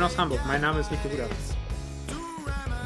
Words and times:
Moin 0.00 0.08
aus 0.08 0.16
Hamburg, 0.16 0.40
mein 0.46 0.62
Name 0.62 0.80
ist 0.80 0.90
Nico 0.90 1.10
Huder. 1.10 1.28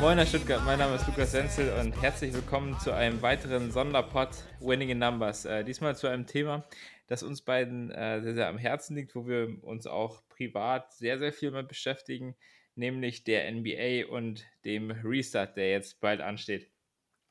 Moin 0.00 0.18
aus 0.18 0.30
Stuttgart, 0.30 0.60
mein 0.64 0.80
Name 0.80 0.96
ist 0.96 1.06
Lukas 1.06 1.30
Senzel 1.30 1.72
und 1.78 1.92
herzlich 2.02 2.34
willkommen 2.34 2.76
zu 2.80 2.92
einem 2.92 3.22
weiteren 3.22 3.70
Sonderpod 3.70 4.30
Winning 4.58 4.88
in 4.88 4.98
Numbers. 4.98 5.44
Äh, 5.44 5.62
diesmal 5.62 5.94
zu 5.94 6.08
einem 6.08 6.26
Thema, 6.26 6.66
das 7.06 7.22
uns 7.22 7.42
beiden 7.42 7.92
äh, 7.92 8.20
sehr, 8.20 8.34
sehr 8.34 8.48
am 8.48 8.58
Herzen 8.58 8.96
liegt, 8.96 9.14
wo 9.14 9.28
wir 9.28 9.62
uns 9.62 9.86
auch 9.86 10.26
privat 10.28 10.92
sehr, 10.92 11.20
sehr 11.20 11.32
viel 11.32 11.52
mit 11.52 11.68
beschäftigen, 11.68 12.34
nämlich 12.74 13.22
der 13.22 13.48
NBA 13.48 14.12
und 14.12 14.44
dem 14.64 14.90
Restart, 14.90 15.56
der 15.56 15.70
jetzt 15.70 16.00
bald 16.00 16.20
ansteht. 16.20 16.68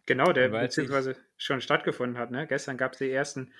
Genau, 0.05 0.31
der 0.31 0.47
beziehungsweise 0.47 1.17
schon 1.35 1.59
stattgefunden 1.59 2.17
hat. 2.17 2.31
Ne? 2.31 2.47
Gestern 2.47 2.77
gab 2.77 2.93
es 2.93 2.99
die 2.99 3.11
ersten 3.11 3.51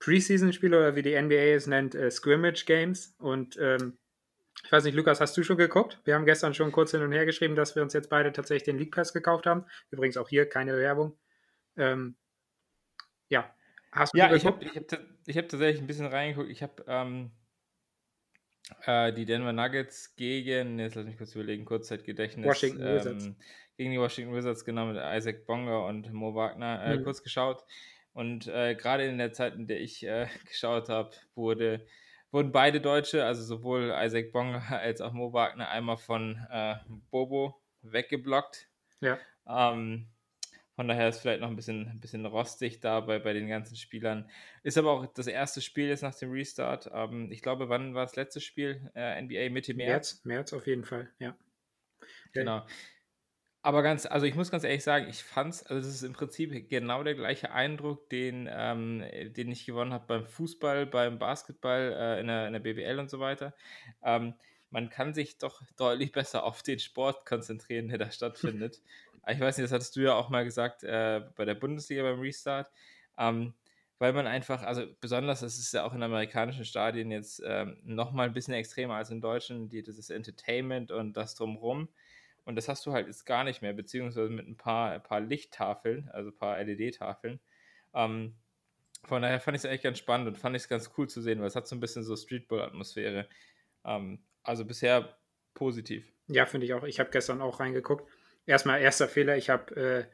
Preseason-Spiele 0.00 0.76
oder 0.76 0.96
wie 0.96 1.02
die 1.02 1.18
NBA 1.18 1.54
es 1.54 1.66
nennt, 1.66 1.94
äh, 1.94 2.10
Scrimmage-Games. 2.10 3.14
Und 3.18 3.56
ähm, 3.58 3.96
ich 4.64 4.70
weiß 4.70 4.84
nicht, 4.84 4.94
Lukas, 4.94 5.20
hast 5.20 5.36
du 5.36 5.42
schon 5.42 5.56
geguckt? 5.56 6.00
Wir 6.04 6.14
haben 6.14 6.24
gestern 6.24 6.54
schon 6.54 6.72
kurz 6.72 6.92
hin 6.92 7.02
und 7.02 7.12
her 7.12 7.26
geschrieben, 7.26 7.56
dass 7.56 7.74
wir 7.74 7.82
uns 7.82 7.92
jetzt 7.92 8.08
beide 8.08 8.32
tatsächlich 8.32 8.64
den 8.64 8.78
League 8.78 8.94
Pass 8.94 9.12
gekauft 9.12 9.46
haben. 9.46 9.64
Übrigens 9.90 10.16
auch 10.16 10.28
hier 10.28 10.48
keine 10.48 10.76
Werbung. 10.76 11.18
Ähm, 11.76 12.16
ja, 13.28 13.54
hast 13.90 14.14
du 14.14 14.18
Ja, 14.18 14.34
ich 14.34 14.46
habe 14.46 14.64
hab, 14.64 15.00
ich 15.26 15.36
hab 15.36 15.48
tatsächlich 15.48 15.80
ein 15.80 15.86
bisschen 15.86 16.06
reingeguckt. 16.06 16.50
Ich 16.50 16.62
habe 16.62 16.84
ähm, 16.86 17.32
äh, 18.84 19.12
die 19.12 19.24
Denver 19.24 19.52
Nuggets 19.52 20.14
gegen, 20.16 20.78
jetzt 20.78 20.94
lass 20.94 21.06
mich 21.06 21.18
kurz 21.18 21.34
überlegen, 21.34 21.64
Kurzzeitgedächtnis. 21.64 22.46
Washington 22.46 22.82
ähm, 22.82 22.94
Wizards. 22.94 23.30
Gegen 23.76 23.90
die 23.90 23.98
Washington 23.98 24.34
Wizards, 24.34 24.64
genau, 24.64 24.86
mit 24.86 24.96
Isaac 24.96 25.46
Bonga 25.46 25.86
und 25.88 26.12
Mo 26.12 26.34
Wagner 26.34 26.84
äh, 26.84 26.98
mhm. 26.98 27.04
kurz 27.04 27.22
geschaut. 27.22 27.64
Und 28.12 28.46
äh, 28.46 28.74
gerade 28.74 29.06
in 29.06 29.18
der 29.18 29.32
Zeit, 29.32 29.54
in 29.54 29.66
der 29.66 29.80
ich 29.80 30.06
äh, 30.06 30.28
geschaut 30.46 30.88
habe, 30.88 31.10
wurde, 31.34 31.86
wurden 32.32 32.50
beide 32.50 32.80
Deutsche, 32.80 33.24
also 33.24 33.42
sowohl 33.42 33.94
Isaac 33.96 34.32
Bonga 34.32 34.58
als 34.70 35.00
auch 35.00 35.12
Mo 35.12 35.32
Wagner, 35.32 35.68
einmal 35.68 35.98
von 35.98 36.44
äh, 36.50 36.76
Bobo 37.10 37.62
weggeblockt. 37.82 38.68
Ja. 39.00 39.18
Ähm, 39.46 40.08
von 40.74 40.88
daher 40.88 41.08
ist 41.10 41.20
vielleicht 41.20 41.42
noch 41.42 41.48
ein 41.48 41.56
bisschen, 41.56 41.88
ein 41.88 42.00
bisschen 42.00 42.24
rostig 42.24 42.80
da 42.80 43.00
bei, 43.00 43.18
bei 43.18 43.34
den 43.34 43.46
ganzen 43.48 43.76
Spielern. 43.76 44.28
Ist 44.62 44.78
aber 44.78 44.90
auch 44.92 45.06
das 45.06 45.26
erste 45.26 45.60
Spiel 45.60 45.88
jetzt 45.88 46.02
nach 46.02 46.14
dem 46.14 46.32
Restart. 46.32 46.90
Ähm, 46.92 47.30
ich 47.30 47.42
glaube, 47.42 47.68
wann 47.68 47.94
war 47.94 48.06
das 48.06 48.16
letzte 48.16 48.40
Spiel? 48.40 48.90
Äh, 48.94 49.20
NBA 49.20 49.50
Mitte 49.50 49.74
März? 49.74 50.14
März? 50.14 50.24
März 50.24 50.52
auf 50.54 50.66
jeden 50.66 50.84
Fall, 50.84 51.10
ja. 51.18 51.36
Genau. 52.32 52.64
Aber 53.64 53.82
ganz, 53.82 54.06
also 54.06 54.26
ich 54.26 54.34
muss 54.34 54.50
ganz 54.50 54.64
ehrlich 54.64 54.82
sagen, 54.82 55.06
ich 55.08 55.22
fand 55.22 55.54
es, 55.54 55.62
also 55.64 55.80
das 55.80 55.94
ist 55.94 56.02
im 56.02 56.14
Prinzip 56.14 56.68
genau 56.68 57.04
der 57.04 57.14
gleiche 57.14 57.52
Eindruck, 57.52 58.10
den, 58.10 58.48
ähm, 58.50 59.04
den 59.36 59.52
ich 59.52 59.66
gewonnen 59.66 59.92
habe 59.92 60.04
beim 60.08 60.26
Fußball, 60.26 60.84
beim 60.86 61.20
Basketball, 61.20 61.94
äh, 61.96 62.20
in, 62.20 62.26
der, 62.26 62.48
in 62.48 62.52
der 62.54 62.60
BBL 62.60 62.98
und 62.98 63.08
so 63.08 63.20
weiter. 63.20 63.54
Ähm, 64.02 64.34
man 64.70 64.90
kann 64.90 65.14
sich 65.14 65.38
doch 65.38 65.62
deutlich 65.76 66.10
besser 66.10 66.42
auf 66.42 66.64
den 66.64 66.80
Sport 66.80 67.24
konzentrieren, 67.24 67.86
der 67.86 67.98
da 67.98 68.10
stattfindet. 68.10 68.80
ich 69.28 69.38
weiß 69.38 69.56
nicht, 69.58 69.66
das 69.66 69.72
hattest 69.72 69.94
du 69.94 70.00
ja 70.00 70.14
auch 70.14 70.28
mal 70.28 70.44
gesagt 70.44 70.82
äh, 70.82 71.20
bei 71.36 71.44
der 71.44 71.54
Bundesliga 71.54 72.02
beim 72.02 72.18
Restart. 72.18 72.68
Ähm, 73.16 73.54
weil 73.98 74.12
man 74.12 74.26
einfach, 74.26 74.64
also 74.64 74.84
besonders, 75.00 75.40
das 75.40 75.58
ist 75.58 75.72
ja 75.72 75.84
auch 75.84 75.94
in 75.94 76.02
amerikanischen 76.02 76.64
Stadien 76.64 77.12
jetzt 77.12 77.40
ähm, 77.46 77.76
nochmal 77.84 78.26
ein 78.26 78.32
bisschen 78.32 78.54
extremer 78.54 78.96
als 78.96 79.10
in 79.10 79.20
deutschen, 79.20 79.68
die, 79.68 79.84
das 79.84 79.96
ist 79.96 80.10
Entertainment 80.10 80.90
und 80.90 81.16
das 81.16 81.36
drumrum. 81.36 81.88
Und 82.44 82.56
das 82.56 82.68
hast 82.68 82.84
du 82.86 82.92
halt 82.92 83.06
jetzt 83.06 83.24
gar 83.24 83.44
nicht 83.44 83.62
mehr, 83.62 83.72
beziehungsweise 83.72 84.30
mit 84.30 84.48
ein 84.48 84.56
paar, 84.56 84.92
ein 84.92 85.02
paar 85.02 85.20
Lichttafeln, 85.20 86.08
also 86.12 86.30
ein 86.30 86.36
paar 86.36 86.62
LED-Tafeln. 86.62 87.40
Ähm, 87.94 88.36
von 89.04 89.22
daher 89.22 89.40
fand 89.40 89.56
ich 89.56 89.64
es 89.64 89.66
eigentlich 89.66 89.82
ganz 89.82 89.98
spannend 89.98 90.28
und 90.28 90.38
fand 90.38 90.56
ich 90.56 90.62
es 90.62 90.68
ganz 90.68 90.90
cool 90.96 91.08
zu 91.08 91.20
sehen, 91.20 91.40
weil 91.40 91.46
es 91.46 91.56
hat 91.56 91.66
so 91.66 91.76
ein 91.76 91.80
bisschen 91.80 92.02
so 92.02 92.16
Streetball-Atmosphäre. 92.16 93.28
Ähm, 93.84 94.24
also 94.42 94.64
bisher 94.64 95.18
positiv. 95.54 96.12
Ja, 96.28 96.46
finde 96.46 96.66
ich 96.66 96.74
auch. 96.74 96.84
Ich 96.84 97.00
habe 97.00 97.10
gestern 97.10 97.40
auch 97.40 97.60
reingeguckt. 97.60 98.08
Erstmal 98.46 98.80
erster 98.80 99.08
Fehler, 99.08 99.36
ich 99.36 99.50
habe, 99.50 99.76
äh, 99.76 100.04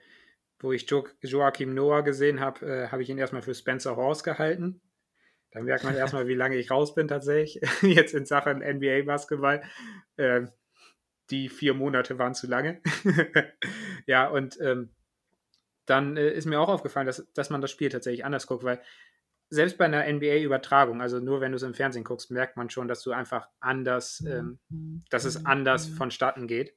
wo 0.59 0.73
ich 0.73 0.89
jo 0.91 1.07
Joachim 1.23 1.75
Noah 1.75 2.03
gesehen 2.03 2.41
habe, 2.41 2.67
äh, 2.67 2.89
habe 2.89 3.03
ich 3.03 3.09
ihn 3.09 3.19
erstmal 3.19 3.43
für 3.43 3.55
Spencer 3.55 3.97
Horst 3.97 4.25
gehalten. 4.25 4.81
Da 5.51 5.61
merkt 5.61 5.85
man 5.85 5.97
erstmal, 5.97 6.29
wie 6.29 6.35
lange 6.35 6.57
ich 6.57 6.71
raus 6.71 6.95
bin 6.95 7.09
tatsächlich, 7.09 7.61
jetzt 7.83 8.15
in 8.15 8.27
Sachen 8.27 8.59
NBA-Basketball. 8.59 9.63
Äh, 10.17 10.47
die 11.31 11.49
vier 11.49 11.75
Monate 11.75 12.19
waren 12.19 12.35
zu 12.35 12.47
lange. 12.47 12.81
ja, 14.07 14.29
und 14.29 14.59
ähm, 14.61 14.91
dann 15.87 16.17
äh, 16.17 16.31
ist 16.31 16.47
mir 16.47 16.61
auch 16.61 16.69
aufgefallen, 16.69 17.07
dass, 17.07 17.31
dass 17.35 17.51
man 17.51 17.61
das 17.61 17.71
Spiel 17.71 17.89
tatsächlich 17.89 18.25
anders 18.25 18.47
guckt, 18.47 18.65
weil 18.65 18.81
selbst 19.51 19.79
bei 19.79 19.87
einer 19.87 20.07
NBA-Übertragung, 20.07 21.01
also 21.01 21.21
nur 21.21 21.41
wenn 21.41 21.53
du 21.53 21.57
es 21.57 21.63
im 21.63 21.75
Fernsehen 21.75 22.05
guckst, 22.05 22.31
merkt 22.31 22.57
man 22.57 22.69
schon, 22.69 22.89
dass 22.89 23.03
du 23.03 23.13
einfach 23.13 23.49
anders, 23.61 24.23
ähm, 24.27 24.59
dass 25.11 25.25
es 25.25 25.47
anders 25.47 25.89
vonstatten 25.89 26.47
geht. 26.47 26.77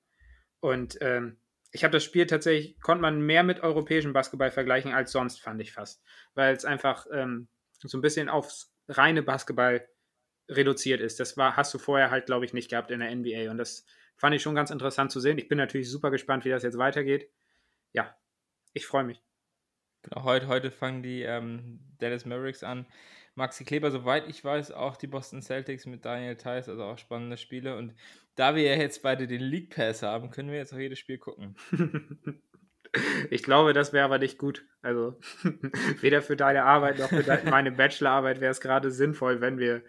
Und 0.61 0.97
ähm, 1.01 1.37
ich 1.71 1.83
habe 1.83 1.91
das 1.91 2.03
Spiel 2.03 2.25
tatsächlich, 2.27 2.79
konnte 2.79 3.01
man 3.01 3.21
mehr 3.21 3.43
mit 3.43 3.61
europäischem 3.61 4.13
Basketball 4.13 4.51
vergleichen 4.51 4.93
als 4.93 5.11
sonst, 5.11 5.41
fand 5.41 5.61
ich 5.61 5.73
fast. 5.73 6.01
Weil 6.33 6.55
es 6.55 6.63
einfach 6.63 7.07
ähm, 7.11 7.49
so 7.71 7.97
ein 7.97 8.01
bisschen 8.01 8.29
aufs 8.29 8.73
reine 8.87 9.23
Basketball 9.23 9.85
reduziert 10.49 11.01
ist. 11.01 11.19
Das 11.19 11.37
war, 11.37 11.57
hast 11.57 11.73
du 11.73 11.77
vorher 11.77 12.11
halt, 12.11 12.25
glaube 12.25 12.45
ich, 12.45 12.53
nicht 12.53 12.69
gehabt 12.69 12.91
in 12.91 12.99
der 12.99 13.13
NBA. 13.13 13.51
Und 13.51 13.57
das 13.57 13.85
fand 14.21 14.35
ich 14.35 14.43
schon 14.43 14.53
ganz 14.53 14.69
interessant 14.69 15.11
zu 15.11 15.19
sehen. 15.19 15.39
Ich 15.39 15.47
bin 15.47 15.57
natürlich 15.57 15.89
super 15.89 16.11
gespannt, 16.11 16.45
wie 16.45 16.49
das 16.49 16.61
jetzt 16.61 16.77
weitergeht. 16.77 17.27
Ja, 17.91 18.15
ich 18.71 18.85
freue 18.85 19.03
mich. 19.03 19.19
Genau, 20.03 20.23
heute, 20.23 20.47
heute 20.47 20.69
fangen 20.69 21.01
die 21.01 21.23
ähm, 21.23 21.79
Dallas 21.97 22.25
Mavericks 22.25 22.63
an. 22.63 22.85
Maxi 23.33 23.65
Kleber, 23.65 23.89
soweit 23.89 24.29
ich 24.29 24.43
weiß, 24.45 24.73
auch 24.73 24.95
die 24.95 25.07
Boston 25.07 25.41
Celtics 25.41 25.87
mit 25.87 26.05
Daniel 26.05 26.35
Theiss, 26.35 26.69
also 26.69 26.83
auch 26.83 26.99
spannende 26.99 27.35
Spiele. 27.35 27.75
Und 27.75 27.95
da 28.35 28.55
wir 28.55 28.61
ja 28.61 28.75
jetzt 28.75 29.01
beide 29.01 29.25
den 29.25 29.41
League 29.41 29.73
Pass 29.75 30.03
haben, 30.03 30.29
können 30.29 30.51
wir 30.51 30.57
jetzt 30.57 30.71
auch 30.71 30.77
jedes 30.77 30.99
Spiel 30.99 31.17
gucken. 31.17 31.55
ich 33.31 33.41
glaube, 33.41 33.73
das 33.73 33.91
wäre 33.91 34.05
aber 34.05 34.19
nicht 34.19 34.37
gut. 34.37 34.67
Also 34.83 35.19
weder 36.01 36.21
für 36.21 36.35
deine 36.35 36.63
Arbeit 36.65 36.99
noch 36.99 37.09
für 37.09 37.49
meine 37.49 37.71
Bachelorarbeit 37.71 38.39
wäre 38.39 38.51
es 38.51 38.61
gerade 38.61 38.91
sinnvoll, 38.91 39.41
wenn 39.41 39.57
wir 39.57 39.81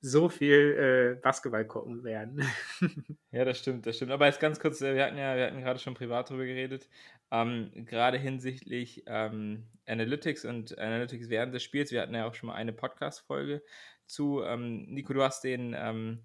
so 0.00 0.28
viel 0.28 1.16
äh, 1.18 1.20
Basketball 1.20 1.66
gucken 1.66 2.04
werden. 2.04 2.42
ja, 3.32 3.44
das 3.44 3.58
stimmt, 3.58 3.86
das 3.86 3.96
stimmt. 3.96 4.12
Aber 4.12 4.26
jetzt 4.26 4.40
ganz 4.40 4.58
kurz, 4.58 4.80
äh, 4.80 4.94
wir 4.94 5.04
hatten 5.04 5.18
ja, 5.18 5.36
wir 5.36 5.46
hatten 5.46 5.60
gerade 5.60 5.78
schon 5.78 5.94
privat 5.94 6.30
darüber 6.30 6.46
geredet, 6.46 6.88
ähm, 7.30 7.70
gerade 7.86 8.18
hinsichtlich 8.18 9.04
ähm, 9.06 9.66
Analytics 9.86 10.44
und 10.44 10.78
Analytics 10.78 11.28
während 11.28 11.54
des 11.54 11.62
Spiels. 11.62 11.92
Wir 11.92 12.00
hatten 12.00 12.14
ja 12.14 12.26
auch 12.26 12.34
schon 12.34 12.48
mal 12.48 12.54
eine 12.54 12.72
Podcast-Folge 12.72 13.62
zu. 14.06 14.42
Ähm, 14.42 14.86
Nico, 14.88 15.12
du 15.12 15.22
hast 15.22 15.44
den, 15.44 15.74
ähm, 15.78 16.24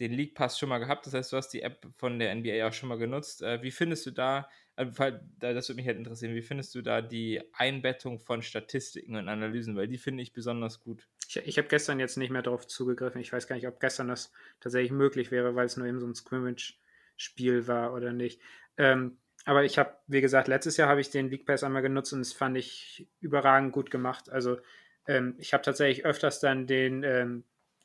den 0.00 0.12
League 0.12 0.34
Pass 0.34 0.58
schon 0.58 0.68
mal 0.68 0.78
gehabt, 0.78 1.06
das 1.06 1.14
heißt, 1.14 1.32
du 1.32 1.36
hast 1.36 1.50
die 1.50 1.62
App 1.62 1.86
von 1.96 2.18
der 2.18 2.34
NBA 2.34 2.66
auch 2.66 2.72
schon 2.72 2.88
mal 2.88 2.98
genutzt. 2.98 3.42
Äh, 3.42 3.62
wie 3.62 3.70
findest 3.70 4.06
du 4.06 4.10
da 4.10 4.48
das 4.76 5.68
würde 5.68 5.76
mich 5.76 5.86
halt 5.86 5.98
interessieren, 5.98 6.34
wie 6.34 6.42
findest 6.42 6.74
du 6.74 6.82
da 6.82 7.00
die 7.00 7.40
Einbettung 7.52 8.18
von 8.18 8.42
Statistiken 8.42 9.16
und 9.16 9.28
Analysen, 9.28 9.76
weil 9.76 9.88
die 9.88 9.98
finde 9.98 10.22
ich 10.22 10.32
besonders 10.32 10.80
gut. 10.80 11.08
Ich, 11.28 11.36
ich 11.36 11.58
habe 11.58 11.68
gestern 11.68 12.00
jetzt 12.00 12.16
nicht 12.16 12.30
mehr 12.30 12.42
darauf 12.42 12.66
zugegriffen. 12.66 13.20
Ich 13.20 13.32
weiß 13.32 13.46
gar 13.46 13.56
nicht, 13.56 13.68
ob 13.68 13.80
gestern 13.80 14.08
das 14.08 14.32
tatsächlich 14.60 14.92
möglich 14.92 15.30
wäre, 15.30 15.54
weil 15.54 15.66
es 15.66 15.76
nur 15.76 15.86
eben 15.86 16.00
so 16.00 16.06
ein 16.06 16.14
Scrimmage-Spiel 16.14 17.68
war 17.68 17.94
oder 17.94 18.12
nicht. 18.12 18.40
Ähm, 18.76 19.18
aber 19.44 19.64
ich 19.64 19.78
habe, 19.78 19.96
wie 20.06 20.20
gesagt, 20.20 20.48
letztes 20.48 20.76
Jahr 20.76 20.88
habe 20.88 21.00
ich 21.00 21.10
den 21.10 21.30
League 21.30 21.46
Pass 21.46 21.62
einmal 21.62 21.82
genutzt 21.82 22.12
und 22.12 22.20
das 22.20 22.32
fand 22.32 22.56
ich 22.56 23.08
überragend 23.20 23.72
gut 23.72 23.90
gemacht. 23.90 24.30
Also 24.30 24.58
ähm, 25.06 25.34
ich 25.38 25.52
habe 25.52 25.62
tatsächlich 25.62 26.04
öfters 26.04 26.40
dann 26.40 26.66
den, 26.66 27.02
ähm, 27.02 27.44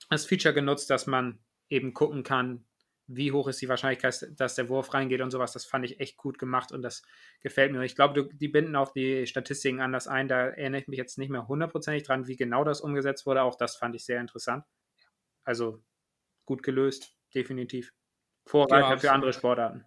das 0.09 0.25
Feature 0.25 0.53
genutzt, 0.53 0.89
dass 0.89 1.05
man 1.05 1.37
eben 1.69 1.93
gucken 1.93 2.23
kann, 2.23 2.65
wie 3.11 3.31
hoch 3.31 3.47
ist 3.47 3.59
die 3.59 3.67
Wahrscheinlichkeit, 3.67 4.39
dass 4.39 4.53
der 4.53 4.69
Wurf 4.69 4.93
reingeht 4.93 5.21
und 5.21 5.31
sowas. 5.31 5.51
Das 5.51 5.65
fand 5.65 5.83
ich 5.83 5.99
echt 5.99 6.15
gut 6.15 6.37
gemacht 6.37 6.71
und 6.71 6.83
das 6.83 7.01
gefällt 7.41 7.71
mir. 7.71 7.79
Und 7.79 7.85
ich 7.85 7.95
glaube, 7.95 8.29
die 8.31 8.47
binden 8.47 8.75
auch 8.75 8.93
die 8.93 9.25
Statistiken 9.25 9.81
anders 9.81 10.07
ein. 10.07 10.27
Da 10.27 10.49
erinnere 10.49 10.81
ich 10.81 10.87
mich 10.87 10.99
jetzt 10.99 11.17
nicht 11.17 11.31
mehr 11.31 11.47
hundertprozentig 11.47 12.03
dran, 12.03 12.27
wie 12.27 12.35
genau 12.35 12.63
das 12.63 12.81
umgesetzt 12.81 13.25
wurde. 13.25 13.41
Auch 13.41 13.55
das 13.55 13.77
fand 13.77 13.95
ich 13.95 14.05
sehr 14.05 14.21
interessant. 14.21 14.63
Also 15.43 15.81
gut 16.45 16.61
gelöst, 16.61 17.15
definitiv. 17.33 17.93
Vorreiter 18.45 18.89
genau, 18.89 18.99
für 18.99 19.11
andere 19.11 19.33
Sportarten. 19.33 19.85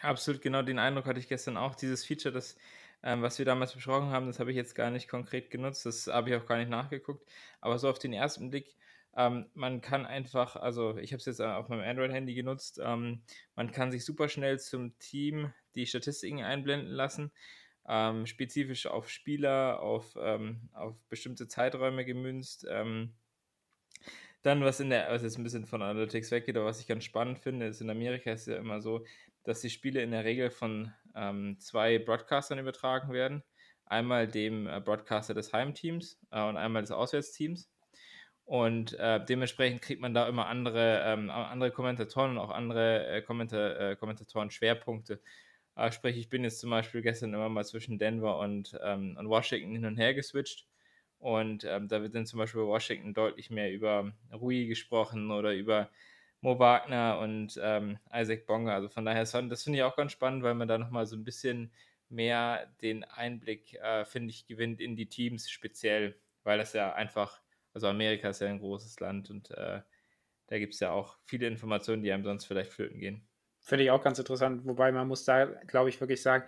Absolut, 0.00 0.42
genau 0.42 0.62
den 0.62 0.80
Eindruck 0.80 1.06
hatte 1.06 1.20
ich 1.20 1.28
gestern 1.28 1.56
auch. 1.56 1.76
Dieses 1.76 2.04
Feature, 2.04 2.34
das, 2.34 2.56
ähm, 3.04 3.22
was 3.22 3.38
wir 3.38 3.46
damals 3.46 3.74
besprochen 3.74 4.10
haben, 4.10 4.26
das 4.26 4.40
habe 4.40 4.50
ich 4.50 4.56
jetzt 4.56 4.74
gar 4.74 4.90
nicht 4.90 5.08
konkret 5.08 5.50
genutzt. 5.52 5.86
Das 5.86 6.08
habe 6.08 6.30
ich 6.30 6.36
auch 6.36 6.46
gar 6.46 6.58
nicht 6.58 6.70
nachgeguckt. 6.70 7.28
Aber 7.60 7.78
so 7.78 7.88
auf 7.88 8.00
den 8.00 8.12
ersten 8.12 8.50
Blick 8.50 8.76
ähm, 9.16 9.46
man 9.54 9.80
kann 9.80 10.06
einfach, 10.06 10.56
also 10.56 10.96
ich 10.96 11.12
habe 11.12 11.18
es 11.18 11.26
jetzt 11.26 11.40
auf 11.40 11.68
meinem 11.68 11.88
Android-Handy 11.88 12.34
genutzt, 12.34 12.80
ähm, 12.82 13.22
man 13.54 13.72
kann 13.72 13.90
sich 13.90 14.04
super 14.04 14.28
schnell 14.28 14.58
zum 14.58 14.98
Team 14.98 15.52
die 15.74 15.86
Statistiken 15.86 16.42
einblenden 16.42 16.90
lassen, 16.90 17.32
ähm, 17.88 18.26
spezifisch 18.26 18.86
auf 18.86 19.08
Spieler, 19.08 19.80
auf, 19.80 20.16
ähm, 20.20 20.68
auf 20.72 20.94
bestimmte 21.08 21.48
Zeiträume 21.48 22.04
gemünzt. 22.04 22.66
Ähm, 22.68 23.14
dann, 24.42 24.62
was 24.62 24.80
in 24.80 24.90
der, 24.90 25.10
was 25.10 25.22
jetzt 25.22 25.36
ein 25.36 25.42
bisschen 25.42 25.66
von 25.66 25.82
Analytics 25.82 26.30
weggeht, 26.30 26.56
aber 26.56 26.66
was 26.66 26.80
ich 26.80 26.86
ganz 26.86 27.04
spannend 27.04 27.38
finde, 27.38 27.66
ist 27.66 27.80
in 27.80 27.90
Amerika 27.90 28.30
ist 28.30 28.42
es 28.42 28.46
ja 28.54 28.56
immer 28.56 28.80
so, 28.80 29.04
dass 29.42 29.60
die 29.60 29.70
Spiele 29.70 30.02
in 30.02 30.10
der 30.10 30.24
Regel 30.24 30.50
von 30.50 30.92
ähm, 31.16 31.58
zwei 31.58 31.98
Broadcastern 31.98 32.58
übertragen 32.58 33.12
werden. 33.12 33.42
Einmal 33.86 34.28
dem 34.28 34.66
äh, 34.66 34.80
Broadcaster 34.80 35.34
des 35.34 35.52
Heimteams 35.52 36.20
äh, 36.30 36.42
und 36.42 36.56
einmal 36.56 36.82
des 36.82 36.90
Auswärtsteams. 36.90 37.70
Und 38.48 38.94
äh, 38.98 39.22
dementsprechend 39.22 39.82
kriegt 39.82 40.00
man 40.00 40.14
da 40.14 40.26
immer 40.26 40.46
andere, 40.46 41.02
ähm, 41.04 41.28
andere 41.28 41.70
Kommentatoren 41.70 42.30
und 42.32 42.38
auch 42.38 42.50
andere 42.50 43.06
äh, 43.06 43.20
Kommenta 43.22 43.90
äh, 43.90 43.96
Kommentatoren-Schwerpunkte. 43.96 45.20
Äh, 45.76 45.92
sprich, 45.92 46.16
ich 46.16 46.30
bin 46.30 46.44
jetzt 46.44 46.60
zum 46.60 46.70
Beispiel 46.70 47.02
gestern 47.02 47.34
immer 47.34 47.50
mal 47.50 47.66
zwischen 47.66 47.98
Denver 47.98 48.38
und, 48.38 48.78
ähm, 48.82 49.16
und 49.18 49.28
Washington 49.28 49.72
hin 49.72 49.84
und 49.84 49.98
her 49.98 50.14
geswitcht. 50.14 50.66
Und 51.18 51.64
ähm, 51.64 51.88
da 51.88 52.00
wird 52.00 52.14
dann 52.14 52.24
zum 52.24 52.38
Beispiel 52.38 52.62
bei 52.62 52.68
Washington 52.68 53.12
deutlich 53.12 53.50
mehr 53.50 53.70
über 53.70 54.12
Rui 54.32 54.66
gesprochen 54.66 55.30
oder 55.30 55.52
über 55.52 55.90
Mo 56.40 56.58
Wagner 56.58 57.18
und 57.18 57.60
ähm, 57.62 57.98
Isaac 58.14 58.46
Bonga. 58.46 58.74
Also 58.74 58.88
von 58.88 59.04
daher, 59.04 59.24
das 59.24 59.62
finde 59.62 59.78
ich 59.78 59.82
auch 59.82 59.96
ganz 59.96 60.12
spannend, 60.12 60.42
weil 60.42 60.54
man 60.54 60.68
da 60.68 60.78
nochmal 60.78 61.04
so 61.04 61.16
ein 61.16 61.24
bisschen 61.24 61.70
mehr 62.08 62.66
den 62.80 63.04
Einblick, 63.04 63.74
äh, 63.74 64.06
finde 64.06 64.30
ich, 64.30 64.46
gewinnt 64.46 64.80
in 64.80 64.96
die 64.96 65.08
Teams 65.10 65.50
speziell, 65.50 66.18
weil 66.44 66.56
das 66.56 66.72
ja 66.72 66.94
einfach, 66.94 67.42
also 67.78 67.88
Amerika 67.88 68.28
ist 68.28 68.40
ja 68.40 68.48
ein 68.48 68.58
großes 68.58 68.98
Land 69.00 69.30
und 69.30 69.50
äh, 69.52 69.80
da 70.48 70.58
gibt 70.58 70.74
es 70.74 70.80
ja 70.80 70.90
auch 70.90 71.16
viele 71.24 71.46
Informationen, 71.46 72.02
die 72.02 72.10
einem 72.10 72.24
sonst 72.24 72.46
vielleicht 72.46 72.72
flöten 72.72 72.98
gehen. 72.98 73.28
Finde 73.60 73.84
ich 73.84 73.90
auch 73.90 74.02
ganz 74.02 74.18
interessant, 74.18 74.64
wobei 74.64 74.90
man 74.90 75.06
muss 75.06 75.24
da, 75.24 75.44
glaube 75.44 75.90
ich, 75.90 76.00
wirklich 76.00 76.22
sagen, 76.22 76.44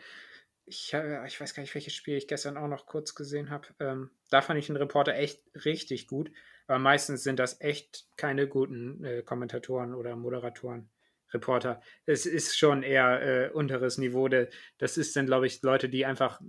ich, 0.64 0.92
äh, 0.92 1.26
ich 1.26 1.40
weiß 1.40 1.54
gar 1.54 1.62
nicht, 1.62 1.74
welches 1.74 1.94
Spiel 1.94 2.16
ich 2.16 2.26
gestern 2.26 2.56
auch 2.56 2.68
noch 2.68 2.86
kurz 2.86 3.14
gesehen 3.14 3.50
habe. 3.50 3.68
Ähm, 3.78 4.10
da 4.30 4.40
fand 4.40 4.58
ich 4.58 4.66
den 4.66 4.76
Reporter 4.76 5.14
echt 5.14 5.42
richtig 5.64 6.06
gut. 6.06 6.30
Aber 6.66 6.78
meistens 6.78 7.22
sind 7.22 7.38
das 7.38 7.60
echt 7.60 8.06
keine 8.16 8.48
guten 8.48 9.04
äh, 9.04 9.22
Kommentatoren 9.22 9.94
oder 9.94 10.16
Moderatoren, 10.16 10.88
Reporter. 11.32 11.80
Es 12.06 12.26
ist 12.26 12.56
schon 12.58 12.82
eher 12.82 13.22
äh, 13.22 13.50
unteres 13.50 13.98
Niveau. 13.98 14.28
De, 14.28 14.48
das 14.78 14.96
ist 14.96 15.14
dann, 15.16 15.26
glaube 15.26 15.46
ich, 15.46 15.62
Leute, 15.62 15.88
die 15.88 16.06
einfach 16.06 16.40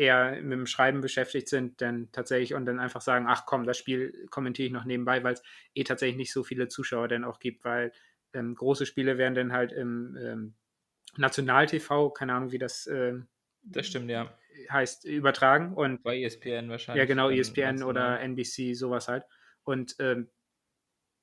eher 0.00 0.40
mit 0.42 0.52
dem 0.52 0.66
Schreiben 0.66 1.00
beschäftigt 1.00 1.48
sind, 1.48 1.80
denn 1.80 2.08
tatsächlich 2.12 2.54
und 2.54 2.66
dann 2.66 2.80
einfach 2.80 3.00
sagen, 3.00 3.26
ach 3.28 3.44
komm, 3.46 3.64
das 3.64 3.76
Spiel 3.76 4.26
kommentiere 4.30 4.66
ich 4.66 4.72
noch 4.72 4.84
nebenbei, 4.84 5.22
weil 5.22 5.34
es 5.34 5.42
eh 5.74 5.84
tatsächlich 5.84 6.16
nicht 6.16 6.32
so 6.32 6.42
viele 6.42 6.68
Zuschauer 6.68 7.08
dann 7.08 7.24
auch 7.24 7.38
gibt, 7.38 7.64
weil 7.64 7.92
ähm, 8.32 8.54
große 8.54 8.86
Spiele 8.86 9.18
werden 9.18 9.34
dann 9.34 9.52
halt 9.52 9.72
im 9.72 10.16
ähm, 10.16 10.54
National-TV, 11.16 12.10
keine 12.10 12.34
Ahnung, 12.34 12.52
wie 12.52 12.58
das 12.58 12.86
ähm, 12.86 13.28
das 13.62 13.86
stimmt, 13.86 14.10
ja. 14.10 14.32
Heißt 14.70 15.04
übertragen 15.04 15.74
und 15.74 16.02
bei 16.02 16.22
ESPN 16.22 16.68
wahrscheinlich. 16.70 17.00
Ja, 17.00 17.06
genau, 17.06 17.30
ESPN 17.30 17.82
oder 17.82 18.20
NBC, 18.20 18.74
sowas 18.74 19.08
halt. 19.08 19.24
Und 19.64 19.96
ähm, 19.98 20.30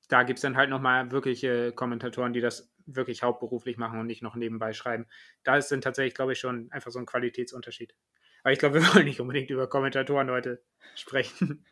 da 0.08 0.22
gibt 0.22 0.38
es 0.38 0.42
dann 0.42 0.56
halt 0.56 0.70
nochmal 0.70 1.10
wirkliche 1.10 1.72
Kommentatoren, 1.72 2.32
die 2.32 2.40
das 2.40 2.72
wirklich 2.86 3.22
hauptberuflich 3.22 3.76
machen 3.76 4.00
und 4.00 4.06
nicht 4.06 4.22
noch 4.22 4.34
nebenbei 4.34 4.72
schreiben. 4.72 5.06
Da 5.44 5.56
ist 5.56 5.70
dann 5.70 5.80
tatsächlich, 5.80 6.14
glaube 6.14 6.32
ich, 6.32 6.38
schon 6.38 6.70
einfach 6.72 6.90
so 6.90 6.98
ein 6.98 7.06
Qualitätsunterschied. 7.06 7.94
Aber 8.42 8.52
ich 8.52 8.58
glaube, 8.58 8.80
wir 8.80 8.82
wollen 8.94 9.04
nicht 9.04 9.20
unbedingt 9.20 9.50
über 9.50 9.68
Kommentatoren 9.68 10.30
heute 10.30 10.62
sprechen. 10.94 11.64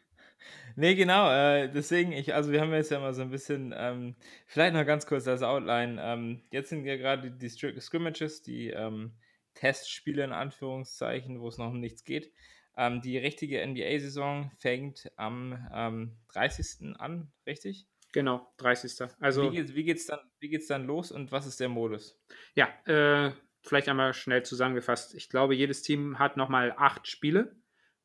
Nee, 0.76 0.94
genau. 0.94 1.30
Äh, 1.30 1.70
deswegen, 1.70 2.12
ich, 2.12 2.34
also 2.34 2.52
wir 2.52 2.60
haben 2.60 2.72
jetzt 2.72 2.90
ja 2.90 3.00
mal 3.00 3.14
so 3.14 3.22
ein 3.22 3.30
bisschen, 3.30 3.74
ähm, 3.76 4.14
vielleicht 4.46 4.74
noch 4.74 4.84
ganz 4.84 5.06
kurz 5.06 5.26
als 5.26 5.42
Outline. 5.42 5.98
Ähm, 6.00 6.42
jetzt 6.50 6.68
sind 6.68 6.84
ja 6.84 6.96
gerade 6.96 7.30
die, 7.30 7.48
die 7.48 7.80
Scrimmages, 7.80 8.42
die 8.42 8.68
ähm, 8.70 9.12
Testspiele 9.54 10.22
in 10.22 10.32
Anführungszeichen, 10.32 11.40
wo 11.40 11.48
es 11.48 11.58
noch 11.58 11.70
um 11.70 11.80
nichts 11.80 12.04
geht. 12.04 12.30
Ähm, 12.76 13.00
die 13.00 13.16
richtige 13.16 13.66
NBA-Saison 13.66 14.50
fängt 14.58 15.10
am 15.16 15.66
ähm, 15.72 16.18
30. 16.34 16.96
an, 16.98 17.32
richtig? 17.46 17.86
Genau, 18.12 18.46
30. 18.58 19.08
Also, 19.18 19.52
wie 19.52 19.84
geht 19.84 19.96
es 19.98 20.06
dann, 20.06 20.20
dann 20.68 20.86
los 20.86 21.10
und 21.10 21.32
was 21.32 21.46
ist 21.46 21.58
der 21.60 21.68
Modus? 21.68 22.18
Ja, 22.54 22.68
äh, 22.86 23.32
vielleicht 23.68 23.88
einmal 23.88 24.14
schnell 24.14 24.42
zusammengefasst. 24.42 25.14
Ich 25.14 25.28
glaube, 25.28 25.54
jedes 25.54 25.82
Team 25.82 26.18
hat 26.18 26.36
nochmal 26.36 26.74
acht 26.76 27.08
Spiele 27.08 27.56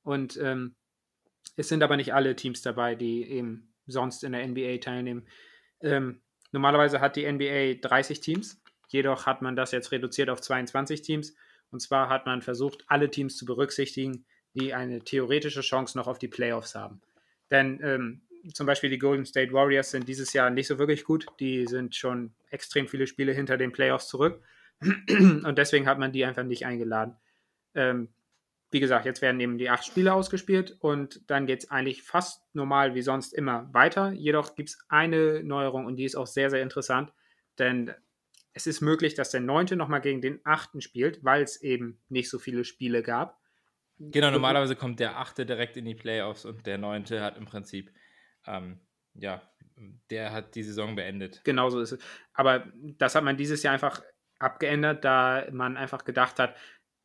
und 0.03 0.37
ähm, 0.37 0.75
es 1.57 1.69
sind 1.69 1.83
aber 1.83 1.97
nicht 1.97 2.13
alle 2.13 2.35
Teams 2.35 2.61
dabei, 2.61 2.95
die 2.95 3.29
eben 3.29 3.73
sonst 3.87 4.23
in 4.23 4.31
der 4.31 4.47
NBA 4.47 4.77
teilnehmen. 4.77 5.27
Ähm, 5.81 6.21
normalerweise 6.51 7.01
hat 7.01 7.15
die 7.15 7.29
NBA 7.31 7.75
30 7.81 8.19
Teams 8.21 8.61
Jedoch 8.91 9.25
hat 9.25 9.41
man 9.41 9.55
das 9.55 9.71
jetzt 9.71 9.91
reduziert 9.91 10.29
auf 10.29 10.41
22 10.41 11.01
Teams. 11.01 11.33
Und 11.71 11.79
zwar 11.79 12.09
hat 12.09 12.25
man 12.25 12.41
versucht, 12.41 12.83
alle 12.87 13.09
Teams 13.09 13.37
zu 13.37 13.45
berücksichtigen, 13.45 14.25
die 14.53 14.73
eine 14.73 14.99
theoretische 14.99 15.61
Chance 15.61 15.97
noch 15.97 16.07
auf 16.07 16.19
die 16.19 16.27
Playoffs 16.27 16.75
haben. 16.75 17.01
Denn 17.49 17.79
ähm, 17.81 18.21
zum 18.53 18.65
Beispiel 18.65 18.89
die 18.89 18.97
Golden 18.97 19.25
State 19.25 19.53
Warriors 19.53 19.91
sind 19.91 20.09
dieses 20.09 20.33
Jahr 20.33 20.49
nicht 20.49 20.67
so 20.67 20.77
wirklich 20.77 21.05
gut. 21.05 21.25
Die 21.39 21.65
sind 21.67 21.95
schon 21.95 22.33
extrem 22.49 22.87
viele 22.87 23.07
Spiele 23.07 23.31
hinter 23.31 23.57
den 23.57 23.71
Playoffs 23.71 24.09
zurück. 24.09 24.43
Und 24.81 25.57
deswegen 25.57 25.87
hat 25.87 25.99
man 25.99 26.11
die 26.11 26.25
einfach 26.25 26.43
nicht 26.43 26.65
eingeladen. 26.65 27.15
Ähm, 27.75 28.09
wie 28.71 28.79
gesagt, 28.79 29.05
jetzt 29.05 29.21
werden 29.21 29.39
eben 29.39 29.57
die 29.57 29.69
acht 29.69 29.85
Spiele 29.85 30.13
ausgespielt 30.13 30.77
und 30.79 31.29
dann 31.29 31.45
geht 31.45 31.63
es 31.63 31.71
eigentlich 31.71 32.03
fast 32.03 32.43
normal 32.53 32.95
wie 32.95 33.01
sonst 33.01 33.33
immer 33.33 33.69
weiter. 33.73 34.11
Jedoch 34.13 34.55
gibt 34.55 34.69
es 34.69 34.79
eine 34.87 35.43
Neuerung 35.43 35.85
und 35.85 35.97
die 35.97 36.05
ist 36.05 36.15
auch 36.15 36.27
sehr, 36.27 36.49
sehr 36.49 36.61
interessant, 36.61 37.13
denn 37.59 37.93
es 38.53 38.67
ist 38.67 38.81
möglich, 38.81 39.13
dass 39.13 39.29
der 39.29 39.41
Neunte 39.41 39.75
nochmal 39.75 40.01
gegen 40.01 40.21
den 40.21 40.39
Achten 40.45 40.81
spielt, 40.81 41.23
weil 41.23 41.43
es 41.43 41.61
eben 41.61 42.01
nicht 42.09 42.29
so 42.29 42.39
viele 42.39 42.63
Spiele 42.63 43.03
gab. 43.03 43.39
Genau, 43.97 44.31
normalerweise 44.31 44.75
kommt 44.75 44.99
der 44.99 45.17
Achte 45.17 45.45
direkt 45.45 45.77
in 45.77 45.85
die 45.85 45.95
Playoffs 45.95 46.45
und 46.45 46.65
der 46.65 46.77
Neunte 46.77 47.21
hat 47.21 47.37
im 47.37 47.45
Prinzip, 47.45 47.91
ähm, 48.47 48.79
ja, 49.13 49.41
der 50.09 50.31
hat 50.31 50.55
die 50.55 50.63
Saison 50.63 50.95
beendet. 50.95 51.41
Genau 51.43 51.69
so 51.69 51.81
ist 51.81 51.91
es. 51.91 51.99
Aber 52.33 52.71
das 52.97 53.15
hat 53.15 53.23
man 53.23 53.37
dieses 53.37 53.63
Jahr 53.63 53.73
einfach 53.73 54.01
abgeändert, 54.41 55.03
da 55.05 55.45
man 55.51 55.77
einfach 55.77 56.05
gedacht 56.05 56.39
hat, 56.39 56.55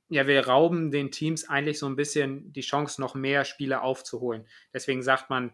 ja, 0.09 0.27
wir 0.27 0.47
rauben 0.47 0.91
den 0.91 1.11
Teams 1.11 1.49
eigentlich 1.49 1.79
so 1.79 1.87
ein 1.87 1.97
bisschen 1.97 2.53
die 2.53 2.61
Chance, 2.61 3.01
noch 3.01 3.15
mehr 3.15 3.45
Spiele 3.45 3.83
aufzuholen. 3.83 4.47
Deswegen 4.73 5.03
sagt 5.03 5.31
man, 5.31 5.53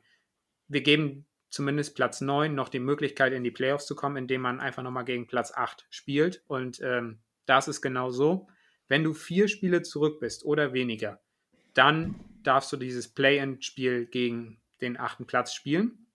wir 0.69 0.82
geben 0.82 1.26
zumindest 1.49 1.94
Platz 1.94 2.20
9 2.20 2.55
noch 2.55 2.69
die 2.69 2.79
Möglichkeit, 2.79 3.32
in 3.32 3.44
die 3.44 3.50
Playoffs 3.50 3.87
zu 3.87 3.94
kommen, 3.94 4.17
indem 4.17 4.43
man 4.43 4.61
einfach 4.61 4.82
nochmal 4.82 5.05
gegen 5.05 5.27
Platz 5.27 5.53
8 5.55 5.86
spielt. 5.91 6.43
Und 6.48 6.81
ähm, 6.82 7.20
das 7.46 7.69
ist 7.69 7.81
genau 7.81 8.10
so. 8.10 8.48
Wenn 8.89 9.05
du 9.05 9.15
vier 9.15 9.48
Spiele 9.48 9.82
zurück 9.82 10.20
bist 10.20 10.44
oder 10.44 10.72
weniger, 10.72 11.20
dann 11.74 12.20
darfst 12.43 12.72
du 12.72 12.77
dieses 12.77 13.08
Play-in-Spiel 13.08 14.06
gegen 14.06 14.60
den 14.81 14.98
achten 14.98 15.27
Platz 15.27 15.55
spielen. 15.55 16.06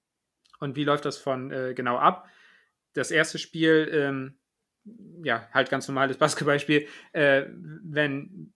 Und 0.60 0.76
wie 0.76 0.84
läuft 0.84 1.06
das 1.06 1.18
von 1.18 1.52
äh, 1.52 1.74
genau 1.76 1.98
ab? 1.98 2.28
Das 2.94 3.12
erste 3.12 3.40
Spiel, 3.40 3.90
ähm, 3.92 4.38
ja, 5.24 5.48
halt 5.54 5.70
ganz 5.70 5.88
normales 5.88 6.18
Basketballspiel, 6.18 6.88
äh, 7.14 7.46
wenn 7.50 8.54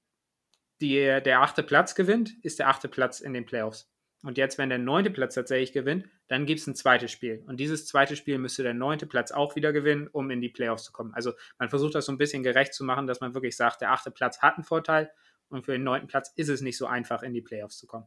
die, 0.80 0.96
der 0.96 1.42
achte 1.42 1.64
Platz 1.64 1.96
gewinnt, 1.96 2.34
ist 2.44 2.60
der 2.60 2.68
achte 2.68 2.88
Platz 2.88 3.20
in 3.20 3.34
den 3.34 3.46
Playoffs. 3.46 3.92
Und 4.24 4.38
jetzt, 4.38 4.58
wenn 4.58 4.70
der 4.70 4.78
neunte 4.78 5.10
Platz 5.10 5.34
tatsächlich 5.34 5.74
gewinnt, 5.74 6.08
dann 6.28 6.46
gibt 6.46 6.60
es 6.60 6.68
ein 6.68 6.76
zweites 6.76 7.12
Spiel. 7.12 7.44
Und 7.48 7.60
dieses 7.60 7.88
zweite 7.88 8.16
Spiel 8.16 8.38
müsste 8.38 8.62
der 8.62 8.74
neunte 8.74 9.08
Platz 9.08 9.32
auch 9.32 9.56
wieder 9.56 9.74
gewinnen, 9.74 10.08
um 10.08 10.30
in 10.30 10.42
die 10.42 10.50
Playoffs 10.50 10.84
zu 10.84 10.92
kommen. 10.92 11.14
Also 11.14 11.34
man 11.58 11.70
versucht 11.70 11.96
das 11.96 12.06
so 12.06 12.12
ein 12.12 12.20
bisschen 12.20 12.44
gerecht 12.44 12.74
zu 12.74 12.84
machen, 12.84 13.08
dass 13.08 13.20
man 13.20 13.34
wirklich 13.34 13.56
sagt, 13.56 13.82
der 13.82 13.92
achte 13.92 14.12
Platz 14.12 14.40
hat 14.42 14.56
einen 14.56 14.64
Vorteil 14.64 15.12
und 15.50 15.66
für 15.66 15.72
den 15.72 15.84
neunten 15.84 16.08
Platz 16.08 16.32
ist 16.36 16.50
es 16.50 16.62
nicht 16.62 16.78
so 16.78 16.86
einfach, 16.86 17.24
in 17.24 17.34
die 17.34 17.42
Playoffs 17.42 17.78
zu 17.78 17.88
kommen. 17.88 18.06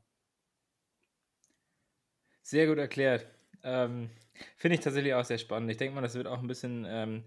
Sehr 2.42 2.66
gut 2.66 2.78
erklärt. 2.78 3.26
Ähm, 3.62 4.10
Finde 4.56 4.76
ich 4.76 4.80
tatsächlich 4.80 5.14
auch 5.14 5.24
sehr 5.24 5.38
spannend. 5.38 5.70
Ich 5.70 5.78
denke 5.78 5.94
mal, 5.94 6.02
das 6.02 6.14
wird 6.14 6.26
auch 6.26 6.40
ein 6.40 6.46
bisschen 6.46 6.86
ähm, 6.88 7.24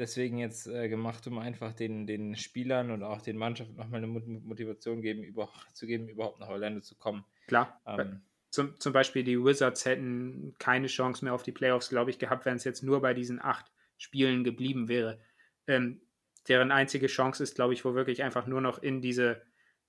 deswegen 0.00 0.38
jetzt 0.38 0.66
äh, 0.66 0.88
gemacht, 0.88 1.26
um 1.26 1.38
einfach 1.38 1.72
den, 1.72 2.06
den 2.06 2.34
Spielern 2.34 2.90
und 2.90 3.02
auch 3.02 3.20
den 3.20 3.36
Mannschaften 3.36 3.76
nochmal 3.76 4.02
eine 4.02 4.08
Motivation 4.08 5.02
geben, 5.02 5.22
über, 5.22 5.48
zu 5.74 5.86
geben, 5.86 6.08
überhaupt 6.08 6.40
nach 6.40 6.48
Orlando 6.48 6.80
zu 6.80 6.96
kommen. 6.96 7.24
Klar. 7.46 7.80
Ähm, 7.86 8.22
zum, 8.48 8.80
zum 8.80 8.92
Beispiel 8.92 9.22
die 9.22 9.38
Wizards 9.38 9.84
hätten 9.84 10.54
keine 10.58 10.88
Chance 10.88 11.24
mehr 11.24 11.34
auf 11.34 11.42
die 11.42 11.52
Playoffs, 11.52 11.90
glaube 11.90 12.10
ich, 12.10 12.18
gehabt, 12.18 12.46
wenn 12.46 12.56
es 12.56 12.64
jetzt 12.64 12.82
nur 12.82 13.00
bei 13.00 13.14
diesen 13.14 13.40
acht 13.40 13.70
Spielen 13.98 14.42
geblieben 14.42 14.88
wäre. 14.88 15.20
Ähm, 15.66 16.00
deren 16.48 16.72
einzige 16.72 17.06
Chance 17.06 17.42
ist, 17.42 17.54
glaube 17.54 17.74
ich, 17.74 17.84
wo 17.84 17.94
wirklich 17.94 18.22
einfach 18.22 18.46
nur 18.46 18.60
noch 18.60 18.82
in 18.82 19.02
diese 19.02 19.42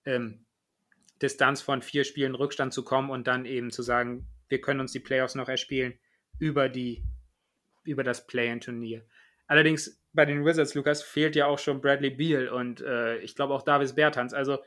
ähm, 0.06 0.46
Distanz 1.22 1.62
von 1.62 1.82
vier 1.82 2.04
Spielen 2.04 2.36
Rückstand 2.36 2.74
zu 2.74 2.84
kommen 2.84 3.10
und 3.10 3.28
dann 3.28 3.46
eben 3.46 3.72
zu 3.72 3.82
sagen, 3.82 4.28
wir 4.50 4.60
können 4.60 4.82
uns 4.82 4.92
die 4.92 5.00
Playoffs 5.00 5.36
noch 5.36 5.48
erspielen 5.48 5.98
über 6.38 6.68
die 6.68 7.04
über 7.84 8.04
das 8.04 8.28
Play-in-Turnier. 8.28 9.06
Allerdings 9.48 10.01
bei 10.14 10.26
den 10.26 10.46
Wizards, 10.46 10.74
Lukas, 10.76 11.04
fehlt 11.04 11.36
ja 11.36 11.46
auch 11.46 11.60
schon 11.60 11.82
Bradley 11.82 12.10
Beal 12.10 12.50
und 12.50 12.82
äh, 12.82 13.18
ich 13.20 13.36
glaube 13.36 13.54
auch 13.54 13.62
Davis 13.62 13.96
Bertans. 13.96 14.34
Also 14.34 14.60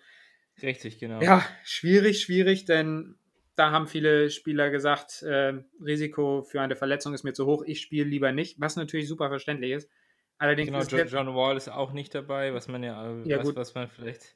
richtig, 0.63 0.99
genau. 0.99 1.21
Ja, 1.21 1.45
schwierig, 1.65 2.23
schwierig, 2.23 2.65
denn 2.65 3.17
da 3.57 3.71
haben 3.71 3.87
viele 3.87 4.31
Spieler 4.31 4.71
gesagt, 4.71 5.23
äh, 5.23 5.55
Risiko 5.85 6.43
für 6.43 6.61
eine 6.61 6.77
Verletzung 6.77 7.15
ist 7.15 7.25
mir 7.25 7.35
zu 7.35 7.47
hoch, 7.47 7.63
ich 7.65 7.81
spiele 7.81 8.09
lieber 8.09 8.33
nicht, 8.33 8.61
was 8.61 8.77
natürlich 8.77 9.09
super 9.09 9.29
verständlich 9.29 9.73
ist. 9.73 9.91
Allerdings 10.39 10.67
genau, 10.67 10.83
John, 10.83 11.07
John 11.07 11.35
Wall 11.35 11.57
ist 11.57 11.69
auch 11.69 11.93
nicht 11.93 12.15
dabei, 12.15 12.53
was 12.53 12.67
man 12.67 12.83
ja, 12.83 13.07
äh, 13.07 13.29
ja 13.29 13.39
was, 13.39 13.47
gut. 13.47 13.57
was 13.57 13.75
man 13.75 13.89
vielleicht, 13.89 14.35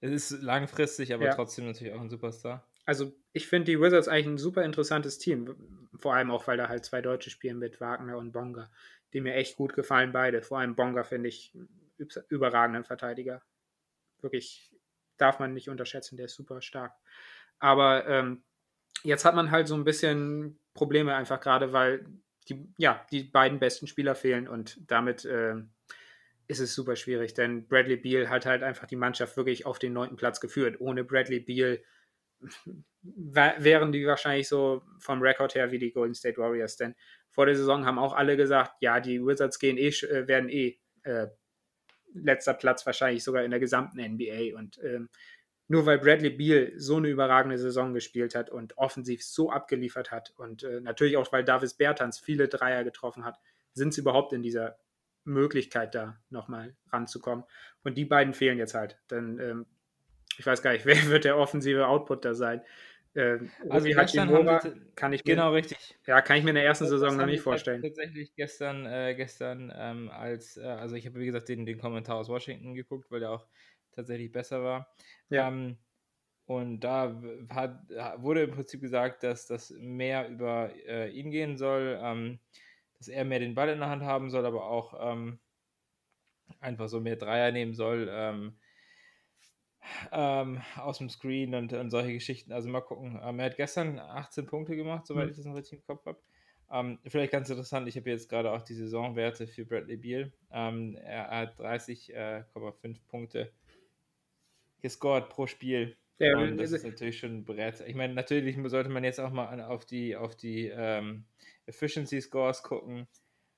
es 0.00 0.30
ist 0.30 0.42
langfristig, 0.42 1.12
aber 1.12 1.24
ja. 1.24 1.34
trotzdem 1.34 1.66
natürlich 1.66 1.92
auch 1.92 2.00
ein 2.00 2.10
Superstar. 2.10 2.66
Also 2.84 3.12
ich 3.32 3.46
finde 3.46 3.72
die 3.72 3.80
Wizards 3.80 4.08
eigentlich 4.08 4.26
ein 4.26 4.38
super 4.38 4.64
interessantes 4.64 5.18
Team, 5.18 5.54
vor 5.96 6.14
allem 6.14 6.30
auch, 6.30 6.46
weil 6.46 6.56
da 6.56 6.68
halt 6.68 6.84
zwei 6.84 7.02
Deutsche 7.02 7.30
spielen 7.30 7.58
mit 7.58 7.80
Wagner 7.80 8.16
und 8.16 8.32
Bonga, 8.32 8.70
die 9.12 9.20
mir 9.20 9.34
echt 9.34 9.56
gut 9.56 9.74
gefallen 9.74 10.12
beide. 10.12 10.42
Vor 10.42 10.58
allem 10.58 10.74
Bonga 10.76 11.04
finde 11.04 11.28
ich 11.28 11.52
überragenden 12.28 12.84
Verteidiger. 12.84 13.42
Wirklich 14.20 14.70
darf 15.16 15.38
man 15.38 15.52
nicht 15.52 15.68
unterschätzen, 15.68 16.16
der 16.16 16.26
ist 16.26 16.34
super 16.34 16.62
stark. 16.62 16.94
Aber 17.58 18.06
ähm, 18.06 18.42
Jetzt 19.02 19.24
hat 19.24 19.34
man 19.34 19.50
halt 19.50 19.68
so 19.68 19.74
ein 19.74 19.84
bisschen 19.84 20.58
Probleme 20.74 21.14
einfach 21.14 21.40
gerade, 21.40 21.72
weil 21.72 22.06
die, 22.48 22.66
ja, 22.78 23.04
die 23.10 23.22
beiden 23.24 23.58
besten 23.58 23.86
Spieler 23.86 24.14
fehlen 24.14 24.48
und 24.48 24.78
damit 24.90 25.24
äh, 25.24 25.54
ist 26.48 26.60
es 26.60 26.74
super 26.74 26.96
schwierig, 26.96 27.34
denn 27.34 27.66
Bradley 27.68 27.96
Beal 27.96 28.28
hat 28.28 28.44
halt 28.44 28.62
einfach 28.62 28.86
die 28.86 28.96
Mannschaft 28.96 29.36
wirklich 29.36 29.66
auf 29.66 29.78
den 29.78 29.92
neunten 29.92 30.16
Platz 30.16 30.40
geführt. 30.40 30.80
Ohne 30.80 31.04
Bradley 31.04 31.40
Beal 31.40 31.80
wären 33.02 33.92
die 33.92 34.06
wahrscheinlich 34.06 34.48
so 34.48 34.82
vom 34.98 35.22
Rekord 35.22 35.54
her 35.54 35.70
wie 35.70 35.78
die 35.78 35.92
Golden 35.92 36.14
State 36.14 36.38
Warriors, 36.38 36.76
denn 36.76 36.94
vor 37.40 37.46
der 37.46 37.56
Saison 37.56 37.86
haben 37.86 37.98
auch 37.98 38.12
alle 38.12 38.36
gesagt, 38.36 38.74
ja, 38.80 39.00
die 39.00 39.24
Wizards 39.24 39.58
gehen 39.58 39.78
eh, 39.78 39.88
äh, 39.88 40.28
werden 40.28 40.50
eh 40.50 40.78
äh, 41.04 41.28
letzter 42.12 42.52
Platz 42.52 42.84
wahrscheinlich 42.84 43.24
sogar 43.24 43.44
in 43.44 43.50
der 43.50 43.58
gesamten 43.58 43.98
NBA 43.98 44.58
und 44.58 44.78
ähm, 44.84 45.08
nur 45.66 45.86
weil 45.86 46.00
Bradley 46.00 46.28
Beal 46.28 46.72
so 46.76 46.96
eine 46.96 47.08
überragende 47.08 47.56
Saison 47.56 47.94
gespielt 47.94 48.34
hat 48.34 48.50
und 48.50 48.76
offensiv 48.76 49.24
so 49.24 49.50
abgeliefert 49.50 50.10
hat 50.10 50.34
und 50.36 50.64
äh, 50.64 50.82
natürlich 50.82 51.16
auch, 51.16 51.32
weil 51.32 51.42
Davis 51.42 51.72
Bertans 51.72 52.18
viele 52.18 52.46
Dreier 52.46 52.84
getroffen 52.84 53.24
hat, 53.24 53.40
sind 53.72 53.94
sie 53.94 54.02
überhaupt 54.02 54.34
in 54.34 54.42
dieser 54.42 54.76
Möglichkeit 55.24 55.94
da 55.94 56.18
nochmal 56.28 56.76
ranzukommen. 56.92 57.46
Und 57.84 57.96
die 57.96 58.04
beiden 58.04 58.34
fehlen 58.34 58.58
jetzt 58.58 58.74
halt. 58.74 58.98
Denn 59.10 59.38
ähm, 59.38 59.66
ich 60.36 60.44
weiß 60.44 60.60
gar 60.60 60.72
nicht, 60.72 60.84
wer 60.84 61.06
wird 61.06 61.24
der 61.24 61.38
offensive 61.38 61.86
Output 61.86 62.22
da 62.26 62.34
sein. 62.34 62.60
Ähm, 63.16 63.50
also 63.68 63.88
Hachimura 63.88 64.60
kann 64.94 65.12
ich 65.12 65.24
mir, 65.24 65.34
genau 65.34 65.52
richtig. 65.52 65.98
Ja, 66.06 66.20
kann 66.20 66.36
ich 66.36 66.44
mir 66.44 66.50
in 66.50 66.56
der 66.56 66.64
ersten 66.64 66.84
das 66.84 66.90
Saison 66.90 67.16
noch 67.16 67.26
nicht 67.26 67.42
vorstellen. 67.42 67.82
Tatsächlich 67.82 68.34
gestern, 68.36 68.86
äh, 68.86 69.14
gestern 69.16 69.72
ähm, 69.76 70.10
als, 70.10 70.56
äh, 70.56 70.62
also 70.62 70.94
ich 70.94 71.06
habe 71.06 71.18
wie 71.18 71.26
gesagt 71.26 71.48
den, 71.48 71.66
den 71.66 71.78
Kommentar 71.78 72.16
aus 72.16 72.28
Washington 72.28 72.74
geguckt, 72.74 73.10
weil 73.10 73.20
der 73.20 73.30
auch 73.30 73.46
tatsächlich 73.92 74.30
besser 74.30 74.62
war. 74.62 74.94
Ja. 75.28 75.48
Ähm, 75.48 75.78
und 76.46 76.80
da 76.80 77.20
hat, 77.48 77.88
wurde 78.22 78.42
im 78.42 78.50
Prinzip 78.52 78.80
gesagt, 78.80 79.22
dass 79.22 79.46
das 79.46 79.70
mehr 79.78 80.28
über 80.28 80.70
äh, 80.86 81.08
ihn 81.10 81.30
gehen 81.30 81.56
soll, 81.56 81.98
ähm, 82.02 82.40
dass 82.98 83.08
er 83.08 83.24
mehr 83.24 83.38
den 83.38 83.54
Ball 83.54 83.68
in 83.68 83.78
der 83.78 83.88
Hand 83.88 84.02
haben 84.02 84.30
soll, 84.30 84.46
aber 84.46 84.64
auch 84.64 85.12
ähm, 85.12 85.38
einfach 86.58 86.88
so 86.88 87.00
mehr 87.00 87.16
Dreier 87.16 87.52
nehmen 87.52 87.74
soll 87.74 88.08
ähm, 90.12 90.40
ähm, 90.56 90.62
aus 90.76 90.98
dem 90.98 91.08
Screen 91.08 91.54
und, 91.54 91.72
und, 91.72 91.90
solche 91.90 92.12
Geschichten. 92.12 92.52
Also 92.52 92.68
mal 92.68 92.80
gucken. 92.80 93.20
Ähm, 93.22 93.38
er 93.38 93.46
hat 93.46 93.56
gestern 93.56 93.98
18 93.98 94.46
Punkte 94.46 94.76
gemacht, 94.76 95.06
soweit 95.06 95.24
mhm. 95.24 95.30
ich 95.30 95.36
das 95.36 95.46
noch 95.46 95.54
richtig 95.54 95.78
im 95.78 95.84
Kopf 95.84 96.06
habe. 96.06 96.18
Ähm, 96.72 96.98
vielleicht 97.06 97.32
ganz 97.32 97.50
interessant, 97.50 97.88
ich 97.88 97.96
habe 97.96 98.10
jetzt 98.10 98.28
gerade 98.28 98.52
auch 98.52 98.62
die 98.62 98.74
Saisonwerte 98.74 99.46
für 99.46 99.64
Bradley 99.64 99.96
Beal. 99.96 100.32
Ähm, 100.52 100.96
er, 101.02 101.28
hat 101.30 101.58
30,5 101.58 102.12
äh, 102.12 102.94
Punkte 103.08 103.52
gescored 104.80 105.28
pro 105.28 105.46
Spiel. 105.46 105.96
Ja, 106.18 106.38
und 106.38 106.58
das 106.58 106.72
ist 106.72 106.84
natürlich 106.84 107.18
schon 107.18 107.44
berät. 107.44 107.82
Ich 107.86 107.94
meine, 107.94 108.14
natürlich 108.14 108.56
sollte 108.70 108.90
man 108.90 109.04
jetzt 109.04 109.18
auch 109.18 109.30
mal 109.30 109.60
auf 109.62 109.86
die, 109.86 110.16
auf 110.16 110.36
die 110.36 110.66
ähm, 110.66 111.24
Efficiency 111.66 112.20
Scores 112.20 112.62
gucken. 112.62 113.08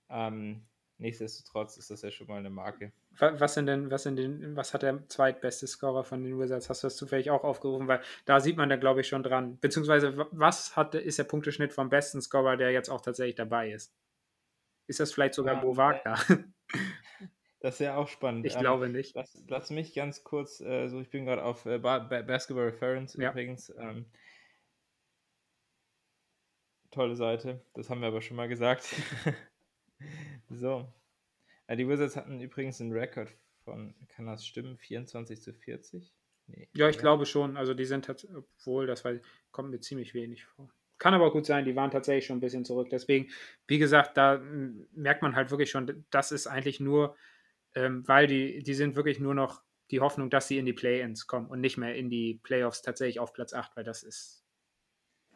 Ähm, 0.09 0.63
nichtsdestotrotz 1.03 1.77
ist 1.77 1.91
das 1.91 2.01
ja 2.03 2.11
schon 2.11 2.27
mal 2.27 2.39
eine 2.39 2.49
Marke. 2.49 2.93
Was 3.19 3.55
sind 3.55 3.67
denn, 3.67 3.91
was 3.91 4.05
sind 4.05 4.17
denn, 4.17 4.57
was 4.57 4.73
hat 4.73 4.83
der 4.83 5.07
zweitbeste 5.09 5.67
Scorer 5.67 6.05
von 6.05 6.25
den 6.25 6.39
Wizards? 6.39 6.71
Hast 6.71 6.83
du 6.83 6.87
das 6.87 6.97
zufällig 6.97 7.31
auch 7.31 7.45
aufgerufen? 7.45 7.89
Weil 7.89 8.01
da 8.25 8.41
sieht 8.41 8.57
man 8.57 8.71
da, 8.71 8.77
glaube 8.77 9.03
ich, 9.03 9.09
schon 9.09 9.23
dran. 9.23 9.59
Beziehungsweise, 9.61 10.27
was 10.31 10.77
hat, 10.77 10.95
ist 10.95 11.19
der 11.19 11.25
Punkteschnitt 11.25 11.75
vom 11.75 11.91
besten 11.91 12.23
Scorer, 12.23 12.57
der 12.57 12.71
jetzt 12.71 12.89
auch 12.89 13.03
tatsächlich 13.03 13.35
dabei 13.35 13.71
ist? 13.71 13.93
Ist 14.87 15.01
das 15.01 15.13
vielleicht 15.13 15.35
sogar 15.35 15.57
ja, 15.57 15.61
Bo 15.61 15.77
Wagner? 15.77 16.19
Das 17.61 17.79
wäre 17.79 17.97
auch 17.97 18.09
spannend. 18.09 18.45
Ich 18.45 18.57
ähm, 18.57 18.61
glaube 18.63 18.89
nicht. 18.89 19.15
Lass, 19.15 19.41
lass, 19.47 19.71
mich 19.71 19.95
ganz 19.95 20.25
kurz, 20.25 20.61
äh, 20.61 20.89
so 20.89 21.01
ich 21.01 21.11
bin 21.11 21.27
gerade 21.27 21.45
auf 21.45 21.65
äh, 21.65 21.79
Basketball 21.79 22.65
Reference 22.65 23.15
ja. 23.15 23.31
übrigens. 23.31 23.73
Ähm, 23.79 24.07
tolle 26.91 27.15
Seite, 27.15 27.65
das 27.75 27.89
haben 27.89 28.01
wir 28.01 28.09
aber 28.09 28.21
schon 28.21 28.37
mal 28.37 28.49
gesagt. 28.49 28.85
so. 30.51 30.87
Äh, 31.67 31.77
die 31.77 31.89
Wizards 31.89 32.17
hatten 32.17 32.41
übrigens 32.41 32.81
einen 32.81 32.93
Rekord 32.93 33.35
von, 33.65 33.95
kann 34.09 34.27
das 34.27 34.47
stimmen, 34.47 34.77
24 34.79 35.41
zu 35.41 35.53
40? 35.53 36.13
Nee, 36.49 36.69
ja, 36.75 36.89
ich 36.89 36.99
glaube 36.99 37.27
schon. 37.27 37.57
Also 37.57 37.75
die 37.75 37.85
sind 37.85 38.09
obwohl, 38.09 38.87
das 38.87 39.05
war, 39.05 39.15
kommt 39.51 39.71
mir 39.71 39.81
ziemlich 39.81 40.15
wenig 40.15 40.45
vor. 40.45 40.69
Kann 40.99 41.15
aber 41.15 41.33
gut 41.33 41.47
sein, 41.47 41.65
die 41.65 41.75
waren 41.75 41.91
tatsächlich 41.91 42.27
schon 42.27 42.39
ein 42.39 42.41
bisschen 42.41 42.65
zurück. 42.65 42.89
Deswegen, 42.91 43.31
wie 43.67 43.79
gesagt, 43.79 44.17
da 44.17 44.41
merkt 44.93 45.23
man 45.23 45.35
halt 45.35 45.51
wirklich 45.51 45.71
schon, 45.71 46.05
das 46.11 46.31
ist 46.31 46.47
eigentlich 46.47 46.79
nur 46.79 47.17
ähm, 47.75 48.07
weil 48.07 48.27
die, 48.27 48.63
die 48.63 48.75
sind 48.75 48.97
wirklich 48.97 49.19
nur 49.19 49.35
noch 49.35 49.63
die 49.91 50.01
Hoffnung, 50.01 50.31
dass 50.31 50.49
sie 50.49 50.59
in 50.59 50.67
die 50.67 50.73
Play-Ins 50.73 51.27
kommen 51.27 51.47
und 51.47 51.61
nicht 51.61 51.77
mehr 51.77 51.95
in 51.95 52.11
die 52.11 52.41
Playoffs 52.43 52.83
tatsächlich 52.83 53.21
auf 53.21 53.33
Platz 53.33 53.53
8, 53.53 53.77
weil 53.77 53.85
das 53.85 54.03
ist 54.03 54.42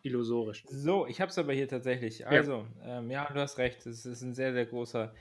illusorisch. 0.07 0.65
So, 0.69 1.07
ich 1.07 1.21
habe 1.21 1.31
es 1.31 1.39
aber 1.39 1.53
hier 1.53 1.69
tatsächlich. 1.69 2.27
Also, 2.27 2.67
ja. 2.85 2.99
Ähm, 2.99 3.11
ja, 3.11 3.31
du 3.33 3.41
hast 3.41 3.59
recht, 3.59 3.87
es 3.87 4.07
ist 4.07 4.23
ein 4.23 4.35
sehr, 4.35 4.53
sehr 4.53 4.67
großer 4.67 5.15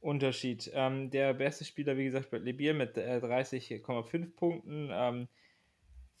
Unterschied. 0.00 0.70
Ähm, 0.74 1.10
der 1.10 1.34
beste 1.34 1.64
Spieler, 1.64 1.96
wie 1.96 2.04
gesagt, 2.04 2.30
Bradley 2.30 2.52
Beal 2.52 2.74
mit 2.74 2.96
äh, 2.96 3.20
30,5 3.22 4.36
Punkten, 4.36 4.90
ähm, 4.92 5.28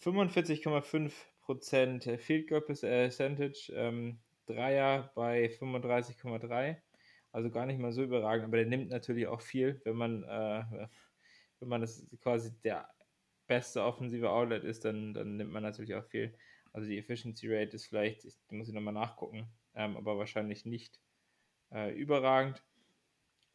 45,5% 0.02 2.18
Field 2.18 2.48
Goal 2.48 2.62
Percentage, 2.62 3.72
ähm, 3.74 4.18
Dreier 4.46 5.10
bei 5.14 5.46
35,3 5.46 6.76
also 7.36 7.50
gar 7.50 7.66
nicht 7.66 7.78
mal 7.78 7.92
so 7.92 8.02
überragend, 8.02 8.46
aber 8.46 8.56
der 8.56 8.64
nimmt 8.64 8.88
natürlich 8.88 9.26
auch 9.26 9.42
viel, 9.42 9.78
wenn 9.84 9.96
man, 9.96 10.22
äh, 10.22 10.88
wenn 11.60 11.68
man 11.68 11.82
das 11.82 12.06
quasi 12.22 12.50
der 12.64 12.88
beste 13.46 13.82
offensive 13.82 14.30
Outlet 14.30 14.64
ist, 14.64 14.86
dann, 14.86 15.12
dann 15.12 15.36
nimmt 15.36 15.52
man 15.52 15.62
natürlich 15.62 15.94
auch 15.94 16.06
viel. 16.06 16.32
Also 16.76 16.90
die 16.90 16.98
Efficiency 16.98 17.48
Rate 17.48 17.74
ist 17.74 17.86
vielleicht, 17.86 18.26
ich, 18.26 18.36
muss 18.50 18.68
ich 18.68 18.74
nochmal 18.74 18.92
nachgucken, 18.92 19.48
ähm, 19.74 19.96
aber 19.96 20.18
wahrscheinlich 20.18 20.66
nicht 20.66 21.00
äh, 21.72 21.90
überragend. 21.94 22.62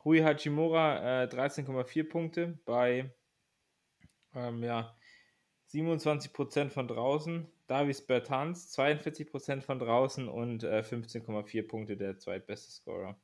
Rui 0.04 0.22
Hachimura 0.22 1.25
äh, 1.25 1.28
13,4 1.28 2.10
Punkte 2.10 2.60
bei 2.66 3.13
ähm, 4.34 4.63
ja, 4.63 4.98
27% 5.72 6.72
von 6.72 6.88
draußen. 6.88 7.48
Davis 7.68 8.01
Bertans 8.01 8.75
42% 8.75 9.62
von 9.62 9.78
draußen 9.78 10.28
und 10.28 10.63
äh, 10.63 10.80
15,4 10.80 11.68
Punkte 11.68 11.98
der 11.98 12.18
zweitbeste 12.18 12.72
Scorer. 12.72 13.16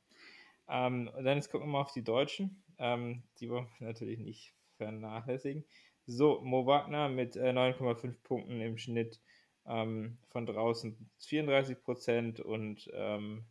Ähm, 0.68 1.10
und 1.16 1.24
dann 1.24 1.38
jetzt 1.38 1.50
gucken 1.50 1.66
wir 1.66 1.72
mal 1.72 1.80
auf 1.80 1.92
die 1.92 2.04
Deutschen. 2.04 2.62
Ähm, 2.78 3.24
die 3.40 3.50
wollen 3.50 3.66
wir 3.80 3.88
natürlich 3.88 4.20
nicht 4.20 4.54
vernachlässigen. 4.76 5.64
So, 6.06 6.40
Mo 6.40 6.66
Wagner 6.66 7.08
mit 7.08 7.34
äh, 7.34 7.50
9,5 7.50 8.14
Punkten 8.22 8.60
im 8.60 8.78
Schnitt 8.78 9.20
ähm, 9.68 10.18
von 10.30 10.46
draußen 10.46 11.10
34 11.18 11.82
Prozent 11.82 12.40
und 12.40 12.88
ähm, 12.92 13.44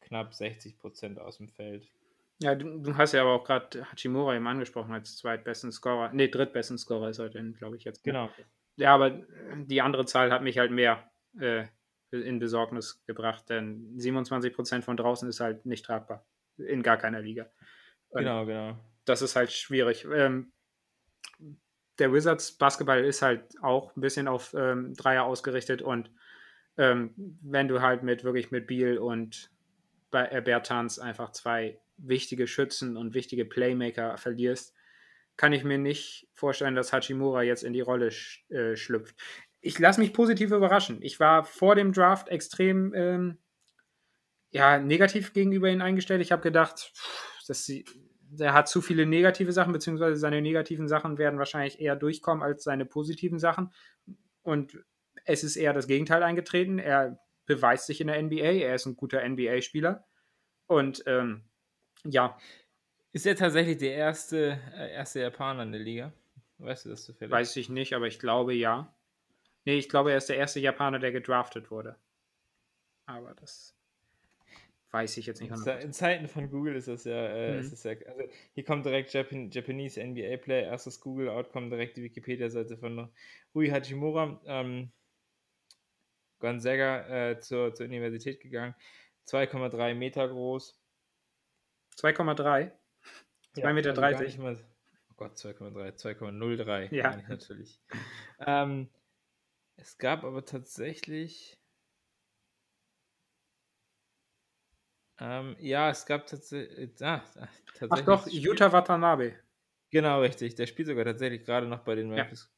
knapp 0.00 0.34
60 0.34 0.78
Prozent 0.78 1.18
aus 1.18 1.38
dem 1.38 1.48
Feld. 1.48 1.90
Ja, 2.40 2.54
du, 2.54 2.78
du 2.78 2.96
hast 2.96 3.12
ja 3.12 3.22
aber 3.22 3.34
auch 3.34 3.44
gerade 3.44 3.84
Hachimura 3.90 4.34
eben 4.34 4.46
angesprochen 4.46 4.92
als 4.92 5.16
zweitbesten 5.16 5.70
Scorer. 5.70 6.12
Ne, 6.12 6.28
drittbesten 6.28 6.78
Scorer 6.78 7.10
ist 7.10 7.18
er 7.18 7.28
denn, 7.28 7.54
glaube 7.54 7.76
ich, 7.76 7.84
jetzt. 7.84 8.02
Genau. 8.02 8.30
Ja, 8.76 8.94
aber 8.94 9.10
die 9.56 9.80
andere 9.80 10.06
Zahl 10.06 10.32
hat 10.32 10.42
mich 10.42 10.58
halt 10.58 10.72
mehr 10.72 11.10
äh, 11.38 11.66
in 12.10 12.38
Besorgnis 12.38 13.04
gebracht, 13.06 13.48
denn 13.48 13.96
27% 13.96 14.82
von 14.82 14.96
draußen 14.96 15.28
ist 15.28 15.40
halt 15.40 15.66
nicht 15.66 15.84
tragbar. 15.84 16.26
In 16.56 16.82
gar 16.82 16.96
keiner 16.96 17.20
Liga. 17.20 17.50
Und 18.10 18.20
genau, 18.20 18.44
genau. 18.44 18.78
Das 19.04 19.22
ist 19.22 19.36
halt 19.36 19.52
schwierig. 19.52 20.06
Ähm, 20.12 20.52
der 21.98 22.12
Wizards 22.12 22.52
Basketball 22.52 23.04
ist 23.04 23.22
halt 23.22 23.42
auch 23.62 23.94
ein 23.96 24.00
bisschen 24.00 24.28
auf 24.28 24.54
ähm, 24.54 24.94
Dreier 24.94 25.24
ausgerichtet 25.24 25.82
und 25.82 26.10
ähm, 26.78 27.14
wenn 27.42 27.68
du 27.68 27.82
halt 27.82 28.02
mit 28.02 28.24
wirklich 28.24 28.50
mit 28.50 28.66
Biel 28.66 28.98
und 28.98 29.50
äh, 30.12 30.40
Bertans 30.40 30.98
einfach 30.98 31.32
zwei 31.32 31.78
wichtige 31.98 32.46
Schützen 32.46 32.96
und 32.96 33.14
wichtige 33.14 33.44
Playmaker 33.44 34.16
verlierst, 34.16 34.74
kann 35.36 35.52
ich 35.52 35.64
mir 35.64 35.78
nicht 35.78 36.28
vorstellen, 36.34 36.74
dass 36.74 36.92
Hachimura 36.92 37.42
jetzt 37.42 37.62
in 37.62 37.72
die 37.72 37.80
Rolle 37.80 38.10
sch 38.10 38.50
äh, 38.50 38.76
schlüpft 38.76 39.16
ich 39.62 39.78
lasse 39.78 40.00
mich 40.00 40.12
positiv 40.12 40.50
überraschen. 40.50 40.98
Ich 41.02 41.20
war 41.20 41.44
vor 41.44 41.76
dem 41.76 41.92
Draft 41.92 42.28
extrem 42.28 42.92
ähm, 42.94 43.38
ja, 44.50 44.78
negativ 44.78 45.32
gegenüber 45.32 45.70
ihm 45.70 45.80
eingestellt. 45.80 46.20
Ich 46.20 46.32
habe 46.32 46.42
gedacht, 46.42 46.92
dass 47.46 47.64
sie, 47.64 47.84
der 48.38 48.54
hat 48.54 48.68
zu 48.68 48.80
viele 48.80 49.04
negative 49.04 49.52
Sachen, 49.52 49.72
beziehungsweise 49.72 50.16
seine 50.16 50.40
negativen 50.40 50.88
Sachen 50.88 51.18
werden 51.18 51.38
wahrscheinlich 51.38 51.80
eher 51.80 51.96
durchkommen 51.96 52.42
als 52.42 52.64
seine 52.64 52.86
positiven 52.86 53.38
Sachen. 53.38 53.70
Und 54.42 54.82
es 55.24 55.44
ist 55.44 55.56
eher 55.56 55.72
das 55.72 55.86
Gegenteil 55.86 56.22
eingetreten. 56.22 56.78
Er 56.78 57.20
beweist 57.44 57.86
sich 57.86 58.00
in 58.00 58.06
der 58.06 58.20
NBA. 58.22 58.36
Er 58.36 58.74
ist 58.74 58.86
ein 58.86 58.96
guter 58.96 59.26
NBA-Spieler. 59.28 60.04
Und 60.66 61.04
ähm, 61.06 61.42
ja. 62.04 62.38
Ist 63.12 63.26
er 63.26 63.36
tatsächlich 63.36 63.76
der 63.76 63.94
erste, 63.94 64.58
äh, 64.74 64.92
erste 64.92 65.20
Japaner 65.20 65.64
in 65.64 65.72
der 65.72 65.82
Liga? 65.82 66.12
Weißt 66.58 66.86
du 66.86 66.88
das 66.88 67.04
zufällig? 67.04 67.30
Weiß 67.30 67.54
ich 67.56 67.68
nicht, 67.68 67.92
aber 67.92 68.06
ich 68.06 68.18
glaube 68.18 68.54
ja. 68.54 68.94
Nee, 69.66 69.76
ich 69.76 69.90
glaube, 69.90 70.12
er 70.12 70.16
ist 70.16 70.30
der 70.30 70.38
erste 70.38 70.60
Japaner, 70.60 70.98
der 70.98 71.12
gedraftet 71.12 71.70
wurde. 71.70 71.96
Aber 73.04 73.34
das 73.34 73.76
weiß 74.92 75.16
ich 75.16 75.26
jetzt 75.26 75.40
nicht. 75.40 75.50
In 75.50 75.92
Zeiten 75.92 76.28
von 76.28 76.50
Google 76.50 76.76
ist 76.76 76.86
das 76.86 77.04
ja, 77.04 77.26
äh, 77.26 77.54
mhm. 77.54 77.60
ist 77.60 77.72
das 77.72 77.82
ja 77.84 77.92
also 78.06 78.22
hier 78.54 78.64
kommt 78.64 78.86
direkt 78.86 79.12
Japan, 79.12 79.50
Japanese 79.50 80.02
NBA 80.02 80.36
Player, 80.36 80.66
erstes 80.66 81.00
Google-Out, 81.00 81.50
kommt 81.50 81.72
direkt 81.72 81.96
die 81.96 82.02
Wikipedia-Seite 82.02 82.76
von 82.76 83.10
Rui 83.54 83.68
Hachimura. 83.68 84.40
Ähm, 84.46 84.92
Gonzaga 86.38 87.30
äh, 87.30 87.40
zur, 87.40 87.72
zur 87.72 87.86
Universität 87.86 88.40
gegangen. 88.40 88.74
2,3 89.28 89.94
Meter 89.94 90.28
groß. 90.28 90.78
2,3? 91.96 92.72
2,30 93.54 93.60
ja, 93.60 93.72
Meter. 93.72 93.90
Also 93.90 94.00
30. 94.00 94.38
Mal, 94.38 94.58
oh 95.10 95.14
Gott, 95.16 95.36
2,3, 95.36 96.18
2,03 96.18 96.94
ja. 96.94 97.16
natürlich. 97.28 97.80
ähm, 98.46 98.90
es 99.76 99.96
gab 99.98 100.24
aber 100.24 100.44
tatsächlich. 100.44 101.61
Ähm, 105.24 105.56
ja, 105.60 105.90
es 105.90 106.04
gab 106.04 106.26
tatsächlich. 106.26 106.90
Ah, 107.00 107.22
tatsächlich 107.78 107.90
Ach 107.90 108.00
doch, 108.00 108.26
Utah 108.26 108.72
Watanabe. 108.72 109.34
Genau, 109.90 110.20
richtig. 110.20 110.56
Der 110.56 110.66
spielt 110.66 110.88
sogar 110.88 111.04
tatsächlich 111.04 111.44
gerade 111.44 111.68
noch 111.68 111.84
bei 111.84 111.94
den 111.94 112.08
Memphis 112.08 112.50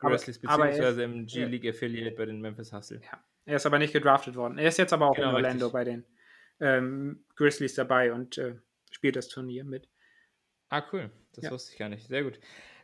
ja. 0.00 0.08
Grizzlies, 0.08 0.38
beziehungsweise 0.38 1.02
ist, 1.02 1.04
im 1.04 1.26
G-League 1.26 1.66
Affiliate 1.66 2.14
bei 2.14 2.26
den 2.26 2.40
Memphis 2.40 2.72
Hustle. 2.72 3.00
Ja. 3.02 3.24
Er 3.46 3.56
ist 3.56 3.66
aber 3.66 3.78
nicht 3.78 3.92
gedraftet 3.92 4.36
worden. 4.36 4.58
Er 4.58 4.68
ist 4.68 4.78
jetzt 4.78 4.92
aber 4.92 5.08
auch 5.08 5.16
genau, 5.16 5.30
in 5.30 5.34
Orlando 5.34 5.66
richtig. 5.66 5.72
bei 5.72 5.84
den 5.84 6.04
ähm, 6.60 7.24
Grizzlies 7.34 7.74
dabei 7.74 8.12
und 8.12 8.38
äh, 8.38 8.56
spielt 8.90 9.16
das 9.16 9.28
Turnier 9.28 9.64
mit. 9.64 9.88
Ah, 10.68 10.84
cool. 10.92 11.10
Das 11.32 11.44
ja. 11.44 11.50
wusste 11.50 11.72
ich 11.72 11.78
gar 11.78 11.88
nicht. 11.88 12.06
Sehr 12.06 12.22
gut. 12.22 12.38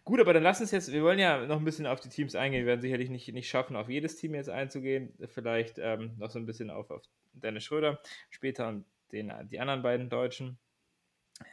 Gut, 0.04 0.18
aber 0.18 0.32
dann 0.32 0.42
lass 0.42 0.60
uns 0.60 0.72
jetzt, 0.72 0.90
wir 0.92 1.02
wollen 1.02 1.18
ja 1.18 1.46
noch 1.46 1.58
ein 1.58 1.64
bisschen 1.64 1.87
auf 1.87 2.00
die 2.00 2.08
Teams 2.08 2.34
eingehen. 2.34 2.62
Wir 2.62 2.66
werden 2.66 2.80
sicherlich 2.80 3.10
nicht, 3.10 3.32
nicht 3.32 3.49
schaffen, 3.49 3.76
auf 3.76 3.88
jedes 3.88 4.16
Team 4.16 4.34
jetzt 4.34 4.50
einzugehen. 4.50 5.14
Vielleicht 5.28 5.78
ähm, 5.78 6.16
noch 6.18 6.30
so 6.30 6.38
ein 6.38 6.46
bisschen 6.46 6.70
auf, 6.70 6.90
auf 6.90 7.02
Dennis 7.32 7.64
Schröder 7.64 8.00
später 8.30 8.68
und 8.68 8.87
den, 9.12 9.32
die 9.50 9.60
anderen 9.60 9.82
beiden 9.82 10.08
Deutschen. 10.08 10.58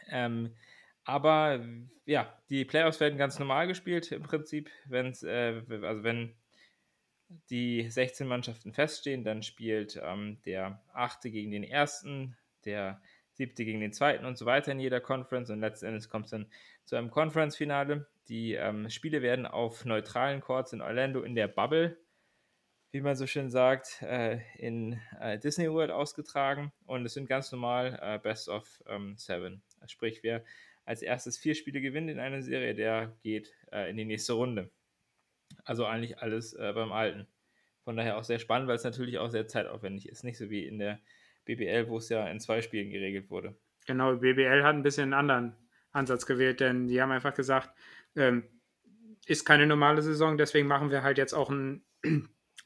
Ähm, 0.09 0.55
aber 1.03 1.65
ja, 2.05 2.33
die 2.49 2.65
Playoffs 2.65 2.99
werden 2.99 3.17
ganz 3.17 3.39
normal 3.39 3.67
gespielt 3.67 4.11
im 4.11 4.23
Prinzip. 4.23 4.69
Wenn's, 4.85 5.23
äh, 5.23 5.61
also 5.81 6.03
wenn 6.03 6.35
die 7.49 7.89
16 7.89 8.27
Mannschaften 8.27 8.73
feststehen, 8.73 9.23
dann 9.23 9.43
spielt 9.43 9.99
ähm, 10.03 10.41
der 10.45 10.81
achte 10.93 11.29
gegen 11.31 11.51
den 11.51 11.63
ersten, 11.63 12.37
der 12.65 13.01
siebte 13.31 13.65
gegen 13.65 13.79
den 13.79 13.93
zweiten 13.93 14.25
und 14.25 14.37
so 14.37 14.45
weiter 14.45 14.71
in 14.71 14.79
jeder 14.79 14.99
Conference 14.99 15.49
und 15.49 15.59
letztendlich 15.59 16.09
kommt 16.09 16.25
es 16.25 16.31
dann 16.31 16.47
zu 16.85 16.95
einem 16.95 17.11
Conference-Finale. 17.11 18.07
Die 18.29 18.53
ähm, 18.53 18.89
Spiele 18.89 19.21
werden 19.21 19.45
auf 19.45 19.85
neutralen 19.85 20.41
Courts 20.41 20.73
in 20.73 20.81
Orlando 20.81 21.21
in 21.21 21.35
der 21.35 21.47
Bubble, 21.47 21.97
wie 22.91 23.01
man 23.01 23.15
so 23.15 23.27
schön 23.27 23.49
sagt, 23.49 24.01
äh, 24.01 24.39
in 24.57 24.99
äh, 25.19 25.37
Disney 25.37 25.69
World 25.69 25.91
ausgetragen 25.91 26.71
und 26.85 27.05
es 27.05 27.13
sind 27.13 27.27
ganz 27.27 27.51
normal 27.51 27.99
äh, 28.01 28.19
Best 28.19 28.49
of 28.49 28.83
ähm, 28.87 29.15
Seven. 29.17 29.61
Sprich, 29.87 30.23
wer 30.23 30.43
als 30.85 31.01
erstes 31.01 31.37
vier 31.37 31.53
Spiele 31.53 31.81
gewinnt 31.81 32.09
in 32.09 32.19
einer 32.19 32.41
Serie, 32.41 32.73
der 32.73 33.13
geht 33.21 33.53
in 33.89 33.97
die 33.97 34.05
nächste 34.05 34.33
Runde. 34.33 34.69
Also 35.65 35.85
eigentlich 35.85 36.19
alles 36.19 36.55
beim 36.57 36.93
Alten. 36.93 37.27
Von 37.83 37.97
daher 37.97 38.17
auch 38.17 38.23
sehr 38.23 38.39
spannend, 38.39 38.69
weil 38.69 38.77
es 38.77 38.85
natürlich 38.85 39.17
auch 39.17 39.29
sehr 39.29 39.49
zeitaufwendig 39.49 40.07
ist. 40.07 40.23
Nicht 40.23 40.37
so 40.37 40.49
wie 40.49 40.65
in 40.65 40.79
der 40.79 40.99
BBL, 41.43 41.89
wo 41.89 41.97
es 41.97 42.07
ja 42.07 42.25
in 42.29 42.39
zwei 42.39 42.61
Spielen 42.61 42.89
geregelt 42.89 43.29
wurde. 43.29 43.53
Genau, 43.85 44.15
BBL 44.15 44.63
hat 44.63 44.75
ein 44.75 44.83
bisschen 44.83 45.13
einen 45.13 45.13
anderen 45.13 45.55
Ansatz 45.91 46.25
gewählt, 46.25 46.59
denn 46.61 46.87
die 46.87 47.01
haben 47.01 47.11
einfach 47.11 47.33
gesagt, 47.33 47.69
ähm, 48.15 48.43
ist 49.25 49.45
keine 49.45 49.67
normale 49.67 50.01
Saison, 50.01 50.37
deswegen 50.37 50.67
machen 50.67 50.89
wir 50.89 51.03
halt 51.03 51.17
jetzt 51.17 51.33
auch 51.33 51.49
einen 51.49 51.85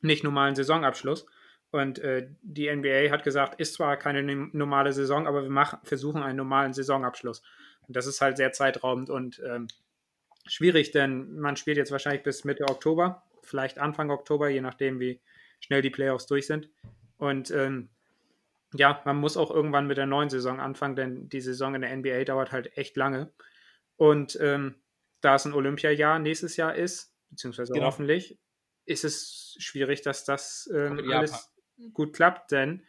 nicht 0.01 0.23
normalen 0.23 0.55
Saisonabschluss. 0.55 1.25
Und 1.71 1.99
äh, 1.99 2.27
die 2.41 2.73
NBA 2.73 3.11
hat 3.11 3.23
gesagt, 3.23 3.59
ist 3.59 3.75
zwar 3.75 3.95
keine 3.97 4.23
normale 4.51 4.91
Saison, 4.91 5.25
aber 5.25 5.43
wir 5.43 5.49
machen, 5.49 5.79
versuchen 5.83 6.21
einen 6.21 6.37
normalen 6.37 6.73
Saisonabschluss. 6.73 7.41
Und 7.87 7.95
das 7.95 8.07
ist 8.07 8.21
halt 8.21 8.37
sehr 8.37 8.51
zeitraubend 8.51 9.09
und 9.09 9.41
ähm, 9.45 9.67
schwierig, 10.45 10.91
denn 10.91 11.39
man 11.39 11.55
spielt 11.55 11.77
jetzt 11.77 11.91
wahrscheinlich 11.91 12.23
bis 12.23 12.43
Mitte 12.43 12.65
Oktober, 12.65 13.23
vielleicht 13.41 13.79
Anfang 13.79 14.11
Oktober, 14.11 14.49
je 14.49 14.61
nachdem, 14.61 14.99
wie 14.99 15.21
schnell 15.61 15.81
die 15.81 15.89
Playoffs 15.89 16.27
durch 16.27 16.45
sind. 16.45 16.69
Und 17.17 17.51
ähm, 17.51 17.89
ja, 18.73 19.01
man 19.05 19.17
muss 19.17 19.37
auch 19.37 19.51
irgendwann 19.51 19.87
mit 19.87 19.97
der 19.97 20.05
neuen 20.05 20.29
Saison 20.29 20.59
anfangen, 20.59 20.95
denn 20.95 21.29
die 21.29 21.41
Saison 21.41 21.75
in 21.75 21.81
der 21.81 21.95
NBA 21.95 22.23
dauert 22.25 22.51
halt 22.51 22.77
echt 22.77 22.97
lange. 22.97 23.31
Und 23.97 24.37
ähm, 24.41 24.75
da 25.21 25.35
es 25.35 25.45
ein 25.45 25.53
Olympiajahr 25.53 26.19
nächstes 26.19 26.57
Jahr 26.57 26.75
ist, 26.75 27.13
beziehungsweise 27.29 27.73
genau. 27.73 27.85
hoffentlich, 27.85 28.39
ist 28.85 29.03
es 29.03 29.55
schwierig, 29.59 30.01
dass 30.01 30.25
das 30.25 30.69
ähm, 30.73 31.09
alles 31.11 31.53
gut 31.93 32.13
klappt, 32.13 32.51
denn 32.51 32.85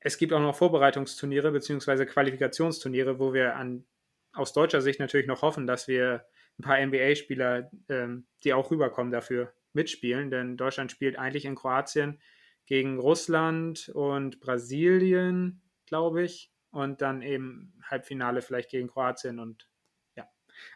es 0.00 0.18
gibt 0.18 0.32
auch 0.32 0.40
noch 0.40 0.56
Vorbereitungsturniere 0.56 1.50
beziehungsweise 1.50 2.06
Qualifikationsturniere, 2.06 3.18
wo 3.18 3.32
wir 3.32 3.56
an, 3.56 3.86
aus 4.32 4.52
deutscher 4.52 4.82
Sicht 4.82 5.00
natürlich 5.00 5.26
noch 5.26 5.42
hoffen, 5.42 5.66
dass 5.66 5.88
wir 5.88 6.26
ein 6.58 6.62
paar 6.62 6.78
NBA-Spieler, 6.78 7.70
ähm, 7.88 8.26
die 8.44 8.52
auch 8.52 8.70
rüberkommen, 8.70 9.10
dafür 9.10 9.54
mitspielen, 9.72 10.30
denn 10.30 10.56
Deutschland 10.56 10.92
spielt 10.92 11.18
eigentlich 11.18 11.46
in 11.46 11.56
Kroatien 11.56 12.20
gegen 12.66 12.98
Russland 12.98 13.88
und 13.88 14.40
Brasilien, 14.40 15.62
glaube 15.86 16.22
ich. 16.22 16.52
Und 16.70 17.02
dann 17.02 17.22
eben 17.22 17.72
Halbfinale 17.84 18.42
vielleicht 18.42 18.70
gegen 18.70 18.88
Kroatien 18.88 19.38
und 19.38 19.68
ja. 20.16 20.28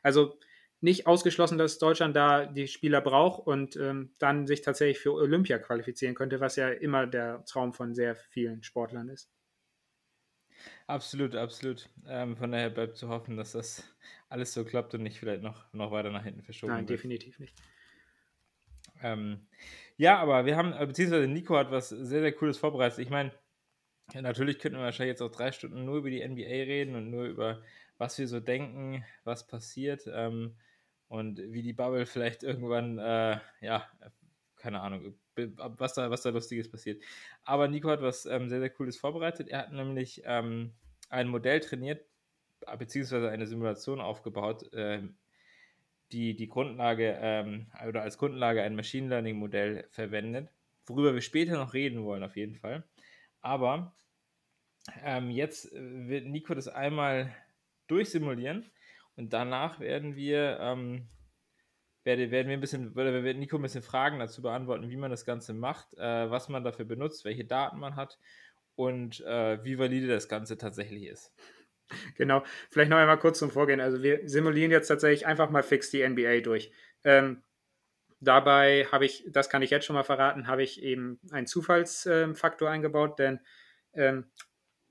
Also 0.02 0.38
nicht 0.80 1.06
ausgeschlossen, 1.06 1.58
dass 1.58 1.78
Deutschland 1.78 2.14
da 2.14 2.46
die 2.46 2.68
Spieler 2.68 3.00
braucht 3.00 3.46
und 3.46 3.76
ähm, 3.76 4.14
dann 4.18 4.46
sich 4.46 4.62
tatsächlich 4.62 5.00
für 5.00 5.12
Olympia 5.12 5.58
qualifizieren 5.58 6.14
könnte, 6.14 6.40
was 6.40 6.56
ja 6.56 6.68
immer 6.68 7.06
der 7.06 7.44
Traum 7.46 7.72
von 7.72 7.94
sehr 7.94 8.14
vielen 8.14 8.62
Sportlern 8.62 9.08
ist. 9.08 9.30
Absolut, 10.86 11.34
absolut. 11.34 11.88
Ähm, 12.06 12.36
von 12.36 12.52
daher 12.52 12.70
bleibt 12.70 12.96
zu 12.96 13.08
hoffen, 13.08 13.36
dass 13.36 13.52
das 13.52 13.84
alles 14.28 14.52
so 14.52 14.64
klappt 14.64 14.94
und 14.94 15.02
nicht 15.02 15.18
vielleicht 15.18 15.42
noch, 15.42 15.72
noch 15.72 15.90
weiter 15.90 16.10
nach 16.10 16.24
hinten 16.24 16.42
verschoben 16.42 16.72
Nein, 16.72 16.88
wird. 16.88 16.98
definitiv 16.98 17.38
nicht. 17.38 17.54
Ähm, 19.02 19.46
ja, 19.96 20.18
aber 20.18 20.46
wir 20.46 20.56
haben, 20.56 20.72
äh, 20.72 20.86
beziehungsweise 20.86 21.28
Nico 21.28 21.56
hat 21.56 21.70
was 21.70 21.88
sehr, 21.88 22.20
sehr 22.20 22.32
Cooles 22.32 22.58
vorbereitet. 22.58 22.98
Ich 22.98 23.10
meine, 23.10 23.32
natürlich 24.14 24.58
könnten 24.58 24.78
wir 24.78 24.84
wahrscheinlich 24.84 25.12
jetzt 25.12 25.22
auch 25.22 25.30
drei 25.30 25.52
Stunden 25.52 25.84
nur 25.84 25.98
über 25.98 26.10
die 26.10 26.26
NBA 26.26 26.46
reden 26.46 26.94
und 26.94 27.10
nur 27.10 27.24
über, 27.24 27.62
was 27.98 28.18
wir 28.18 28.26
so 28.26 28.40
denken, 28.40 29.04
was 29.24 29.46
passiert 29.46 30.08
ähm, 30.12 30.56
und 31.08 31.40
wie 31.52 31.62
die 31.62 31.72
Bubble 31.72 32.06
vielleicht 32.06 32.42
irgendwann, 32.42 32.98
äh, 32.98 33.38
ja, 33.60 33.86
keine 34.56 34.80
Ahnung, 34.80 35.14
was 35.34 35.94
da, 35.94 36.10
was 36.10 36.22
da 36.22 36.30
Lustiges 36.30 36.70
passiert. 36.70 37.02
Aber 37.44 37.68
Nico 37.68 37.88
hat 37.88 38.02
was 38.02 38.26
ähm, 38.26 38.48
sehr, 38.48 38.60
sehr 38.60 38.70
Cooles 38.70 38.98
vorbereitet. 38.98 39.48
Er 39.48 39.60
hat 39.60 39.72
nämlich 39.72 40.22
ähm, 40.24 40.72
ein 41.08 41.28
Modell 41.28 41.60
trainiert, 41.60 42.04
beziehungsweise 42.78 43.30
eine 43.30 43.46
Simulation 43.46 44.00
aufgebaut, 44.00 44.72
äh, 44.72 45.02
die 46.12 46.34
die 46.36 46.48
Grundlage 46.48 47.18
ähm, 47.20 47.66
oder 47.86 48.02
als 48.02 48.18
Grundlage 48.18 48.62
ein 48.62 48.76
Machine 48.76 49.08
Learning 49.08 49.36
Modell 49.36 49.86
verwendet, 49.90 50.50
worüber 50.86 51.14
wir 51.14 51.20
später 51.20 51.56
noch 51.56 51.74
reden 51.74 52.04
wollen, 52.04 52.22
auf 52.22 52.36
jeden 52.36 52.56
Fall. 52.56 52.84
Aber 53.40 53.94
ähm, 55.04 55.30
jetzt 55.30 55.72
äh, 55.72 56.08
wird 56.08 56.26
Nico 56.26 56.54
das 56.54 56.68
einmal 56.68 57.34
durchsimulieren 57.86 58.70
und 59.18 59.32
danach 59.32 59.80
werden 59.80 60.14
wir, 60.14 60.58
ähm, 60.60 61.08
werde, 62.04 62.30
werden 62.30 62.46
wir 62.46 62.56
ein 62.56 62.60
bisschen, 62.60 62.92
oder 62.92 63.24
wird 63.24 63.36
Nico 63.36 63.56
ein 63.56 63.62
bisschen 63.62 63.82
Fragen 63.82 64.20
dazu 64.20 64.42
beantworten, 64.42 64.90
wie 64.90 64.96
man 64.96 65.10
das 65.10 65.24
Ganze 65.24 65.54
macht, 65.54 65.92
äh, 65.98 66.30
was 66.30 66.48
man 66.48 66.62
dafür 66.62 66.84
benutzt, 66.84 67.24
welche 67.24 67.44
Daten 67.44 67.80
man 67.80 67.96
hat 67.96 68.18
und 68.76 69.20
äh, 69.22 69.62
wie 69.64 69.76
valide 69.76 70.06
das 70.06 70.28
Ganze 70.28 70.56
tatsächlich 70.56 71.06
ist. 71.06 71.32
Genau, 72.16 72.44
vielleicht 72.70 72.90
noch 72.90 72.98
einmal 72.98 73.18
kurz 73.18 73.38
zum 73.38 73.50
Vorgehen. 73.50 73.80
Also 73.80 74.02
wir 74.02 74.20
simulieren 74.28 74.70
jetzt 74.70 74.88
tatsächlich 74.88 75.26
einfach 75.26 75.50
mal 75.50 75.62
fix 75.62 75.90
die 75.90 76.06
NBA 76.06 76.40
durch. 76.40 76.70
Ähm, 77.02 77.42
dabei 78.20 78.86
habe 78.92 79.06
ich, 79.06 79.24
das 79.30 79.48
kann 79.48 79.62
ich 79.62 79.70
jetzt 79.70 79.86
schon 79.86 79.94
mal 79.94 80.04
verraten, 80.04 80.46
habe 80.46 80.62
ich 80.62 80.82
eben 80.82 81.18
einen 81.32 81.46
Zufallsfaktor 81.46 82.68
ähm, 82.68 82.74
eingebaut, 82.74 83.18
denn 83.18 83.40
ähm, 83.94 84.30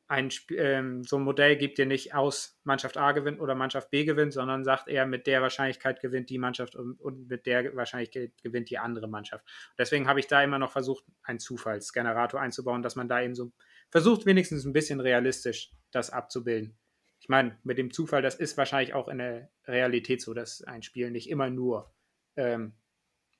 ein, 0.07 0.29
ähm, 0.55 1.03
so 1.03 1.17
ein 1.17 1.23
Modell 1.23 1.57
gibt 1.57 1.77
dir 1.77 1.85
nicht 1.85 2.13
aus, 2.13 2.59
Mannschaft 2.63 2.97
A 2.97 3.11
gewinnt 3.11 3.39
oder 3.39 3.55
Mannschaft 3.55 3.91
B 3.91 4.05
gewinnt, 4.05 4.33
sondern 4.33 4.63
sagt 4.63 4.87
eher, 4.87 5.05
mit 5.05 5.27
der 5.27 5.41
Wahrscheinlichkeit 5.41 5.99
gewinnt 5.99 6.29
die 6.29 6.37
Mannschaft 6.37 6.75
und, 6.75 6.99
und 6.99 7.27
mit 7.27 7.45
der 7.45 7.75
Wahrscheinlichkeit 7.75 8.31
gewinnt 8.41 8.69
die 8.69 8.77
andere 8.77 9.07
Mannschaft. 9.07 9.45
Deswegen 9.77 10.07
habe 10.07 10.19
ich 10.19 10.27
da 10.27 10.41
immer 10.43 10.59
noch 10.59 10.71
versucht, 10.71 11.03
einen 11.23 11.39
Zufallsgenerator 11.39 12.39
einzubauen, 12.39 12.81
dass 12.81 12.95
man 12.95 13.09
da 13.09 13.21
eben 13.21 13.35
so 13.35 13.51
versucht, 13.89 14.25
wenigstens 14.25 14.65
ein 14.65 14.73
bisschen 14.73 14.99
realistisch 14.99 15.71
das 15.91 16.09
abzubilden 16.09 16.77
ich 17.19 17.29
meine, 17.29 17.57
mit 17.63 17.77
dem 17.77 17.91
Zufall, 17.91 18.21
das 18.21 18.35
ist 18.35 18.57
wahrscheinlich 18.57 18.93
auch 18.93 19.07
in 19.07 19.17
der 19.17 19.49
Realität 19.65 20.21
so, 20.21 20.33
dass 20.33 20.63
ein 20.63 20.83
Spiel 20.83 21.11
nicht 21.11 21.29
immer 21.29 21.49
nur 21.49 21.93
ähm, 22.35 22.73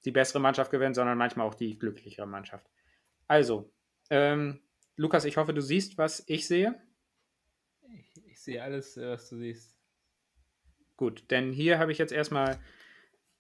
die 0.06 0.12
bessere 0.12 0.40
Mannschaft 0.40 0.72
gewinnt, 0.72 0.96
sondern 0.96 1.18
manchmal 1.18 1.48
auch 1.48 1.54
die 1.54 1.78
glücklichere 1.78 2.28
Mannschaft. 2.28 2.68
Also, 3.28 3.72
ähm, 4.10 4.62
Lukas, 4.98 5.26
ich 5.26 5.38
hoffe, 5.38 5.54
du 5.54 5.62
siehst, 5.62 5.98
was 5.98 6.24
ich 6.28 6.48
sehe. 6.48 6.76
Ich, 7.98 8.28
ich 8.28 8.42
sehe 8.42 8.62
alles, 8.62 8.98
äh, 8.98 9.10
was 9.10 9.30
du 9.30 9.38
siehst. 9.38 9.78
Gut, 10.98 11.24
denn 11.30 11.54
hier 11.54 11.80
habe 11.80 11.92
ich 11.92 12.00
jetzt 12.00 12.12
erstmal 12.12 12.60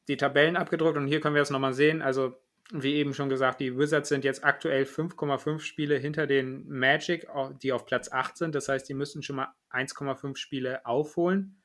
die 0.07 0.17
Tabellen 0.17 0.55
abgedruckt 0.55 0.97
und 0.97 1.07
hier 1.07 1.19
können 1.19 1.35
wir 1.35 1.41
es 1.41 1.49
nochmal 1.49 1.73
sehen. 1.73 2.01
Also 2.01 2.39
wie 2.71 2.95
eben 2.95 3.13
schon 3.13 3.29
gesagt, 3.29 3.59
die 3.59 3.77
Wizards 3.77 4.09
sind 4.09 4.23
jetzt 4.23 4.43
aktuell 4.43 4.83
5,5 4.83 5.59
Spiele 5.59 5.97
hinter 5.97 6.27
den 6.27 6.67
Magic, 6.69 7.27
die 7.61 7.71
auf 7.71 7.85
Platz 7.85 8.11
8 8.11 8.37
sind. 8.37 8.55
Das 8.55 8.69
heißt, 8.69 8.87
die 8.87 8.93
müssen 8.93 9.23
schon 9.23 9.37
mal 9.37 9.53
1,5 9.71 10.35
Spiele 10.35 10.85
aufholen. 10.85 11.61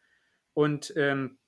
Und 0.54 0.92
ähm, 0.96 1.38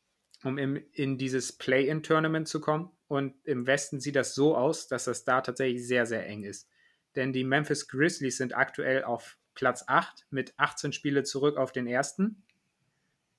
um 0.45 0.59
im, 0.59 0.83
in 0.93 1.19
dieses 1.19 1.53
Play-in-Tournament 1.53 2.49
zu 2.49 2.61
kommen. 2.61 2.91
Und 3.09 3.35
im 3.45 3.67
Westen 3.67 4.01
sieht 4.01 4.17
das 4.17 4.35
so 4.35 4.57
aus, 4.57 4.89
dass 4.89 5.05
das 5.05 5.25
da 5.25 5.41
tatsächlich 5.41 5.87
sehr, 5.87 6.07
sehr 6.07 6.27
eng 6.27 6.45
ist. 6.45 6.69
Denn 7.17 7.33
die 7.33 7.45
Memphis 7.45 7.89
Grizzlies 7.89 8.37
sind 8.37 8.57
aktuell 8.57 9.05
auf 9.05 9.39
Platz 9.55 9.85
8 9.87 10.27
mit 10.31 10.55
18 10.57 10.93
Spiele 10.93 11.23
zurück 11.23 11.57
auf 11.57 11.73
den 11.73 11.87
ersten. 11.87 12.43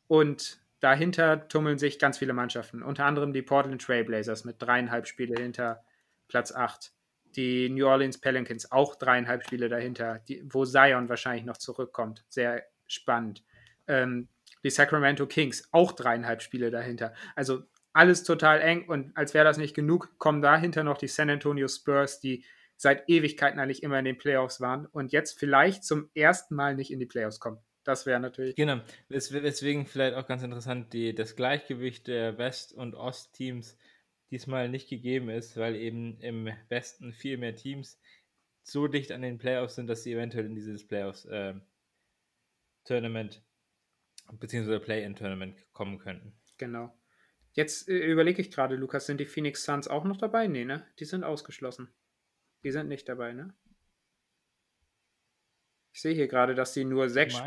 Und 0.07 0.61
dahinter 0.79 1.47
tummeln 1.47 1.77
sich 1.77 1.99
ganz 1.99 2.17
viele 2.17 2.33
Mannschaften, 2.33 2.83
unter 2.83 3.05
anderem 3.05 3.33
die 3.33 3.41
Portland 3.41 3.81
Trailblazers 3.81 4.45
mit 4.45 4.61
dreieinhalb 4.61 5.07
Spiele 5.07 5.41
hinter 5.41 5.83
Platz 6.27 6.51
8. 6.53 6.91
Die 7.35 7.69
New 7.69 7.87
Orleans 7.87 8.19
Pelicans 8.19 8.71
auch 8.71 8.95
dreieinhalb 8.95 9.43
Spiele 9.43 9.67
dahinter, 9.67 10.19
die, 10.27 10.43
wo 10.45 10.63
Zion 10.63 11.09
wahrscheinlich 11.09 11.43
noch 11.43 11.57
zurückkommt. 11.57 12.23
Sehr 12.29 12.63
spannend. 12.87 13.43
Ähm, 13.87 14.29
die 14.63 14.69
Sacramento 14.69 15.27
Kings 15.27 15.67
auch 15.71 15.91
dreieinhalb 15.91 16.41
Spiele 16.41 16.71
dahinter. 16.71 17.13
Also 17.35 17.63
alles 17.93 18.23
total 18.23 18.61
eng 18.61 18.87
und 18.87 19.15
als 19.15 19.33
wäre 19.33 19.45
das 19.45 19.57
nicht 19.57 19.73
genug, 19.73 20.17
kommen 20.17 20.41
dahinter 20.41 20.83
noch 20.83 20.97
die 20.97 21.07
San 21.07 21.29
Antonio 21.29 21.67
Spurs, 21.67 22.19
die 22.19 22.43
seit 22.77 23.09
Ewigkeiten 23.09 23.59
eigentlich 23.59 23.83
immer 23.83 23.99
in 23.99 24.05
den 24.05 24.17
Playoffs 24.17 24.61
waren 24.61 24.85
und 24.85 25.11
jetzt 25.11 25.39
vielleicht 25.39 25.83
zum 25.83 26.09
ersten 26.13 26.55
Mal 26.55 26.75
nicht 26.75 26.91
in 26.91 26.99
die 26.99 27.05
Playoffs 27.05 27.39
kommen. 27.39 27.59
Das 27.83 28.05
wäre 28.05 28.19
natürlich. 28.19 28.55
Genau, 28.55 28.81
weswegen 29.09 29.85
vielleicht 29.85 30.15
auch 30.15 30.25
ganz 30.25 30.41
interessant 30.41 30.93
die, 30.93 31.13
das 31.13 31.35
Gleichgewicht 31.35 32.07
der 32.07 32.37
West- 32.37 32.73
und 32.73 32.95
Ost-Teams 32.95 33.77
diesmal 34.31 34.69
nicht 34.69 34.89
gegeben 34.89 35.29
ist, 35.29 35.55
weil 35.55 35.75
eben 35.75 36.19
im 36.19 36.49
Westen 36.67 37.13
viel 37.13 37.37
mehr 37.37 37.55
Teams 37.55 37.99
so 38.63 38.87
dicht 38.87 39.11
an 39.11 39.21
den 39.21 39.37
Playoffs 39.37 39.75
sind, 39.75 39.87
dass 39.87 40.03
sie 40.03 40.13
eventuell 40.13 40.47
in 40.47 40.55
dieses 40.55 40.87
Playoffs-Tournament 40.87 43.35
äh, 43.35 44.33
beziehungsweise 44.33 44.79
Play-in-Tournament 44.79 45.71
kommen 45.71 45.99
könnten. 45.99 46.33
Genau. 46.57 46.91
Jetzt 47.53 47.87
äh, 47.87 47.97
überlege 47.97 48.41
ich 48.41 48.49
gerade, 48.49 48.75
Lukas, 48.75 49.05
sind 49.05 49.19
die 49.19 49.25
Phoenix 49.25 49.63
Suns 49.63 49.87
auch 49.87 50.05
noch 50.05 50.17
dabei? 50.17 50.47
Nee, 50.47 50.65
ne? 50.65 50.87
Die 50.99 51.05
sind 51.05 51.23
ausgeschlossen. 51.23 51.93
Die 52.65 52.71
sind 52.71 52.87
nicht 52.87 53.07
dabei, 53.07 53.31
ne? 53.31 53.53
Ich 55.93 56.01
sehe 56.01 56.15
hier 56.15 56.27
gerade, 56.27 56.55
dass 56.55 56.73
die 56.73 56.83
nur 56.83 57.09
sechs, 57.09 57.39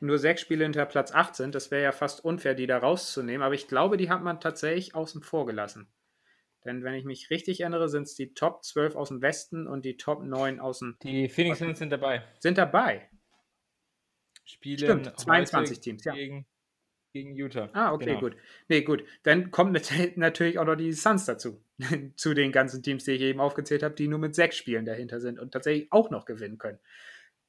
nur 0.00 0.18
sechs 0.18 0.40
Spiele 0.40 0.64
hinter 0.64 0.86
Platz 0.86 1.12
8 1.12 1.36
sind. 1.36 1.54
Das 1.54 1.70
wäre 1.70 1.82
ja 1.82 1.92
fast 1.92 2.24
unfair, 2.24 2.54
die 2.54 2.66
da 2.66 2.78
rauszunehmen. 2.78 3.42
Aber 3.42 3.54
ich 3.54 3.68
glaube, 3.68 3.98
die 3.98 4.08
hat 4.08 4.22
man 4.22 4.40
tatsächlich 4.40 4.94
außen 4.94 5.22
vor 5.22 5.44
gelassen. 5.44 5.92
Denn 6.64 6.84
wenn 6.84 6.94
ich 6.94 7.04
mich 7.04 7.28
richtig 7.28 7.60
erinnere, 7.60 7.90
sind 7.90 8.04
es 8.04 8.14
die 8.14 8.32
Top 8.32 8.64
12 8.64 8.96
aus 8.96 9.08
dem 9.08 9.20
Westen 9.20 9.66
und 9.66 9.84
die 9.84 9.98
Top 9.98 10.24
9 10.24 10.58
aus 10.58 10.78
dem. 10.78 10.96
Die 11.02 11.28
Phoenix 11.28 11.58
Suns 11.58 11.78
sind 11.78 11.90
dabei. 11.90 12.24
Sind 12.38 12.56
dabei. 12.56 13.10
Spielen 14.46 14.78
Stimmt, 14.78 15.20
22 15.20 15.80
Teams, 15.80 16.04
ja. 16.04 16.14
Gegen, 16.14 16.46
gegen 17.12 17.34
Utah. 17.34 17.68
Ah, 17.72 17.92
okay, 17.92 18.06
genau. 18.06 18.20
gut. 18.20 18.36
Nee, 18.68 18.82
gut. 18.82 19.04
Dann 19.22 19.50
kommt 19.50 19.72
natürlich 20.16 20.58
auch 20.58 20.64
noch 20.64 20.76
die 20.76 20.92
Suns 20.92 21.24
dazu. 21.26 21.62
zu 22.16 22.34
den 22.34 22.52
ganzen 22.52 22.82
Teams, 22.82 23.04
die 23.04 23.12
ich 23.12 23.22
eben 23.22 23.40
aufgezählt 23.40 23.82
habe, 23.82 23.94
die 23.94 24.08
nur 24.08 24.18
mit 24.18 24.34
sechs 24.34 24.56
Spielen 24.56 24.84
dahinter 24.84 25.20
sind 25.20 25.38
und 25.38 25.52
tatsächlich 25.52 25.90
auch 25.92 26.10
noch 26.10 26.24
gewinnen 26.24 26.58
können. 26.58 26.78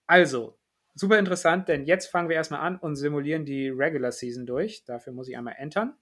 Also, 0.08 0.58
super 0.96 1.20
interessant, 1.20 1.68
denn 1.68 1.86
jetzt 1.86 2.08
fangen 2.08 2.30
wir 2.30 2.36
erstmal 2.36 2.62
an 2.62 2.78
und 2.78 2.96
simulieren 2.96 3.46
die 3.46 3.70
Regular 3.70 4.12
Season 4.12 4.46
durch. 4.46 4.84
Dafür 4.86 5.14
muss 5.14 5.28
ich 5.28 5.38
einmal 5.38 5.56
entern. 5.58 5.96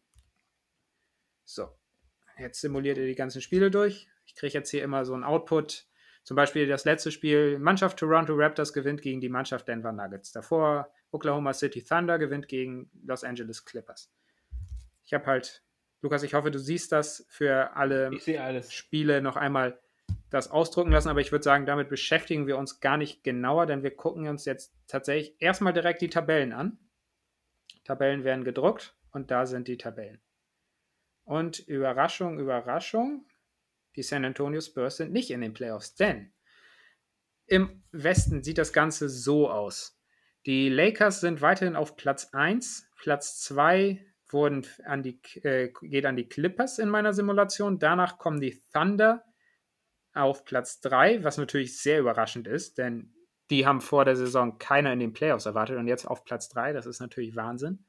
So, 1.43 1.67
jetzt 2.37 2.61
simuliert 2.61 2.97
ihr 2.97 3.05
die 3.05 3.15
ganzen 3.15 3.41
Spiele 3.41 3.71
durch. 3.71 4.07
Ich 4.25 4.35
kriege 4.35 4.53
jetzt 4.53 4.69
hier 4.69 4.83
immer 4.83 5.05
so 5.05 5.13
einen 5.13 5.23
Output. 5.23 5.87
Zum 6.23 6.35
Beispiel 6.35 6.67
das 6.67 6.85
letzte 6.85 7.11
Spiel, 7.11 7.57
Mannschaft 7.57 7.97
Toronto 7.97 8.33
Raptors 8.35 8.73
gewinnt 8.73 9.01
gegen 9.01 9.21
die 9.21 9.29
Mannschaft 9.29 9.67
Denver 9.67 9.91
Nuggets. 9.91 10.31
Davor 10.31 10.93
Oklahoma 11.11 11.53
City 11.53 11.83
Thunder 11.83 12.17
gewinnt 12.17 12.47
gegen 12.47 12.89
Los 13.05 13.23
Angeles 13.23 13.65
Clippers. 13.65 14.11
Ich 15.03 15.13
habe 15.13 15.25
halt, 15.25 15.63
Lukas, 16.01 16.23
ich 16.23 16.33
hoffe, 16.33 16.51
du 16.51 16.59
siehst 16.59 16.91
das 16.91 17.25
für 17.29 17.75
alle 17.75 18.63
Spiele 18.63 19.21
noch 19.21 19.35
einmal 19.35 19.79
das 20.29 20.49
ausdrucken 20.49 20.91
lassen, 20.91 21.09
aber 21.09 21.21
ich 21.21 21.31
würde 21.31 21.43
sagen, 21.43 21.65
damit 21.65 21.89
beschäftigen 21.89 22.47
wir 22.47 22.57
uns 22.57 22.79
gar 22.79 22.97
nicht 22.97 23.23
genauer, 23.23 23.65
denn 23.65 23.83
wir 23.83 23.95
gucken 23.95 24.27
uns 24.27 24.45
jetzt 24.45 24.73
tatsächlich 24.87 25.35
erstmal 25.39 25.73
direkt 25.73 26.01
die 26.01 26.09
Tabellen 26.09 26.53
an. 26.53 26.79
Tabellen 27.83 28.23
werden 28.23 28.43
gedruckt 28.43 28.95
und 29.11 29.31
da 29.31 29.45
sind 29.45 29.67
die 29.67 29.77
Tabellen. 29.77 30.21
Und 31.23 31.59
Überraschung, 31.59 32.39
Überraschung, 32.39 33.25
die 33.95 34.03
San 34.03 34.25
Antonio 34.25 34.61
Spurs 34.61 34.97
sind 34.97 35.11
nicht 35.11 35.31
in 35.31 35.41
den 35.41 35.53
Playoffs, 35.53 35.95
denn 35.95 36.31
im 37.45 37.83
Westen 37.91 38.43
sieht 38.43 38.57
das 38.57 38.71
Ganze 38.71 39.09
so 39.09 39.49
aus. 39.49 40.00
Die 40.45 40.69
Lakers 40.69 41.21
sind 41.21 41.41
weiterhin 41.41 41.75
auf 41.75 41.95
Platz 41.95 42.29
1. 42.33 42.89
Platz 42.97 43.39
2 43.41 44.03
wurden 44.29 44.65
an 44.85 45.03
die, 45.03 45.19
äh, 45.43 45.71
geht 45.81 46.05
an 46.05 46.15
die 46.15 46.27
Clippers 46.27 46.79
in 46.79 46.89
meiner 46.89 47.13
Simulation. 47.13 47.79
Danach 47.79 48.17
kommen 48.17 48.39
die 48.39 48.61
Thunder 48.73 49.23
auf 50.13 50.45
Platz 50.45 50.81
3, 50.81 51.23
was 51.23 51.37
natürlich 51.37 51.79
sehr 51.79 51.99
überraschend 51.99 52.47
ist, 52.47 52.77
denn 52.77 53.13
die 53.49 53.65
haben 53.65 53.81
vor 53.81 54.05
der 54.05 54.15
Saison 54.15 54.57
keiner 54.57 54.93
in 54.93 54.99
den 54.99 55.13
Playoffs 55.13 55.45
erwartet 55.45 55.77
und 55.77 55.87
jetzt 55.87 56.05
auf 56.05 56.23
Platz 56.23 56.49
3, 56.49 56.73
das 56.73 56.85
ist 56.85 57.01
natürlich 57.01 57.35
Wahnsinn. 57.35 57.85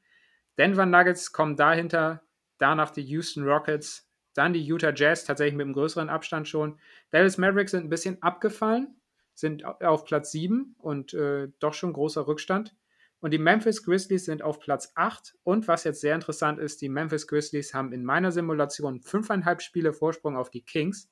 Denver 0.58 0.86
Nuggets 0.86 1.32
kommen 1.32 1.56
dahinter, 1.56 2.22
danach 2.58 2.90
die 2.90 3.02
Houston 3.02 3.44
Rockets, 3.44 4.08
dann 4.34 4.52
die 4.52 4.64
Utah 4.64 4.92
Jazz 4.94 5.24
tatsächlich 5.24 5.56
mit 5.56 5.64
einem 5.64 5.74
größeren 5.74 6.08
Abstand 6.08 6.48
schon. 6.48 6.78
Dallas 7.10 7.38
Mavericks 7.38 7.72
sind 7.72 7.84
ein 7.84 7.90
bisschen 7.90 8.22
abgefallen, 8.22 9.00
sind 9.42 9.64
auf 9.64 10.06
Platz 10.06 10.30
7 10.30 10.76
und 10.78 11.12
äh, 11.12 11.48
doch 11.58 11.74
schon 11.74 11.92
großer 11.92 12.26
Rückstand. 12.26 12.74
Und 13.20 13.32
die 13.32 13.38
Memphis 13.38 13.84
Grizzlies 13.84 14.24
sind 14.24 14.42
auf 14.42 14.58
Platz 14.58 14.92
8. 14.94 15.36
Und 15.42 15.68
was 15.68 15.84
jetzt 15.84 16.00
sehr 16.00 16.14
interessant 16.14 16.58
ist, 16.58 16.80
die 16.80 16.88
Memphis 16.88 17.26
Grizzlies 17.26 17.74
haben 17.74 17.92
in 17.92 18.04
meiner 18.04 18.32
Simulation 18.32 19.00
fünfeinhalb 19.00 19.60
Spiele 19.60 19.92
Vorsprung 19.92 20.36
auf 20.36 20.50
die 20.50 20.64
Kings. 20.64 21.10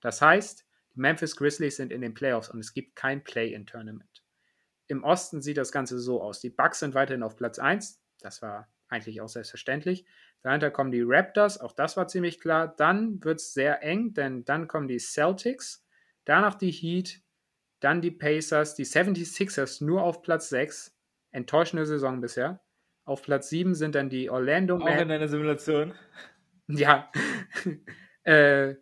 Das 0.00 0.22
heißt, 0.22 0.64
die 0.94 1.00
Memphis 1.00 1.36
Grizzlies 1.36 1.76
sind 1.76 1.92
in 1.92 2.00
den 2.00 2.14
Playoffs 2.14 2.48
und 2.48 2.58
es 2.60 2.72
gibt 2.72 2.96
kein 2.96 3.22
Play-in-Tournament. 3.22 4.24
Im 4.86 5.04
Osten 5.04 5.42
sieht 5.42 5.56
das 5.56 5.72
Ganze 5.72 5.98
so 5.98 6.22
aus. 6.22 6.40
Die 6.40 6.50
Bucks 6.50 6.80
sind 6.80 6.94
weiterhin 6.94 7.22
auf 7.22 7.36
Platz 7.36 7.58
1. 7.58 8.00
Das 8.20 8.42
war 8.42 8.68
eigentlich 8.88 9.20
auch 9.20 9.28
selbstverständlich. 9.28 10.04
Dahinter 10.42 10.70
kommen 10.70 10.90
die 10.90 11.02
Raptors, 11.04 11.60
auch 11.60 11.72
das 11.72 11.96
war 11.96 12.08
ziemlich 12.08 12.40
klar. 12.40 12.74
Dann 12.76 13.22
wird 13.24 13.40
es 13.40 13.54
sehr 13.54 13.82
eng, 13.82 14.14
denn 14.14 14.44
dann 14.44 14.66
kommen 14.68 14.88
die 14.88 14.98
Celtics, 14.98 15.84
danach 16.24 16.56
die 16.56 16.72
Heat, 16.72 17.22
dann 17.82 18.00
die 18.00 18.10
Pacers, 18.10 18.74
die 18.74 18.84
76ers 18.84 19.84
nur 19.84 20.02
auf 20.02 20.22
Platz 20.22 20.48
6. 20.50 20.96
Enttäuschende 21.30 21.86
Saison 21.86 22.20
bisher. 22.20 22.60
Auf 23.04 23.22
Platz 23.22 23.48
7 23.48 23.74
sind 23.74 23.94
dann 23.94 24.08
die 24.08 24.30
Orlando 24.30 24.76
Auch 24.76 25.00
in 25.00 25.08
deiner 25.08 25.28
Simulation. 25.28 25.94
Ja. 26.68 27.10
äh, 28.22 28.76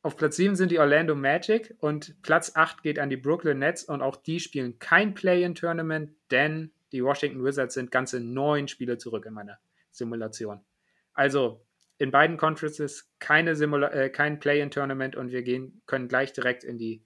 auf 0.00 0.16
Platz 0.16 0.36
7 0.36 0.54
sind 0.54 0.70
die 0.70 0.78
Orlando 0.78 1.16
Magic 1.16 1.74
und 1.80 2.22
Platz 2.22 2.52
8 2.54 2.84
geht 2.84 3.00
an 3.00 3.10
die 3.10 3.16
Brooklyn 3.16 3.58
Nets 3.58 3.82
und 3.82 4.00
auch 4.00 4.14
die 4.14 4.38
spielen 4.38 4.78
kein 4.78 5.12
Play-in-Tournament, 5.12 6.12
denn 6.30 6.70
die 6.92 7.02
Washington 7.02 7.44
Wizards 7.44 7.74
sind 7.74 7.90
ganze 7.90 8.20
neun 8.20 8.68
Spiele 8.68 8.96
zurück 8.96 9.26
in 9.26 9.34
meiner 9.34 9.58
Simulation. 9.90 10.64
Also 11.12 11.66
in 11.98 12.12
beiden 12.12 12.36
Conferences 12.36 13.10
keine 13.18 13.50
äh, 13.50 14.08
kein 14.08 14.38
Play-in-Tournament 14.38 15.16
und 15.16 15.32
wir 15.32 15.42
gehen, 15.42 15.82
können 15.86 16.06
gleich 16.08 16.32
direkt 16.32 16.62
in 16.62 16.78
die 16.78 17.02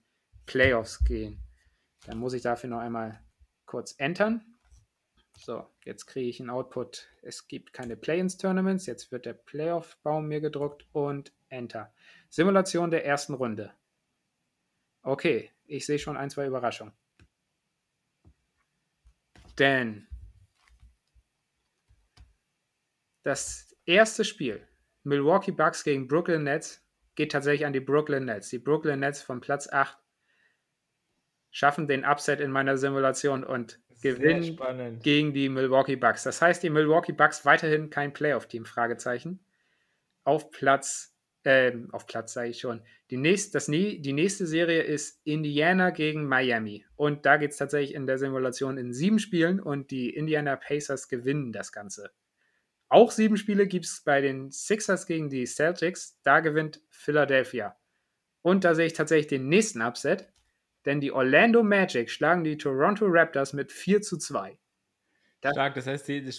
Playoffs 0.51 1.05
gehen. 1.05 1.41
Dann 2.07 2.19
muss 2.19 2.33
ich 2.33 2.43
dafür 2.43 2.71
noch 2.71 2.81
einmal 2.81 3.21
kurz 3.67 3.95
entern. 3.99 4.45
So, 5.39 5.65
jetzt 5.85 6.07
kriege 6.07 6.29
ich 6.29 6.41
einen 6.41 6.51
Output. 6.51 7.07
Es 7.23 7.47
gibt 7.47 7.73
keine 7.73 7.97
Play-ins-Tournaments. 7.97 8.87
Jetzt 8.87 9.13
wird 9.13 9.27
der 9.27 9.35
Playoff-Baum 9.35 10.27
mir 10.27 10.41
gedruckt 10.41 10.89
und 10.91 11.33
Enter. 11.51 11.95
Simulation 12.31 12.91
der 12.91 13.07
ersten 13.07 13.35
Runde. 13.35 13.73
Okay, 15.03 15.53
ich 15.67 15.87
sehe 15.87 16.01
schon 16.01 16.17
ein, 16.17 16.31
zwei 16.31 16.47
Überraschungen. 16.47 16.95
Denn 19.57 20.09
das 23.23 23.77
erste 23.85 24.25
Spiel, 24.25 24.67
Milwaukee 25.05 25.53
Bucks 25.53 25.85
gegen 25.85 26.09
Brooklyn 26.09 26.43
Nets, 26.43 26.85
geht 27.15 27.31
tatsächlich 27.31 27.67
an 27.67 27.73
die 27.73 27.79
Brooklyn 27.79 28.25
Nets. 28.25 28.49
Die 28.49 28.59
Brooklyn 28.59 28.99
Nets 28.99 29.23
von 29.23 29.41
Platz 29.41 29.69
8 29.69 29.97
schaffen 31.51 31.87
den 31.87 32.05
Upset 32.05 32.41
in 32.41 32.51
meiner 32.51 32.77
Simulation 32.77 33.45
und 33.45 33.81
gewinnen 34.03 35.01
gegen 35.03 35.33
die 35.33 35.49
Milwaukee 35.49 35.97
Bucks. 35.97 36.23
Das 36.23 36.41
heißt, 36.41 36.63
die 36.63 36.71
Milwaukee 36.71 37.13
Bucks 37.13 37.45
weiterhin 37.45 37.91
kein 37.91 38.13
Playoff-Team, 38.13 38.65
Fragezeichen. 38.65 39.41
Auf 40.25 40.51
Platz, 40.51 41.15
äh, 41.45 41.73
auf 41.93 42.07
Platz 42.07 42.33
sage 42.33 42.51
ich 42.51 42.61
schon. 42.61 42.83
Die 43.11 43.17
nächste, 43.17 43.53
das, 43.53 43.67
die 43.67 44.13
nächste 44.13 44.47
Serie 44.47 44.83
ist 44.83 45.21
Indiana 45.25 45.91
gegen 45.91 46.27
Miami. 46.27 46.87
Und 46.97 47.27
da 47.27 47.37
geht 47.37 47.51
es 47.51 47.57
tatsächlich 47.57 47.95
in 47.95 48.07
der 48.07 48.19
Simulation 48.19 48.79
in 48.79 48.93
sieben 48.93 49.19
Spielen 49.19 49.61
und 49.61 49.91
die 49.91 50.11
Indiana 50.11 50.57
Pacers 50.57 51.09
gewinnen 51.09 51.53
das 51.53 51.73
Ganze. 51.73 52.11
Auch 52.89 53.11
sieben 53.11 53.37
Spiele 53.37 53.67
gibt 53.67 53.87
es 53.87 54.03
bei 54.05 54.21
den 54.21 54.51
Sixers 54.51 55.07
gegen 55.07 55.29
die 55.31 55.47
Celtics. 55.47 56.19
Da 56.23 56.41
gewinnt 56.41 56.81
Philadelphia. 56.89 57.77
Und 58.43 58.65
da 58.65 58.75
sehe 58.75 58.87
ich 58.87 58.95
tatsächlich 58.95 59.29
den 59.29 59.49
nächsten 59.49 59.83
Upset 59.83 60.29
denn 60.85 61.01
die 61.01 61.13
Orlando 61.13 61.63
Magic 61.63 62.11
schlagen 62.11 62.45
die 62.45 62.57
Toronto 62.57 63.07
Raptors 63.09 63.53
mit 63.53 63.73
4 63.73 64.03
zu 64.03 64.19
2. 64.19 64.59
Das, 65.41 65.53
Stark, 65.53 65.75
das 65.75 65.87
heißt, 65.87 66.09
die, 66.09 66.23
die 66.23 66.31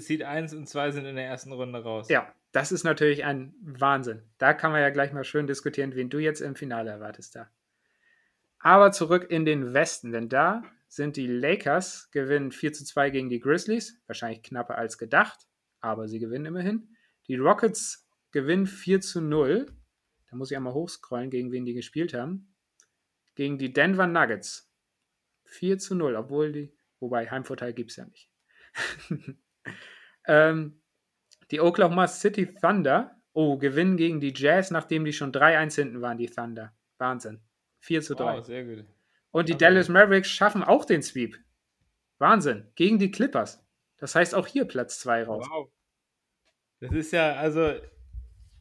Seed 0.00 0.22
1 0.22 0.54
und 0.54 0.68
2 0.68 0.92
sind 0.92 1.06
in 1.06 1.16
der 1.16 1.26
ersten 1.26 1.52
Runde 1.52 1.82
raus. 1.82 2.08
Ja, 2.08 2.32
das 2.52 2.70
ist 2.70 2.84
natürlich 2.84 3.24
ein 3.24 3.54
Wahnsinn. 3.60 4.22
Da 4.38 4.54
kann 4.54 4.70
man 4.70 4.80
ja 4.80 4.90
gleich 4.90 5.12
mal 5.12 5.24
schön 5.24 5.46
diskutieren, 5.46 5.94
wen 5.96 6.08
du 6.08 6.18
jetzt 6.18 6.40
im 6.40 6.54
Finale 6.54 6.90
erwartest 6.90 7.34
da. 7.34 7.50
Aber 8.60 8.92
zurück 8.92 9.26
in 9.28 9.44
den 9.44 9.74
Westen, 9.74 10.12
denn 10.12 10.28
da 10.28 10.62
sind 10.86 11.16
die 11.16 11.26
Lakers, 11.26 12.10
gewinnen 12.12 12.52
4 12.52 12.72
zu 12.72 12.84
2 12.84 13.10
gegen 13.10 13.28
die 13.28 13.40
Grizzlies, 13.40 14.00
wahrscheinlich 14.06 14.42
knapper 14.44 14.78
als 14.78 14.98
gedacht, 14.98 15.48
aber 15.80 16.06
sie 16.06 16.20
gewinnen 16.20 16.46
immerhin. 16.46 16.88
Die 17.26 17.36
Rockets 17.36 18.08
gewinnen 18.30 18.66
4 18.66 19.00
zu 19.00 19.20
0. 19.20 19.66
Da 20.30 20.36
muss 20.36 20.50
ich 20.50 20.56
einmal 20.56 20.74
hochscrollen, 20.74 21.30
gegen 21.30 21.50
wen 21.50 21.64
die 21.64 21.74
gespielt 21.74 22.14
haben. 22.14 22.53
Gegen 23.34 23.58
die 23.58 23.72
Denver 23.72 24.06
Nuggets. 24.06 24.70
4 25.46 25.78
zu 25.78 25.94
0, 25.94 26.16
obwohl 26.16 26.52
die, 26.52 26.76
wobei 27.00 27.30
Heimvorteil 27.30 27.72
gibt 27.72 27.90
es 27.90 27.96
ja 27.96 28.06
nicht. 28.06 28.30
ähm, 30.26 30.80
die 31.50 31.60
Oklahoma 31.60 32.08
City 32.08 32.52
Thunder, 32.54 33.20
oh, 33.32 33.58
gewinnen 33.58 33.96
gegen 33.96 34.20
die 34.20 34.32
Jazz, 34.34 34.70
nachdem 34.70 35.04
die 35.04 35.12
schon 35.12 35.32
3-1 35.32 35.74
hinten 35.74 36.02
waren, 36.02 36.18
die 36.18 36.26
Thunder. 36.26 36.74
Wahnsinn. 36.98 37.40
4 37.80 38.02
zu 38.02 38.14
3. 38.14 38.38
Wow, 38.38 38.44
sehr 38.44 38.64
gut. 38.64 38.84
Und 39.30 39.48
die 39.48 39.54
okay. 39.54 39.64
Dallas 39.64 39.88
Mavericks 39.88 40.28
schaffen 40.28 40.62
auch 40.62 40.84
den 40.84 41.02
Sweep. 41.02 41.36
Wahnsinn. 42.18 42.70
Gegen 42.76 42.98
die 42.98 43.10
Clippers. 43.10 43.64
Das 43.98 44.14
heißt 44.14 44.34
auch 44.34 44.46
hier 44.46 44.64
Platz 44.64 45.00
2 45.00 45.24
raus. 45.24 45.46
Wow. 45.50 45.70
Das 46.80 46.92
ist 46.92 47.12
ja, 47.12 47.34
also, 47.34 47.74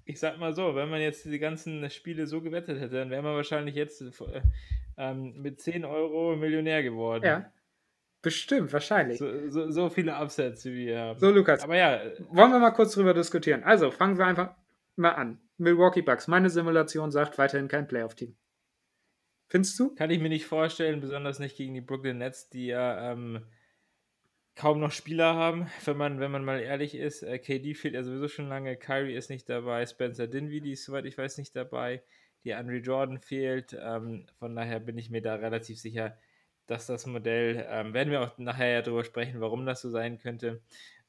ich 0.06 0.20
sag 0.20 0.38
mal 0.38 0.54
so, 0.54 0.76
wenn 0.76 0.90
man 0.90 1.02
jetzt 1.02 1.26
die 1.26 1.40
ganzen 1.40 1.90
Spiele 1.90 2.28
so 2.28 2.42
gewettet 2.42 2.80
hätte, 2.80 2.96
dann 2.96 3.10
wäre 3.10 3.22
man 3.22 3.36
wahrscheinlich 3.36 3.76
jetzt 3.76 4.02
äh, 4.02 4.42
ähm, 4.98 5.42
mit 5.42 5.62
10 5.62 5.86
Euro 5.86 6.36
Millionär 6.36 6.84
geworden. 6.84 7.24
Ja. 7.24 7.52
Bestimmt, 8.22 8.72
wahrscheinlich. 8.72 9.20
So, 9.20 9.50
so, 9.50 9.70
so 9.70 9.90
viele 9.90 10.16
Absätze 10.16 10.72
wie 10.72 10.88
wir 10.88 11.00
haben. 11.00 11.20
So, 11.20 11.30
Lukas. 11.30 11.62
Aber 11.64 11.76
ja. 11.76 12.00
Wollen 12.30 12.52
wir 12.52 12.60
mal 12.60 12.72
kurz 12.72 12.94
drüber 12.94 13.14
diskutieren? 13.14 13.64
Also, 13.64 13.92
fangen 13.92 14.18
wir 14.18 14.26
einfach 14.26 14.56
mal 14.96 15.12
an. 15.12 15.40
Milwaukee 15.58 16.02
Bucks. 16.02 16.28
Meine 16.28 16.50
Simulation 16.50 17.12
sagt 17.12 17.38
weiterhin 17.38 17.68
kein 17.68 17.88
Playoff-Team. 17.88 18.36
Findest 19.50 19.78
du? 19.78 19.94
Kann 19.94 20.10
ich 20.10 20.20
mir 20.20 20.30
nicht 20.30 20.46
vorstellen, 20.46 21.02
besonders 21.02 21.40
nicht 21.40 21.58
gegen 21.58 21.74
die 21.74 21.82
Brooklyn 21.82 22.18
Nets, 22.18 22.50
die 22.50 22.68
ja 22.68 23.12
ähm, 23.12 23.46
kaum 24.56 24.80
noch 24.80 24.92
Spieler 24.92 25.36
haben, 25.36 25.70
wenn 25.86 25.98
man, 25.98 26.20
wenn 26.20 26.32
man 26.32 26.46
mal 26.46 26.60
ehrlich 26.60 26.96
ist. 26.96 27.24
Äh, 27.24 27.40
KD 27.40 27.74
fehlt 27.74 27.94
ja 27.96 28.04
sowieso 28.04 28.28
schon 28.28 28.50
lange, 28.50 28.76
Kyrie 28.76 29.16
ist 29.16 29.30
nicht 29.30 29.50
dabei, 29.50 29.86
Spencer 29.86 30.28
Dinwiddie 30.28 30.74
ist, 30.74 30.86
soweit 30.86 31.06
ich 31.06 31.18
weiß, 31.18 31.38
nicht 31.38 31.56
dabei, 31.56 32.04
die 32.44 32.54
Andre 32.54 32.78
Jordan 32.78 33.20
fehlt. 33.20 33.78
Ähm, 33.80 34.28
von 34.40 34.56
daher 34.56 34.80
bin 34.80 34.98
ich 34.98 35.10
mir 35.10 35.22
da 35.22 35.36
relativ 35.36 35.80
sicher, 35.80 36.18
dass 36.68 36.86
das 36.88 37.06
Modell, 37.06 37.66
ähm, 37.70 37.94
werden 37.94 38.12
wir 38.12 38.22
auch 38.22 38.38
nachher 38.38 38.70
ja 38.70 38.82
darüber 38.82 39.04
sprechen, 39.04 39.42
warum 39.42 39.66
das 39.66 39.82
so 39.82 39.90
sein 39.90 40.18
könnte, 40.20 40.62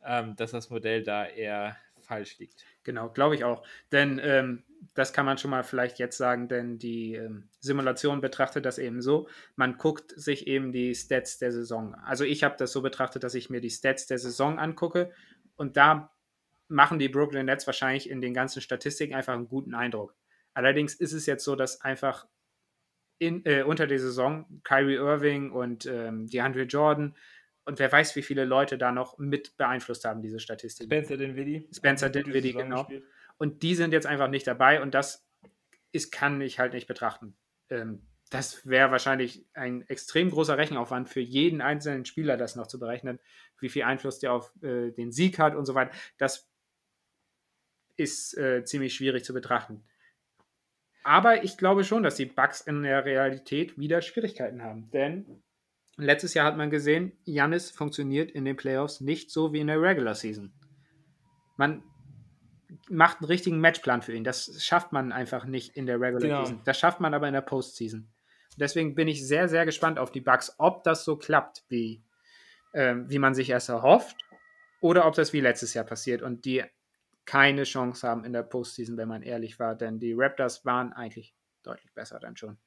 ähm, 0.04 0.36
dass 0.36 0.50
das 0.52 0.70
Modell 0.70 1.02
da 1.02 1.26
eher 1.26 1.76
falsch 2.04 2.38
liegt. 2.38 2.64
Genau, 2.84 3.08
glaube 3.08 3.34
ich 3.34 3.44
auch. 3.44 3.66
Denn 3.92 4.20
ähm, 4.22 4.62
das 4.94 5.12
kann 5.12 5.26
man 5.26 5.38
schon 5.38 5.50
mal 5.50 5.64
vielleicht 5.64 5.98
jetzt 5.98 6.16
sagen, 6.16 6.48
denn 6.48 6.78
die 6.78 7.14
ähm, 7.14 7.48
Simulation 7.60 8.20
betrachtet 8.20 8.64
das 8.64 8.78
eben 8.78 9.00
so. 9.00 9.28
Man 9.56 9.78
guckt 9.78 10.12
sich 10.16 10.46
eben 10.46 10.72
die 10.72 10.94
Stats 10.94 11.38
der 11.38 11.52
Saison. 11.52 11.94
Also 11.94 12.24
ich 12.24 12.44
habe 12.44 12.56
das 12.58 12.72
so 12.72 12.82
betrachtet, 12.82 13.24
dass 13.24 13.34
ich 13.34 13.50
mir 13.50 13.60
die 13.60 13.70
Stats 13.70 14.06
der 14.06 14.18
Saison 14.18 14.58
angucke 14.58 15.10
und 15.56 15.76
da 15.76 16.10
machen 16.68 16.98
die 16.98 17.08
Brooklyn 17.08 17.46
Nets 17.46 17.66
wahrscheinlich 17.66 18.08
in 18.08 18.20
den 18.20 18.34
ganzen 18.34 18.60
Statistiken 18.60 19.14
einfach 19.14 19.34
einen 19.34 19.48
guten 19.48 19.74
Eindruck. 19.74 20.14
Allerdings 20.54 20.94
ist 20.94 21.12
es 21.12 21.26
jetzt 21.26 21.44
so, 21.44 21.56
dass 21.56 21.80
einfach 21.80 22.26
in, 23.18 23.44
äh, 23.44 23.62
unter 23.62 23.86
der 23.86 23.98
Saison 23.98 24.60
Kyrie 24.64 24.96
Irving 24.96 25.50
und 25.50 25.86
ähm, 25.86 26.26
DeAndre 26.26 26.62
Jordan 26.62 27.14
und 27.64 27.78
wer 27.78 27.90
weiß, 27.90 28.16
wie 28.16 28.22
viele 28.22 28.44
Leute 28.44 28.78
da 28.78 28.92
noch 28.92 29.18
mit 29.18 29.56
beeinflusst 29.56 30.04
haben, 30.04 30.22
diese 30.22 30.38
Statistik. 30.38 30.86
Spencer 30.86 31.16
Dinwiddie. 31.16 31.68
Spencer 31.72 32.10
Dinwiddie, 32.10 32.52
genau. 32.52 32.86
Und 33.38 33.62
die 33.62 33.74
sind 33.74 33.92
jetzt 33.92 34.06
einfach 34.06 34.28
nicht 34.28 34.46
dabei 34.46 34.82
und 34.82 34.94
das 34.94 35.26
ist, 35.92 36.12
kann 36.12 36.40
ich 36.40 36.58
halt 36.58 36.72
nicht 36.72 36.86
betrachten. 36.86 37.36
Ähm, 37.70 38.06
das 38.30 38.66
wäre 38.66 38.90
wahrscheinlich 38.90 39.46
ein 39.54 39.82
extrem 39.88 40.30
großer 40.30 40.58
Rechenaufwand 40.58 41.08
für 41.08 41.20
jeden 41.20 41.60
einzelnen 41.60 42.04
Spieler, 42.04 42.36
das 42.36 42.56
noch 42.56 42.66
zu 42.66 42.78
berechnen, 42.78 43.20
wie 43.60 43.68
viel 43.68 43.84
Einfluss 43.84 44.18
der 44.18 44.32
auf 44.32 44.52
äh, 44.62 44.90
den 44.90 45.12
Sieg 45.12 45.38
hat 45.38 45.54
und 45.54 45.66
so 45.66 45.74
weiter. 45.74 45.92
Das 46.18 46.50
ist 47.96 48.36
äh, 48.36 48.64
ziemlich 48.64 48.94
schwierig 48.94 49.24
zu 49.24 49.32
betrachten. 49.32 49.84
Aber 51.04 51.44
ich 51.44 51.58
glaube 51.58 51.84
schon, 51.84 52.02
dass 52.02 52.16
die 52.16 52.26
Bugs 52.26 52.62
in 52.62 52.82
der 52.82 53.04
Realität 53.04 53.78
wieder 53.78 54.00
Schwierigkeiten 54.00 54.62
haben. 54.62 54.90
Denn 54.90 55.43
letztes 55.96 56.34
Jahr 56.34 56.46
hat 56.46 56.56
man 56.56 56.70
gesehen, 56.70 57.12
Janis 57.24 57.70
funktioniert 57.70 58.30
in 58.30 58.44
den 58.44 58.56
Playoffs 58.56 59.00
nicht 59.00 59.30
so 59.30 59.52
wie 59.52 59.60
in 59.60 59.66
der 59.66 59.80
Regular 59.80 60.14
Season. 60.14 60.52
Man 61.56 61.82
macht 62.88 63.18
einen 63.18 63.26
richtigen 63.26 63.60
Matchplan 63.60 64.02
für 64.02 64.12
ihn. 64.12 64.24
Das 64.24 64.62
schafft 64.62 64.92
man 64.92 65.12
einfach 65.12 65.44
nicht 65.44 65.76
in 65.76 65.86
der 65.86 66.00
Regular 66.00 66.20
genau. 66.20 66.44
Season. 66.44 66.60
Das 66.64 66.78
schafft 66.78 67.00
man 67.00 67.14
aber 67.14 67.28
in 67.28 67.34
der 67.34 67.40
Postseason. 67.40 68.08
Deswegen 68.56 68.94
bin 68.94 69.08
ich 69.08 69.26
sehr, 69.26 69.48
sehr 69.48 69.64
gespannt 69.64 69.98
auf 69.98 70.12
die 70.12 70.20
Bugs, 70.20 70.54
ob 70.58 70.84
das 70.84 71.04
so 71.04 71.16
klappt, 71.16 71.64
wie, 71.68 72.04
äh, 72.72 72.94
wie 73.06 73.18
man 73.18 73.34
sich 73.34 73.50
erst 73.50 73.68
erhofft, 73.68 74.16
oder 74.80 75.06
ob 75.06 75.14
das 75.14 75.32
wie 75.32 75.40
letztes 75.40 75.74
Jahr 75.74 75.84
passiert 75.84 76.22
und 76.22 76.44
die 76.44 76.62
keine 77.24 77.64
Chance 77.64 78.06
haben 78.06 78.24
in 78.24 78.32
der 78.32 78.42
Postseason, 78.42 78.96
wenn 78.96 79.08
man 79.08 79.22
ehrlich 79.22 79.58
war, 79.58 79.74
denn 79.74 79.98
die 79.98 80.12
Raptors 80.14 80.64
waren 80.64 80.92
eigentlich 80.92 81.34
deutlich 81.62 81.92
besser 81.94 82.20
dann 82.20 82.36
schon. 82.36 82.58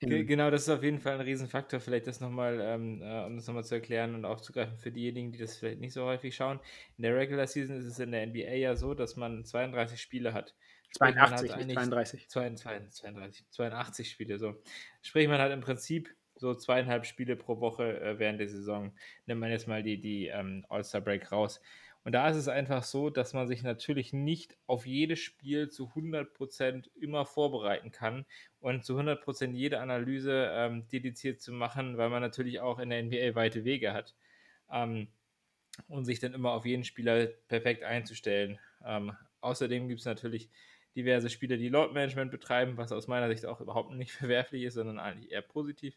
Genau, 0.00 0.50
das 0.50 0.62
ist 0.62 0.68
auf 0.68 0.82
jeden 0.82 0.98
Fall 0.98 1.14
ein 1.14 1.20
Riesenfaktor, 1.20 1.80
vielleicht 1.80 2.06
das 2.06 2.20
nochmal, 2.20 2.60
ähm, 2.60 3.00
äh, 3.00 3.24
um 3.24 3.36
das 3.36 3.46
nochmal 3.46 3.64
zu 3.64 3.74
erklären 3.76 4.14
und 4.14 4.24
aufzugreifen 4.24 4.76
für 4.76 4.90
diejenigen, 4.90 5.32
die 5.32 5.38
das 5.38 5.56
vielleicht 5.56 5.80
nicht 5.80 5.92
so 5.94 6.04
häufig 6.04 6.34
schauen. 6.34 6.60
In 6.98 7.02
der 7.02 7.16
Regular 7.16 7.46
Season 7.46 7.76
ist 7.76 7.86
es 7.86 7.98
in 7.98 8.12
der 8.12 8.26
NBA 8.26 8.54
ja 8.54 8.76
so, 8.76 8.94
dass 8.94 9.16
man 9.16 9.44
32 9.44 10.00
Spiele 10.00 10.34
hat. 10.34 10.54
82, 10.92 11.50
hat 11.50 11.66
nicht 11.66 11.74
32. 11.74 12.28
32, 12.28 12.92
32, 12.92 13.50
82 13.50 14.10
Spiele, 14.10 14.38
so. 14.38 14.54
Sprich, 15.02 15.26
man 15.26 15.40
hat 15.40 15.52
im 15.52 15.60
Prinzip 15.60 16.14
so 16.36 16.54
zweieinhalb 16.54 17.06
Spiele 17.06 17.36
pro 17.36 17.60
Woche 17.60 18.00
äh, 18.00 18.18
während 18.18 18.40
der 18.40 18.48
Saison. 18.48 18.92
Nimmt 19.26 19.40
man 19.40 19.50
jetzt 19.50 19.68
mal 19.68 19.82
die, 19.82 20.00
die 20.00 20.26
ähm, 20.26 20.64
All-Star-Break 20.68 21.32
raus. 21.32 21.60
Und 22.04 22.12
da 22.12 22.28
ist 22.28 22.36
es 22.36 22.48
einfach 22.48 22.82
so, 22.82 23.10
dass 23.10 23.32
man 23.32 23.48
sich 23.48 23.62
natürlich 23.62 24.12
nicht 24.12 24.56
auf 24.66 24.86
jedes 24.86 25.20
Spiel 25.20 25.70
zu 25.70 25.88
100% 25.94 26.90
immer 27.00 27.24
vorbereiten 27.24 27.90
kann 27.90 28.26
und 28.60 28.84
zu 28.84 28.98
100% 28.98 29.52
jede 29.52 29.80
Analyse 29.80 30.50
ähm, 30.52 30.86
dediziert 30.88 31.40
zu 31.40 31.52
machen, 31.52 31.96
weil 31.96 32.10
man 32.10 32.20
natürlich 32.20 32.60
auch 32.60 32.78
in 32.78 32.90
der 32.90 33.02
NBA 33.02 33.34
weite 33.34 33.64
Wege 33.64 33.94
hat. 33.94 34.14
Ähm, 34.70 35.08
und 35.88 36.04
sich 36.04 36.20
dann 36.20 36.34
immer 36.34 36.52
auf 36.52 36.66
jeden 36.66 36.84
Spieler 36.84 37.26
perfekt 37.48 37.82
einzustellen. 37.82 38.58
Ähm, 38.84 39.12
außerdem 39.40 39.88
gibt 39.88 40.00
es 40.00 40.06
natürlich 40.06 40.50
diverse 40.96 41.28
Spieler, 41.28 41.56
die 41.56 41.68
Load 41.68 41.92
Management 41.92 42.30
betreiben, 42.30 42.76
was 42.76 42.92
aus 42.92 43.08
meiner 43.08 43.28
Sicht 43.28 43.46
auch 43.46 43.60
überhaupt 43.60 43.92
nicht 43.92 44.12
verwerflich 44.12 44.64
ist, 44.64 44.74
sondern 44.74 44.98
eigentlich 44.98 45.32
eher 45.32 45.42
positiv. 45.42 45.96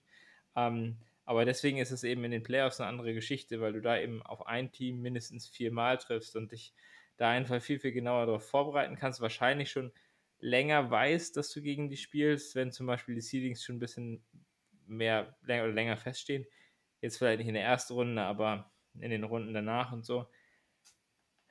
Ähm, 0.55 0.97
aber 1.27 1.43
deswegen 1.43 1.77
ist 1.77 1.91
es 1.91 2.05
eben 2.05 2.23
in 2.23 2.31
den 2.31 2.41
Playoffs 2.41 2.79
eine 2.79 2.87
andere 2.87 3.13
Geschichte, 3.13 3.59
weil 3.59 3.73
du 3.73 3.81
da 3.81 3.99
eben 3.99 4.23
auf 4.23 4.47
ein 4.47 4.71
Team 4.71 5.01
mindestens 5.01 5.45
viermal 5.45 5.97
triffst 5.97 6.37
und 6.37 6.53
dich 6.53 6.73
da 7.17 7.29
einfach 7.29 7.61
viel, 7.61 7.79
viel 7.79 7.91
genauer 7.91 8.27
darauf 8.27 8.49
vorbereiten 8.49 8.95
kannst. 8.95 9.19
Wahrscheinlich 9.19 9.69
schon 9.69 9.91
länger 10.39 10.89
weißt, 10.89 11.35
dass 11.35 11.51
du 11.51 11.61
gegen 11.61 11.89
die 11.89 11.97
spielst, 11.97 12.55
wenn 12.55 12.71
zum 12.71 12.87
Beispiel 12.87 13.13
die 13.13 13.21
Seedings 13.21 13.61
schon 13.61 13.75
ein 13.75 13.79
bisschen 13.79 14.23
mehr 14.85 15.35
länger 15.41 15.65
oder 15.65 15.73
länger 15.73 15.97
feststehen. 15.97 16.45
Jetzt 17.01 17.17
vielleicht 17.17 17.39
nicht 17.39 17.49
in 17.49 17.55
der 17.55 17.63
ersten 17.65 17.93
Runde, 17.93 18.21
aber 18.21 18.71
in 18.97 19.11
den 19.11 19.25
Runden 19.25 19.53
danach 19.53 19.91
und 19.91 20.05
so. 20.05 20.27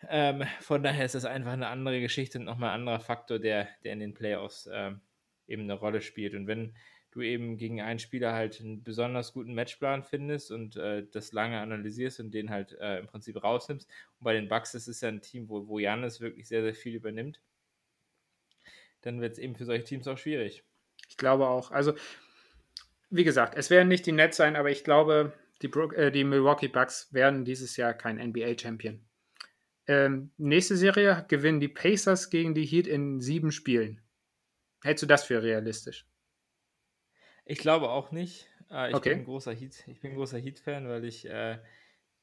Ähm, 0.09 0.43
von 0.61 0.83
daher 0.83 1.05
ist 1.05 1.17
das 1.17 1.27
einfach 1.27 1.53
eine 1.53 1.69
andere 1.69 2.01
Geschichte 2.01 2.39
und 2.39 2.47
nochmal 2.47 2.71
ein 2.71 2.81
anderer 2.81 3.01
Faktor, 3.01 3.39
der, 3.39 3.69
der 3.85 3.93
in 3.93 4.01
den 4.01 4.15
Playoffs 4.15 4.71
ähm, 4.73 5.03
eben 5.47 5.65
eine 5.65 5.75
Rolle 5.75 6.01
spielt. 6.01 6.35
Und 6.35 6.47
wenn 6.47 6.75
du 7.17 7.23
eben 7.23 7.57
gegen 7.57 7.81
einen 7.81 7.99
Spieler 7.99 8.33
halt 8.33 8.61
einen 8.61 8.83
besonders 8.83 9.33
guten 9.33 9.55
Matchplan 9.55 10.05
findest 10.05 10.51
und 10.51 10.77
äh, 10.77 11.07
das 11.11 11.33
lange 11.33 11.59
analysierst 11.59 12.21
und 12.21 12.33
den 12.33 12.51
halt 12.51 12.77
äh, 12.79 12.99
im 12.99 13.07
Prinzip 13.07 13.43
rausnimmst. 13.43 13.89
Und 14.19 14.25
bei 14.25 14.35
den 14.35 14.49
Bucks 14.49 14.75
ist 14.75 14.87
es 14.87 15.01
ja 15.01 15.09
ein 15.09 15.23
Team, 15.23 15.49
wo, 15.49 15.67
wo 15.67 15.79
wirklich 15.79 16.47
sehr, 16.47 16.63
sehr 16.63 16.75
viel 16.75 16.95
übernimmt. 16.95 17.41
Dann 19.01 19.21
wird 19.21 19.33
es 19.33 19.39
eben 19.39 19.57
für 19.57 19.65
solche 19.65 19.85
Teams 19.85 20.07
auch 20.07 20.19
schwierig. 20.19 20.65
Ich 21.09 21.17
glaube 21.17 21.49
auch. 21.49 21.71
Also, 21.71 21.95
wie 23.09 23.25
gesagt, 23.25 23.55
es 23.57 23.71
werden 23.71 23.89
nicht 23.89 24.05
die 24.07 24.13
Nets 24.13 24.37
sein, 24.37 24.57
aber 24.57 24.71
ich 24.71 24.85
glaube, 24.85 25.33
die, 25.63 25.69
äh, 25.69 26.11
die 26.11 26.25
Milwaukee 26.25 26.69
Bucks 26.69 27.13
werden 27.13 27.45
dieses 27.45 27.77
Jahr 27.77 27.95
kein 27.95 28.19
NBA-Champion. 28.19 29.01
Ähm, 29.87 30.33
nächste 30.37 30.77
Serie 30.77 31.25
gewinnen 31.29 31.61
die 31.61 31.69
Pacers 31.69 32.29
gegen 32.31 32.55
die 32.55 32.67
Heat 32.67 32.87
in 32.87 33.21
sieben 33.21 33.53
Spielen. 33.53 34.03
Hältst 34.83 35.03
du 35.03 35.07
das 35.07 35.25
für 35.25 35.43
realistisch? 35.43 36.07
Ich 37.47 37.59
glaube 37.59 37.91
auch 37.91 38.11
nicht. 38.11 38.49
Äh, 38.71 38.91
ich, 38.91 38.97
okay. 38.97 39.11
bin 39.11 39.19
ein 39.21 39.25
großer 39.25 39.53
Heat, 39.53 39.85
ich 39.87 40.01
bin 40.01 40.15
großer 40.15 40.39
Heat-Fan, 40.39 40.89
weil 40.89 41.05
ich 41.05 41.27
äh, 41.27 41.59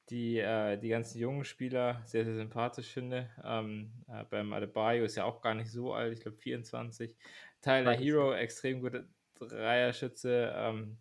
die, 0.10 0.38
äh, 0.38 0.78
die 0.78 0.90
ganzen 0.90 1.18
jungen 1.20 1.46
Spieler 1.46 2.02
sehr, 2.06 2.26
sehr 2.26 2.36
sympathisch 2.36 2.92
finde. 2.92 3.30
Ähm, 3.44 3.94
äh, 4.10 4.26
beim 4.30 4.52
Adebayo 4.52 5.06
ist 5.06 5.16
ja 5.16 5.24
auch 5.24 5.42
gar 5.42 5.56
nicht 5.56 5.72
so 5.72 5.94
alt, 5.94 6.14
ich 6.14 6.20
glaube 6.20 6.38
24. 6.38 7.16
Tyler 7.62 7.94
Hero, 7.94 8.34
extrem 8.34 8.82
guter 8.82 9.06
Dreierschütze. 9.40 10.54
Ähm, 10.56 10.98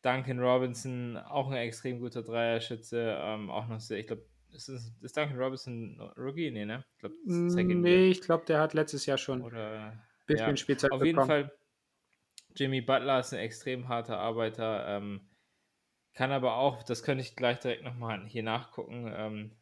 Duncan 0.00 0.40
Robinson, 0.40 1.18
auch 1.18 1.50
ein 1.50 1.58
extrem 1.58 2.00
guter 2.00 2.22
Dreierschütze. 2.22 3.18
Ähm, 3.20 3.50
auch 3.50 3.68
noch 3.68 3.78
sehr, 3.78 3.98
ich 3.98 4.06
glaube, 4.06 4.24
ist, 4.50 4.68
ist, 4.68 5.16
Duncan 5.16 5.38
Robinson 5.38 6.00
Rookie? 6.16 6.50
Nee, 6.50 6.64
ne? 6.64 6.84
Ich 6.94 6.98
glaub, 6.98 7.12
nee, 7.24 8.08
ich 8.08 8.22
glaube, 8.22 8.44
der 8.46 8.60
hat 8.60 8.72
letztes 8.72 9.04
Jahr 9.04 9.18
schon 9.18 9.44
ein 9.44 10.02
bisschen 10.26 10.48
ja, 10.48 10.56
Spielzeit 10.56 10.92
Auf 10.92 11.00
bekommen. 11.00 11.06
jeden 11.06 11.26
Fall 11.26 11.52
Jimmy 12.56 12.80
Butler 12.80 13.20
ist 13.20 13.32
ein 13.32 13.40
extrem 13.40 13.88
harter 13.88 14.18
Arbeiter, 14.18 14.86
ähm, 14.88 15.28
kann 16.14 16.32
aber 16.32 16.56
auch, 16.56 16.82
das 16.82 17.02
könnte 17.02 17.22
ich 17.22 17.36
gleich 17.36 17.58
direkt 17.60 17.84
nochmal 17.84 18.26
hier 18.26 18.42
nachgucken, 18.42 19.12
ähm, 19.14 19.56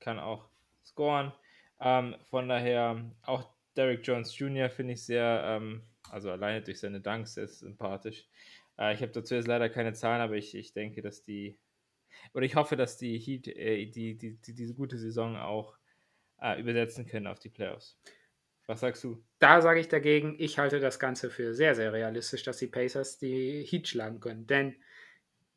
kann 0.00 0.18
auch 0.18 0.48
scoren. 0.84 1.32
Ähm, 1.80 2.16
von 2.30 2.48
daher 2.48 3.10
auch 3.22 3.48
Derek 3.76 4.06
Jones 4.06 4.38
Jr. 4.38 4.70
finde 4.70 4.94
ich 4.94 5.04
sehr, 5.04 5.42
ähm, 5.44 5.82
also 6.10 6.30
alleine 6.30 6.62
durch 6.62 6.80
seine 6.80 7.00
Dunks 7.00 7.34
sehr 7.34 7.48
sympathisch. 7.48 8.28
Äh, 8.78 8.94
ich 8.94 9.02
habe 9.02 9.12
dazu 9.12 9.34
jetzt 9.34 9.48
leider 9.48 9.68
keine 9.68 9.92
Zahlen, 9.92 10.20
aber 10.20 10.36
ich, 10.36 10.54
ich 10.54 10.72
denke, 10.72 11.02
dass 11.02 11.22
die, 11.22 11.58
oder 12.34 12.44
ich 12.44 12.56
hoffe, 12.56 12.76
dass 12.76 12.96
die 12.96 13.18
Heat 13.18 13.48
äh, 13.48 13.86
die, 13.86 14.16
die, 14.16 14.36
die, 14.36 14.54
diese 14.54 14.74
gute 14.74 14.98
Saison 14.98 15.36
auch 15.36 15.76
äh, 16.40 16.60
übersetzen 16.60 17.06
können 17.06 17.26
auf 17.26 17.38
die 17.38 17.50
Playoffs. 17.50 17.98
Was 18.66 18.80
sagst 18.80 19.04
du? 19.04 19.22
Da 19.38 19.60
sage 19.60 19.80
ich 19.80 19.88
dagegen, 19.88 20.34
ich 20.38 20.58
halte 20.58 20.80
das 20.80 20.98
Ganze 20.98 21.30
für 21.30 21.54
sehr, 21.54 21.74
sehr 21.74 21.92
realistisch, 21.92 22.42
dass 22.42 22.58
die 22.58 22.66
Pacers 22.66 23.18
die 23.18 23.64
Heat 23.64 23.88
schlagen 23.88 24.20
können. 24.20 24.46
Denn 24.46 24.74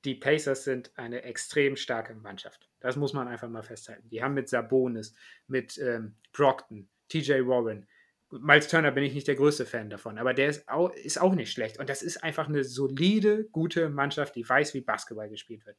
die 0.06 0.16
Pacers 0.16 0.64
sind 0.64 0.92
eine 0.96 1.24
extrem 1.24 1.76
starke 1.76 2.14
Mannschaft. 2.14 2.70
Das 2.80 2.96
muss 2.96 3.14
man 3.14 3.28
einfach 3.28 3.50
mal 3.50 3.64
festhalten. 3.64 4.10
Die 4.10 4.24
haben 4.24 4.36
mit 4.36 4.48
Sabonis, 4.48 5.16
mit 5.48 5.78
ähm, 5.80 6.16
Brockton, 6.32 6.88
TJ 7.10 7.46
Warren, 7.46 7.88
Miles 8.32 8.68
Turner 8.68 8.92
bin 8.92 9.04
ich 9.04 9.14
nicht 9.14 9.28
der 9.28 9.36
größte 9.36 9.66
Fan 9.66 9.90
davon, 9.90 10.20
aber 10.20 10.36
der 10.36 10.50
ist 10.50 10.70
auch, 10.70 10.92
ist 10.92 11.20
auch 11.20 11.34
nicht 11.34 11.52
schlecht. 11.52 11.80
Und 11.80 11.90
das 11.90 12.04
ist 12.04 12.24
einfach 12.24 12.48
eine 12.48 12.64
solide, 12.64 13.46
gute 13.46 13.90
Mannschaft, 13.90 14.36
die 14.36 14.48
weiß, 14.48 14.76
wie 14.76 14.82
Basketball 14.82 15.30
gespielt 15.30 15.66
wird. 15.66 15.78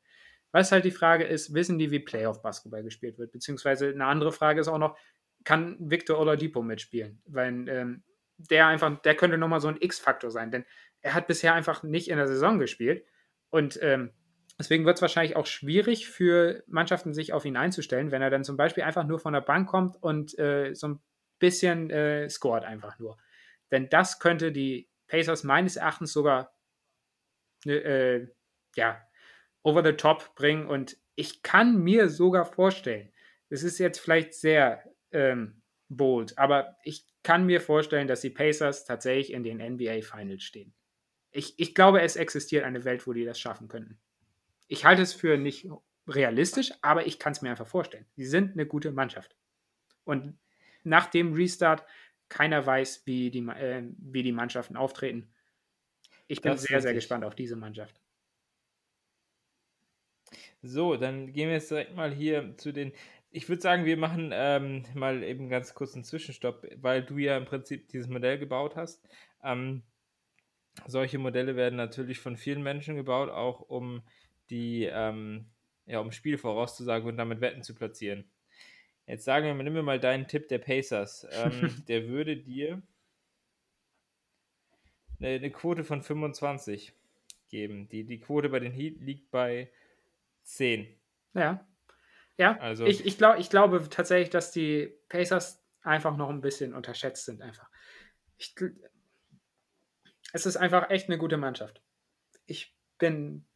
Was 0.50 0.72
halt 0.72 0.84
die 0.84 0.90
Frage 0.90 1.24
ist, 1.24 1.54
wissen 1.54 1.78
die, 1.78 1.92
wie 1.92 2.00
Playoff-Basketball 2.00 2.82
gespielt 2.82 3.18
wird? 3.18 3.30
Beziehungsweise 3.30 3.90
eine 3.90 4.06
andere 4.06 4.32
Frage 4.32 4.60
ist 4.60 4.66
auch 4.66 4.78
noch, 4.78 4.98
kann 5.44 5.76
Victor 5.78 6.18
Oladipo 6.18 6.62
mitspielen? 6.62 7.22
Weil 7.26 7.68
ähm, 7.68 8.02
der 8.36 8.66
einfach, 8.66 9.00
der 9.02 9.14
könnte 9.14 9.38
nochmal 9.38 9.60
so 9.60 9.68
ein 9.68 9.78
X-Faktor 9.80 10.30
sein, 10.30 10.50
denn 10.50 10.64
er 11.02 11.14
hat 11.14 11.26
bisher 11.26 11.54
einfach 11.54 11.82
nicht 11.82 12.08
in 12.08 12.16
der 12.16 12.28
Saison 12.28 12.58
gespielt. 12.58 13.04
Und 13.50 13.78
ähm, 13.82 14.12
deswegen 14.58 14.84
wird 14.84 14.96
es 14.96 15.02
wahrscheinlich 15.02 15.36
auch 15.36 15.46
schwierig 15.46 16.08
für 16.08 16.62
Mannschaften, 16.66 17.14
sich 17.14 17.32
auf 17.32 17.44
ihn 17.44 17.56
einzustellen, 17.56 18.10
wenn 18.10 18.22
er 18.22 18.30
dann 18.30 18.44
zum 18.44 18.56
Beispiel 18.56 18.84
einfach 18.84 19.06
nur 19.06 19.18
von 19.18 19.32
der 19.32 19.40
Bank 19.40 19.68
kommt 19.68 19.96
und 20.02 20.38
äh, 20.38 20.74
so 20.74 20.88
ein 20.88 21.00
bisschen 21.38 21.90
äh, 21.90 22.28
scored 22.28 22.64
einfach 22.64 22.98
nur. 22.98 23.18
Denn 23.70 23.88
das 23.88 24.18
könnte 24.18 24.52
die 24.52 24.88
Pacers 25.06 25.44
meines 25.44 25.76
Erachtens 25.76 26.12
sogar 26.12 26.54
äh, 27.66 28.26
ja, 28.76 29.00
over 29.62 29.84
the 29.84 29.92
top 29.92 30.34
bringen. 30.34 30.66
Und 30.66 30.96
ich 31.14 31.42
kann 31.42 31.82
mir 31.82 32.08
sogar 32.08 32.44
vorstellen, 32.44 33.12
es 33.48 33.62
ist 33.62 33.78
jetzt 33.78 33.98
vielleicht 33.98 34.34
sehr 34.34 34.84
ähm, 35.12 35.62
bold, 35.88 36.38
aber 36.38 36.76
ich 36.84 37.04
kann 37.22 37.46
mir 37.46 37.60
vorstellen, 37.60 38.08
dass 38.08 38.20
die 38.20 38.30
Pacers 38.30 38.84
tatsächlich 38.84 39.32
in 39.32 39.42
den 39.42 39.58
NBA 39.58 40.02
Finals 40.02 40.42
stehen. 40.42 40.72
Ich, 41.32 41.58
ich 41.58 41.74
glaube, 41.74 42.00
es 42.00 42.16
existiert 42.16 42.64
eine 42.64 42.84
Welt, 42.84 43.06
wo 43.06 43.12
die 43.12 43.24
das 43.24 43.38
schaffen 43.38 43.68
könnten. 43.68 43.98
Ich 44.68 44.84
halte 44.84 45.02
es 45.02 45.12
für 45.12 45.36
nicht 45.36 45.68
realistisch, 46.06 46.72
aber 46.82 47.06
ich 47.06 47.18
kann 47.18 47.32
es 47.32 47.42
mir 47.42 47.50
einfach 47.50 47.66
vorstellen. 47.66 48.06
Sie 48.16 48.26
sind 48.26 48.52
eine 48.52 48.66
gute 48.66 48.90
Mannschaft. 48.90 49.36
Und 50.04 50.38
nach 50.82 51.06
dem 51.06 51.34
Restart 51.34 51.84
keiner 52.28 52.64
weiß, 52.64 53.02
wie 53.04 53.30
die, 53.30 53.40
äh, 53.40 53.82
wie 53.98 54.22
die 54.22 54.32
Mannschaften 54.32 54.76
auftreten. 54.76 55.32
Ich 56.26 56.40
bin 56.40 56.56
sehr, 56.56 56.80
sehr 56.80 56.94
gespannt 56.94 57.24
auf 57.24 57.34
diese 57.34 57.56
Mannschaft. 57.56 58.00
So, 60.62 60.96
dann 60.96 61.32
gehen 61.32 61.48
wir 61.48 61.54
jetzt 61.54 61.70
direkt 61.70 61.94
mal 61.94 62.12
hier 62.12 62.56
zu 62.56 62.72
den. 62.72 62.92
Ich 63.32 63.48
würde 63.48 63.62
sagen, 63.62 63.84
wir 63.84 63.96
machen 63.96 64.30
ähm, 64.32 64.84
mal 64.94 65.22
eben 65.22 65.48
ganz 65.48 65.74
kurz 65.74 65.94
einen 65.94 66.04
Zwischenstopp, 66.04 66.66
weil 66.76 67.02
du 67.02 67.18
ja 67.18 67.36
im 67.36 67.44
Prinzip 67.44 67.88
dieses 67.88 68.08
Modell 68.08 68.38
gebaut 68.38 68.74
hast. 68.74 69.08
Ähm, 69.44 69.82
solche 70.86 71.18
Modelle 71.18 71.56
werden 71.56 71.76
natürlich 71.76 72.18
von 72.18 72.36
vielen 72.36 72.62
Menschen 72.62 72.96
gebaut, 72.96 73.30
auch 73.30 73.60
um 73.60 74.02
die, 74.50 74.84
ähm, 74.84 75.46
ja, 75.86 76.00
um 76.00 76.10
Spiel 76.10 76.38
vorauszusagen 76.38 77.08
und 77.08 77.16
damit 77.16 77.40
Wetten 77.40 77.62
zu 77.62 77.74
platzieren. 77.74 78.24
Jetzt 79.06 79.24
sagen 79.24 79.46
wir 79.46 79.54
mal, 79.54 79.64
nimm 79.64 79.72
mir 79.72 79.82
mal 79.82 80.00
deinen 80.00 80.28
Tipp 80.28 80.48
der 80.48 80.58
Pacers. 80.58 81.26
Ähm, 81.32 81.84
der 81.88 82.08
würde 82.08 82.36
dir 82.36 82.82
eine, 85.18 85.28
eine, 85.28 85.50
Quote 85.50 85.84
von 85.84 86.02
25 86.02 86.92
geben. 87.48 87.88
Die, 87.88 88.04
die 88.04 88.20
Quote 88.20 88.48
bei 88.48 88.60
den 88.60 88.72
Heat 88.72 89.00
liegt 89.00 89.30
bei 89.30 89.70
10. 90.44 90.86
Ja. 91.34 91.66
Ja, 92.40 92.56
also, 92.58 92.86
ich, 92.86 93.04
ich, 93.04 93.18
glaub, 93.18 93.38
ich 93.38 93.50
glaube 93.50 93.86
tatsächlich, 93.90 94.30
dass 94.30 94.50
die 94.50 94.90
Pacers 95.10 95.62
einfach 95.82 96.16
noch 96.16 96.30
ein 96.30 96.40
bisschen 96.40 96.72
unterschätzt 96.72 97.26
sind. 97.26 97.42
Einfach. 97.42 97.68
Ich, 98.38 98.54
es 100.32 100.46
ist 100.46 100.56
einfach 100.56 100.88
echt 100.88 101.10
eine 101.10 101.18
gute 101.18 101.36
Mannschaft. 101.36 101.82
Ich 102.46 102.74
bin 102.96 103.46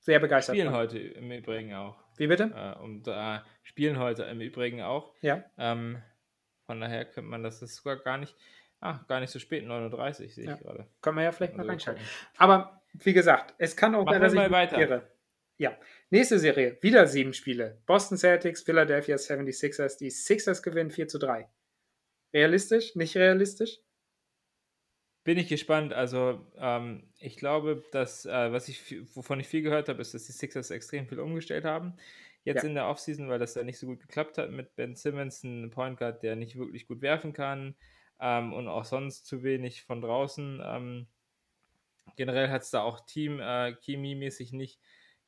sehr 0.00 0.20
begeistert. 0.20 0.56
Spielen 0.56 0.68
von. 0.68 0.76
heute 0.76 0.98
im 0.98 1.32
Übrigen 1.32 1.72
auch. 1.72 2.04
Wie 2.18 2.26
bitte? 2.26 2.52
Äh, 2.54 2.78
und 2.82 3.08
äh, 3.08 3.38
spielen 3.62 3.98
heute 3.98 4.24
im 4.24 4.42
Übrigen 4.42 4.82
auch. 4.82 5.14
Ja. 5.22 5.42
Ähm, 5.56 6.02
von 6.66 6.82
daher 6.82 7.06
könnte 7.06 7.30
man 7.30 7.42
das, 7.42 7.62
ist 7.62 7.76
sogar 7.76 7.96
gar 7.96 8.18
nicht, 8.18 8.36
ah, 8.80 9.00
gar 9.08 9.20
nicht 9.20 9.30
so 9.30 9.38
spät, 9.38 9.64
39 9.64 10.34
sehe 10.34 10.44
ich 10.44 10.50
ja. 10.50 10.56
gerade. 10.56 10.86
Können 11.00 11.16
wir 11.16 11.24
ja 11.24 11.32
vielleicht 11.32 11.54
also 11.54 11.64
mal 11.64 11.70
reinschalten. 11.70 12.04
Aber 12.36 12.82
wie 12.92 13.14
gesagt, 13.14 13.54
es 13.56 13.74
kann 13.74 13.94
auch 13.94 14.06
sein, 14.06 14.20
dass 14.20 14.34
ich 14.34 14.50
weiter. 14.50 14.78
Irre. 14.78 15.10
Ja, 15.56 15.76
nächste 16.10 16.38
Serie, 16.38 16.78
wieder 16.80 17.06
sieben 17.06 17.34
Spiele. 17.34 17.80
Boston 17.86 18.18
Celtics, 18.18 18.62
Philadelphia 18.62 19.16
76ers. 19.16 19.98
Die 19.98 20.10
Sixers 20.10 20.62
gewinnen 20.62 20.90
4 20.90 21.08
zu 21.08 21.18
3. 21.18 21.48
Realistisch? 22.32 22.94
Nicht 22.94 23.16
realistisch? 23.16 23.78
Bin 25.24 25.38
ich 25.38 25.48
gespannt. 25.48 25.92
Also, 25.92 26.46
ähm, 26.56 27.12
ich 27.18 27.36
glaube, 27.36 27.82
dass, 27.92 28.24
äh, 28.24 28.52
was 28.52 28.68
ich, 28.68 28.96
wovon 29.14 29.40
ich 29.40 29.48
viel 29.48 29.62
gehört 29.62 29.88
habe, 29.88 30.00
ist, 30.00 30.14
dass 30.14 30.26
die 30.26 30.32
Sixers 30.32 30.70
extrem 30.70 31.06
viel 31.06 31.20
umgestellt 31.20 31.64
haben. 31.64 31.96
Jetzt 32.44 32.62
ja. 32.62 32.68
in 32.68 32.74
der 32.74 32.88
Offseason, 32.88 33.28
weil 33.28 33.38
das 33.38 33.54
ja 33.54 33.62
nicht 33.62 33.78
so 33.78 33.86
gut 33.86 34.00
geklappt 34.00 34.38
hat 34.38 34.50
mit 34.50 34.74
Ben 34.76 34.94
Simmons, 34.94 35.42
ein 35.42 35.70
Point 35.70 35.98
Guard, 35.98 36.22
der 36.22 36.36
nicht 36.36 36.56
wirklich 36.56 36.86
gut 36.86 37.02
werfen 37.02 37.32
kann 37.32 37.74
ähm, 38.20 38.52
und 38.52 38.68
auch 38.68 38.84
sonst 38.84 39.26
zu 39.26 39.42
wenig 39.42 39.82
von 39.84 40.00
draußen. 40.00 40.62
Ähm, 40.64 41.06
generell 42.16 42.48
hat 42.48 42.62
es 42.62 42.70
da 42.70 42.82
auch 42.82 43.00
Team 43.00 43.40
äh, 43.40 43.74
nicht 43.76 44.80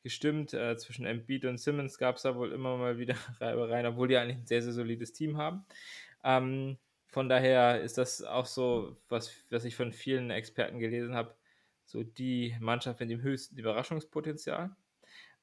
gestimmt. 0.02 0.54
Äh, 0.54 0.76
zwischen 0.76 1.06
Embiid 1.06 1.44
und 1.44 1.58
Simmons 1.58 1.98
gab 1.98 2.16
es 2.16 2.22
da 2.22 2.36
wohl 2.36 2.52
immer 2.52 2.76
mal 2.76 2.98
wieder 2.98 3.14
Reibereien, 3.40 3.86
obwohl 3.86 4.08
die 4.08 4.16
eigentlich 4.16 4.38
ein 4.38 4.46
sehr, 4.46 4.62
sehr 4.62 4.72
solides 4.72 5.12
Team 5.12 5.36
haben. 5.36 5.64
Ähm, 6.24 6.78
von 7.08 7.28
daher 7.28 7.80
ist 7.80 7.98
das 7.98 8.22
auch 8.22 8.46
so, 8.46 8.96
was, 9.08 9.32
was 9.50 9.64
ich 9.64 9.74
von 9.74 9.92
vielen 9.92 10.30
Experten 10.30 10.78
gelesen 10.78 11.14
habe, 11.14 11.34
so 11.84 12.04
die 12.04 12.56
Mannschaft 12.60 13.00
mit 13.00 13.10
dem 13.10 13.22
höchsten 13.22 13.58
Überraschungspotenzial. 13.58 14.70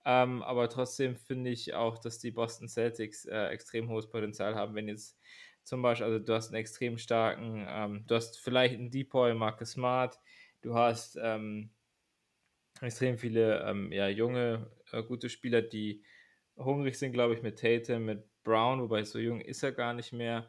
Ähm, 0.05 0.41
aber 0.43 0.69
trotzdem 0.69 1.17
finde 1.17 1.49
ich 1.49 1.73
auch, 1.73 1.97
dass 1.97 2.19
die 2.19 2.31
Boston 2.31 2.69
Celtics 2.69 3.25
äh, 3.25 3.47
extrem 3.47 3.89
hohes 3.89 4.07
Potenzial 4.07 4.55
haben, 4.55 4.73
wenn 4.73 4.87
jetzt 4.87 5.19
zum 5.63 5.81
Beispiel, 5.81 6.05
also 6.05 6.19
du 6.19 6.33
hast 6.33 6.47
einen 6.47 6.61
extrem 6.61 6.97
starken, 6.97 7.65
ähm, 7.67 8.05
du 8.07 8.15
hast 8.15 8.39
vielleicht 8.39 8.75
einen 8.75 8.89
Depoy, 8.89 9.33
Marcus 9.33 9.71
Smart, 9.71 10.17
du 10.61 10.75
hast 10.75 11.19
ähm, 11.21 11.71
extrem 12.81 13.17
viele 13.17 13.63
ähm, 13.63 13.91
ja, 13.91 14.07
junge, 14.07 14.69
äh, 14.91 15.03
gute 15.03 15.29
Spieler, 15.29 15.61
die 15.61 16.03
hungrig 16.57 16.97
sind, 16.97 17.13
glaube 17.13 17.33
ich, 17.33 17.41
mit 17.41 17.59
Tatum, 17.59 18.05
mit 18.05 18.23
Brown, 18.43 18.81
wobei 18.81 19.03
so 19.03 19.19
jung 19.19 19.41
ist 19.41 19.63
er 19.63 19.71
gar 19.71 19.93
nicht 19.93 20.13
mehr. 20.13 20.47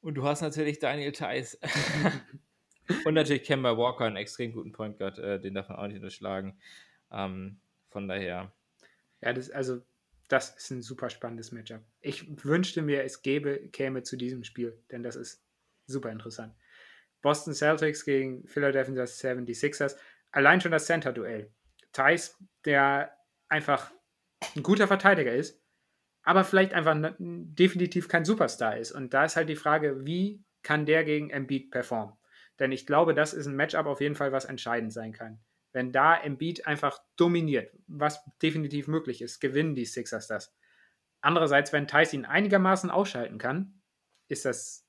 Und 0.00 0.14
du 0.14 0.24
hast 0.24 0.40
natürlich 0.40 0.78
Daniel 0.78 1.12
Theiss. 1.12 1.58
Und 3.04 3.14
natürlich 3.14 3.44
Kemba 3.44 3.76
Walker, 3.76 4.04
einen 4.04 4.16
extrem 4.16 4.52
guten 4.52 4.72
Point 4.72 4.98
Guard, 4.98 5.18
äh, 5.18 5.40
den 5.40 5.54
darf 5.54 5.68
man 5.68 5.78
auch 5.78 5.86
nicht 5.86 5.96
unterschlagen. 5.96 6.58
Ähm, 7.10 7.60
von 7.90 8.08
daher. 8.08 8.52
Ja, 9.20 9.32
das, 9.32 9.50
also, 9.50 9.82
das 10.28 10.56
ist 10.56 10.70
ein 10.70 10.82
super 10.82 11.10
spannendes 11.10 11.52
Matchup. 11.52 11.82
Ich 12.00 12.44
wünschte 12.44 12.82
mir, 12.82 13.04
es 13.04 13.22
gäbe, 13.22 13.68
käme 13.68 14.02
zu 14.02 14.16
diesem 14.16 14.44
Spiel, 14.44 14.78
denn 14.90 15.02
das 15.02 15.16
ist 15.16 15.42
super 15.86 16.10
interessant. 16.10 16.54
Boston 17.20 17.54
Celtics 17.54 18.04
gegen 18.04 18.46
Philadelphia 18.48 19.04
76ers. 19.04 19.96
Allein 20.32 20.60
schon 20.60 20.72
das 20.72 20.86
Center-Duell. 20.86 21.52
Thais, 21.92 22.36
der 22.64 23.16
einfach 23.48 23.90
ein 24.56 24.62
guter 24.62 24.88
Verteidiger 24.88 25.32
ist, 25.32 25.62
aber 26.24 26.44
vielleicht 26.44 26.72
einfach 26.72 26.96
definitiv 27.18 28.08
kein 28.08 28.24
Superstar 28.24 28.76
ist. 28.76 28.92
Und 28.92 29.14
da 29.14 29.24
ist 29.24 29.36
halt 29.36 29.48
die 29.48 29.56
Frage, 29.56 30.04
wie 30.06 30.42
kann 30.62 30.86
der 30.86 31.04
gegen 31.04 31.30
Embiid 31.30 31.70
performen? 31.70 32.16
Denn 32.58 32.72
ich 32.72 32.86
glaube, 32.86 33.14
das 33.14 33.34
ist 33.34 33.46
ein 33.46 33.56
Matchup 33.56 33.86
auf 33.86 34.00
jeden 34.00 34.14
Fall, 34.14 34.32
was 34.32 34.44
entscheidend 34.44 34.92
sein 34.92 35.12
kann. 35.12 35.40
Wenn 35.72 35.90
da 35.90 36.16
Embiid 36.16 36.66
einfach 36.66 37.00
dominiert, 37.16 37.74
was 37.86 38.22
definitiv 38.42 38.88
möglich 38.88 39.22
ist, 39.22 39.40
gewinnen 39.40 39.74
die 39.74 39.86
Sixers 39.86 40.26
das. 40.26 40.54
Andererseits, 41.20 41.72
wenn 41.72 41.88
Thais 41.88 42.12
ihn 42.12 42.24
einigermaßen 42.24 42.90
ausschalten 42.90 43.38
kann, 43.38 43.80
ist 44.28 44.44
das 44.44 44.81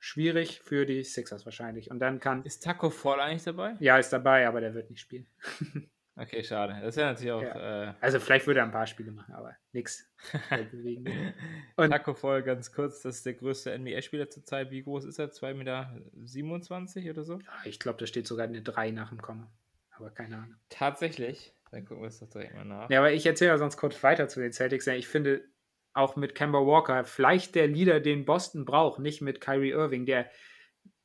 schwierig 0.00 0.60
für 0.60 0.86
die 0.86 1.04
Sixers 1.04 1.44
wahrscheinlich. 1.44 1.90
Und 1.90 2.00
dann 2.00 2.18
kann. 2.18 2.42
Ist 2.44 2.64
Taco 2.64 2.90
Fall 2.90 3.20
eigentlich 3.20 3.44
dabei? 3.44 3.76
Ja, 3.78 3.98
ist 3.98 4.12
dabei, 4.12 4.48
aber 4.48 4.60
der 4.60 4.74
wird 4.74 4.90
nicht 4.90 5.00
spielen. 5.00 5.28
Okay, 6.16 6.44
schade. 6.44 6.76
Das 6.82 6.96
wäre 6.96 7.12
natürlich 7.12 7.32
auch. 7.32 7.40
Ja. 7.40 7.90
Äh, 7.90 7.94
also, 8.00 8.20
vielleicht 8.20 8.46
würde 8.46 8.60
er 8.60 8.66
ein 8.66 8.72
paar 8.72 8.86
Spiele 8.86 9.10
machen, 9.10 9.32
aber 9.32 9.56
nichts. 9.72 10.06
Und 11.76 11.90
Taco 11.90 12.12
voll 12.12 12.42
ganz 12.42 12.72
kurz: 12.72 13.00
Das 13.00 13.16
ist 13.18 13.26
der 13.26 13.34
größte 13.34 13.78
NBA-Spieler 13.78 14.28
zurzeit. 14.28 14.70
Wie 14.70 14.82
groß 14.82 15.06
ist 15.06 15.18
er? 15.18 15.30
2,27 15.30 15.54
Meter 15.54 17.10
oder 17.10 17.24
so? 17.24 17.34
Ja, 17.38 17.52
ich 17.64 17.78
glaube, 17.78 17.98
da 18.00 18.06
steht 18.06 18.26
sogar 18.26 18.46
eine 18.46 18.60
3 18.60 18.90
nach 18.90 19.08
dem 19.08 19.22
Komma. 19.22 19.50
Aber 19.92 20.10
keine 20.10 20.36
Ahnung. 20.36 20.56
Tatsächlich? 20.68 21.54
Dann 21.70 21.86
gucken 21.86 22.02
wir 22.02 22.08
es 22.08 22.18
doch 22.18 22.28
direkt 22.28 22.54
mal 22.54 22.64
nach. 22.64 22.90
Ja, 22.90 22.98
aber 22.98 23.12
ich 23.12 23.24
erzähle 23.24 23.52
ja 23.52 23.58
sonst 23.58 23.76
kurz 23.76 24.02
weiter 24.02 24.28
zu 24.28 24.40
den 24.40 24.52
Celtics. 24.52 24.86
Ich 24.88 25.08
finde 25.08 25.44
auch 25.92 26.16
mit 26.16 26.34
Kemba 26.34 26.58
Walker 26.58 27.04
vielleicht 27.04 27.54
der 27.54 27.66
Leader, 27.66 28.00
den 28.00 28.24
Boston 28.24 28.64
braucht, 28.64 29.00
nicht 29.00 29.20
mit 29.20 29.40
Kyrie 29.40 29.70
Irving, 29.70 30.06
der 30.06 30.30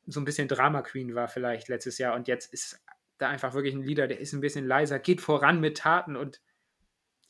so 0.05 0.19
ein 0.19 0.25
bisschen 0.25 0.47
Drama 0.47 0.81
Queen 0.81 1.15
war 1.15 1.27
vielleicht 1.27 1.67
letztes 1.67 1.97
Jahr 1.97 2.15
und 2.15 2.27
jetzt 2.27 2.53
ist 2.53 2.79
da 3.17 3.29
einfach 3.29 3.53
wirklich 3.53 3.73
ein 3.73 3.83
Leader, 3.83 4.07
der 4.07 4.19
ist 4.19 4.33
ein 4.33 4.41
bisschen 4.41 4.67
leiser, 4.67 4.99
geht 4.99 5.21
voran 5.21 5.59
mit 5.59 5.77
Taten 5.77 6.15
und 6.15 6.41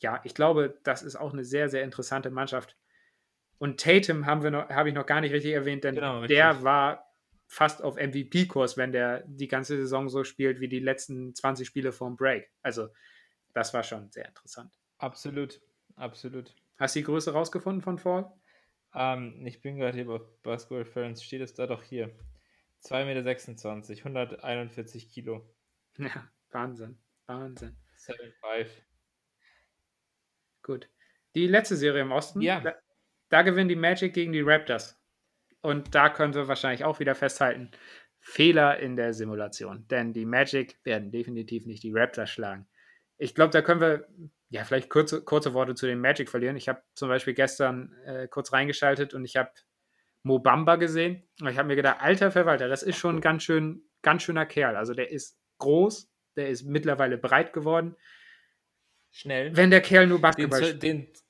ja, 0.00 0.20
ich 0.24 0.34
glaube, 0.34 0.78
das 0.82 1.02
ist 1.02 1.16
auch 1.16 1.32
eine 1.32 1.44
sehr, 1.44 1.68
sehr 1.70 1.82
interessante 1.82 2.30
Mannschaft. 2.30 2.76
Und 3.58 3.80
Tatum 3.80 4.26
haben 4.26 4.42
wir 4.42 4.50
noch, 4.50 4.68
habe 4.68 4.90
ich 4.90 4.94
noch 4.94 5.06
gar 5.06 5.22
nicht 5.22 5.32
richtig 5.32 5.52
erwähnt, 5.52 5.84
denn 5.84 5.94
genau, 5.94 6.26
der 6.26 6.62
war 6.62 7.06
fast 7.46 7.82
auf 7.82 7.96
MVP-Kurs, 7.96 8.76
wenn 8.76 8.92
der 8.92 9.22
die 9.26 9.48
ganze 9.48 9.76
Saison 9.76 10.08
so 10.08 10.24
spielt 10.24 10.60
wie 10.60 10.68
die 10.68 10.80
letzten 10.80 11.34
20 11.34 11.66
Spiele 11.66 11.92
vorm 11.92 12.16
Break. 12.16 12.50
Also, 12.62 12.88
das 13.54 13.72
war 13.72 13.82
schon 13.82 14.10
sehr 14.10 14.26
interessant. 14.26 14.78
Absolut, 14.98 15.60
absolut. 15.94 16.54
Hast 16.78 16.94
du 16.94 17.00
die 17.00 17.04
Größe 17.04 17.32
rausgefunden 17.32 17.82
von 17.82 17.98
Fall? 17.98 18.32
Ähm, 18.94 19.46
ich 19.46 19.60
bin 19.60 19.76
gerade 19.76 19.96
hier 19.96 20.08
auf 20.10 20.42
Basketball 20.42 20.78
Reference, 20.78 21.22
steht 21.22 21.40
es 21.40 21.54
da 21.54 21.66
doch 21.66 21.82
hier. 21.82 22.14
2,26 22.84 24.08
Meter, 24.08 24.44
141 24.44 25.10
Kilo. 25.10 25.48
Ja, 25.98 26.30
Wahnsinn. 26.50 26.98
Wahnsinn. 27.24 27.74
7-5. 27.96 28.68
Gut. 30.62 30.90
Die 31.34 31.46
letzte 31.46 31.76
Serie 31.76 32.02
im 32.02 32.12
Osten. 32.12 32.42
Ja. 32.42 32.60
Da, 32.60 32.74
da 33.30 33.40
gewinnen 33.40 33.70
die 33.70 33.76
Magic 33.76 34.12
gegen 34.12 34.32
die 34.32 34.42
Raptors. 34.42 35.00
Und 35.62 35.94
da 35.94 36.10
können 36.10 36.34
wir 36.34 36.48
wahrscheinlich 36.48 36.84
auch 36.84 37.00
wieder 37.00 37.14
festhalten: 37.14 37.70
Fehler 38.20 38.78
in 38.78 38.96
der 38.96 39.14
Simulation. 39.14 39.88
Denn 39.88 40.12
die 40.12 40.26
Magic 40.26 40.78
werden 40.84 41.10
definitiv 41.10 41.64
nicht 41.64 41.82
die 41.82 41.92
Raptors 41.94 42.28
schlagen. 42.28 42.68
Ich 43.16 43.34
glaube, 43.34 43.52
da 43.52 43.62
können 43.62 43.80
wir 43.80 44.06
ja 44.48 44.64
vielleicht 44.64 44.90
kurze, 44.90 45.22
kurze 45.22 45.54
Worte 45.54 45.74
zu 45.74 45.86
den 45.86 46.00
Magic 46.00 46.28
verlieren. 46.28 46.56
Ich 46.56 46.68
habe 46.68 46.82
zum 46.94 47.08
Beispiel 47.08 47.34
gestern 47.34 47.92
äh, 48.04 48.28
kurz 48.28 48.52
reingeschaltet 48.52 49.14
und 49.14 49.24
ich 49.24 49.36
habe 49.36 49.50
Mobamba 50.22 50.76
gesehen. 50.76 51.22
Und 51.40 51.48
ich 51.48 51.58
habe 51.58 51.68
mir 51.68 51.76
gedacht, 51.76 51.98
alter 52.00 52.30
Verwalter, 52.30 52.68
das 52.68 52.82
ist 52.82 52.96
schon 52.96 53.16
ein 53.16 53.20
ganz 53.20 53.42
schön, 53.42 53.82
ganz 54.02 54.22
schöner 54.22 54.46
Kerl. 54.46 54.76
Also 54.76 54.94
der 54.94 55.10
ist 55.10 55.38
groß, 55.58 56.10
der 56.36 56.48
ist 56.48 56.64
mittlerweile 56.64 57.18
breit 57.18 57.52
geworden. 57.52 57.96
Schnell. 59.10 59.56
Wenn 59.56 59.70
der 59.70 59.80
Kerl 59.80 60.06
nur 60.06 60.20
Basketball 60.20 60.64
spielt. 60.64 61.22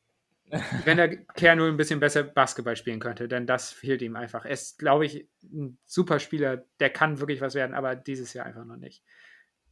wenn 0.85 0.97
der 0.97 1.17
Kerl 1.17 1.57
nur 1.57 1.67
ein 1.67 1.77
bisschen 1.77 1.99
besser 1.99 2.23
Basketball 2.23 2.77
spielen 2.77 3.01
könnte, 3.01 3.27
denn 3.27 3.47
das 3.47 3.73
fehlt 3.73 4.01
ihm 4.01 4.15
einfach. 4.15 4.45
Er 4.45 4.53
ist, 4.53 4.79
glaube 4.79 5.05
ich, 5.05 5.29
ein 5.43 5.77
super 5.85 6.21
Spieler, 6.21 6.65
der 6.79 6.91
kann 6.91 7.19
wirklich 7.19 7.41
was 7.41 7.55
werden, 7.55 7.75
aber 7.75 7.97
dieses 7.97 8.33
Jahr 8.33 8.47
einfach 8.47 8.65
noch 8.65 8.77
nicht. 8.77 9.03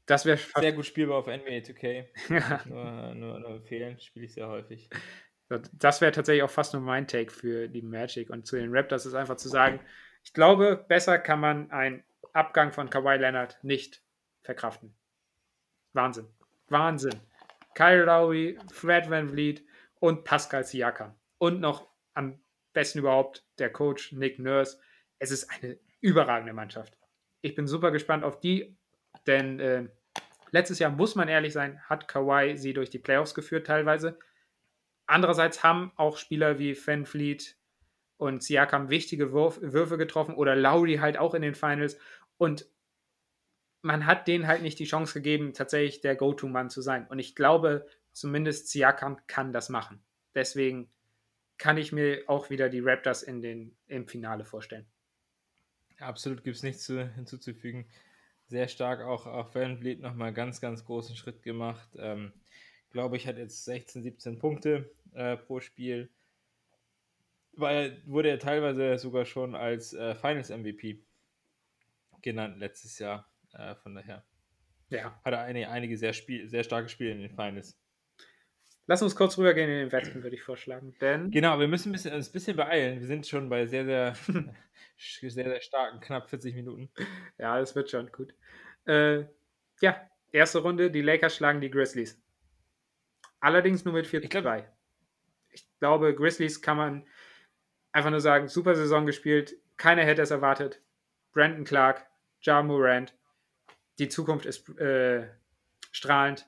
Das 0.07 0.27
wäre 0.27 0.39
sehr 0.57 0.73
gut 0.73 0.87
spielbar 0.87 1.19
auf 1.19 1.27
NBA 1.27 1.63
2K. 1.63 2.07
ja. 2.29 2.61
Nur, 2.67 3.15
nur, 3.15 3.41
nur 3.41 3.61
fehlen, 3.63 3.99
spiele 4.01 4.27
ich 4.27 4.35
sehr 4.35 4.49
häufig. 4.49 4.91
Das 5.73 6.01
wäre 6.01 6.13
tatsächlich 6.13 6.43
auch 6.43 6.51
fast 6.51 6.73
nur 6.73 6.83
mein 6.83 7.07
Take 7.07 7.31
für 7.31 7.69
die 7.69 7.83
Magic 7.83 8.31
und 8.31 8.47
zu 8.47 8.57
den 8.57 8.75
Raptors 8.75 9.07
ist 9.07 9.15
einfach 9.15 9.37
zu 9.37 9.49
sagen, 9.49 9.81
ich 10.23 10.33
glaube, 10.33 10.85
besser 10.89 11.19
kann 11.19 11.41
man 11.41 11.71
einen 11.71 12.03
Abgang 12.33 12.73
von 12.73 12.91
Kawhi 12.91 13.17
Leonard 13.17 13.59
nicht 13.63 14.03
verkraften. 14.43 14.95
Wahnsinn. 15.93 16.29
Wahnsinn. 16.69 17.21
Kyle 17.75 18.05
Lowry, 18.05 18.59
Fred 18.73 19.11
Van 19.11 19.31
Vliet 19.31 19.65
und 20.01 20.25
Pascal 20.25 20.65
Siakam. 20.65 21.15
Und 21.39 21.61
noch 21.61 21.89
am 22.15 22.41
besten 22.73 23.01
überhaupt 23.01 23.45
der 23.59 23.71
Coach 23.71 24.13
Nick 24.13 24.39
Nurse. 24.39 24.79
Es 25.19 25.31
ist 25.31 25.51
eine 25.51 25.79
überragende 26.01 26.53
Mannschaft. 26.53 26.97
Ich 27.43 27.55
bin 27.55 27.67
super 27.67 27.91
gespannt 27.91 28.25
auf 28.25 28.41
die, 28.41 28.77
denn 29.27 29.61
äh, 29.61 29.89
letztes 30.51 30.79
Jahr, 30.79 30.91
muss 30.91 31.15
man 31.15 31.29
ehrlich 31.29 31.53
sein, 31.53 31.81
hat 31.89 32.09
Kawhi 32.09 32.57
sie 32.57 32.73
durch 32.73 32.91
die 32.91 32.99
Playoffs 32.99 33.35
geführt 33.35 33.67
teilweise. 33.67 34.19
Andererseits 35.07 35.63
haben 35.63 35.93
auch 35.97 36.17
Spieler 36.17 36.59
wie 36.59 36.77
Van 36.77 37.07
Vliet 37.07 37.57
und 38.17 38.43
Siakam 38.43 38.89
wichtige 38.89 39.33
Wurf, 39.33 39.59
Würfe 39.61 39.99
getroffen 39.99 40.35
oder 40.35 40.57
Lowry 40.57 40.97
halt 40.97 41.19
auch 41.19 41.35
in 41.35 41.43
den 41.43 41.55
Finals. 41.55 41.99
Und 42.39 42.67
man 43.83 44.07
hat 44.07 44.29
denen 44.29 44.47
halt 44.47 44.63
nicht 44.63 44.79
die 44.79 44.87
Chance 44.87 45.15
gegeben, 45.15 45.53
tatsächlich 45.53 46.01
der 46.01 46.17
Go-To-Mann 46.17 46.71
zu 46.71 46.81
sein. 46.81 47.07
Und 47.09 47.19
ich 47.19 47.35
glaube, 47.35 47.87
zumindest 48.13 48.69
Siakam 48.69 49.19
kann 49.27 49.53
das 49.53 49.69
machen. 49.69 50.03
Deswegen 50.35 50.89
kann 51.59 51.77
ich 51.77 51.93
mir 51.93 52.23
auch 52.27 52.51
wieder 52.51 52.69
die 52.69 52.81
Raptors 52.81 53.23
in 53.23 53.43
den, 53.43 53.77
im 53.87 54.09
Finale 54.09 54.45
vorstellen. 54.45 54.87
Absolut 55.99 56.43
gibt 56.43 56.57
es 56.57 56.63
nichts 56.63 56.85
zu, 56.85 57.09
hinzuzufügen. 57.15 57.87
Sehr 58.55 58.69
stark 58.69 59.01
auch, 59.01 59.27
auch 59.27 59.53
Van 59.53 59.79
Vliet 59.79 60.01
nochmal 60.01 60.33
ganz, 60.33 60.61
ganz 60.61 60.85
großen 60.85 61.17
Schritt 61.17 61.43
gemacht. 61.43 61.89
Ähm, 61.99 62.33
glaube 62.93 63.17
ich, 63.17 63.27
hat 63.27 63.37
jetzt 63.37 63.65
16, 63.65 64.05
17 64.05 64.39
Punkte 64.39 64.89
äh, 65.13 65.37
pro 65.37 65.59
Spiel. 65.59 66.09
Weil 67.55 68.01
wurde 68.07 68.29
er 68.29 68.39
teilweise 68.39 68.97
sogar 68.99 69.25
schon 69.25 69.57
als 69.57 69.93
äh, 69.93 70.15
Finals 70.15 70.51
MVP 70.51 71.01
genannt 72.23 72.61
letztes 72.61 73.01
Jahr. 73.01 73.29
Äh, 73.55 73.75
von 73.75 73.97
daher. 73.97 74.23
Ja. 74.89 75.21
Hat 75.25 75.33
er 75.33 75.41
eine, 75.41 75.69
einige 75.69 75.99
sehr, 75.99 76.13
Spiel, 76.13 76.49
sehr 76.49 76.63
starke 76.63 76.89
Spiele 76.89 77.11
in 77.11 77.23
den 77.23 77.35
Finals. 77.35 77.77
Lass 78.87 79.03
uns 79.03 79.17
kurz 79.17 79.39
rübergehen 79.39 79.71
in 79.71 79.79
den 79.79 79.93
Westen, 79.93 80.23
würde 80.23 80.37
ich 80.37 80.43
vorschlagen. 80.43 80.95
Denn 81.01 81.31
genau, 81.31 81.59
wir 81.59 81.69
müssen 81.69 81.89
ein 81.89 81.93
bisschen, 81.93 82.15
uns 82.15 82.29
ein 82.29 82.33
bisschen 82.33 82.57
beeilen. 82.57 83.01
Wir 83.01 83.07
sind 83.07 83.27
schon 83.27 83.49
bei 83.49 83.67
sehr, 83.67 83.85
sehr, 83.85 84.15
sehr, 84.99 85.31
sehr 85.31 85.61
starken, 85.61 86.01
knapp 86.01 86.29
40 86.29 86.55
Minuten. 86.55 86.91
Ja, 87.39 87.59
das 87.59 87.75
wird 87.75 87.91
schon 87.91 88.13
gut. 88.13 88.35
Äh, 88.87 89.25
ja, 89.81 90.09
erste 90.33 90.59
Runde, 90.59 90.91
die 90.91 91.01
Lakers 91.01 91.37
schlagen 91.37 91.63
die 91.63 91.71
Grizzlies. 91.71 92.21
Allerdings 93.41 93.85
nur 93.85 93.95
mit 93.95 94.07
4 94.07 94.23
zu 94.23 94.29
2. 94.29 94.69
Ich 95.51 95.67
glaube, 95.79 96.15
Grizzlies 96.15 96.61
kann 96.61 96.77
man 96.77 97.07
einfach 97.93 98.11
nur 98.11 98.21
sagen, 98.21 98.49
super 98.49 98.75
Saison 98.75 99.07
gespielt. 99.07 99.57
Keiner 99.77 100.05
hätte 100.05 100.23
es 100.23 100.31
erwartet. 100.31 100.83
Brandon 101.33 101.65
Clark, 101.65 102.07
Ja 102.43 102.63
Morant, 102.63 103.15
die 103.99 104.09
Zukunft 104.09 104.47
ist 104.47 104.69
äh, 104.79 105.29
strahlend. 105.91 106.47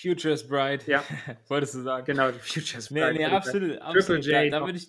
Future 0.00 0.32
is 0.32 0.46
bright. 0.46 0.86
Ja. 0.86 1.04
Wolltest 1.48 1.74
du 1.74 1.82
sagen? 1.82 2.04
Genau, 2.06 2.32
Future 2.32 2.78
is 2.78 2.88
bright. 2.88 3.12
Nee, 3.12 3.18
nee, 3.18 3.24
absolut. 3.26 3.78
absolut. 3.80 4.22
Triple 4.22 4.44
J. 4.44 4.52
Da, 4.52 4.60
da 4.60 4.66
würde 4.66 4.78
ich, 4.78 4.88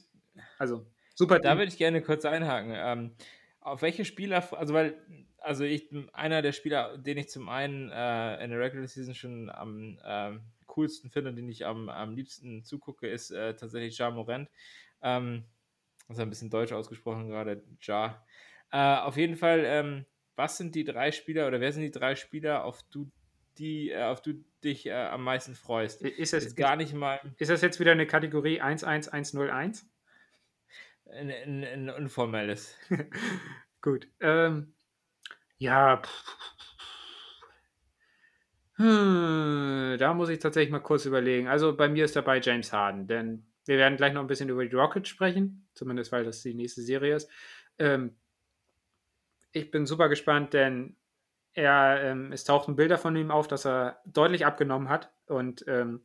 also, 0.57 0.85
super. 1.15 1.39
Da 1.39 1.57
würde 1.57 1.71
ich 1.71 1.77
gerne 1.77 2.01
kurz 2.01 2.25
einhaken. 2.25 2.73
Ähm, 2.75 3.15
auf 3.59 3.81
welche 3.81 4.05
Spieler, 4.05 4.47
also 4.57 4.73
weil, 4.73 4.95
also 5.37 5.63
ich, 5.63 5.89
einer 6.13 6.41
der 6.41 6.51
Spieler, 6.51 6.97
den 6.97 7.17
ich 7.17 7.29
zum 7.29 7.49
einen 7.49 7.89
äh, 7.91 8.43
in 8.43 8.51
der 8.51 8.59
Regular 8.59 8.87
Season 8.87 9.15
schon 9.15 9.49
am 9.49 9.99
äh, 10.03 10.39
coolsten 10.65 11.09
finde, 11.09 11.33
den 11.33 11.49
ich 11.49 11.65
am, 11.65 11.89
am 11.89 12.15
liebsten 12.15 12.63
zugucke, 12.63 13.07
ist 13.07 13.31
äh, 13.31 13.55
tatsächlich 13.55 13.97
Ja 13.97 14.09
Morant. 14.09 14.49
Ähm, 15.01 15.45
das 16.07 16.17
ist 16.17 16.21
ein 16.21 16.29
bisschen 16.29 16.49
deutsch 16.49 16.71
ausgesprochen 16.71 17.29
gerade, 17.29 17.63
Ja. 17.81 18.25
Äh, 18.71 18.97
auf 18.97 19.17
jeden 19.17 19.35
Fall, 19.35 19.63
ähm, 19.65 20.05
was 20.35 20.57
sind 20.57 20.75
die 20.75 20.83
drei 20.83 21.11
Spieler 21.11 21.47
oder 21.47 21.59
wer 21.59 21.71
sind 21.71 21.83
die 21.83 21.91
drei 21.91 22.15
Spieler, 22.15 22.63
auf 22.63 22.83
du, 22.89 23.11
die, 23.57 23.91
äh, 23.91 24.03
auf 24.03 24.21
du 24.21 24.43
dich 24.63 24.85
äh, 24.85 24.93
am 24.93 25.23
meisten 25.23 25.55
freust? 25.55 26.01
Ist 26.01 26.33
das, 26.33 26.45
ist, 26.45 26.55
gar 26.55 26.75
nicht 26.75 26.93
mal. 26.93 27.19
Ist 27.37 27.51
das 27.51 27.61
jetzt 27.61 27.79
wieder 27.79 27.91
eine 27.91 28.07
Kategorie 28.07 28.59
11101? 28.61 29.89
Ein, 31.11 31.29
ein, 31.29 31.63
ein 31.63 31.89
informelles. 31.89 32.77
Gut. 33.81 34.07
Ähm, 34.19 34.73
ja. 35.57 36.01
Hm, 38.77 39.97
da 39.99 40.13
muss 40.13 40.29
ich 40.29 40.39
tatsächlich 40.39 40.71
mal 40.71 40.79
kurz 40.79 41.05
überlegen. 41.05 41.47
Also 41.47 41.75
bei 41.75 41.87
mir 41.87 42.05
ist 42.05 42.15
dabei 42.15 42.39
James 42.39 42.71
Harden, 42.71 43.07
denn 43.07 43.45
wir 43.65 43.77
werden 43.77 43.97
gleich 43.97 44.13
noch 44.13 44.21
ein 44.21 44.27
bisschen 44.27 44.49
über 44.49 44.65
die 44.65 44.75
Rockets 44.75 45.09
sprechen, 45.09 45.67
zumindest 45.73 46.11
weil 46.11 46.23
das 46.23 46.41
die 46.41 46.53
nächste 46.53 46.81
Serie 46.81 47.15
ist. 47.15 47.29
Ähm, 47.77 48.15
ich 49.51 49.69
bin 49.69 49.85
super 49.85 50.09
gespannt, 50.09 50.53
denn 50.53 50.95
er, 51.53 52.01
ähm, 52.03 52.31
es 52.31 52.43
tauchten 52.43 52.75
Bilder 52.75 52.97
von 52.97 53.15
ihm 53.15 53.31
auf, 53.31 53.47
dass 53.47 53.65
er 53.65 54.01
deutlich 54.05 54.45
abgenommen 54.45 54.89
hat. 54.89 55.13
Und 55.27 55.65
ähm, 55.67 56.01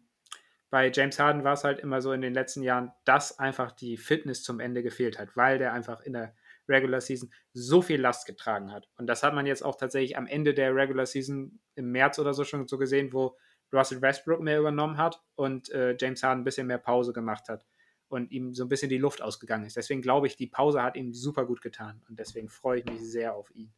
bei 0.71 0.91
James 0.93 1.19
Harden 1.19 1.45
war 1.45 1.53
es 1.53 1.65
halt 1.65 1.79
immer 1.79 2.01
so 2.01 2.13
in 2.13 2.21
den 2.21 2.35
letzten 2.35 2.63
Jahren, 2.63 2.93
dass 3.05 3.39
einfach 3.39 3.73
die 3.73 3.97
Fitness 3.97 4.43
zum 4.43 4.61
Ende 4.61 4.83
gefehlt 4.83 5.19
hat, 5.19 5.37
weil 5.37 5.59
der 5.59 5.73
einfach 5.73 6.01
in 6.01 6.15
der 6.15 6.35
Regular 6.69 7.01
Season 7.01 7.33
so 7.53 7.81
viel 7.81 8.01
Last 8.01 8.27
getragen 8.27 8.73
hat. 8.73 8.89
Und 8.97 9.07
das 9.07 9.23
hat 9.23 9.35
man 9.35 9.47
jetzt 9.47 9.63
auch 9.63 9.77
tatsächlich 9.77 10.17
am 10.17 10.27
Ende 10.27 10.53
der 10.53 10.75
Regular 10.75 11.07
Season 11.07 11.61
im 11.77 11.93
März 11.93 12.19
oder 12.19 12.35
so 12.35 12.45
schon 12.45 12.67
so 12.67 12.79
gesehen, 12.79 13.13
wo 13.13 13.37
Russell 13.73 14.03
Westbrook 14.03 14.41
mehr 14.41 14.59
übernommen 14.59 14.97
hat 14.97 15.23
und 15.35 15.71
äh, 15.71 15.97
James 15.99 16.23
Harden 16.23 16.43
ein 16.43 16.45
bisschen 16.45 16.67
mehr 16.67 16.79
Pause 16.79 17.13
gemacht 17.13 17.49
hat 17.49 17.65
und 18.09 18.31
ihm 18.31 18.55
so 18.55 18.65
ein 18.65 18.69
bisschen 18.69 18.89
die 18.89 18.99
Luft 18.99 19.23
ausgegangen 19.23 19.67
ist. 19.67 19.77
Deswegen 19.77 20.03
glaube 20.03 20.27
ich, 20.27 20.37
die 20.37 20.47
Pause 20.47 20.83
hat 20.83 20.97
ihm 20.97 21.13
super 21.13 21.47
gut 21.47 21.63
getan 21.63 22.03
und 22.09 22.19
deswegen 22.19 22.49
freue 22.49 22.81
ich 22.81 22.85
mich 22.85 23.01
sehr 23.01 23.35
auf 23.35 23.51
ihn. 23.55 23.73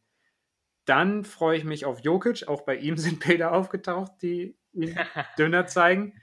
Dann 0.89 1.23
freue 1.23 1.55
ich 1.55 1.63
mich 1.65 1.85
auf 1.85 1.99
Jokic. 1.99 2.47
Auch 2.47 2.61
bei 2.61 2.75
ihm 2.75 2.97
sind 2.97 3.25
Bilder 3.25 3.53
aufgetaucht, 3.53 4.13
die 4.23 4.57
dünner 5.37 5.67
zeigen. 5.67 6.19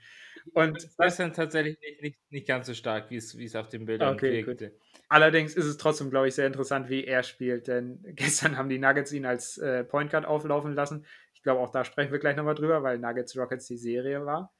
Und 0.53 0.75
das 0.97 1.19
ist 1.19 1.35
tatsächlich 1.35 1.79
nicht, 1.79 2.01
nicht, 2.01 2.17
nicht 2.29 2.47
ganz 2.47 2.67
so 2.67 2.73
stark, 2.73 3.09
wie 3.09 3.17
es, 3.17 3.37
wie 3.37 3.45
es 3.45 3.55
auf 3.55 3.69
den 3.69 3.85
Bildern 3.85 4.13
okay, 4.13 4.45
wirkte. 4.45 4.69
Gut. 4.69 4.79
Allerdings 5.09 5.55
ist 5.55 5.65
es 5.65 5.77
trotzdem, 5.77 6.09
glaube 6.09 6.27
ich, 6.27 6.35
sehr 6.35 6.47
interessant, 6.47 6.89
wie 6.89 7.05
er 7.05 7.23
spielt, 7.23 7.67
denn 7.67 7.99
gestern 8.15 8.57
haben 8.57 8.69
die 8.69 8.77
Nuggets 8.77 9.11
ihn 9.11 9.25
als 9.25 9.57
äh, 9.57 9.83
Point 9.83 10.11
Guard 10.11 10.25
auflaufen 10.25 10.73
lassen. 10.73 11.05
Ich 11.33 11.43
glaube, 11.43 11.61
auch 11.61 11.69
da 11.69 11.85
sprechen 11.85 12.11
wir 12.11 12.19
gleich 12.19 12.35
nochmal 12.35 12.55
drüber, 12.55 12.83
weil 12.83 12.97
Nuggets 12.97 13.37
Rockets 13.37 13.67
die 13.67 13.77
Serie 13.77 14.25
war. 14.25 14.53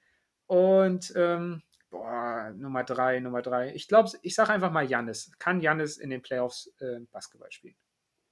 Und 0.46 1.12
ähm, 1.16 1.64
boah, 1.90 2.54
Nummer 2.56 2.84
drei, 2.84 3.20
Nummer 3.20 3.42
drei. 3.42 3.74
Ich 3.74 3.88
glaube, 3.88 4.10
ich 4.22 4.36
sage 4.36 4.52
einfach 4.52 4.72
mal 4.72 4.86
Jannis. 4.86 5.32
Kann 5.40 5.60
Jannis 5.60 5.98
in 5.98 6.10
den 6.10 6.22
Playoffs 6.22 6.74
äh, 6.80 7.00
Basketball 7.12 7.52
spielen? 7.52 7.76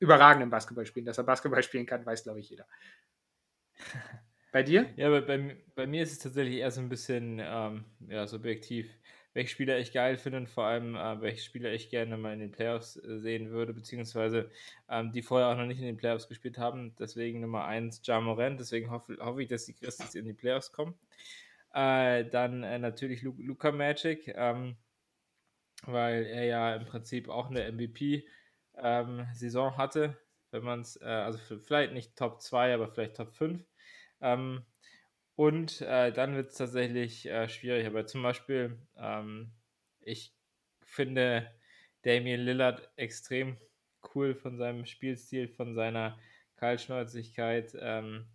Überragenden 0.05 0.49
Basketball 0.49 0.85
spielen. 0.85 1.05
Dass 1.05 1.17
er 1.17 1.23
Basketball 1.23 1.63
spielen 1.63 1.85
kann, 1.85 2.05
weiß, 2.05 2.23
glaube 2.23 2.39
ich, 2.39 2.49
jeder. 2.49 2.65
Bei 4.55 4.63
dir? 4.63 4.89
Ja, 4.95 5.09
bei, 5.09 5.19
bei, 5.19 5.57
bei, 5.75 5.85
mir 5.85 6.01
ist 6.01 6.13
es 6.13 6.19
tatsächlich 6.19 6.59
eher 6.59 6.71
so 6.71 6.79
ein 6.79 6.87
bisschen 6.87 7.41
ähm, 7.43 7.83
ja, 8.07 8.25
subjektiv, 8.25 8.89
welche 9.33 9.49
Spieler 9.49 9.79
ich 9.79 9.91
geil 9.91 10.17
finde 10.17 10.37
und 10.37 10.49
vor 10.49 10.63
allem, 10.63 10.95
äh, 10.95 11.19
welche 11.19 11.41
Spieler 11.41 11.73
ich 11.73 11.89
gerne 11.89 12.15
mal 12.15 12.31
in 12.31 12.39
den 12.39 12.51
Playoffs 12.51 12.95
äh, 12.95 13.19
sehen 13.19 13.49
würde, 13.49 13.73
beziehungsweise 13.73 14.49
ähm, 14.87 15.11
die 15.11 15.23
vorher 15.23 15.49
auch 15.49 15.57
noch 15.57 15.65
nicht 15.65 15.79
in 15.79 15.85
den 15.85 15.97
Playoffs 15.97 16.29
gespielt 16.29 16.57
haben. 16.57 16.95
Deswegen 16.97 17.41
Nummer 17.41 17.65
1 17.65 17.99
Ja 18.05 18.21
Morant, 18.21 18.57
deswegen 18.57 18.91
hoffe, 18.91 19.17
hoffe 19.19 19.43
ich, 19.43 19.49
dass 19.49 19.65
die 19.65 19.73
Christus 19.73 20.15
in 20.15 20.23
die 20.23 20.31
Playoffs 20.31 20.71
kommen. 20.71 20.97
Äh, 21.73 22.23
dann 22.23 22.63
äh, 22.63 22.79
natürlich 22.79 23.23
Lu 23.23 23.35
Luca 23.37 23.73
Magic, 23.73 24.33
ähm, 24.37 24.77
weil 25.83 26.25
er 26.27 26.45
ja 26.45 26.75
im 26.75 26.85
Prinzip 26.85 27.27
auch 27.27 27.49
eine 27.49 27.69
MVP-Saison 27.69 28.31
ähm, 28.77 29.27
hatte, 29.77 30.17
wenn 30.51 30.63
man 30.63 30.81
es, 30.81 30.99
äh, 31.01 31.05
also 31.05 31.39
vielleicht 31.59 31.93
nicht 31.93 32.15
Top 32.15 32.41
2, 32.41 32.73
aber 32.73 32.87
vielleicht 32.87 33.15
Top 33.15 33.33
5. 33.33 33.63
Ähm, 34.21 34.65
und 35.35 35.81
äh, 35.81 36.11
dann 36.11 36.35
wird 36.35 36.51
es 36.51 36.57
tatsächlich 36.57 37.27
äh, 37.27 37.49
schwierig. 37.49 37.85
Aber 37.87 38.05
zum 38.05 38.23
Beispiel, 38.23 38.79
ähm, 38.97 39.51
ich 39.99 40.33
finde 40.81 41.51
Damian 42.03 42.41
Lillard 42.41 42.89
extrem 42.95 43.57
cool 44.13 44.35
von 44.35 44.57
seinem 44.57 44.85
Spielstil, 44.85 45.49
von 45.49 45.75
seiner 45.75 46.17
Kaltschnäuzigkeit. 46.55 47.75
Ähm, 47.79 48.27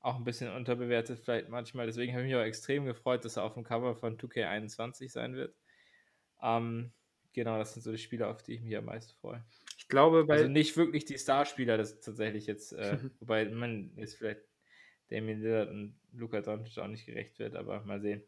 auch 0.00 0.16
ein 0.16 0.24
bisschen 0.24 0.54
unterbewertet 0.54 1.18
vielleicht 1.18 1.48
manchmal. 1.48 1.86
Deswegen 1.86 2.12
habe 2.12 2.22
ich 2.22 2.28
mich 2.28 2.36
auch 2.36 2.46
extrem 2.46 2.86
gefreut, 2.86 3.24
dass 3.24 3.36
er 3.36 3.44
auf 3.44 3.54
dem 3.54 3.64
Cover 3.64 3.94
von 3.96 4.16
2K21 4.16 5.10
sein 5.10 5.34
wird. 5.34 5.54
Ähm, 6.40 6.92
genau, 7.32 7.58
das 7.58 7.74
sind 7.74 7.82
so 7.82 7.92
die 7.92 7.98
Spieler, 7.98 8.28
auf 8.28 8.42
die 8.42 8.54
ich 8.54 8.62
mich 8.62 8.76
am 8.76 8.86
meisten 8.86 9.14
freue. 9.20 9.44
Ich 9.76 9.88
glaube, 9.88 10.24
bei. 10.24 10.34
Also 10.34 10.48
nicht 10.48 10.76
wirklich 10.76 11.04
die 11.04 11.18
Starspieler, 11.18 11.76
das 11.76 12.00
tatsächlich 12.00 12.46
jetzt, 12.46 12.72
äh, 12.72 12.98
wobei 13.20 13.46
man 13.46 13.96
ist 13.96 14.16
vielleicht 14.16 14.40
Damien 15.10 15.40
Lillard 15.40 15.70
und 15.70 15.98
Luca 16.12 16.40
Doncic 16.40 16.78
auch 16.78 16.88
nicht 16.88 17.06
gerecht 17.06 17.38
wird, 17.38 17.54
aber 17.56 17.82
mal 17.84 18.00
sehen. 18.00 18.22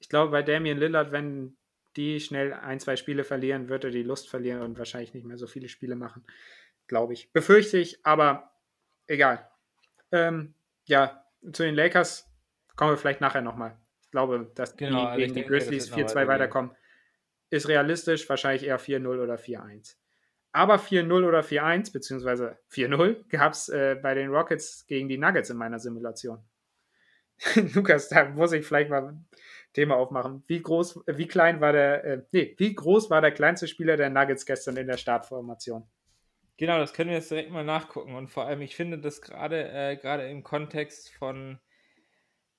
Ich 0.00 0.08
glaube, 0.08 0.30
bei 0.30 0.42
Damien 0.42 0.78
Lillard, 0.78 1.12
wenn 1.12 1.56
die 1.96 2.20
schnell 2.20 2.52
ein, 2.52 2.80
zwei 2.80 2.96
Spiele 2.96 3.24
verlieren, 3.24 3.68
wird 3.68 3.84
er 3.84 3.90
die 3.90 4.02
Lust 4.02 4.28
verlieren 4.28 4.62
und 4.62 4.78
wahrscheinlich 4.78 5.14
nicht 5.14 5.26
mehr 5.26 5.38
so 5.38 5.46
viele 5.46 5.68
Spiele 5.68 5.96
machen. 5.96 6.24
Glaube 6.86 7.12
ich. 7.12 7.32
Befürchte 7.32 7.78
ich, 7.78 8.04
aber 8.04 8.52
egal. 9.06 9.50
Ähm, 10.12 10.54
ja, 10.86 11.24
zu 11.52 11.64
den 11.64 11.74
Lakers 11.74 12.30
kommen 12.76 12.92
wir 12.92 12.96
vielleicht 12.96 13.20
nachher 13.20 13.42
nochmal. 13.42 13.76
Ich 14.02 14.10
glaube, 14.10 14.50
dass 14.54 14.76
genau, 14.76 15.00
die 15.00 15.06
also 15.06 15.18
gegen 15.20 15.34
die 15.34 15.44
Grizzlies 15.44 15.92
4-2 15.92 16.26
weiterkommen, 16.26 16.70
ist 17.50 17.68
realistisch, 17.68 18.28
wahrscheinlich 18.28 18.64
eher 18.64 18.80
4-0 18.80 19.22
oder 19.22 19.36
4-1. 19.36 19.96
Aber 20.52 20.76
4-0 20.76 21.26
oder 21.26 21.40
4-1, 21.40 21.92
beziehungsweise 21.92 22.58
4-0, 22.70 23.28
gab 23.28 23.52
es 23.52 23.68
äh, 23.68 23.96
bei 24.02 24.14
den 24.14 24.30
Rockets 24.30 24.86
gegen 24.86 25.08
die 25.08 25.18
Nuggets 25.18 25.50
in 25.50 25.56
meiner 25.56 25.78
Simulation. 25.78 26.42
Lukas, 27.74 28.08
da 28.08 28.28
muss 28.28 28.52
ich 28.52 28.66
vielleicht 28.66 28.90
mal 28.90 29.08
ein 29.08 29.28
Thema 29.72 29.96
aufmachen. 29.96 30.42
Wie 30.46 30.60
groß, 30.60 31.00
wie 31.06 31.28
klein 31.28 31.60
war 31.60 31.72
der, 31.72 32.04
äh, 32.04 32.22
nee, 32.32 32.54
wie 32.58 32.74
groß 32.74 33.10
war 33.10 33.20
der 33.20 33.32
kleinste 33.32 33.68
Spieler 33.68 33.96
der 33.96 34.10
Nuggets 34.10 34.46
gestern 34.46 34.76
in 34.76 34.86
der 34.86 34.96
Startformation? 34.96 35.88
Genau, 36.56 36.78
das 36.78 36.92
können 36.92 37.10
wir 37.10 37.16
jetzt 37.16 37.30
direkt 37.30 37.52
mal 37.52 37.64
nachgucken. 37.64 38.16
Und 38.16 38.28
vor 38.28 38.46
allem, 38.46 38.62
ich 38.62 38.74
finde 38.74 38.98
das 38.98 39.22
gerade 39.22 39.70
äh, 39.70 39.96
gerade 39.96 40.28
im 40.28 40.42
Kontext 40.42 41.14
von 41.14 41.60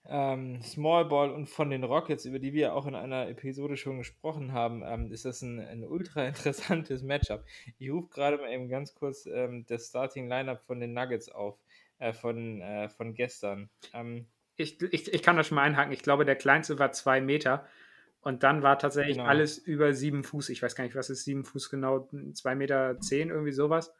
ähm, 0.09 0.61
Small 0.63 1.05
Ball 1.05 1.29
und 1.29 1.47
von 1.47 1.69
den 1.69 1.83
Rockets, 1.83 2.25
über 2.25 2.39
die 2.39 2.53
wir 2.53 2.73
auch 2.73 2.87
in 2.87 2.95
einer 2.95 3.29
Episode 3.29 3.77
schon 3.77 3.99
gesprochen 3.99 4.53
haben, 4.53 4.83
ähm, 4.85 5.11
ist 5.11 5.25
das 5.25 5.41
ein, 5.41 5.59
ein, 5.59 5.85
ultra 5.85 6.25
interessantes 6.27 7.03
Matchup. 7.03 7.45
Ich 7.77 7.91
rufe 7.91 8.09
gerade 8.09 8.37
mal 8.37 8.51
eben 8.51 8.69
ganz 8.69 8.95
kurz 8.95 9.27
ähm, 9.27 9.65
das 9.67 9.87
Starting 9.87 10.27
Lineup 10.27 10.61
von 10.65 10.79
den 10.79 10.93
Nuggets 10.93 11.29
auf, 11.29 11.57
äh, 11.99 12.11
von, 12.11 12.61
äh, 12.61 12.89
von 12.89 13.13
gestern. 13.13 13.69
Ähm, 13.93 14.25
ich, 14.55 14.81
ich, 14.81 15.13
ich 15.13 15.23
kann 15.23 15.37
das 15.37 15.47
schon 15.47 15.55
mal 15.55 15.63
einhaken. 15.63 15.93
Ich 15.93 16.01
glaube, 16.01 16.25
der 16.25 16.35
kleinste 16.35 16.79
war 16.79 16.91
zwei 16.91 17.21
Meter. 17.21 17.65
Und 18.21 18.43
dann 18.43 18.63
war 18.63 18.77
tatsächlich 18.77 19.15
genau. 19.15 19.29
alles 19.29 19.57
über 19.57 19.93
sieben 19.93 20.25
Fuß. 20.25 20.49
Ich 20.49 20.61
weiß 20.61 20.75
gar 20.75 20.83
nicht, 20.83 20.95
was 20.95 21.09
ist 21.09 21.23
sieben 21.23 21.45
Fuß 21.45 21.69
genau, 21.69 22.09
zwei 22.33 22.53
Meter 22.55 22.99
zehn, 22.99 23.29
irgendwie 23.29 23.53
sowas. 23.53 23.93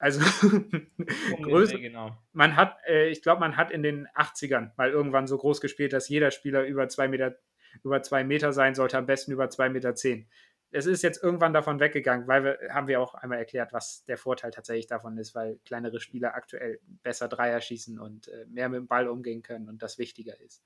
Also 0.00 0.20
Größe. 1.42 1.78
Genau. 1.78 2.16
Man 2.32 2.56
hat, 2.56 2.78
äh, 2.88 3.10
ich 3.10 3.20
glaube, 3.20 3.40
man 3.40 3.58
hat 3.58 3.70
in 3.70 3.82
den 3.82 4.08
80ern 4.08 4.70
mal 4.76 4.88
irgendwann 4.88 5.26
so 5.26 5.36
groß 5.36 5.60
gespielt, 5.60 5.92
dass 5.92 6.08
jeder 6.08 6.30
Spieler 6.30 6.64
über 6.64 6.88
zwei 6.88 7.06
Meter, 7.06 7.36
über 7.84 8.02
zwei 8.02 8.24
Meter 8.24 8.54
sein 8.54 8.74
sollte, 8.74 8.96
am 8.96 9.04
besten 9.04 9.30
über 9.30 9.50
zwei 9.50 9.68
Meter 9.68 9.94
zehn. 9.94 10.26
Es 10.70 10.86
ist 10.86 11.02
jetzt 11.02 11.22
irgendwann 11.22 11.52
davon 11.52 11.80
weggegangen, 11.80 12.26
weil 12.28 12.44
wir, 12.44 12.58
haben 12.70 12.88
wir 12.88 12.98
auch 12.98 13.12
einmal 13.14 13.38
erklärt, 13.38 13.74
was 13.74 14.04
der 14.06 14.16
Vorteil 14.16 14.52
tatsächlich 14.52 14.86
davon 14.86 15.18
ist, 15.18 15.34
weil 15.34 15.58
kleinere 15.66 16.00
Spieler 16.00 16.34
aktuell 16.34 16.80
besser 17.02 17.28
Dreier 17.28 17.60
schießen 17.60 17.98
und 17.98 18.28
äh, 18.28 18.46
mehr 18.46 18.70
mit 18.70 18.78
dem 18.78 18.86
Ball 18.86 19.06
umgehen 19.06 19.42
können 19.42 19.68
und 19.68 19.82
das 19.82 19.98
wichtiger 19.98 20.40
ist. 20.40 20.64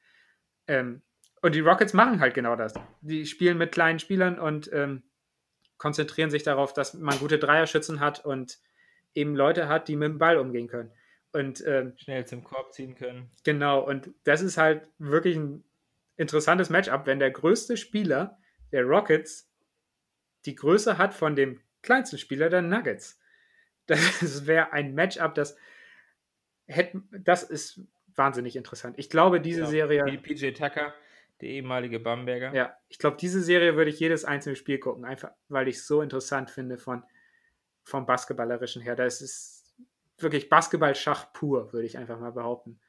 Ähm, 0.68 1.02
und 1.42 1.56
die 1.56 1.60
Rockets 1.60 1.92
machen 1.92 2.20
halt 2.20 2.34
genau 2.34 2.54
das. 2.54 2.74
Die 3.00 3.26
spielen 3.26 3.58
mit 3.58 3.72
kleinen 3.72 3.98
Spielern 3.98 4.38
und 4.38 4.70
ähm, 4.72 5.02
konzentrieren 5.76 6.30
sich 6.30 6.44
darauf, 6.44 6.72
dass 6.72 6.94
man 6.94 7.18
gute 7.18 7.38
Dreierschützen 7.40 7.98
hat 7.98 8.24
und 8.24 8.60
eben 9.14 9.34
Leute 9.36 9.68
hat, 9.68 9.88
die 9.88 9.96
mit 9.96 10.08
dem 10.08 10.18
Ball 10.18 10.38
umgehen 10.38 10.68
können. 10.68 10.90
Und 11.32 11.64
ähm, 11.66 11.94
schnell 11.96 12.26
zum 12.26 12.44
Korb 12.44 12.72
ziehen 12.72 12.94
können. 12.94 13.30
Genau, 13.42 13.80
und 13.80 14.10
das 14.22 14.40
ist 14.40 14.56
halt 14.56 14.88
wirklich 14.98 15.36
ein 15.36 15.64
interessantes 16.16 16.70
Matchup, 16.70 17.06
wenn 17.06 17.18
der 17.18 17.30
größte 17.30 17.76
Spieler 17.76 18.38
der 18.72 18.84
Rockets 18.84 19.50
die 20.46 20.54
Größe 20.54 20.98
hat 20.98 21.14
von 21.14 21.34
dem 21.34 21.60
kleinsten 21.82 22.18
Spieler 22.18 22.48
der 22.48 22.62
Nuggets. 22.62 23.20
Das 23.86 24.46
wäre 24.46 24.72
ein 24.72 24.94
Matchup, 24.94 25.34
das 25.34 25.58
hätte, 26.66 27.02
das 27.10 27.42
ist 27.42 27.82
wahnsinnig 28.14 28.56
interessant. 28.56 28.98
Ich 28.98 29.10
glaube, 29.10 29.42
diese 29.42 29.60
ja, 29.60 29.66
Serie. 29.66 30.06
Wie 30.06 30.16
PJ 30.16 30.52
Tucker, 30.52 30.94
der 31.42 31.48
ehemalige 31.50 32.00
Bamberger. 32.00 32.54
Ja, 32.54 32.78
ich 32.88 32.98
glaube, 32.98 33.18
diese 33.20 33.42
Serie 33.42 33.76
würde 33.76 33.90
ich 33.90 34.00
jedes 34.00 34.24
einzelne 34.24 34.56
Spiel 34.56 34.78
gucken, 34.78 35.04
einfach 35.04 35.32
weil 35.48 35.68
ich 35.68 35.76
es 35.76 35.86
so 35.86 36.00
interessant 36.00 36.50
finde 36.50 36.78
von 36.78 37.02
vom 37.84 38.06
Basketballerischen 38.06 38.82
her. 38.82 38.96
Das 38.96 39.20
ist 39.22 39.74
wirklich 40.18 40.48
Basketball-Schach 40.48 41.32
pur, 41.32 41.72
würde 41.72 41.86
ich 41.86 41.98
einfach 41.98 42.18
mal 42.18 42.32
behaupten. 42.32 42.80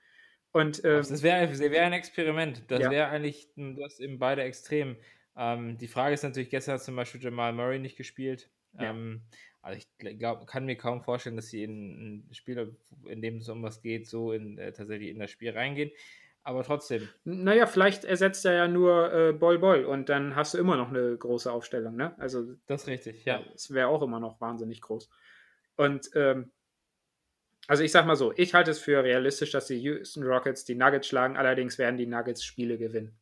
Und, 0.51 0.83
ähm, 0.85 0.97
das 0.97 1.21
wäre 1.21 1.59
wär 1.59 1.85
ein 1.85 1.93
Experiment. 1.93 2.63
Das 2.69 2.79
ja. 2.79 2.89
wäre 2.89 3.09
eigentlich 3.09 3.49
das 3.55 3.99
in 3.99 4.19
beide 4.19 4.43
Extremen. 4.43 4.95
Ähm, 5.35 5.77
die 5.77 5.87
Frage 5.87 6.13
ist 6.13 6.23
natürlich, 6.23 6.49
gestern 6.49 6.75
hat 6.75 6.83
zum 6.83 6.95
Beispiel 6.95 7.21
Jamal 7.21 7.51
Murray 7.51 7.79
nicht 7.79 7.97
gespielt. 7.97 8.49
Ja. 8.79 8.91
Ähm, 8.91 9.21
also 9.61 9.79
ich 9.79 10.17
glaub, 10.19 10.47
kann 10.47 10.65
mir 10.65 10.77
kaum 10.77 11.01
vorstellen, 11.01 11.35
dass 11.35 11.49
sie 11.49 11.63
in 11.63 12.27
ein 12.29 12.33
Spiel, 12.33 12.77
in 13.05 13.21
dem 13.21 13.37
es 13.37 13.49
um 13.49 13.63
was 13.63 13.81
geht, 13.81 14.07
so 14.07 14.31
in, 14.31 14.57
äh, 14.57 14.71
tatsächlich 14.71 15.09
in 15.09 15.19
das 15.19 15.31
Spiel 15.31 15.51
reingehen. 15.51 15.91
Aber 16.45 16.63
trotzdem. 16.63 17.09
Naja, 17.23 17.65
vielleicht 17.65 18.05
ersetzt 18.05 18.45
er 18.45 18.53
ja 18.53 18.67
nur 18.67 19.11
äh, 19.11 19.33
Boll 19.33 19.57
Boll 19.57 19.83
und 19.83 20.09
dann 20.09 20.35
hast 20.35 20.53
du 20.53 20.59
immer 20.59 20.77
noch 20.77 20.89
eine 20.89 21.17
große 21.17 21.51
Aufstellung, 21.51 21.95
ne? 21.95 22.15
Also. 22.19 22.55
Das 22.67 22.83
ist 22.83 22.87
richtig, 22.87 23.25
ja. 23.25 23.43
Es 23.55 23.73
wäre 23.73 23.87
auch 23.87 24.03
immer 24.03 24.19
noch 24.19 24.39
wahnsinnig 24.39 24.79
groß. 24.79 25.09
Und 25.75 26.11
ähm, 26.13 26.51
also 27.67 27.83
ich 27.83 27.91
sag 27.91 28.05
mal 28.05 28.15
so, 28.15 28.31
ich 28.35 28.53
halte 28.53 28.69
es 28.69 28.79
für 28.79 29.03
realistisch, 29.03 29.51
dass 29.51 29.65
die 29.65 29.79
Houston 29.79 30.23
Rockets 30.23 30.65
die 30.65 30.75
Nuggets 30.75 31.07
schlagen, 31.07 31.35
allerdings 31.35 31.79
werden 31.79 31.97
die 31.97 32.05
Nuggets 32.05 32.43
Spiele 32.43 32.77
gewinnen. 32.77 33.17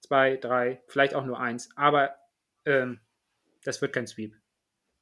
Zwei, 0.00 0.36
drei, 0.36 0.82
vielleicht 0.86 1.14
auch 1.14 1.24
nur 1.24 1.40
eins, 1.40 1.70
aber 1.74 2.14
ähm, 2.66 3.00
das 3.64 3.80
wird 3.80 3.94
kein 3.94 4.06
Sweep. 4.06 4.36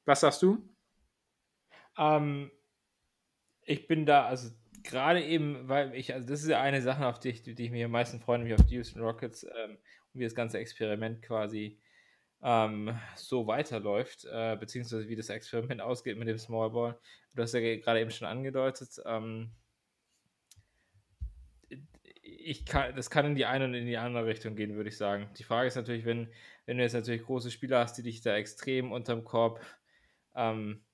Was 0.04 0.20
sagst 0.20 0.40
du? 0.42 0.72
Ähm, 1.98 2.52
ich 3.62 3.88
bin 3.88 4.06
da, 4.06 4.26
also 4.26 4.50
gerade 4.86 5.22
eben, 5.22 5.68
weil 5.68 5.94
ich, 5.94 6.14
also 6.14 6.26
das 6.28 6.42
ist 6.42 6.48
ja 6.48 6.60
eine 6.60 6.82
Sache, 6.82 7.06
auf 7.06 7.18
die 7.18 7.30
ich, 7.30 7.42
die 7.42 7.52
ich 7.52 7.70
mich 7.70 7.84
am 7.84 7.90
meisten 7.90 8.20
freue, 8.20 8.38
nämlich 8.38 8.58
auf 8.58 8.66
die 8.66 8.76
Houston 8.76 9.02
Rockets 9.02 9.44
ähm, 9.44 9.78
und 10.12 10.20
wie 10.20 10.24
das 10.24 10.34
ganze 10.34 10.58
Experiment 10.58 11.22
quasi 11.22 11.78
ähm, 12.42 12.98
so 13.16 13.46
weiterläuft, 13.46 14.26
äh, 14.30 14.56
beziehungsweise 14.56 15.08
wie 15.08 15.16
das 15.16 15.28
Experiment 15.28 15.80
ausgeht 15.82 16.18
mit 16.18 16.28
dem 16.28 16.38
Small 16.38 16.70
Ball. 16.70 16.98
Du 17.34 17.42
hast 17.42 17.52
ja 17.52 17.60
gerade 17.60 18.00
eben 18.00 18.10
schon 18.10 18.28
angedeutet, 18.28 19.00
ähm, 19.04 19.50
ich 22.22 22.64
kann, 22.64 22.94
das 22.94 23.10
kann 23.10 23.26
in 23.26 23.34
die 23.34 23.46
eine 23.46 23.64
und 23.64 23.74
in 23.74 23.86
die 23.86 23.96
andere 23.96 24.26
Richtung 24.26 24.54
gehen, 24.54 24.76
würde 24.76 24.88
ich 24.88 24.96
sagen. 24.96 25.28
Die 25.38 25.42
Frage 25.42 25.68
ist 25.68 25.74
natürlich, 25.74 26.04
wenn, 26.04 26.28
wenn 26.64 26.76
du 26.76 26.82
jetzt 26.82 26.92
natürlich 26.92 27.24
große 27.24 27.50
Spieler 27.50 27.80
hast, 27.80 27.94
die 27.98 28.02
dich 28.02 28.20
da 28.20 28.36
extrem 28.36 28.92
unterm 28.92 29.24
Korb 29.24 29.60
ähm, 30.34 30.84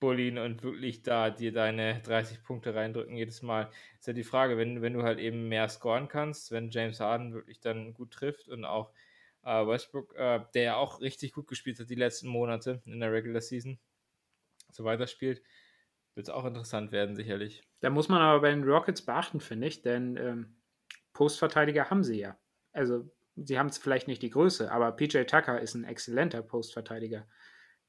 bullien 0.00 0.38
und 0.38 0.62
wirklich 0.62 1.02
da 1.02 1.30
dir 1.30 1.52
deine 1.52 2.00
30 2.02 2.42
Punkte 2.42 2.74
reindrücken 2.74 3.16
jedes 3.16 3.42
Mal. 3.42 3.70
Ist 3.98 4.06
ja 4.06 4.12
die 4.12 4.24
Frage, 4.24 4.56
wenn, 4.56 4.82
wenn 4.82 4.92
du 4.92 5.02
halt 5.02 5.18
eben 5.18 5.48
mehr 5.48 5.68
scoren 5.68 6.08
kannst, 6.08 6.52
wenn 6.52 6.70
James 6.70 7.00
Harden 7.00 7.34
wirklich 7.34 7.60
dann 7.60 7.94
gut 7.94 8.12
trifft 8.12 8.48
und 8.48 8.64
auch 8.64 8.92
äh, 9.44 9.66
Westbrook, 9.66 10.14
äh, 10.16 10.40
der 10.54 10.62
ja 10.62 10.76
auch 10.76 11.00
richtig 11.00 11.32
gut 11.32 11.46
gespielt 11.46 11.78
hat 11.80 11.90
die 11.90 11.94
letzten 11.94 12.28
Monate 12.28 12.82
in 12.84 13.00
der 13.00 13.12
Regular 13.12 13.40
Season, 13.40 13.78
so 14.70 14.84
weiterspielt, 14.84 15.42
wird 16.14 16.28
es 16.28 16.34
auch 16.34 16.44
interessant 16.44 16.92
werden, 16.92 17.16
sicherlich. 17.16 17.62
Da 17.80 17.90
muss 17.90 18.08
man 18.08 18.20
aber 18.20 18.40
bei 18.40 18.50
den 18.50 18.64
Rockets 18.64 19.02
beachten, 19.02 19.40
finde 19.40 19.68
ich, 19.68 19.82
denn 19.82 20.16
ähm, 20.16 20.56
Postverteidiger 21.12 21.90
haben 21.90 22.04
sie 22.04 22.20
ja. 22.20 22.36
Also, 22.72 23.10
sie 23.36 23.58
haben 23.58 23.70
vielleicht 23.70 24.08
nicht 24.08 24.22
die 24.22 24.30
Größe, 24.30 24.70
aber 24.70 24.92
PJ 24.92 25.22
Tucker 25.24 25.60
ist 25.60 25.74
ein 25.74 25.84
exzellenter 25.84 26.42
Postverteidiger. 26.42 27.26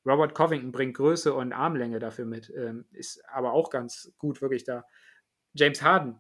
Robert 0.06 0.34
Covington 0.34 0.72
bringt 0.72 0.95
Größe 0.95 1.34
und 1.34 1.54
Armlänge 1.54 2.00
dafür 2.00 2.26
mit, 2.26 2.52
ähm, 2.56 2.86
ist 2.91 3.24
aber 3.30 3.54
auch 3.54 3.70
ganz 3.70 4.14
gut 4.18 4.41
wirklich 4.41 4.64
da. 4.64 4.86
James 5.54 5.82
Harden 5.82 6.20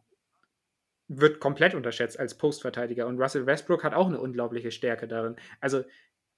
wird 1.07 1.39
komplett 1.39 1.73
unterschätzt 1.73 2.19
als 2.19 2.37
Postverteidiger 2.37 3.07
und 3.07 3.19
Russell 3.19 3.45
Westbrook 3.45 3.83
hat 3.83 3.93
auch 3.93 4.07
eine 4.07 4.19
unglaubliche 4.19 4.71
Stärke 4.71 5.07
darin. 5.07 5.35
Also 5.59 5.83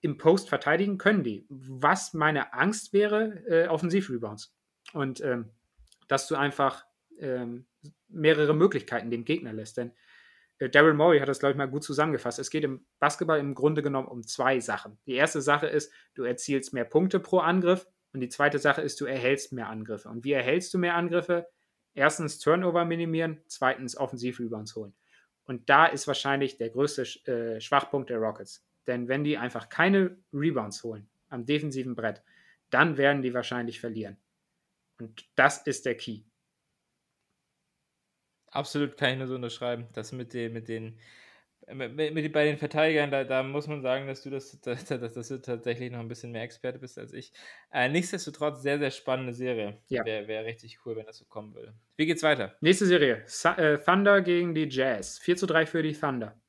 im 0.02 0.18
Post 0.18 0.50
verteidigen 0.50 0.98
können 0.98 1.24
die. 1.24 1.46
Was 1.50 2.14
meine 2.14 2.54
Angst 2.54 2.94
wäre, 2.94 3.44
äh, 3.48 3.68
Offensivrebounds. 3.68 4.56
Und 4.94 5.22
ähm, 5.22 5.52
dass 6.08 6.28
du 6.28 6.36
einfach 6.36 6.86
ähm, 7.20 7.66
mehrere 8.08 8.54
Möglichkeiten 8.54 9.12
dem 9.12 9.26
Gegner 9.26 9.54
lässt. 9.54 9.78
Denn 9.78 9.92
Daryl 10.70 10.94
Morey 10.94 11.20
hat 11.20 11.28
das, 11.28 11.40
glaube 11.40 11.52
ich, 11.52 11.58
mal 11.58 11.68
gut 11.68 11.84
zusammengefasst. 11.84 12.40
Es 12.40 12.50
geht 12.50 12.64
im 12.64 12.86
Basketball 13.00 13.40
im 13.40 13.56
Grunde 13.56 13.82
genommen 13.82 14.08
um 14.08 14.24
zwei 14.24 14.60
Sachen. 14.60 15.00
Die 15.06 15.16
erste 15.16 15.42
Sache 15.42 15.68
ist, 15.68 15.92
du 16.14 16.24
erzielst 16.24 16.74
mehr 16.74 16.86
Punkte 16.86 17.20
pro 17.20 17.40
Angriff 17.40 17.88
und 18.14 18.20
die 18.20 18.30
zweite 18.30 18.60
Sache 18.60 18.82
ist, 18.82 19.02
du 19.02 19.06
erhältst 19.06 19.54
mehr 19.54 19.70
Angriffe. 19.70 20.10
Und 20.10 20.24
wie 20.24 20.34
erhältst 20.34 20.74
du 20.74 20.78
mehr 20.78 20.96
Angriffe? 20.96 21.48
Erstens 21.94 22.40
Turnover 22.40 22.86
minimieren, 22.86 23.42
zweitens 23.48 23.98
Offensiv-Rebounds 23.98 24.76
holen. 24.76 24.94
Und 25.46 25.70
da 25.70 25.86
ist 25.86 26.08
wahrscheinlich 26.08 26.58
der 26.58 26.70
größte 26.70 27.02
äh, 27.26 27.60
Schwachpunkt 27.60 28.10
der 28.10 28.20
Rockets. 28.20 28.66
Denn 28.88 29.08
wenn 29.08 29.24
die 29.24 29.38
einfach 29.38 29.70
keine 29.70 30.18
Rebounds 30.34 30.84
holen 30.84 31.10
am 31.30 31.46
defensiven 31.46 31.96
Brett, 31.96 32.24
dann 32.70 32.98
werden 32.98 33.22
die 33.22 33.34
wahrscheinlich 33.34 33.80
verlieren. 33.80 34.18
Und 35.00 35.26
das 35.36 35.66
ist 35.66 35.86
der 35.86 35.96
Key. 35.96 36.22
Absolut 38.52 38.98
kann 38.98 39.14
ich 39.14 39.18
nur 39.18 39.28
so 39.28 39.36
unterschreiben. 39.36 39.88
Das 39.94 40.12
mit 40.12 40.34
den, 40.34 40.54
mit 40.54 40.68
den, 40.68 41.00
mit, 41.74 42.14
mit, 42.14 42.34
bei 42.34 42.46
den 42.46 42.58
Verteidigern, 42.58 43.12
da, 43.12 43.24
da 43.24 43.44
muss 43.44 43.68
man 43.68 43.82
sagen, 43.82 44.08
dass 44.08 44.22
du 44.22 44.30
das, 44.30 44.60
dass, 44.62 44.86
dass 44.86 45.28
du 45.28 45.42
tatsächlich 45.42 45.92
noch 45.92 46.00
ein 46.00 46.08
bisschen 46.08 46.32
mehr 46.32 46.44
Experte 46.44 46.80
bist 46.80 47.00
als 47.00 47.14
ich. 47.14 47.32
Äh, 47.72 47.90
nichtsdestotrotz 47.90 48.62
sehr, 48.62 48.78
sehr 48.78 48.92
spannende 48.92 49.34
Serie. 49.34 49.82
Ja. 49.88 50.06
Wäre 50.06 50.28
wär 50.28 50.46
richtig 50.46 50.80
cool, 50.86 50.98
wenn 50.98 51.06
das 51.06 51.18
so 51.18 51.26
kommen 51.26 51.56
würde. 51.56 51.74
Wie 51.96 52.06
geht's 52.06 52.24
weiter? 52.24 52.56
Nächste 52.62 52.86
Serie. 52.86 53.24
Sa 53.26 53.56
äh, 53.56 53.82
Thunder 53.82 54.22
gegen 54.22 54.54
die 54.54 54.68
Jazz. 54.70 55.18
4 55.20 55.38
zu 55.38 55.46
3 55.46 55.66
für 55.66 55.82
die 55.82 55.94
Thunder. 55.94 56.40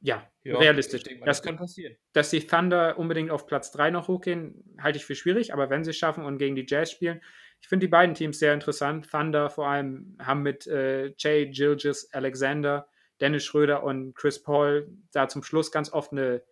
Ja, 0.00 0.30
ja 0.42 0.58
realistisch. 0.58 1.02
Mal, 1.06 1.20
das, 1.20 1.38
das 1.38 1.42
kann 1.42 1.56
passieren. 1.56 1.96
Dass 2.12 2.28
die 2.28 2.46
Thunder 2.46 2.98
unbedingt 2.98 3.30
auf 3.30 3.46
Platz 3.46 3.72
3 3.72 3.90
noch 3.90 4.08
hochgehen, 4.08 4.76
halte 4.78 4.98
ich 4.98 5.06
für 5.06 5.14
schwierig, 5.14 5.54
aber 5.54 5.70
wenn 5.70 5.82
sie 5.82 5.90
es 5.90 5.96
schaffen 5.96 6.26
und 6.26 6.36
gegen 6.36 6.54
die 6.54 6.66
Jazz 6.68 6.90
spielen, 6.90 7.22
ich 7.64 7.68
finde 7.68 7.86
die 7.86 7.90
beiden 7.90 8.14
Teams 8.14 8.38
sehr 8.38 8.52
interessant. 8.52 9.10
Thunder 9.10 9.48
vor 9.48 9.66
allem 9.66 10.18
haben 10.20 10.42
mit 10.42 10.66
äh, 10.66 11.14
Jay, 11.16 11.46
Gilgis, 11.48 12.12
Alexander, 12.12 12.86
Dennis 13.22 13.46
Schröder 13.46 13.84
und 13.84 14.14
Chris 14.14 14.42
Paul 14.42 14.86
da 15.12 15.28
zum 15.28 15.42
Schluss 15.42 15.72
ganz 15.72 15.90
oft 15.90 16.12
eine 16.12 16.42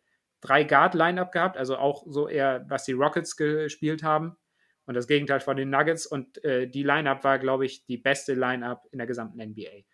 Drei-Guard-Line-Up 0.41 1.31
gehabt, 1.31 1.59
also 1.59 1.77
auch 1.77 2.05
so 2.07 2.29
eher, 2.29 2.65
was 2.71 2.85
die 2.85 2.93
Rockets 2.93 3.37
gespielt 3.37 4.03
haben 4.03 4.39
und 4.87 4.95
das 4.95 5.07
Gegenteil 5.07 5.41
von 5.41 5.59
den 5.59 5.69
Nuggets. 5.69 6.07
Und 6.07 6.43
äh, 6.45 6.67
die 6.67 6.83
Line-Up 6.83 7.25
war, 7.25 7.39
glaube 7.39 7.67
ich, 7.67 7.85
die 7.85 7.99
beste 7.99 8.33
Line-Up 8.33 8.89
in 8.91 8.97
der 8.97 9.07
gesamten 9.07 9.39
NBA. 9.39 9.85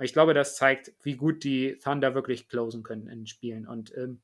Ich 0.00 0.12
glaube, 0.12 0.34
das 0.34 0.56
zeigt, 0.56 0.92
wie 1.02 1.16
gut 1.16 1.42
die 1.42 1.78
Thunder 1.82 2.14
wirklich 2.14 2.50
closen 2.50 2.82
können 2.82 3.08
in 3.08 3.26
Spielen. 3.26 3.66
Und 3.66 3.96
ähm, 3.96 4.20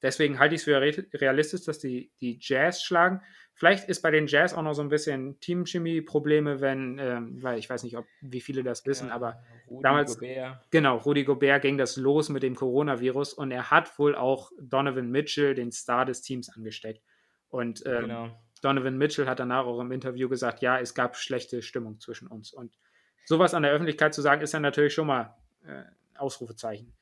deswegen 0.00 0.38
halte 0.38 0.54
ich 0.54 0.62
es 0.62 0.64
für 0.64 0.80
realistisch, 0.80 1.66
dass 1.66 1.80
die, 1.80 2.10
die 2.22 2.38
Jazz 2.40 2.82
schlagen. 2.82 3.20
Vielleicht 3.54 3.88
ist 3.88 4.02
bei 4.02 4.10
den 4.10 4.26
Jazz 4.26 4.54
auch 4.54 4.62
noch 4.62 4.72
so 4.72 4.82
ein 4.82 4.88
bisschen 4.88 5.38
Teamchemie-Probleme, 5.40 6.60
wenn, 6.60 6.98
ähm, 6.98 7.42
weil 7.42 7.58
ich 7.58 7.68
weiß 7.68 7.84
nicht, 7.84 7.96
ob 7.96 8.06
wie 8.20 8.40
viele 8.40 8.62
das 8.62 8.86
wissen, 8.86 9.08
ja, 9.08 9.14
aber 9.14 9.42
Rudi 9.68 9.82
damals, 9.82 10.18
Gobert. 10.18 10.70
genau, 10.70 10.96
Rudi 10.96 11.24
Gobert 11.24 11.62
ging 11.62 11.78
das 11.78 11.96
los 11.96 12.28
mit 12.28 12.42
dem 12.42 12.54
Coronavirus 12.54 13.34
und 13.34 13.50
er 13.50 13.70
hat 13.70 13.98
wohl 13.98 14.16
auch 14.16 14.50
Donovan 14.60 15.10
Mitchell, 15.10 15.54
den 15.54 15.70
Star 15.70 16.04
des 16.04 16.22
Teams, 16.22 16.48
angesteckt. 16.48 17.02
Und 17.48 17.84
ähm, 17.86 18.00
genau. 18.02 18.40
Donovan 18.62 18.96
Mitchell 18.96 19.26
hat 19.26 19.38
danach 19.38 19.66
auch 19.66 19.80
im 19.80 19.92
Interview 19.92 20.28
gesagt, 20.28 20.62
ja, 20.62 20.78
es 20.78 20.94
gab 20.94 21.16
schlechte 21.16 21.62
Stimmung 21.62 22.00
zwischen 22.00 22.28
uns. 22.28 22.52
Und 22.52 22.78
sowas 23.26 23.54
an 23.54 23.62
der 23.62 23.72
Öffentlichkeit 23.72 24.14
zu 24.14 24.22
sagen, 24.22 24.40
ist 24.40 24.54
dann 24.54 24.62
natürlich 24.62 24.94
schon 24.94 25.06
mal 25.06 25.36
äh, 25.66 25.82
Ausrufezeichen. 26.16 26.92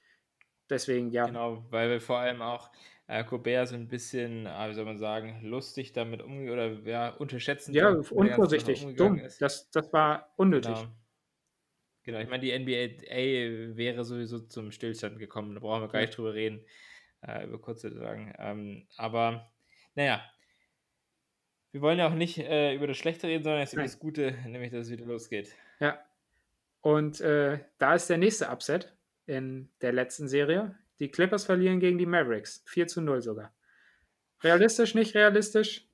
Deswegen, 0.68 1.10
ja. 1.10 1.26
Genau, 1.26 1.64
weil 1.70 1.90
wir 1.90 2.00
vor 2.00 2.18
allem 2.18 2.42
auch 2.42 2.70
äh, 3.10 3.24
Gobert 3.24 3.68
so 3.68 3.74
ein 3.74 3.88
bisschen, 3.88 4.46
äh, 4.46 4.68
wie 4.68 4.74
soll 4.74 4.84
man 4.84 4.98
sagen, 4.98 5.40
lustig 5.42 5.92
damit 5.92 6.22
umgeht 6.22 6.50
oder 6.50 6.72
ja, 6.84 7.08
unterschätzen. 7.08 7.74
Ja, 7.74 7.90
unvorsichtig, 7.90 8.86
dumm. 8.96 9.20
Das, 9.40 9.68
das 9.70 9.92
war 9.92 10.32
unnötig. 10.36 10.74
Genau. 10.74 10.92
genau. 12.04 12.18
ich 12.20 12.28
meine, 12.28 12.42
die 12.42 12.56
NBA 12.56 13.76
wäre 13.76 14.04
sowieso 14.04 14.38
zum 14.38 14.70
Stillstand 14.70 15.18
gekommen, 15.18 15.54
da 15.54 15.60
brauchen 15.60 15.82
wir 15.82 15.88
gar 15.88 16.00
nicht 16.00 16.16
drüber 16.16 16.34
reden, 16.34 16.64
äh, 17.26 17.44
über 17.44 17.60
kurze 17.60 17.92
sagen. 17.92 18.32
Ähm, 18.38 18.86
aber, 18.96 19.50
naja, 19.96 20.22
wir 21.72 21.80
wollen 21.80 21.98
ja 21.98 22.06
auch 22.06 22.14
nicht 22.14 22.38
äh, 22.38 22.74
über 22.74 22.86
das 22.86 22.96
Schlechte 22.96 23.26
reden, 23.26 23.42
sondern 23.42 23.60
jetzt 23.60 23.72
über 23.72 23.82
das 23.82 23.98
Gute, 23.98 24.36
nämlich 24.46 24.70
dass 24.70 24.86
es 24.86 24.90
wieder 24.92 25.06
losgeht. 25.06 25.52
Ja. 25.80 25.98
Und 26.80 27.20
äh, 27.20 27.58
da 27.78 27.94
ist 27.94 28.08
der 28.08 28.18
nächste 28.18 28.48
Upset 28.50 28.96
in 29.26 29.68
der 29.80 29.92
letzten 29.92 30.28
Serie. 30.28 30.76
Die 31.00 31.10
Clippers 31.10 31.46
verlieren 31.46 31.80
gegen 31.80 31.98
die 31.98 32.06
Mavericks. 32.06 32.62
4 32.66 32.86
zu 32.86 33.00
0 33.00 33.22
sogar. 33.22 33.52
Realistisch, 34.42 34.94
nicht 34.94 35.14
realistisch? 35.14 35.88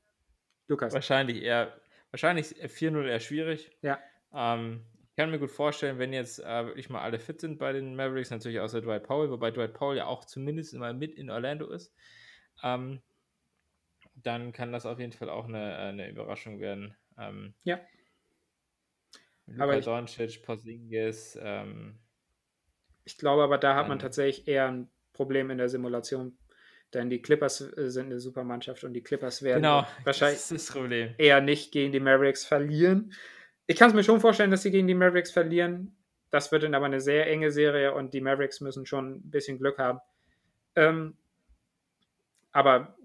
Lukas. 0.69 0.93
Wahrscheinlich 0.93 1.43
eher, 1.43 1.81
wahrscheinlich 2.11 2.49
4-0 2.49 3.07
eher 3.07 3.21
schwierig. 3.21 3.71
Ja. 3.83 4.01
Ähm, 4.35 4.85
ich 5.09 5.17
kann 5.17 5.31
mir 5.31 5.39
gut 5.39 5.53
vorstellen, 5.53 5.99
wenn 5.99 6.13
jetzt 6.13 6.41
äh, 6.41 6.67
wirklich 6.67 6.91
mal 6.91 7.01
alle 7.01 7.21
fit 7.21 7.41
sind 7.41 7.59
bei 7.59 7.73
den 7.73 7.95
Mavericks, 7.95 8.31
natürlich 8.31 8.59
außer 8.59 8.83
Dwight 8.83 9.05
Powell, 9.05 9.31
wobei 9.31 9.53
Dwight 9.53 9.75
Powell 9.75 9.97
ja 9.97 10.07
auch 10.07 10.25
zumindest 10.25 10.75
immer 10.75 10.93
mit 10.93 11.15
in 11.15 11.31
Orlando 11.31 11.69
ist, 11.69 11.95
ähm, 12.63 13.01
dann 14.15 14.53
kann 14.53 14.73
das 14.73 14.87
auf 14.87 14.99
jeden 14.99 15.13
Fall 15.13 15.31
auch 15.31 15.47
eine, 15.47 15.77
eine 15.77 16.11
Überraschung 16.11 16.59
werden. 16.59 16.97
Ähm, 17.17 17.55
ja. 17.63 17.81
Luka 19.47 19.63
aber 19.63 19.81
Doncic, 19.81 20.43
Porzingis, 20.43 21.39
ähm, 21.41 22.01
ich 23.07 23.17
glaube 23.19 23.45
aber, 23.45 23.57
da 23.57 23.77
hat 23.77 23.87
man 23.89 24.01
tatsächlich 24.01 24.49
eher 24.49 24.67
ein 24.67 24.91
Problem 25.17 25.51
in 25.51 25.59
der 25.59 25.69
Simulation. 25.69 26.37
Denn 26.95 27.11
die 27.11 27.21
Clippers 27.21 27.61
äh, 27.77 27.91
sind 27.91 28.07
eine 28.07 28.21
super 28.21 28.45
Mannschaft 28.45 28.85
und 28.85 28.93
die 28.93 29.03
Clippers 29.03 29.43
werden 29.43 29.63
genau, 29.63 29.87
wahrscheinlich 30.05 30.41
eher 31.19 31.41
nicht 31.41 31.73
gegen 31.73 31.91
die 31.91 32.01
Mavericks 32.01 32.45
verlieren. 32.45 33.13
Ich 33.67 33.77
kann 33.77 33.89
es 33.89 33.95
mir 33.95 34.05
schon 34.05 34.21
vorstellen, 34.21 34.53
dass 34.53 34.63
sie 34.63 34.71
gegen 34.71 34.87
die 34.87 34.95
Mavericks 34.95 35.33
verlieren. 35.33 35.97
Das 36.31 36.53
wird 36.53 36.63
dann 36.63 36.75
aber 36.75 36.87
eine 36.87 37.01
sehr 37.01 37.27
enge 37.27 37.51
Serie 37.51 37.95
und 37.95 38.15
die 38.15 38.21
Mavericks 38.21 38.61
müssen 38.61 38.87
schon 38.87 39.17
ein 39.17 39.31
bisschen 39.31 39.59
Glück 39.59 39.79
haben. 39.79 40.01
Ähm, 40.77 41.17
aber 42.53 42.97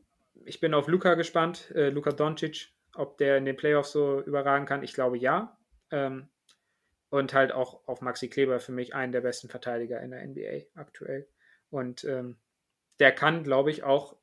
ich 0.46 0.60
bin 0.60 0.74
auf 0.74 0.88
Luca 0.88 1.16
gespannt, 1.16 1.72
äh, 1.76 1.90
Luka 1.90 2.12
Doncic, 2.12 2.70
ob 2.96 3.18
der 3.18 3.38
in 3.38 3.46
den 3.46 3.58
Playoffs 3.58 3.92
so 3.92 4.22
überragen 4.22 4.66
kann. 4.66 4.84
Ich 4.84 4.94
glaube 4.94 5.18
ja. 5.18 5.58
Ähm, 5.90 6.30
und 7.10 7.34
halt 7.34 7.52
auch 7.52 7.86
auf 7.88 8.02
Maxi 8.02 8.30
Kleber 8.30 8.60
für 8.60 8.72
mich 8.72 8.96
einen 8.96 9.12
der 9.12 9.22
besten 9.22 9.50
Verteidiger 9.50 10.02
in 10.02 10.12
der 10.12 10.26
NBA 10.26 10.68
aktuell. 10.76 11.28
Und 11.72 12.04
ähm, 12.04 12.38
der 13.00 13.12
kann, 13.12 13.44
glaube 13.44 13.72
ich, 13.72 13.84
auch 13.84 14.16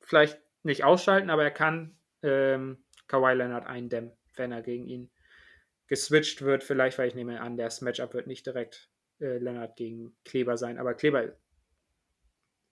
vielleicht 0.00 0.38
nicht 0.62 0.84
ausschalten, 0.84 1.30
aber 1.30 1.44
er 1.44 1.50
kann 1.50 1.98
ähm, 2.22 2.84
Kawhi 3.06 3.32
Leonard 3.32 3.66
eindämmen, 3.66 4.12
wenn 4.36 4.52
er 4.52 4.62
gegen 4.62 4.86
ihn 4.86 5.10
geswitcht 5.86 6.42
wird. 6.42 6.62
Vielleicht, 6.62 6.98
weil 6.98 7.08
ich 7.08 7.14
nehme 7.14 7.40
an, 7.40 7.56
das 7.56 7.80
Matchup 7.80 8.12
wird 8.12 8.26
nicht 8.26 8.44
direkt 8.46 8.90
äh, 9.20 9.38
Leonard 9.38 9.76
gegen 9.76 10.16
Kleber 10.24 10.56
sein, 10.56 10.78
aber 10.78 10.94
Kleber 10.94 11.32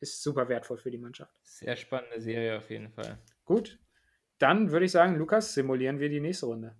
ist 0.01 0.23
super 0.23 0.49
wertvoll 0.49 0.79
für 0.79 0.91
die 0.91 0.99
Mannschaft. 0.99 1.33
Sehr 1.43 1.77
spannende 1.77 2.21
Serie 2.21 2.59
auf 2.59 2.69
jeden 2.69 2.91
Fall. 2.91 3.19
Gut, 3.45 3.79
dann 4.39 4.71
würde 4.71 4.87
ich 4.87 4.93
sagen, 4.93 5.17
Lukas, 5.17 5.55
simulieren 5.55 5.99
wir 5.99 6.09
die 6.09 6.21
nächste 6.21 6.47
Runde. 6.47 6.77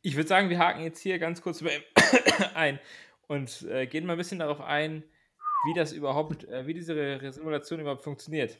Ich 0.00 0.16
würde 0.16 0.28
sagen, 0.28 0.48
wir 0.48 0.58
haken 0.58 0.82
jetzt 0.82 1.00
hier 1.00 1.18
ganz 1.18 1.42
kurz 1.42 1.62
ein 2.54 2.80
und 3.26 3.62
äh, 3.68 3.86
gehen 3.86 4.06
mal 4.06 4.14
ein 4.14 4.18
bisschen 4.18 4.38
darauf 4.38 4.60
ein, 4.60 5.04
wie 5.62 5.74
das 5.74 5.92
überhaupt, 5.92 6.44
äh, 6.44 6.66
wie 6.66 6.74
diese 6.74 7.32
Simulation 7.32 7.80
überhaupt 7.80 8.04
funktioniert. 8.04 8.58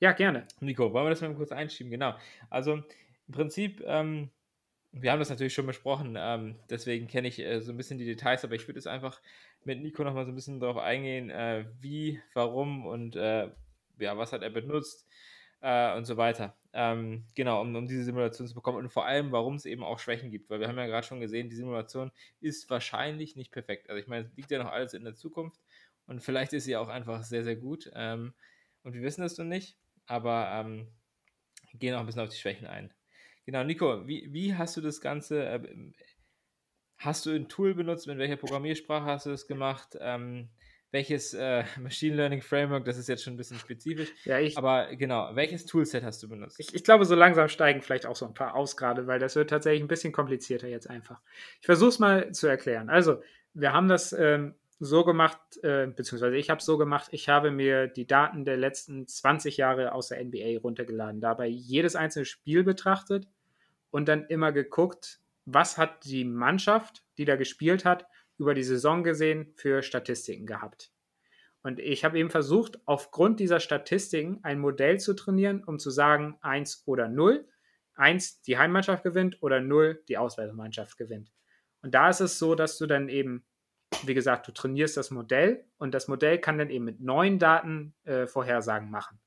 Ja, 0.00 0.12
gerne. 0.12 0.46
Nico, 0.60 0.92
wollen 0.92 1.06
wir 1.06 1.10
das 1.10 1.22
mal 1.22 1.34
kurz 1.34 1.52
einschieben? 1.52 1.90
Genau. 1.90 2.14
Also 2.50 2.74
im 2.74 3.32
Prinzip, 3.32 3.82
ähm, 3.86 4.30
wir 4.92 5.10
haben 5.12 5.18
das 5.18 5.30
natürlich 5.30 5.54
schon 5.54 5.66
besprochen, 5.66 6.16
ähm, 6.18 6.56
deswegen 6.70 7.06
kenne 7.06 7.28
ich 7.28 7.38
äh, 7.38 7.60
so 7.60 7.72
ein 7.72 7.76
bisschen 7.76 7.98
die 7.98 8.04
Details, 8.04 8.44
aber 8.44 8.54
ich 8.54 8.66
würde 8.66 8.78
jetzt 8.78 8.86
einfach 8.86 9.20
mit 9.64 9.80
Nico 9.82 10.04
nochmal 10.04 10.24
so 10.24 10.32
ein 10.32 10.34
bisschen 10.34 10.60
darauf 10.60 10.78
eingehen, 10.78 11.30
äh, 11.30 11.66
wie, 11.80 12.20
warum 12.34 12.86
und 12.86 13.16
äh, 13.16 13.50
ja, 13.98 14.16
was 14.16 14.32
hat 14.32 14.42
er 14.42 14.50
benutzt 14.50 15.06
äh, 15.60 15.96
und 15.96 16.04
so 16.04 16.16
weiter. 16.16 16.54
Ähm, 16.72 17.24
genau, 17.34 17.62
um, 17.62 17.74
um 17.74 17.86
diese 17.86 18.04
Simulation 18.04 18.46
zu 18.46 18.54
bekommen 18.54 18.78
und 18.78 18.92
vor 18.92 19.06
allem, 19.06 19.32
warum 19.32 19.54
es 19.54 19.64
eben 19.64 19.82
auch 19.82 19.98
Schwächen 19.98 20.30
gibt, 20.30 20.50
weil 20.50 20.60
wir 20.60 20.68
haben 20.68 20.76
ja 20.76 20.86
gerade 20.86 21.06
schon 21.06 21.20
gesehen, 21.20 21.48
die 21.48 21.56
Simulation 21.56 22.12
ist 22.40 22.68
wahrscheinlich 22.68 23.34
nicht 23.34 23.50
perfekt. 23.50 23.88
Also 23.88 24.00
ich 24.00 24.08
meine, 24.08 24.26
es 24.26 24.36
liegt 24.36 24.50
ja 24.50 24.62
noch 24.62 24.70
alles 24.70 24.92
in 24.92 25.04
der 25.04 25.14
Zukunft 25.14 25.60
und 26.06 26.22
vielleicht 26.22 26.52
ist 26.52 26.64
sie 26.64 26.76
auch 26.76 26.88
einfach 26.88 27.22
sehr, 27.24 27.44
sehr 27.44 27.56
gut. 27.56 27.90
Ähm, 27.94 28.34
und 28.82 28.94
wir 28.94 29.02
wissen 29.02 29.22
das 29.22 29.36
noch 29.38 29.44
nicht, 29.44 29.76
aber 30.06 30.50
ähm, 30.52 30.88
gehen 31.74 31.94
auch 31.94 32.00
ein 32.00 32.06
bisschen 32.06 32.22
auf 32.22 32.30
die 32.30 32.36
Schwächen 32.36 32.66
ein. 32.66 32.92
Genau, 33.44 33.62
Nico, 33.64 34.06
wie, 34.06 34.32
wie 34.32 34.54
hast 34.54 34.76
du 34.76 34.80
das 34.80 35.00
Ganze, 35.00 35.44
äh, 35.46 35.92
hast 36.98 37.26
du 37.26 37.30
ein 37.30 37.48
Tool 37.48 37.74
benutzt, 37.74 38.06
mit 38.06 38.18
welcher 38.18 38.36
Programmiersprache 38.36 39.06
hast 39.06 39.26
du 39.26 39.30
das 39.30 39.46
gemacht? 39.46 39.96
Ähm, 40.00 40.50
welches 40.92 41.34
äh, 41.34 41.64
Machine 41.80 42.16
Learning 42.16 42.42
Framework, 42.42 42.84
das 42.84 42.96
ist 42.96 43.08
jetzt 43.08 43.22
schon 43.22 43.34
ein 43.34 43.36
bisschen 43.36 43.58
spezifisch. 43.58 44.12
Ja, 44.24 44.38
ich, 44.38 44.56
aber 44.56 44.94
genau, 44.96 45.30
welches 45.34 45.66
Toolset 45.66 46.04
hast 46.04 46.22
du 46.22 46.28
benutzt? 46.28 46.58
Ich, 46.58 46.74
ich, 46.74 46.84
glaube, 46.84 47.04
so 47.04 47.14
langsam 47.14 47.48
steigen 47.48 47.82
vielleicht 47.82 48.06
auch 48.06 48.16
so 48.16 48.26
ein 48.26 48.34
paar 48.34 48.54
aus 48.54 48.76
gerade, 48.76 49.06
weil 49.06 49.18
das 49.18 49.36
wird 49.36 49.50
tatsächlich 49.50 49.82
ein 49.82 49.88
bisschen 49.88 50.12
komplizierter 50.12 50.68
jetzt 50.68 50.88
einfach. 50.88 51.20
Ich 51.60 51.66
versuche 51.66 51.90
es 51.90 51.98
mal 51.98 52.32
zu 52.32 52.46
erklären. 52.46 52.88
Also, 52.88 53.22
wir 53.52 53.72
haben 53.72 53.88
das 53.88 54.12
ähm, 54.12 54.54
so 54.78 55.04
gemacht, 55.04 55.38
äh, 55.62 55.86
beziehungsweise 55.86 56.36
ich 56.36 56.50
habe 56.50 56.58
es 56.58 56.66
so 56.66 56.76
gemacht, 56.76 57.08
ich 57.12 57.28
habe 57.28 57.50
mir 57.50 57.86
die 57.86 58.06
Daten 58.06 58.44
der 58.44 58.56
letzten 58.56 59.06
20 59.06 59.56
Jahre 59.56 59.92
aus 59.92 60.08
der 60.08 60.22
NBA 60.22 60.60
runtergeladen, 60.60 61.20
dabei 61.20 61.46
jedes 61.46 61.96
einzelne 61.96 62.26
Spiel 62.26 62.62
betrachtet 62.62 63.26
und 63.90 64.06
dann 64.08 64.26
immer 64.26 64.52
geguckt, 64.52 65.20
was 65.46 65.78
hat 65.78 66.04
die 66.04 66.24
Mannschaft, 66.24 67.04
die 67.16 67.24
da 67.24 67.36
gespielt 67.36 67.84
hat, 67.84 68.06
über 68.36 68.52
die 68.52 68.64
Saison 68.64 69.02
gesehen 69.02 69.52
für 69.54 69.82
Statistiken 69.82 70.46
gehabt. 70.46 70.90
Und 71.62 71.80
ich 71.80 72.04
habe 72.04 72.18
eben 72.18 72.30
versucht, 72.30 72.78
aufgrund 72.84 73.40
dieser 73.40 73.58
Statistiken 73.58 74.38
ein 74.42 74.60
Modell 74.60 75.00
zu 75.00 75.14
trainieren, 75.14 75.64
um 75.64 75.78
zu 75.78 75.90
sagen, 75.90 76.36
1 76.42 76.84
oder 76.86 77.08
0. 77.08 77.44
1 77.94 78.42
die 78.42 78.58
Heimmannschaft 78.58 79.02
gewinnt 79.02 79.42
oder 79.42 79.60
0 79.60 80.02
die 80.06 80.18
Auswärtsmannschaft 80.18 80.96
gewinnt. 80.96 81.32
Und 81.82 81.94
da 81.94 82.10
ist 82.10 82.20
es 82.20 82.38
so, 82.38 82.54
dass 82.54 82.78
du 82.78 82.86
dann 82.86 83.08
eben, 83.08 83.44
wie 84.04 84.14
gesagt, 84.14 84.48
du 84.48 84.52
trainierst 84.52 84.96
das 84.96 85.10
Modell 85.10 85.64
und 85.78 85.94
das 85.94 86.08
Modell 86.08 86.38
kann 86.38 86.58
dann 86.58 86.70
eben 86.70 86.84
mit 86.84 87.00
neuen 87.00 87.38
Daten 87.38 87.94
äh, 88.04 88.26
Vorhersagen 88.26 88.90
machen. 88.90 89.20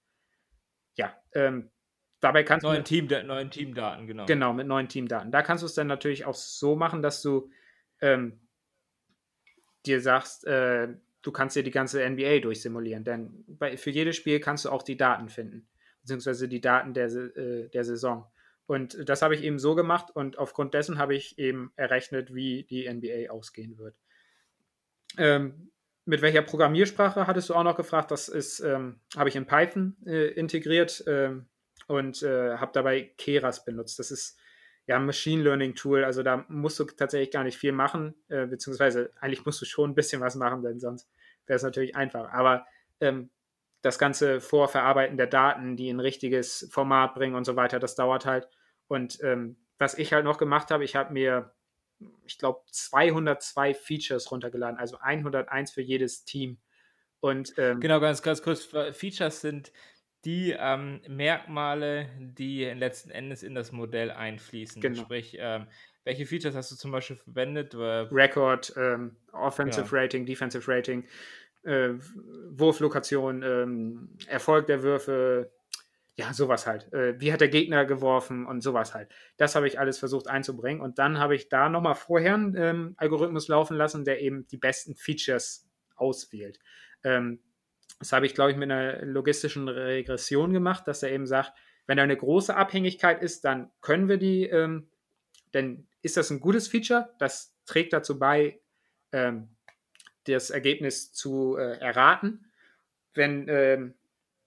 Ja, 0.95 1.15
ähm, 1.33 1.71
dabei 2.19 2.43
kannst 2.43 2.63
neuen 2.63 2.83
du. 2.83 2.83
Team, 2.83 3.07
neuen 3.25 3.51
Teamdaten, 3.51 4.07
genau. 4.07 4.25
Genau, 4.25 4.53
mit 4.53 4.67
neuen 4.67 4.89
Teamdaten. 4.89 5.31
Da 5.31 5.41
kannst 5.41 5.63
du 5.63 5.65
es 5.65 5.73
dann 5.73 5.87
natürlich 5.87 6.25
auch 6.25 6.35
so 6.35 6.75
machen, 6.75 7.01
dass 7.01 7.21
du 7.21 7.49
ähm, 8.01 8.39
dir 9.85 10.01
sagst, 10.01 10.45
äh, 10.45 10.89
du 11.21 11.31
kannst 11.31 11.55
dir 11.55 11.63
die 11.63 11.71
ganze 11.71 12.07
NBA 12.07 12.39
durchsimulieren, 12.39 13.03
denn 13.03 13.45
bei, 13.47 13.77
für 13.77 13.91
jedes 13.91 14.15
Spiel 14.15 14.39
kannst 14.39 14.65
du 14.65 14.69
auch 14.69 14.83
die 14.83 14.97
Daten 14.97 15.29
finden, 15.29 15.67
beziehungsweise 16.01 16.47
die 16.47 16.61
Daten 16.61 16.93
der, 16.93 17.07
äh, 17.07 17.69
der 17.69 17.83
Saison. 17.83 18.25
Und 18.65 19.09
das 19.09 19.21
habe 19.21 19.35
ich 19.35 19.43
eben 19.43 19.57
so 19.57 19.73
gemacht 19.73 20.11
und 20.13 20.37
aufgrund 20.37 20.73
dessen 20.73 20.99
habe 20.99 21.15
ich 21.15 21.39
eben 21.39 21.71
errechnet, 21.75 22.35
wie 22.35 22.63
die 22.63 22.87
NBA 22.87 23.31
ausgehen 23.31 23.77
wird. 23.77 23.95
Ähm, 25.17 25.71
mit 26.05 26.21
welcher 26.21 26.41
Programmiersprache 26.41 27.27
hattest 27.27 27.49
du 27.49 27.55
auch 27.55 27.63
noch 27.63 27.75
gefragt? 27.75 28.11
Das 28.11 28.29
ist, 28.29 28.59
ähm, 28.61 28.99
habe 29.15 29.29
ich 29.29 29.35
in 29.35 29.45
Python 29.45 29.95
äh, 30.05 30.29
integriert 30.29 31.03
ähm, 31.07 31.47
und 31.87 32.23
äh, 32.23 32.57
habe 32.57 32.71
dabei 32.73 33.13
Keras 33.17 33.63
benutzt. 33.63 33.99
Das 33.99 34.11
ist 34.11 34.39
ja, 34.89 34.97
Machine 34.97 35.43
Learning 35.43 35.75
Tool. 35.75 36.03
Also 36.03 36.23
da 36.23 36.45
musst 36.47 36.79
du 36.79 36.83
tatsächlich 36.85 37.29
gar 37.29 37.43
nicht 37.43 37.59
viel 37.59 37.71
machen, 37.71 38.15
äh, 38.27 38.47
beziehungsweise 38.47 39.11
eigentlich 39.19 39.45
musst 39.45 39.61
du 39.61 39.65
schon 39.65 39.91
ein 39.91 39.95
bisschen 39.95 40.19
was 40.19 40.33
machen, 40.33 40.63
denn 40.63 40.79
sonst 40.79 41.07
wäre 41.45 41.57
es 41.57 41.63
natürlich 41.63 41.95
einfach. 41.95 42.31
Aber 42.31 42.65
ähm, 42.99 43.29
das 43.83 43.99
ganze 43.99 44.41
Vorverarbeiten 44.41 45.15
der 45.15 45.27
Daten, 45.27 45.77
die 45.77 45.89
in 45.89 45.97
ein 45.97 46.01
richtiges 46.01 46.67
Format 46.71 47.13
bringen 47.13 47.35
und 47.35 47.45
so 47.45 47.55
weiter, 47.55 47.79
das 47.79 47.93
dauert 47.93 48.25
halt. 48.25 48.49
Und 48.87 49.19
ähm, 49.23 49.57
was 49.77 49.95
ich 49.95 50.11
halt 50.11 50.25
noch 50.25 50.39
gemacht 50.39 50.71
habe, 50.71 50.83
ich 50.83 50.95
habe 50.95 51.13
mir, 51.13 51.53
ich 52.25 52.37
glaube, 52.37 52.61
202 52.71 53.73
Features 53.73 54.31
runtergeladen, 54.31 54.79
also 54.79 54.97
101 54.99 55.71
für 55.71 55.81
jedes 55.81 56.23
Team. 56.23 56.57
Und, 57.19 57.53
ähm, 57.57 57.79
genau, 57.79 57.99
ganz, 57.99 58.21
ganz 58.21 58.41
kurz, 58.41 58.69
Features 58.93 59.41
sind 59.41 59.71
die 60.25 60.55
ähm, 60.57 61.01
Merkmale, 61.07 62.09
die 62.19 62.65
letzten 62.65 63.09
Endes 63.09 63.43
in 63.43 63.55
das 63.55 63.71
Modell 63.71 64.11
einfließen. 64.11 64.81
Genau. 64.81 65.01
Sprich, 65.01 65.37
ähm, 65.39 65.67
welche 66.03 66.25
Features 66.25 66.55
hast 66.55 66.71
du 66.71 66.75
zum 66.75 66.91
Beispiel 66.91 67.15
verwendet? 67.15 67.73
Record, 67.75 68.73
ähm, 68.75 69.15
Offensive 69.31 69.95
ja. 69.95 70.01
Rating, 70.01 70.25
Defensive 70.25 70.69
Rating, 70.69 71.05
äh, 71.63 71.91
Wurflokation, 72.49 73.43
ähm, 73.43 74.17
Erfolg 74.27 74.67
der 74.67 74.83
Würfe, 74.83 75.51
ja, 76.19 76.33
sowas 76.33 76.67
halt. 76.67 76.91
Äh, 76.91 77.19
wie 77.21 77.31
hat 77.31 77.39
der 77.39 77.47
Gegner 77.47 77.85
geworfen 77.85 78.45
und 78.45 78.59
sowas 78.61 78.93
halt. 78.93 79.09
Das 79.37 79.55
habe 79.55 79.67
ich 79.67 79.79
alles 79.79 79.99
versucht 79.99 80.27
einzubringen. 80.27 80.81
Und 80.81 80.99
dann 80.99 81.17
habe 81.17 81.33
ich 81.33 81.47
da 81.47 81.69
nochmal 81.69 81.95
vorher 81.95 82.33
einen 82.33 82.55
ähm, 82.57 82.93
Algorithmus 82.97 83.47
laufen 83.47 83.77
lassen, 83.77 84.03
der 84.03 84.19
eben 84.19 84.45
die 84.47 84.57
besten 84.57 84.95
Features 84.95 85.69
auswählt. 85.95 86.59
Ähm, 87.05 87.39
das 87.99 88.11
habe 88.11 88.25
ich, 88.25 88.35
glaube 88.35 88.51
ich, 88.51 88.57
mit 88.57 88.69
einer 88.69 89.05
logistischen 89.05 89.69
Regression 89.69 90.51
gemacht, 90.51 90.89
dass 90.89 91.03
er 91.03 91.11
eben 91.11 91.25
sagt, 91.25 91.53
wenn 91.87 91.95
da 91.95 92.03
eine 92.03 92.17
große 92.17 92.53
Abhängigkeit 92.53 93.23
ist, 93.23 93.45
dann 93.45 93.71
können 93.79 94.09
wir 94.09 94.17
die, 94.17 94.43
ähm, 94.43 94.89
dann 95.53 95.87
ist 96.01 96.17
das 96.17 96.31
ein 96.31 96.41
gutes 96.41 96.67
Feature. 96.67 97.15
Das 97.19 97.55
trägt 97.65 97.93
dazu 97.93 98.19
bei, 98.19 98.59
ähm, 99.13 99.55
das 100.25 100.49
Ergebnis 100.49 101.13
zu 101.13 101.55
äh, 101.55 101.79
erraten. 101.79 102.51
Wenn 103.13 103.47
ähm, 103.47 103.93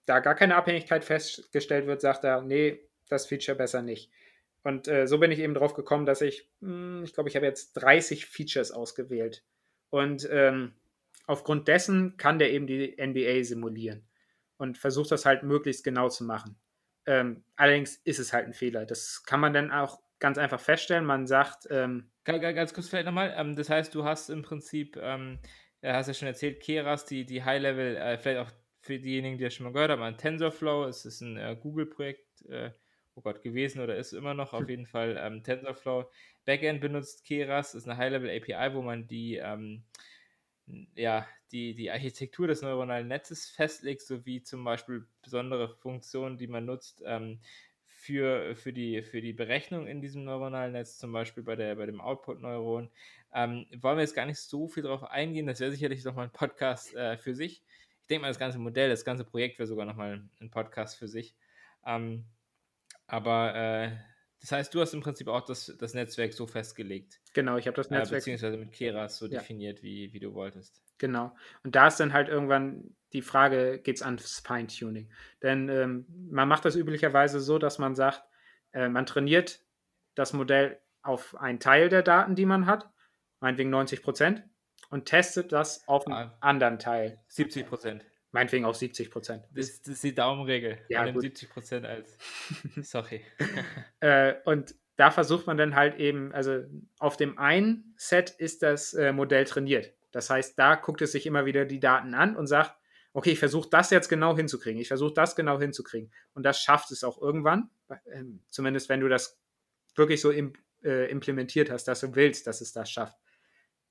da 0.07 0.21
gar 0.21 0.35
keine 0.35 0.57
Abhängigkeit 0.57 1.05
festgestellt 1.05 1.87
wird, 1.87 2.01
sagt 2.01 2.25
er, 2.25 2.43
nee, 2.43 2.81
das 3.09 3.27
Feature 3.27 3.57
besser 3.57 3.83
nicht. 3.83 4.11
Und 4.63 4.89
äh, 4.89 5.07
so 5.07 5.19
bin 5.19 5.33
ich 5.33 5.41
eben 5.41 5.55
drauf 5.55 5.75
gekommen, 5.75 6.07
dass 6.07 6.21
ich, 6.21 6.49
mh, 6.61 6.71
hm, 6.71 7.05
ich 7.05 7.15
glaube, 7.15 7.29
ich 7.29 7.37
habe 7.37 7.47
jetzt 7.47 7.75
30 7.75 8.27
Features 8.27 8.71
ausgewählt. 8.71 9.45
Und 9.91 10.29
ähm, 10.31 10.75
aufgrund 11.27 11.69
dessen 11.69 12.17
kann 12.17 12.39
der 12.39 12.53
eben 12.53 12.67
die 12.67 12.97
NBA 12.99 13.45
simulieren 13.45 14.09
und 14.57 14.79
versucht 14.79 15.11
das 15.11 15.27
halt 15.27 15.43
möglichst 15.43 15.85
genau 15.85 16.09
zu 16.09 16.25
machen. 16.25 16.57
Ähm, 17.07 17.45
allerdings 17.57 17.97
ist 17.97 18.21
es 18.21 18.33
halt 18.33 18.47
ein 18.47 18.55
Fehler. 18.55 18.87
Das 18.87 19.25
kann 19.25 19.41
man 19.41 19.53
dann 19.53 19.73
auch 19.73 20.01
ganz 20.21 20.39
einfach 20.39 20.61
feststellen. 20.61 21.05
Man 21.05 21.27
sagt. 21.27 21.67
Ähm, 21.71 22.11
ganz 22.25 22.73
kurz 22.73 22.89
vielleicht 22.89 23.07
nochmal. 23.07 23.35
Ähm, 23.37 23.57
das 23.57 23.69
heißt, 23.69 23.95
du 23.95 24.05
hast 24.05 24.31
im 24.31 24.43
Prinzip, 24.43 24.97
ähm, 24.97 25.41
hast 25.83 26.07
ja 26.07 26.15
schon 26.15 26.29
erzählt, 26.29 26.61
Keras, 26.61 27.05
die, 27.05 27.27
die 27.27 27.43
High-Level, 27.43 27.97
äh, 27.97 28.19
vielleicht 28.19 28.39
auch 28.39 28.53
für 28.83 28.99
diejenigen, 28.99 29.39
die 29.39 29.45
das 29.45 29.55
schon 29.55 29.65
mal 29.65 29.73
gehört 29.73 29.93
haben, 29.93 30.03
ein 30.03 30.19
TensorFlow. 30.19 30.85
Es 30.85 31.07
ist 31.07 31.21
ein 31.21 31.37
äh, 31.37 31.57
Google-Projekt, 31.59 32.45
äh, 32.49 32.73
oh 33.15 33.23
Gott, 33.23 33.43
gewesen 33.43 33.81
oder 33.81 33.97
ist 33.97 34.13
immer 34.13 34.35
noch 34.35 34.53
auf 34.53 34.69
jeden 34.69 34.87
Fall 34.87 35.17
ähm, 35.19 35.43
TensorFlow. 35.43 36.11
Backend 36.45 36.81
benutzt 36.81 37.25
Keras, 37.25 37.75
ist 37.75 37.89
eine 37.89 37.97
High-Level 37.97 38.29
API, 38.29 38.75
wo 38.75 38.83
man 38.83 39.07
die 39.07 39.37
ähm, 39.37 39.85
ja, 40.97 41.27
die, 41.53 41.75
die 41.75 41.91
Architektur 41.91 42.47
des 42.47 42.63
neuronalen 42.63 43.09
Netzes 43.09 43.49
festlegt, 43.49 44.03
sowie 44.03 44.43
zum 44.43 44.65
Beispiel 44.65 45.07
besondere 45.23 45.69
Funktionen, 45.69 46.39
die 46.39 46.47
man 46.47 46.65
nutzt 46.65 47.03
ähm, 47.05 47.41
für, 47.85 48.57
für, 48.57 48.73
die, 48.73 49.03
für 49.03 49.21
die 49.21 49.33
Berechnung 49.33 49.87
in 49.87 50.01
diesem 50.01 50.25
neuronalen 50.25 50.73
Netz, 50.73 50.99
zum 50.99 51.13
Beispiel 51.13 51.43
bei, 51.43 51.57
der, 51.57 51.77
bei 51.77 51.87
dem 51.87 52.01
Output-Neuron. 52.01 52.91
Ähm, 53.35 53.67
wollen 53.81 53.97
wir 53.97 54.03
jetzt 54.03 54.15
gar 54.15 54.27
nicht 54.27 54.41
so 54.41 54.67
viel 54.67 54.83
darauf 54.83 55.05
eingehen, 55.05 55.47
das 55.47 55.61
wäre 55.61 55.71
sicherlich 55.71 56.05
nochmal 56.05 56.27
ein 56.27 56.33
Podcast 56.33 56.95
äh, 56.95 57.17
für 57.17 57.35
sich. 57.35 57.63
Ich 58.03 58.09
denke 58.09 58.23
mal, 58.23 58.29
das 58.29 58.39
ganze 58.39 58.59
Modell, 58.59 58.91
das 58.91 59.05
ganze 59.05 59.25
Projekt 59.25 59.59
wäre 59.59 59.67
sogar 59.67 59.87
nochmal 59.87 60.23
ein 60.41 60.51
Podcast 60.51 60.97
für 60.99 61.09
sich. 61.09 61.35
Ähm, 61.87 62.25
aber 63.07 63.55
äh, 63.55 63.97
das 64.41 64.51
heißt, 64.51 64.75
du 64.75 64.81
hast 64.81 64.93
im 64.93 65.01
Prinzip 65.01 65.29
auch 65.29 65.45
das, 65.45 65.73
das 65.79 65.95
Netzwerk 65.95 66.33
so 66.33 66.49
festgelegt. 66.49 67.21
Genau, 67.33 67.57
ich 67.57 67.67
habe 67.69 67.77
das 67.77 67.87
äh, 67.89 67.95
Netzwerk. 67.95 68.13
Äh, 68.13 68.21
beziehungsweise 68.21 68.57
mit 68.57 68.73
Keras 68.73 69.19
so 69.19 69.27
ja. 69.27 69.39
definiert, 69.39 69.83
wie, 69.83 70.13
wie 70.13 70.19
du 70.19 70.35
wolltest. 70.35 70.83
Genau. 70.99 71.35
Und 71.63 71.77
da 71.77 71.87
ist 71.87 72.01
dann 72.01 72.13
halt 72.13 72.29
irgendwann 72.29 72.97
die 73.13 73.23
Frage, 73.23 73.79
geht 73.79 73.97
es 73.97 74.03
ans 74.03 74.41
Feintuning? 74.41 75.11
Denn 75.43 75.69
ähm, 75.69 76.07
man 76.31 76.49
macht 76.49 76.65
das 76.65 76.75
üblicherweise 76.75 77.41
so, 77.41 77.59
dass 77.59 77.79
man 77.79 77.95
sagt, 77.95 78.25
äh, 78.73 78.89
man 78.89 79.07
trainiert 79.07 79.65
das 80.15 80.33
Modell 80.33 80.81
auf 81.03 81.37
einen 81.37 81.61
Teil 81.61 81.89
der 81.89 82.03
Daten, 82.03 82.35
die 82.35 82.47
man 82.47 82.67
hat, 82.67 82.91
meinetwegen 83.41 83.71
90 83.71 84.03
Prozent, 84.03 84.43
und 84.93 85.07
testet 85.07 85.53
das 85.53 85.89
auf 85.89 86.07
einen 86.07 86.15
ah, 86.15 86.37
anderen 86.41 86.79
Teil. 86.79 87.19
70 87.29 87.67
Prozent. 87.67 88.05
Meinetwegen 88.31 88.67
auch 88.67 88.75
70 88.75 89.11
Prozent. 89.11 89.43
Das, 89.51 89.81
das, 89.81 89.95
ist 89.95 90.05
die 90.05 90.15
Daumenregel. 90.15 90.79
Ja, 90.91 91.05
man 91.05 91.19
70 91.19 91.49
Prozent 91.49 91.87
als. 91.87 92.19
Sorry. 92.83 93.23
äh, 94.01 94.35
und 94.45 94.75
da 94.97 95.11
versucht 95.11 95.47
man 95.47 95.57
dann 95.57 95.75
halt 95.75 95.99
eben, 95.99 96.35
also 96.35 96.63
auf 96.99 97.17
dem 97.17 97.39
einen 97.39 97.95
Set 97.97 98.31
ist 98.31 98.63
das 98.63 98.93
äh, 98.93 99.13
Modell 99.13 99.47
trainiert. 99.47 99.95
Das 100.13 100.29
heißt, 100.29 100.59
da 100.59 100.75
guckt 100.75 101.01
es 101.01 101.13
sich 101.13 101.25
immer 101.25 101.47
wieder 101.47 101.65
die 101.65 101.81
Daten 101.81 102.13
an 102.13 102.37
und 102.37 102.47
sagt, 102.47 102.77
okay, 103.15 103.31
ich 103.31 103.39
versuche 103.39 103.71
das 103.71 103.89
jetzt 103.89 104.11
genau 104.11 104.37
hinzukriegen. 104.37 104.79
Ich 104.79 104.89
versuche 104.89 105.15
das 105.15 105.35
genau 105.37 105.59
hinzukriegen. 105.59 106.13
Und 106.35 106.43
das 106.43 106.61
schafft 106.61 106.91
es 106.91 107.03
auch 107.03 107.21
irgendwann. 107.21 107.71
Äh, 107.89 108.25
zumindest 108.51 108.91
wenn 108.91 109.01
du 109.01 109.09
das 109.09 109.41
wirklich 109.95 110.21
so 110.21 110.31
im, 110.31 110.53
äh, 110.85 111.11
implementiert 111.11 111.71
hast, 111.71 111.85
dass 111.85 112.01
du 112.01 112.15
willst, 112.15 112.47
dass 112.47 112.61
es 112.61 112.73
das 112.73 112.91
schafft. 112.91 113.17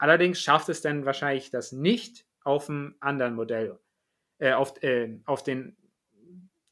Allerdings 0.02 0.42
schafft 0.42 0.68
es 0.70 0.82
dann 0.82 1.06
wahrscheinlich 1.06 1.52
das 1.52 1.72
nicht 1.72 2.26
auf 2.44 2.72
einem 2.72 2.96
anderen 3.02 3.36
Modell 3.36 3.78
äh, 4.40 4.54
auf, 4.54 4.82
äh, 4.82 5.20
auf 5.26 5.44
den 5.44 5.78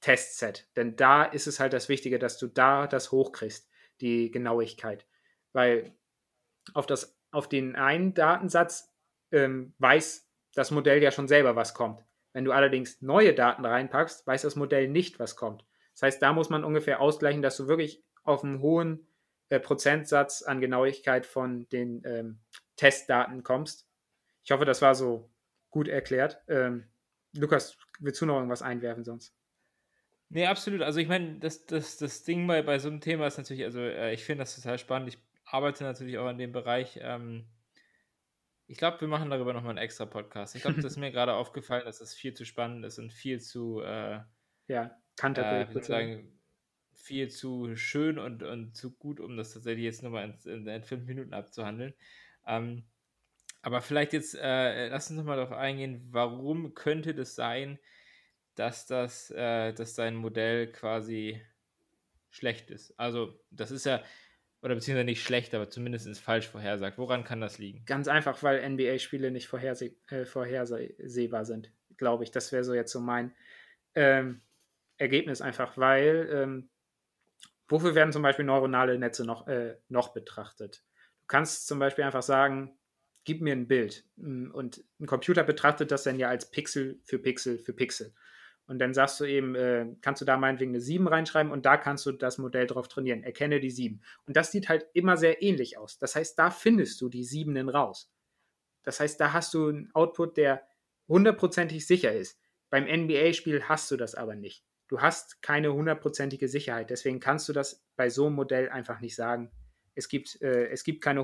Testset. 0.01 0.67
Denn 0.75 0.95
da 0.95 1.25
ist 1.25 1.45
es 1.45 1.59
halt 1.59 1.73
das 1.73 1.89
Wichtige, 1.89 2.17
dass 2.17 2.39
du 2.39 2.47
da 2.47 2.87
das 2.87 3.11
hochkriegst, 3.11 3.69
die 4.01 4.31
Genauigkeit. 4.31 5.05
Weil 5.53 5.95
auf, 6.73 6.87
das, 6.87 7.19
auf 7.29 7.47
den 7.47 7.75
einen 7.75 8.15
Datensatz 8.15 8.91
ähm, 9.31 9.75
weiß 9.77 10.27
das 10.55 10.71
Modell 10.71 11.03
ja 11.03 11.11
schon 11.11 11.27
selber, 11.27 11.55
was 11.55 11.75
kommt. 11.75 12.03
Wenn 12.33 12.45
du 12.45 12.51
allerdings 12.51 12.99
neue 12.99 13.35
Daten 13.35 13.63
reinpackst, 13.63 14.25
weiß 14.25 14.41
das 14.41 14.55
Modell 14.55 14.87
nicht, 14.87 15.19
was 15.19 15.35
kommt. 15.35 15.63
Das 15.93 16.01
heißt, 16.01 16.21
da 16.23 16.33
muss 16.33 16.49
man 16.49 16.63
ungefähr 16.63 16.99
ausgleichen, 16.99 17.43
dass 17.43 17.57
du 17.57 17.67
wirklich 17.67 18.03
auf 18.23 18.43
einen 18.43 18.59
hohen 18.59 19.07
äh, 19.49 19.59
Prozentsatz 19.59 20.41
an 20.41 20.61
Genauigkeit 20.61 21.27
von 21.27 21.69
den 21.69 22.01
ähm, 22.05 22.39
Testdaten 22.79 23.43
kommst. 23.43 23.85
Ich 24.43 24.51
hoffe, 24.51 24.63
das 24.63 24.81
war 24.81 24.95
so 24.95 25.29
gut 25.69 25.89
erklärt. 25.89 26.41
Ähm, 26.47 26.87
Lukas, 27.33 27.77
willst 27.99 28.21
du 28.21 28.25
noch 28.25 28.35
irgendwas 28.35 28.61
einwerfen 28.61 29.03
sonst? 29.03 29.35
Nee, 30.29 30.45
absolut. 30.45 30.81
Also 30.81 30.99
ich 30.99 31.09
meine, 31.09 31.39
das, 31.39 31.65
das, 31.65 31.97
das 31.97 32.23
Ding 32.23 32.47
bei, 32.47 32.61
bei 32.61 32.79
so 32.79 32.87
einem 32.87 33.01
Thema 33.01 33.27
ist 33.27 33.37
natürlich, 33.37 33.65
also 33.65 33.81
äh, 33.81 34.13
ich 34.13 34.23
finde 34.23 34.43
das 34.43 34.55
total 34.55 34.77
spannend. 34.77 35.09
Ich 35.09 35.19
arbeite 35.43 35.83
natürlich 35.83 36.17
auch 36.17 36.29
in 36.29 36.37
dem 36.37 36.53
Bereich. 36.53 36.97
Ähm, 37.01 37.49
ich 38.67 38.77
glaube, 38.77 39.01
wir 39.01 39.07
machen 39.09 39.29
darüber 39.29 39.51
nochmal 39.51 39.71
einen 39.71 39.79
extra 39.79 40.05
Podcast. 40.05 40.55
Ich 40.55 40.61
glaube, 40.61 40.81
das 40.81 40.93
ist 40.93 40.97
mir 40.99 41.11
gerade 41.11 41.33
aufgefallen, 41.33 41.83
dass 41.83 41.99
das 41.99 42.13
viel 42.13 42.33
zu 42.33 42.45
spannend 42.45 42.85
ist 42.85 42.97
und 42.97 43.11
viel 43.11 43.41
zu, 43.41 43.81
äh, 43.81 44.21
ja, 44.67 44.97
äh, 45.21 45.81
sagen, 45.81 46.39
viel 46.95 47.29
zu 47.29 47.75
schön 47.75 48.19
und, 48.19 48.43
und 48.43 48.75
zu 48.75 48.95
gut, 48.95 49.19
um 49.19 49.35
das 49.35 49.53
tatsächlich 49.53 49.83
jetzt 49.83 50.03
nur 50.03 50.11
mal 50.11 50.39
in, 50.45 50.67
in, 50.67 50.83
fünf 50.83 51.05
Minuten 51.05 51.33
abzuhandeln. 51.33 51.93
Ähm, 52.49 52.83
aber 53.61 53.81
vielleicht 53.81 54.13
jetzt, 54.13 54.35
äh, 54.35 54.87
lass 54.89 55.09
uns 55.09 55.17
nochmal 55.17 55.37
darauf 55.37 55.53
eingehen, 55.53 56.07
warum 56.11 56.73
könnte 56.73 57.13
das 57.13 57.35
sein, 57.35 57.79
dass 58.55 58.87
das, 58.87 59.31
äh, 59.31 59.73
dass 59.73 59.95
dein 59.95 60.15
Modell 60.15 60.71
quasi 60.71 61.41
schlecht 62.29 62.69
ist. 62.71 62.93
Also, 62.99 63.39
das 63.51 63.71
ist 63.71 63.85
ja, 63.85 64.03
oder 64.61 64.75
beziehungsweise 64.75 65.05
nicht 65.05 65.23
schlecht, 65.23 65.55
aber 65.55 65.69
zumindest 65.69 66.19
falsch 66.19 66.47
vorhersagt. 66.47 66.97
Woran 66.97 67.23
kann 67.23 67.41
das 67.41 67.57
liegen? 67.57 67.85
Ganz 67.85 68.07
einfach, 68.07 68.43
weil 68.43 68.61
NBA-Spiele 68.69 69.31
nicht 69.31 69.47
vorherseh 69.47 69.95
äh, 70.09 70.25
vorhersehbar 70.25 71.45
sind, 71.45 71.71
glaube 71.97 72.23
ich. 72.23 72.31
Das 72.31 72.51
wäre 72.51 72.63
so 72.63 72.73
jetzt 72.73 72.91
so 72.91 72.99
mein 72.99 73.33
ähm, 73.95 74.41
Ergebnis 74.97 75.41
einfach, 75.41 75.77
weil 75.77 76.29
ähm, 76.31 76.69
wofür 77.69 77.95
werden 77.95 78.11
zum 78.11 78.21
Beispiel 78.21 78.45
neuronale 78.45 78.99
Netze 78.99 79.25
noch, 79.25 79.47
äh, 79.47 79.77
noch 79.87 80.09
betrachtet? 80.09 80.83
Kannst 81.29 81.67
zum 81.67 81.79
Beispiel 81.79 82.03
einfach 82.03 82.23
sagen, 82.23 82.77
gib 83.23 83.41
mir 83.41 83.53
ein 83.53 83.67
Bild. 83.67 84.05
Und 84.17 84.83
ein 84.99 85.05
Computer 85.05 85.43
betrachtet 85.43 85.91
das 85.91 86.03
dann 86.03 86.19
ja 86.19 86.27
als 86.27 86.51
Pixel 86.51 86.99
für 87.03 87.19
Pixel 87.19 87.59
für 87.59 87.73
Pixel. 87.73 88.13
Und 88.69 88.77
dann 88.77 88.93
sagst 88.93 89.19
du 89.19 89.25
eben, 89.25 89.55
äh, 89.55 89.87
kannst 90.01 90.21
du 90.21 90.25
da 90.25 90.37
meinetwegen 90.37 90.71
eine 90.71 90.81
7 90.81 91.07
reinschreiben 91.07 91.51
und 91.51 91.65
da 91.65 91.75
kannst 91.75 92.05
du 92.05 92.11
das 92.11 92.37
Modell 92.37 92.67
drauf 92.67 92.87
trainieren. 92.87 93.23
Erkenne 93.23 93.59
die 93.59 93.71
7. 93.71 94.01
Und 94.27 94.37
das 94.37 94.51
sieht 94.51 94.69
halt 94.69 94.85
immer 94.93 95.17
sehr 95.17 95.41
ähnlich 95.41 95.79
aus. 95.79 95.97
Das 95.97 96.15
heißt, 96.15 96.37
da 96.37 96.51
findest 96.51 97.01
du 97.01 97.09
die 97.09 97.23
7 97.23 97.67
raus. 97.69 98.11
Das 98.83 98.99
heißt, 98.99 99.19
da 99.19 99.33
hast 99.33 99.55
du 99.55 99.69
einen 99.69 99.89
Output, 99.93 100.37
der 100.37 100.67
hundertprozentig 101.07 101.87
sicher 101.87 102.13
ist. 102.13 102.39
Beim 102.69 102.85
NBA-Spiel 102.85 103.63
hast 103.63 103.89
du 103.89 103.97
das 103.97 104.13
aber 104.13 104.35
nicht. 104.35 104.63
Du 104.87 105.01
hast 105.01 105.41
keine 105.41 105.73
hundertprozentige 105.73 106.47
Sicherheit. 106.47 106.89
Deswegen 106.89 107.19
kannst 107.19 107.49
du 107.49 107.53
das 107.53 107.83
bei 107.95 108.09
so 108.09 108.27
einem 108.27 108.35
Modell 108.35 108.69
einfach 108.69 109.01
nicht 109.01 109.15
sagen. 109.15 109.51
Es 109.99 110.07
gibt, 110.07 110.41
äh, 110.41 110.69
es 110.69 110.83
gibt 110.83 111.03
keine 111.03 111.21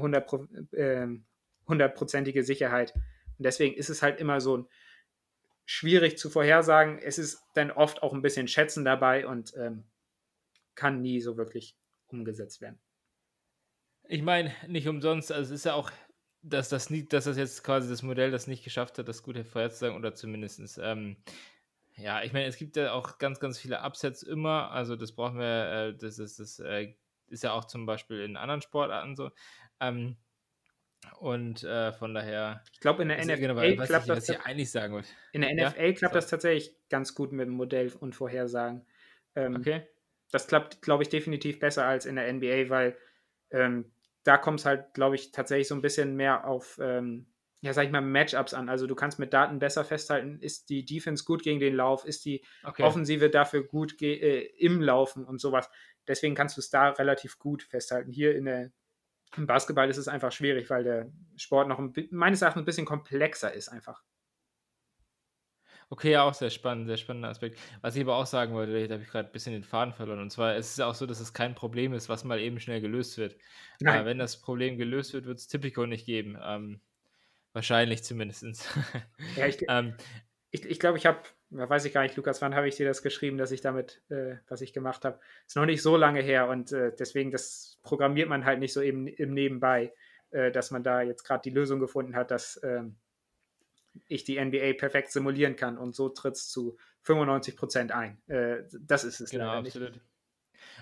ähm, 0.73 1.26
hundertprozentige 1.67 2.43
Sicherheit. 2.43 2.93
Und 2.93 3.45
deswegen 3.45 3.76
ist 3.76 3.89
es 3.89 4.01
halt 4.01 4.19
immer 4.19 4.39
so 4.41 4.67
schwierig 5.65 6.17
zu 6.17 6.30
vorhersagen. 6.30 6.99
Es 6.99 7.17
ist 7.17 7.41
dann 7.55 7.71
oft 7.71 8.03
auch 8.03 8.13
ein 8.13 8.21
bisschen 8.21 8.47
Schätzen 8.47 8.86
dabei 8.86 9.26
und 9.26 9.53
ähm, 9.57 9.86
kann 10.76 11.01
nie 11.01 11.21
so 11.21 11.38
wirklich 11.38 11.78
umgesetzt 12.07 12.61
werden. 12.61 12.80
Ich 14.07 14.21
meine, 14.21 14.53
nicht 14.67 14.88
umsonst, 14.88 15.32
also 15.32 15.53
es 15.53 15.61
ist 15.61 15.65
ja 15.65 15.73
auch, 15.73 15.89
dass 16.43 16.69
das, 16.69 16.91
nie, 16.91 17.07
dass 17.07 17.23
das 17.23 17.38
jetzt 17.38 17.63
quasi 17.63 17.89
das 17.89 18.03
Modell 18.03 18.30
das 18.30 18.45
nicht 18.45 18.63
geschafft 18.63 18.99
hat, 18.99 19.07
das 19.07 19.23
gut 19.23 19.39
vorherzusagen 19.47 19.97
oder 19.97 20.13
zumindest, 20.13 20.80
ähm, 20.84 21.17
ja, 21.97 22.21
ich 22.23 22.34
meine, 22.34 22.45
es 22.45 22.57
gibt 22.57 22.76
ja 22.76 22.91
auch 22.91 23.17
ganz, 23.17 23.39
ganz 23.39 23.57
viele 23.57 23.82
Upsets 23.82 24.21
immer, 24.21 24.69
also 24.71 24.95
das 24.95 25.13
brauchen 25.13 25.39
wir, 25.39 25.71
äh, 25.71 25.97
das 25.97 26.19
ist, 26.19 26.39
das 26.39 26.59
äh, 26.59 26.93
ist 27.28 27.43
ja 27.43 27.53
auch 27.53 27.65
zum 27.65 27.86
Beispiel 27.86 28.21
in 28.21 28.38
anderen 28.38 28.61
Sportarten 28.61 29.15
so. 29.15 29.32
Ähm, 29.80 30.17
und 31.19 31.63
äh, 31.63 31.93
von 31.93 32.13
daher. 32.13 32.63
Ich 32.73 32.80
glaube, 32.80 33.03
in 33.03 33.09
der 33.09 33.23
NFL 33.23 33.38
genau, 33.38 33.86
klappt 33.86 34.07
ich, 34.07 34.15
das. 34.15 34.30
Ich 34.30 34.39
eigentlich 34.41 34.71
sagen 34.71 34.93
wollte. 34.93 35.09
In 35.34 35.41
der 35.41 35.53
NFL 35.53 35.86
ja? 35.86 35.93
klappt 35.93 36.13
so. 36.13 36.19
das 36.19 36.28
tatsächlich 36.28 36.76
ganz 36.89 37.15
gut 37.15 37.32
mit 37.32 37.47
dem 37.47 37.53
Modell 37.53 37.91
und 37.99 38.15
Vorhersagen. 38.15 38.86
Ähm, 39.36 39.55
okay. 39.55 39.88
Das 40.32 40.47
klappt, 40.47 40.82
glaube 40.82 41.03
ich, 41.03 41.09
definitiv 41.09 41.59
besser 41.59 41.86
als 41.86 42.05
in 42.05 42.15
der 42.15 42.32
NBA, 42.32 42.69
weil 42.69 42.97
ähm, 43.51 43.91
da 44.23 44.38
kommt 44.38 44.59
es 44.59 44.65
halt, 44.65 44.93
glaube 44.93 45.15
ich, 45.15 45.32
tatsächlich 45.32 45.67
so 45.67 45.76
ein 45.76 45.82
bisschen 45.82 46.15
mehr 46.15 46.47
auf, 46.47 46.80
ähm, 46.82 47.28
ja, 47.66 47.74
sag 47.74 47.86
ich 47.86 47.91
mal, 47.91 48.01
Matchups 48.01 48.53
an. 48.53 48.70
Also 48.70 48.86
du 48.86 48.93
kannst 48.93 49.18
mit 49.18 49.34
Daten 49.34 49.57
besser 49.57 49.84
festhalten, 49.84 50.38
ist 50.39 50.70
die 50.70 50.86
Defense 50.86 51.26
gut 51.26 51.41
gegen 51.41 51.59
den 51.59 51.76
Lauf, 51.76 52.05
ist 52.05 52.24
die 52.26 52.45
okay. 52.63 52.84
Offensive 52.84 53.32
dafür 53.32 53.63
gut 53.63 53.99
äh, 54.03 54.41
im 54.59 54.82
Laufen 54.82 55.26
und 55.26 55.41
sowas. 55.41 55.68
Deswegen 56.07 56.36
kannst 56.36 56.57
du 56.57 56.61
es 56.61 56.70
da 56.70 56.89
relativ 56.89 57.39
gut 57.39 57.63
festhalten. 57.63 58.11
Hier 58.11 58.36
in 58.36 58.45
der 58.45 58.72
im 59.36 59.47
Basketball 59.47 59.89
ist 59.89 59.97
es 59.97 60.07
einfach 60.07 60.32
schwierig, 60.32 60.70
weil 60.70 60.84
der 60.84 61.11
Sport 61.36 61.68
noch 61.68 61.80
ein, 61.80 61.91
meines 62.11 62.43
Erachtens 62.43 62.61
ein 62.61 62.66
bisschen 62.66 62.86
komplexer 62.86 63.51
ist 63.51 63.68
einfach. 63.68 64.03
Okay, 65.89 66.11
ja, 66.11 66.24
auch 66.24 66.34
sehr 66.36 66.51
spannend, 66.51 66.88
sehr 66.88 66.97
spannender 66.97 67.30
Aspekt. 67.30 67.59
Was 67.82 67.95
ich 67.95 68.03
aber 68.03 68.16
auch 68.16 68.28
sagen 68.28 68.53
wollte, 68.53 68.88
da 68.88 68.93
habe 68.93 69.03
ich 69.03 69.09
gerade 69.09 69.28
ein 69.28 69.32
bisschen 69.32 69.53
den 69.53 69.63
Faden 69.63 69.93
verloren. 69.93 70.20
Und 70.20 70.32
zwar, 70.32 70.55
es 70.55 70.70
ist 70.70 70.78
ja 70.78 70.86
auch 70.86 70.95
so, 70.95 71.07
dass 71.07 71.20
es 71.20 71.34
kein 71.34 71.55
Problem 71.55 71.93
ist, 71.93 72.09
was 72.09 72.24
mal 72.24 72.39
eben 72.39 72.59
schnell 72.59 72.80
gelöst 72.80 73.18
wird. 73.18 73.36
Äh, 73.82 74.05
wenn 74.05 74.20
das 74.20 74.39
Problem 74.39 74.78
gelöst 74.78 75.13
wird, 75.13 75.26
wird 75.26 75.39
es 75.39 75.47
Typico 75.47 75.86
nicht 75.86 76.05
geben. 76.05 76.38
Ähm, 76.43 76.80
wahrscheinlich 77.56 78.03
zumindest. 78.03 78.43
Ja, 79.36 79.47
ich, 79.47 79.58
ähm, 79.68 79.95
ich, 80.51 80.66
ich 80.66 80.80
glaube, 80.80 80.97
ich 80.97 81.06
habe 81.06 81.20
weiß 81.49 81.86
ich 81.86 81.93
gar 81.93 82.01
nicht, 82.01 82.16
Lukas, 82.16 82.41
wann 82.41 82.56
habe 82.56 82.68
ich 82.68 82.76
dir 82.76 82.86
das 82.86 83.01
geschrieben, 83.01 83.38
dass 83.38 83.51
ich 83.51 83.62
damit, 83.62 84.01
äh, 84.10 84.36
was 84.47 84.62
ich 84.62 84.74
gemacht 84.74 85.06
habe? 85.06 85.20
Ist 85.47 85.56
noch 85.56 85.66
nicht 85.66 85.82
so 85.82 85.95
lange 85.95 86.22
her 86.22 86.47
und 86.49 86.72
äh, 86.72 86.91
deswegen, 86.97 87.32
das 87.32 87.80
programmiert 87.84 88.30
man 88.30 88.45
halt 88.45 88.60
nicht 88.60 88.74
so 88.74 88.82
eben 88.82 89.08
im 89.08 89.34
Nebenbei, 89.34 89.93
äh, 90.32 90.51
dass 90.51 90.72
man 90.72 90.84
da 90.84 91.01
jetzt 91.01 91.24
gerade 91.24 91.41
die 91.43 91.56
Lösung 91.56 91.80
gefunden 91.80 92.16
hat, 92.16 92.32
dass 92.32 92.60
ähm, 92.64 92.97
ich 94.08 94.24
die 94.24 94.43
NBA 94.43 94.74
perfekt 94.74 95.12
simulieren 95.12 95.56
kann 95.56 95.78
und 95.78 95.95
so 95.95 96.10
tritt 96.10 96.36
es 96.36 96.49
zu 96.49 96.78
95 97.03 97.56
Prozent 97.56 97.91
ein. 97.91 98.22
Äh, 98.28 98.64
das 98.82 99.03
ist 99.03 99.22
es 99.22 99.30
genau, 99.30 99.49
absolut. 99.49 99.93
Nicht. 99.93 100.01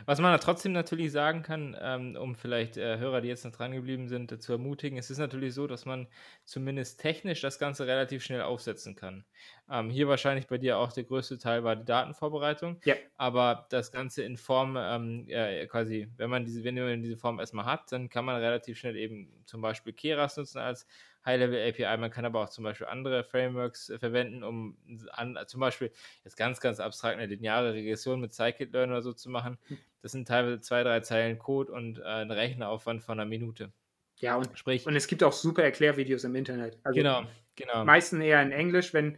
Was 0.06 0.20
man 0.20 0.32
da 0.32 0.38
trotzdem 0.38 0.72
natürlich 0.72 1.12
sagen 1.12 1.44
kann, 1.44 1.76
ähm, 1.80 2.16
um 2.16 2.36
vielleicht 2.36 2.78
äh, 2.78 2.98
Hörer, 2.98 3.22
die 3.22 3.28
jetzt 3.28 3.46
noch 3.46 3.52
dran 3.52 3.72
geblieben 3.72 4.08
sind, 4.08 4.32
äh, 4.32 4.40
zu 4.40 4.54
ermutigen, 4.54 4.98
es 4.98 5.10
ist 5.10 5.18
natürlich 5.18 5.54
so, 5.54 5.68
dass 5.68 5.86
man 5.86 6.08
zumindest 6.46 7.00
technisch 7.00 7.42
das 7.42 7.60
Ganze 7.60 7.88
relativ 7.88 8.24
schnell 8.24 8.42
aufsetzen 8.42 8.96
kann. 8.96 9.26
Ähm, 9.70 9.90
hier 9.90 10.08
wahrscheinlich 10.08 10.48
bei 10.48 10.58
dir 10.58 10.78
auch 10.78 10.92
der 10.92 11.04
größte 11.04 11.38
Teil 11.38 11.64
war 11.64 11.76
die 11.76 11.86
Datenvorbereitung, 11.86 12.80
ja. 12.86 12.96
aber 13.18 13.68
das 13.70 13.92
Ganze 13.92 14.24
in 14.24 14.38
Form, 14.38 14.78
ähm, 14.78 15.26
äh, 15.30 15.66
quasi, 15.68 16.10
wenn 16.18 16.30
man, 16.30 16.46
diese, 16.46 16.64
wenn 16.64 16.76
man 16.76 17.02
diese 17.02 17.18
Form 17.18 17.40
erstmal 17.40 17.66
hat, 17.66 17.92
dann 17.92 18.10
kann 18.10 18.26
man 18.26 18.42
relativ 18.42 18.78
schnell 18.78 18.96
eben 18.96 19.32
zum 19.46 19.62
Beispiel 19.62 19.94
Keras 19.94 20.38
nutzen 20.38 20.60
als 20.60 20.88
High-Level-API. 21.26 21.98
Man 21.98 22.12
kann 22.12 22.26
aber 22.26 22.42
auch 22.42 22.50
zum 22.50 22.64
Beispiel 22.64 22.88
andere 22.88 23.24
Frameworks 23.24 23.90
äh, 23.90 24.00
verwenden, 24.00 24.44
um 24.44 24.78
an, 25.12 25.38
zum 25.48 25.60
Beispiel 25.60 25.92
jetzt 26.24 26.38
ganz, 26.38 26.60
ganz 26.60 26.80
abstrakt 26.80 27.18
eine 27.18 27.28
lineare 27.28 27.74
Regression 27.74 28.20
mit 28.20 28.34
Scikit-Learn 28.34 28.92
oder 28.92 29.02
so 29.02 29.14
zu 29.14 29.30
machen. 29.30 29.58
Hm. 29.68 29.78
Das 30.02 30.12
sind 30.12 30.28
teilweise 30.28 30.60
zwei, 30.60 30.84
drei 30.84 31.00
Zeilen 31.00 31.40
Code 31.40 31.72
und 31.72 32.00
äh, 32.00 32.04
ein 32.04 32.32
Rechneraufwand 32.32 33.02
von 33.02 33.20
einer 33.20 33.30
Minute. 33.30 33.72
Ja, 34.18 34.36
und, 34.36 34.58
Sprich, 34.58 34.86
und 34.86 34.96
es 34.96 35.08
gibt 35.08 35.24
auch 35.24 35.34
super 35.34 35.64
Erklärvideos 35.64 36.24
im 36.24 36.36
Internet. 36.36 36.78
Also 36.84 36.98
genau, 36.98 37.24
genau. 37.56 37.84
Meistens 37.86 38.24
eher 38.24 38.42
in 38.42 38.52
Englisch. 38.52 38.94
Wenn 38.94 39.18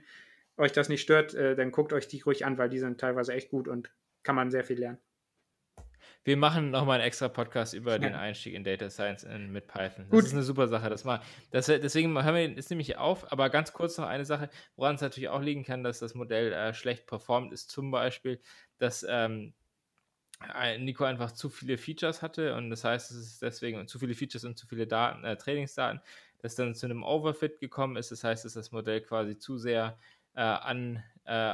euch 0.58 0.72
das 0.72 0.89
nicht 0.89 1.01
stört, 1.01 1.34
äh, 1.34 1.56
dann 1.56 1.72
guckt 1.72 1.93
euch 1.93 2.08
die 2.08 2.22
ruhig 2.22 2.45
an, 2.45 2.58
weil 2.58 2.70
die 2.70 2.80
sind 2.80 2.99
teilweise 2.99 3.34
echt 3.34 3.49
gut 3.49 3.68
und 3.68 3.91
kann 4.24 4.36
man 4.36 4.51
sehr 4.51 4.64
viel 4.64 4.80
lernen. 4.80 4.97
Wir 6.26 6.38
machen 6.38 6.71
nochmal 6.71 6.99
einen 6.99 7.07
extra 7.07 7.30
Podcast 7.30 7.76
über 7.76 7.93
ja. 7.93 7.97
den 7.99 8.15
Einstieg 8.15 8.55
in 8.55 8.63
Data 8.63 8.89
Science 8.89 9.23
in, 9.23 9.51
mit 9.51 9.67
Python. 9.67 10.05
Das 10.05 10.09
Gut. 10.09 10.23
ist 10.23 10.34
eine 10.34 10.41
super 10.41 10.67
Sache. 10.67 10.89
Das 10.89 11.03
mal, 11.03 11.21
das, 11.51 11.67
deswegen 11.67 12.11
hören 12.21 12.36
wir 12.36 12.57
es 12.57 12.71
nämlich 12.71 12.97
auf. 12.97 13.32
Aber 13.32 13.51
ganz 13.51 13.73
kurz 13.73 13.99
noch 13.99 14.07
eine 14.07 14.26
Sache, 14.26 14.49
woran 14.76 14.95
es 14.95 15.01
natürlich 15.01 15.30
auch 15.30 15.41
liegen 15.41 15.63
kann, 15.63 15.84
dass 15.84 15.99
das 15.99 16.15
Modell 16.15 16.51
äh, 16.51 16.73
schlecht 16.73 17.05
performt, 17.05 17.53
ist 17.53 17.69
zum 17.69 17.91
Beispiel, 17.91 18.41
dass 18.80 19.05
ähm, 19.07 19.53
Nico 20.80 21.03
einfach 21.03 21.32
zu 21.32 21.49
viele 21.49 21.78
Features 21.78 22.23
hatte 22.23 22.55
und 22.55 22.71
das 22.71 22.84
heißt, 22.84 23.11
es 23.11 23.17
ist 23.17 23.41
deswegen 23.43 23.88
zu 23.88 23.99
viele 23.99 24.15
Features 24.15 24.45
und 24.45 24.57
zu 24.57 24.65
viele 24.65 24.88
Daten, 24.88 25.23
äh, 25.23 25.38
Trainingsdaten, 25.38 26.01
dass 26.39 26.55
dann 26.55 26.73
zu 26.73 26.88
einem 26.88 27.03
Overfit 27.03 27.59
gekommen 27.59 27.97
ist. 27.97 28.11
Das 28.11 28.23
heißt, 28.23 28.45
dass 28.45 28.53
das 28.53 28.71
Modell 28.71 29.01
quasi 29.01 29.38
zu 29.38 29.59
sehr 29.59 29.97
äh, 30.34 30.41
an, 30.41 31.03
äh, 31.26 31.53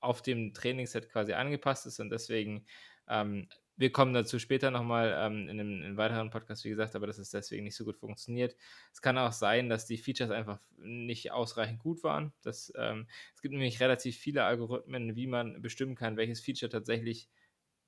auf 0.00 0.20
dem 0.20 0.52
Trainingsset 0.52 1.08
quasi 1.10 1.32
angepasst 1.32 1.86
ist 1.86 2.00
und 2.00 2.10
deswegen 2.10 2.66
ähm, 3.08 3.48
wir 3.80 3.90
kommen 3.90 4.12
dazu 4.12 4.38
später 4.38 4.70
nochmal 4.70 5.16
ähm, 5.18 5.48
in, 5.48 5.58
einem, 5.58 5.78
in 5.78 5.84
einem 5.84 5.96
weiteren 5.96 6.28
Podcast, 6.28 6.64
wie 6.66 6.68
gesagt, 6.68 6.94
aber 6.94 7.06
dass 7.06 7.16
es 7.16 7.30
deswegen 7.30 7.64
nicht 7.64 7.74
so 7.74 7.86
gut 7.86 7.96
funktioniert. 7.96 8.54
Es 8.92 9.00
kann 9.00 9.16
auch 9.16 9.32
sein, 9.32 9.70
dass 9.70 9.86
die 9.86 9.96
Features 9.96 10.30
einfach 10.30 10.60
nicht 10.76 11.32
ausreichend 11.32 11.78
gut 11.78 12.04
waren. 12.04 12.34
Das, 12.42 12.70
ähm, 12.76 13.06
es 13.34 13.40
gibt 13.40 13.52
nämlich 13.52 13.80
relativ 13.80 14.18
viele 14.18 14.44
Algorithmen, 14.44 15.16
wie 15.16 15.26
man 15.26 15.62
bestimmen 15.62 15.94
kann, 15.94 16.18
welches 16.18 16.40
Feature 16.42 16.68
tatsächlich 16.68 17.30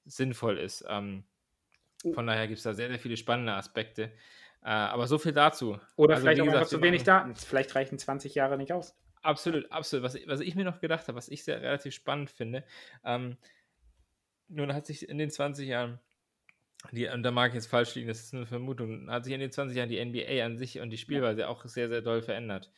sinnvoll 0.06 0.56
ist. 0.56 0.82
Ähm, 0.88 1.24
oh. 2.04 2.14
von 2.14 2.26
daher 2.26 2.48
gibt 2.48 2.56
es 2.56 2.64
da 2.64 2.72
sehr, 2.72 2.88
sehr 2.88 2.98
viele 2.98 3.18
spannende 3.18 3.52
Aspekte. 3.52 4.12
Äh, 4.62 4.70
aber 4.70 5.06
so 5.06 5.18
viel 5.18 5.32
dazu. 5.32 5.78
Oder 5.96 6.14
also, 6.14 6.24
vielleicht 6.24 6.40
auch 6.40 6.46
gesagt, 6.46 6.58
einfach 6.62 6.70
zu 6.70 6.82
wenig 6.82 7.02
Daten. 7.02 7.34
Vielleicht 7.34 7.74
reichen 7.74 7.98
20 7.98 8.34
Jahre 8.34 8.56
nicht 8.56 8.72
aus. 8.72 8.96
Absolut, 9.20 9.70
absolut. 9.70 10.04
Was, 10.04 10.16
was 10.26 10.40
ich 10.40 10.54
mir 10.54 10.64
noch 10.64 10.80
gedacht 10.80 11.06
habe, 11.06 11.16
was 11.16 11.28
ich 11.28 11.44
sehr 11.44 11.60
relativ 11.60 11.92
spannend 11.92 12.30
finde, 12.30 12.64
ähm, 13.04 13.36
nun 14.52 14.74
hat 14.74 14.86
sich 14.86 15.08
in 15.08 15.18
den 15.18 15.30
20 15.30 15.68
Jahren, 15.68 15.98
die, 16.90 17.08
und 17.08 17.22
da 17.22 17.30
mag 17.30 17.50
ich 17.50 17.54
jetzt 17.54 17.68
falsch 17.68 17.94
liegen, 17.94 18.08
das 18.08 18.20
ist 18.20 18.34
eine 18.34 18.46
Vermutung, 18.46 19.10
hat 19.10 19.24
sich 19.24 19.32
in 19.32 19.40
den 19.40 19.52
20 19.52 19.76
Jahren 19.76 19.88
die 19.88 20.04
NBA 20.04 20.44
an 20.44 20.58
sich 20.58 20.80
und 20.80 20.90
die 20.90 20.98
Spielweise 20.98 21.48
auch 21.48 21.64
sehr, 21.64 21.88
sehr 21.88 22.02
doll 22.02 22.22
verändert. 22.22 22.70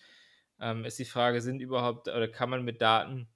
Ähm, 0.60 0.84
ist 0.84 0.98
die 0.98 1.04
Frage, 1.04 1.40
sind 1.40 1.60
überhaupt, 1.60 2.08
oder 2.08 2.28
kann 2.28 2.50
man 2.50 2.64
mit 2.64 2.80
Daten, 2.80 3.28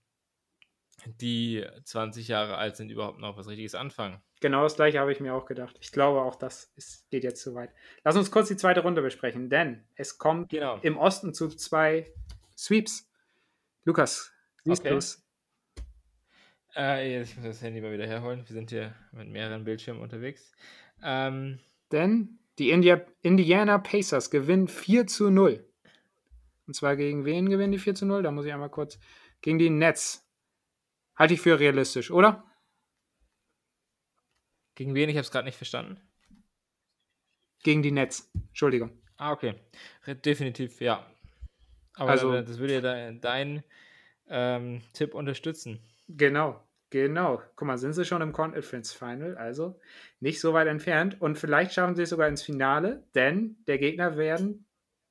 die 1.07 1.64
20 1.84 2.28
Jahre 2.28 2.57
alt 2.57 2.76
sind, 2.76 2.91
überhaupt 2.91 3.18
noch 3.18 3.36
was 3.36 3.49
Richtiges 3.49 3.74
anfangen? 3.74 4.20
Genau 4.41 4.62
das 4.62 4.76
gleiche 4.76 5.01
habe 5.01 5.11
ich 5.11 5.20
mir 5.20 5.34
auch 5.34 5.47
gedacht. 5.47 5.76
Ich 5.80 5.91
glaube, 5.91 6.22
auch 6.22 6.36
das 6.36 6.72
ist, 6.76 7.11
geht 7.11 7.24
jetzt 7.24 7.43
zu 7.43 7.55
weit. 7.55 7.70
Lass 8.05 8.16
uns 8.16 8.30
kurz 8.30 8.49
die 8.49 8.57
zweite 8.57 8.80
Runde 8.80 9.03
besprechen, 9.03 9.51
denn 9.51 9.84
es 9.97 10.18
kommt 10.18 10.51
genau. 10.51 10.78
im 10.82 10.97
Osten 10.97 11.34
zu 11.34 11.49
zwei 11.49 12.12
Sweeps. 12.57 13.11
Lukas, 13.84 14.32
siehst 14.64 14.82
okay. 14.82 14.91
du 14.91 14.97
es? 14.97 15.27
Äh, 16.76 17.22
ich 17.22 17.36
muss 17.36 17.44
das 17.44 17.62
Handy 17.62 17.80
mal 17.80 17.92
wieder 17.92 18.06
herholen. 18.06 18.44
Wir 18.46 18.54
sind 18.54 18.70
hier 18.70 18.94
mit 19.12 19.28
mehreren 19.28 19.64
Bildschirmen 19.64 20.02
unterwegs. 20.02 20.52
Ähm, 21.02 21.58
Denn 21.92 22.38
die 22.58 22.70
India 22.70 23.00
Indiana 23.22 23.78
Pacers 23.78 24.30
gewinnen 24.30 24.68
4 24.68 25.06
zu 25.06 25.30
0. 25.30 25.64
Und 26.66 26.74
zwar 26.74 26.96
gegen 26.96 27.24
wen 27.24 27.48
gewinnen 27.48 27.72
die 27.72 27.78
4 27.78 27.94
zu 27.94 28.06
0? 28.06 28.22
Da 28.22 28.30
muss 28.30 28.44
ich 28.44 28.52
einmal 28.52 28.70
kurz. 28.70 28.98
Gegen 29.40 29.58
die 29.58 29.70
Nets. 29.70 30.28
Halte 31.16 31.34
ich 31.34 31.40
für 31.40 31.58
realistisch, 31.58 32.10
oder? 32.10 32.44
Gegen 34.74 34.94
wen? 34.94 35.08
Ich 35.08 35.16
habe 35.16 35.22
es 35.22 35.30
gerade 35.30 35.46
nicht 35.46 35.56
verstanden. 35.56 36.00
Gegen 37.62 37.82
die 37.82 37.90
Nets. 37.90 38.30
Entschuldigung. 38.48 38.90
Ah, 39.16 39.32
okay. 39.32 39.54
Definitiv, 40.24 40.80
ja. 40.80 41.04
Aber 41.94 42.10
also, 42.10 42.32
das 42.32 42.58
würde 42.58 42.74
ja 42.74 43.12
deinen 43.12 43.64
ähm, 44.28 44.82
Tipp 44.92 45.14
unterstützen. 45.14 45.80
Genau, 46.09 46.64
genau. 46.90 47.42
Guck 47.54 47.68
mal, 47.68 47.78
sind 47.78 47.92
sie 47.92 48.04
schon 48.04 48.22
im 48.22 48.32
Conference 48.32 48.92
Final, 48.92 49.36
also 49.36 49.78
nicht 50.20 50.40
so 50.40 50.52
weit 50.54 50.66
entfernt. 50.66 51.20
Und 51.20 51.38
vielleicht 51.38 51.72
schaffen 51.72 51.94
sie 51.94 52.02
es 52.02 52.11
sogar 52.11 52.28
ins 52.28 52.42
Finale, 52.42 53.04
denn 53.14 53.56
der 53.66 53.78
Gegner 53.78 54.16
werden, 54.16 54.66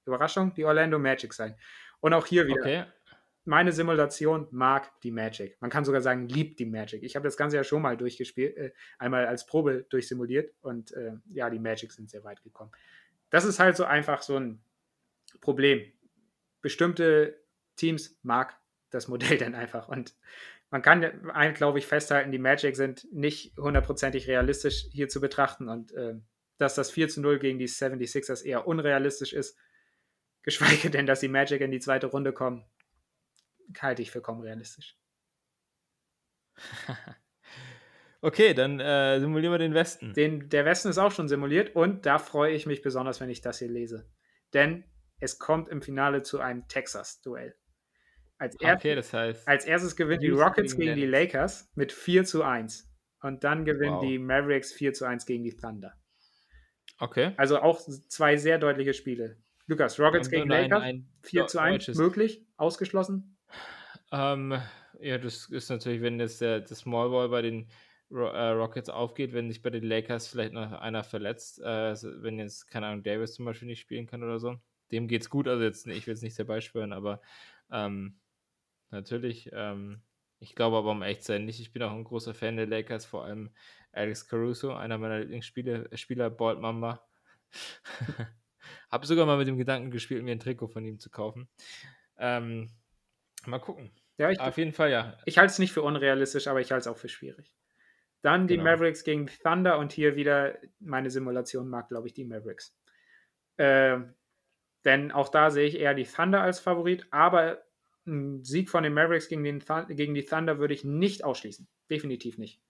Überraschung, 0.05 0.53
die 0.55 0.65
Orlando 0.65 0.97
Magic 0.97 1.33
sein. 1.33 1.55
Und 1.99 2.13
auch 2.13 2.25
hier 2.25 2.47
wieder. 2.47 2.61
Okay. 2.61 2.83
Meine 3.45 3.71
Simulation 3.71 4.47
mag 4.51 4.91
die 5.01 5.11
Magic. 5.11 5.55
Man 5.61 5.69
kann 5.69 5.85
sogar 5.85 6.01
sagen, 6.01 6.27
liebt 6.27 6.59
die 6.59 6.65
Magic. 6.65 7.01
Ich 7.03 7.15
habe 7.15 7.23
das 7.23 7.37
Ganze 7.37 7.55
ja 7.55 7.63
schon 7.63 7.81
mal 7.81 7.95
durchgespielt, 7.95 8.57
äh, 8.57 8.71
einmal 8.99 9.25
als 9.25 9.45
Probe 9.45 9.85
durchsimuliert 9.89 10.53
und 10.61 10.91
äh, 10.91 11.13
ja, 11.31 11.49
die 11.49 11.59
Magic 11.59 11.93
sind 11.93 12.09
sehr 12.09 12.25
weit 12.25 12.43
gekommen. 12.43 12.71
Das 13.29 13.45
ist 13.45 13.59
halt 13.59 13.77
so 13.77 13.85
einfach 13.85 14.21
so 14.21 14.37
ein 14.37 14.61
Problem. 15.39 15.81
Bestimmte 16.61 17.39
Teams 17.77 18.19
mag 18.21 18.59
das 18.89 19.07
Modell 19.07 19.37
dann 19.37 19.55
einfach 19.55 19.87
und 19.87 20.15
man 20.69 20.81
kann, 20.81 21.29
ein, 21.31 21.53
glaube 21.53 21.79
ich, 21.79 21.87
festhalten, 21.87 22.31
die 22.31 22.39
Magic 22.39 22.75
sind 22.75 23.07
nicht 23.11 23.57
hundertprozentig 23.57 24.27
realistisch 24.27 24.85
hier 24.91 25.07
zu 25.07 25.21
betrachten 25.21 25.69
und 25.69 25.93
äh, 25.93 26.15
dass 26.57 26.75
das 26.75 26.91
4 26.91 27.07
zu 27.07 27.21
0 27.21 27.39
gegen 27.39 27.59
die 27.59 27.67
76ers 27.67 28.43
eher 28.43 28.67
unrealistisch 28.67 29.33
ist, 29.33 29.57
geschweige 30.43 30.89
denn, 30.89 31.05
dass 31.05 31.19
die 31.19 31.27
Magic 31.27 31.61
in 31.61 31.71
die 31.71 31.79
zweite 31.79 32.07
Runde 32.07 32.33
kommen, 32.33 32.65
halte 33.79 34.01
ich 34.01 34.11
für 34.11 34.21
kaum 34.21 34.41
realistisch. 34.41 34.97
okay, 38.21 38.53
dann 38.53 38.79
äh, 38.79 39.19
simulieren 39.19 39.53
wir 39.53 39.59
den 39.59 39.73
Westen. 39.73 40.13
Den, 40.13 40.49
der 40.49 40.65
Westen 40.65 40.89
ist 40.89 40.97
auch 40.97 41.11
schon 41.11 41.27
simuliert 41.27 41.75
und 41.75 42.05
da 42.05 42.17
freue 42.17 42.53
ich 42.53 42.65
mich 42.65 42.81
besonders, 42.81 43.21
wenn 43.21 43.29
ich 43.29 43.41
das 43.41 43.59
hier 43.59 43.69
lese. 43.69 44.09
Denn 44.53 44.85
es 45.19 45.39
kommt 45.39 45.69
im 45.69 45.81
Finale 45.81 46.23
zu 46.23 46.39
einem 46.39 46.67
Texas-Duell. 46.67 47.55
Als, 48.39 48.55
erst, 48.61 48.85
okay, 48.85 48.95
das 48.95 49.13
heißt, 49.13 49.47
als 49.47 49.65
erstes 49.65 49.95
gewinnen 49.95 50.21
die 50.21 50.29
Rockets 50.29 50.75
gegen, 50.75 50.95
gegen 50.95 51.01
die 51.01 51.07
Lakers 51.07 51.71
mit 51.75 51.91
4 51.91 52.23
zu 52.23 52.43
1. 52.43 52.87
Und 53.21 53.43
dann 53.43 53.65
gewinnen 53.65 53.95
wow. 53.95 54.03
die 54.03 54.19
Mavericks 54.19 54.71
4 54.73 54.93
zu 54.93 55.05
1 55.05 55.25
gegen 55.25 55.43
die 55.43 55.55
Thunder. 55.55 55.93
Okay. 56.99 57.33
Also 57.37 57.59
auch 57.59 57.79
zwei 58.07 58.37
sehr 58.37 58.59
deutliche 58.59 58.93
Spiele. 58.93 59.37
Lukas, 59.65 59.99
Rockets 59.99 60.29
gegen 60.29 60.49
Lakers, 60.49 60.81
ein, 60.81 60.95
ein 60.95 61.09
4 61.23 61.47
zu 61.47 61.59
1, 61.59 61.95
möglich, 61.95 62.45
ausgeschlossen? 62.57 63.37
Ähm, 64.11 64.57
ja, 64.99 65.17
das 65.17 65.49
ist 65.49 65.69
natürlich, 65.69 66.01
wenn 66.01 66.19
jetzt 66.19 66.41
der, 66.41 66.61
der 66.61 66.75
Small 66.75 67.09
Ball 67.09 67.29
bei 67.29 67.41
den 67.41 67.67
äh, 68.09 68.15
Rockets 68.15 68.89
aufgeht, 68.89 69.33
wenn 69.33 69.49
sich 69.49 69.61
bei 69.61 69.69
den 69.69 69.83
Lakers 69.83 70.27
vielleicht 70.27 70.53
noch 70.53 70.71
einer 70.71 71.03
verletzt, 71.03 71.59
äh, 71.61 71.95
wenn 72.21 72.39
jetzt, 72.39 72.69
keine 72.69 72.87
Ahnung, 72.87 73.03
Davis 73.03 73.33
zum 73.33 73.45
Beispiel 73.45 73.67
nicht 73.67 73.81
spielen 73.81 74.07
kann 74.07 74.23
oder 74.23 74.39
so. 74.39 74.55
Dem 74.91 75.07
geht's 75.07 75.29
gut, 75.29 75.47
also 75.47 75.63
jetzt, 75.63 75.85
ich 75.87 76.07
will 76.07 76.13
es 76.13 76.21
nicht 76.21 76.39
dabei 76.39 76.61
schwören, 76.61 76.93
aber 76.93 77.21
ähm, 77.69 78.17
natürlich. 78.91 79.49
Ähm, 79.53 80.01
ich 80.39 80.55
glaube 80.55 80.77
aber, 80.77 80.91
um 80.91 81.01
echt 81.01 81.23
zu 81.23 81.33
sein, 81.33 81.45
nicht. 81.45 81.59
Ich 81.59 81.73
bin 81.73 81.81
auch 81.83 81.91
ein 81.91 82.03
großer 82.03 82.33
Fan 82.33 82.57
der 82.57 82.67
Lakers, 82.67 83.05
vor 83.05 83.25
allem 83.25 83.51
Alex 83.91 84.27
Caruso, 84.27 84.73
einer 84.73 84.97
meiner 84.97 85.19
Lieblingsspieler, 85.19 85.85
Spieler, 85.97 86.29
Bald 86.29 86.59
Mamba. 86.59 87.05
Habe 88.91 89.07
sogar 89.07 89.25
mal 89.25 89.37
mit 89.37 89.47
dem 89.47 89.57
Gedanken 89.57 89.91
gespielt, 89.91 90.23
mir 90.23 90.31
ein 90.31 90.39
Trikot 90.39 90.67
von 90.67 90.85
ihm 90.85 90.99
zu 90.99 91.09
kaufen. 91.09 91.49
Ähm, 92.17 92.69
mal 93.45 93.59
gucken. 93.59 93.91
Ja, 94.17 94.31
ich, 94.31 94.39
Auf 94.39 94.57
jeden 94.57 94.73
Fall, 94.73 94.91
ja. 94.91 95.17
Ich 95.25 95.37
halte 95.37 95.51
es 95.51 95.59
nicht 95.59 95.73
für 95.73 95.83
unrealistisch, 95.83 96.47
aber 96.47 96.59
ich 96.59 96.71
halte 96.71 96.81
es 96.81 96.87
auch 96.87 96.97
für 96.97 97.09
schwierig. 97.09 97.55
Dann 98.21 98.47
die 98.47 98.57
genau. 98.57 98.71
Mavericks 98.71 99.03
gegen 99.03 99.27
Thunder 99.27 99.77
und 99.77 99.91
hier 99.91 100.15
wieder 100.15 100.57
meine 100.79 101.09
Simulation 101.09 101.69
mag, 101.69 101.87
glaube 101.87 102.07
ich, 102.07 102.13
die 102.13 102.25
Mavericks. 102.25 102.75
Äh, 103.57 103.99
denn 104.85 105.11
auch 105.11 105.29
da 105.29 105.51
sehe 105.51 105.67
ich 105.67 105.79
eher 105.79 105.93
die 105.93 106.05
Thunder 106.05 106.41
als 106.41 106.59
Favorit, 106.59 107.05
aber 107.11 107.63
ein 108.07 108.43
Sieg 108.43 108.69
von 108.69 108.83
den 108.83 108.93
Mavericks 108.93 109.27
gegen, 109.27 109.43
den, 109.43 109.63
gegen 109.89 110.13
die 110.13 110.25
Thunder 110.25 110.59
würde 110.59 110.73
ich 110.73 110.83
nicht 110.83 111.23
ausschließen. 111.23 111.67
Definitiv 111.89 112.37
nicht. 112.37 112.61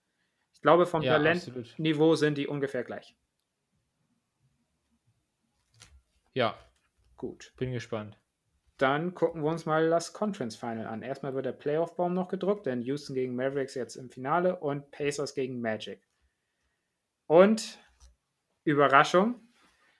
Ich 0.53 0.61
glaube, 0.61 0.85
vom 0.85 1.03
ja, 1.03 1.13
Talentniveau 1.13 2.15
sind 2.15 2.37
die 2.37 2.47
ungefähr 2.47 2.83
gleich. 2.83 3.15
Ja. 6.33 6.57
Gut. 7.15 7.53
Bin 7.57 7.71
gespannt. 7.71 8.17
Dann 8.77 9.15
gucken 9.15 9.41
wir 9.43 9.49
uns 9.49 9.65
mal 9.65 9.89
das 9.89 10.13
Conference 10.13 10.55
Final 10.55 10.85
an. 10.85 11.01
Erstmal 11.01 11.33
wird 11.33 11.47
der 11.47 11.51
Playoff-Baum 11.51 12.13
noch 12.13 12.27
gedruckt, 12.27 12.67
denn 12.67 12.81
Houston 12.81 13.15
gegen 13.15 13.35
Mavericks 13.35 13.73
jetzt 13.73 13.95
im 13.95 14.09
Finale 14.09 14.55
und 14.59 14.91
Pacers 14.91 15.33
gegen 15.33 15.61
Magic. 15.61 16.07
Und 17.25 17.79
Überraschung, 18.63 19.41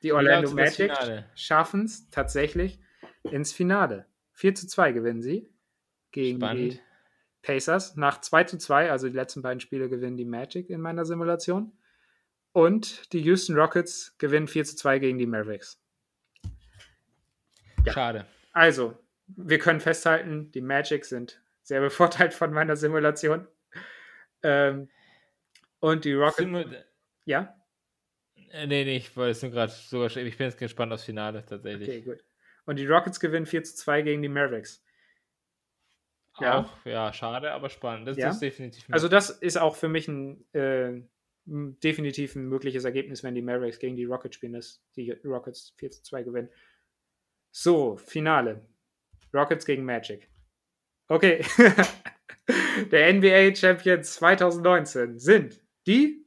die 0.04 0.14
Orlando 0.14 0.52
Magic 0.52 0.92
schaffen 1.34 1.86
es 1.86 2.10
tatsächlich 2.10 2.80
ins 3.24 3.52
Finale. 3.52 4.06
4 4.38 4.54
zu 4.54 4.68
2 4.68 4.92
gewinnen 4.92 5.22
sie 5.24 5.50
gegen 6.12 6.38
Spannend. 6.38 6.74
die 6.74 6.80
Pacers. 7.42 7.96
Nach 7.96 8.22
2 8.22 8.44
zu 8.44 8.58
2, 8.60 8.92
also 8.92 9.08
die 9.08 9.16
letzten 9.16 9.42
beiden 9.42 9.60
Spiele 9.60 9.90
gewinnen 9.90 10.16
die 10.16 10.26
Magic 10.26 10.70
in 10.70 10.80
meiner 10.80 11.06
Simulation. 11.06 11.72
Und 12.52 13.12
die 13.14 13.22
Houston 13.22 13.56
Rockets 13.56 14.16
gewinnen 14.20 14.48
4 14.48 14.66
zu 14.66 14.76
2 14.76 15.00
gegen 15.00 15.18
die 15.18 15.26
Mavericks. 15.26 15.82
Ja. 17.84 17.94
Schade. 17.94 18.28
Also, 18.54 18.96
wir 19.26 19.58
können 19.58 19.80
festhalten, 19.80 20.52
die 20.52 20.62
Magic 20.62 21.06
sind 21.06 21.42
sehr 21.64 21.82
bevorteilt 21.82 22.36
von 22.36 22.54
meiner 22.54 22.76
Simulation. 22.76 23.48
Ähm, 24.44 24.88
und 25.80 26.06
die 26.06 26.14
Rockets. 26.14 26.38
Simu 26.38 26.64
ja? 27.26 27.56
Äh, 28.52 28.68
nee, 28.68 28.86
nee, 28.86 28.98
ich 28.98 29.18
wollte 29.18 29.32
es 29.32 29.42
nur 29.42 29.52
gerade 29.52 29.72
sogar 29.72 30.16
Ich 30.16 30.38
bin 30.38 30.46
jetzt 30.46 30.60
gespannt 30.60 30.94
aufs 30.94 31.06
Finale 31.06 31.44
tatsächlich. 31.44 31.90
Okay, 31.90 32.02
gut. 32.02 32.24
Und 32.68 32.76
die 32.78 32.86
Rockets 32.86 33.20
gewinnen 33.20 33.46
4 33.46 33.64
zu 33.64 33.76
2 33.78 34.02
gegen 34.04 34.22
die 34.22 34.30
Mavericks. 34.30 34.84
Ja. 36.40 36.60
Auch, 36.60 36.86
ja, 36.86 37.12
schade, 37.14 37.52
aber 37.52 37.70
spannend. 37.70 38.08
Das, 38.08 38.18
ja. 38.18 38.30
ist 38.30 38.40
definitiv. 38.40 38.84
Möglich. 38.84 38.94
Also, 38.94 39.08
das 39.08 39.30
ist 39.30 39.58
auch 39.58 39.76
für 39.76 39.88
mich 39.88 40.08
ein 40.08 40.46
äh, 40.54 41.02
definitiv 41.46 42.36
ein 42.36 42.50
mögliches 42.50 42.84
Ergebnis, 42.84 43.24
wenn 43.24 43.36
die 43.36 43.42
Mavericks 43.42 43.80
gegen 43.80 43.96
die 43.96 44.04
Rockets 44.04 44.36
spielen, 44.36 44.54
dass 44.54 44.84
die 44.98 45.12
Rockets 45.24 45.74
4 45.78 45.92
zu 45.92 46.04
2 46.04 46.24
gewinnen. 46.24 46.50
So, 47.52 47.96
Finale. 47.96 48.62
Rockets 49.34 49.66
gegen 49.66 49.86
Magic. 49.86 50.30
Okay. 51.08 51.44
Der 52.92 53.14
NBA 53.14 53.56
Champion 53.56 54.04
2019 54.04 55.18
sind 55.18 55.62
die 55.88 56.26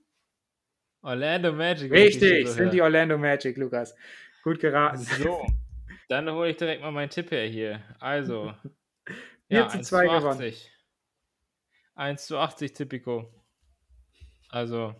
Orlando 1.03 1.53
Magic. 1.53 1.93
Richtig, 1.93 2.49
so 2.49 2.55
sind 2.55 2.73
die 2.73 2.81
Orlando 2.81 3.19
Magic, 3.19 3.59
Lukas. 3.59 3.95
Gut 4.43 4.59
geraten. 4.59 4.99
So. 4.99 5.47
Dann 6.11 6.29
hole 6.29 6.51
ich 6.51 6.57
direkt 6.57 6.83
mal 6.83 6.91
meinen 6.91 7.09
Tipp 7.09 7.31
her 7.31 7.47
hier. 7.47 7.85
Also. 8.01 8.53
4 9.07 9.15
ja, 9.49 9.69
zu 9.69 9.81
2 9.81 10.07
gewonnen. 10.09 10.53
1 11.95 12.27
zu 12.27 12.37
80 12.37 12.73
Typico. 12.73 13.33
Also. 14.49 14.97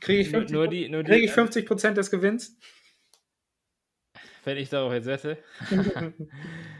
Kriege 0.00 0.22
ich 0.22 0.30
50, 0.30 0.52
nur 0.52 0.66
die, 0.66 0.88
nur 0.88 1.04
die, 1.04 1.12
krieg 1.12 1.22
ich 1.22 1.30
50 1.30 1.64
Prozent 1.64 1.96
des 1.96 2.10
Gewinns? 2.10 2.58
Wenn 4.42 4.56
ich 4.56 4.68
darauf 4.68 4.92
jetzt 4.92 5.06
wette. 5.06 5.38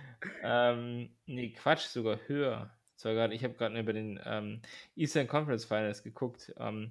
ähm, 0.43 1.17
nee, 1.27 1.53
Quatsch, 1.53 1.87
sogar 1.87 2.19
höher. 2.27 2.77
Zwar 2.97 3.15
gerade, 3.15 3.33
ich 3.33 3.45
habe 3.45 3.55
gerade 3.55 3.79
über 3.79 3.93
den 3.93 4.21
ähm, 4.25 4.61
Eastern 4.97 5.29
Conference 5.29 5.65
Finals 5.65 6.03
geguckt. 6.03 6.53
Ähm, 6.59 6.91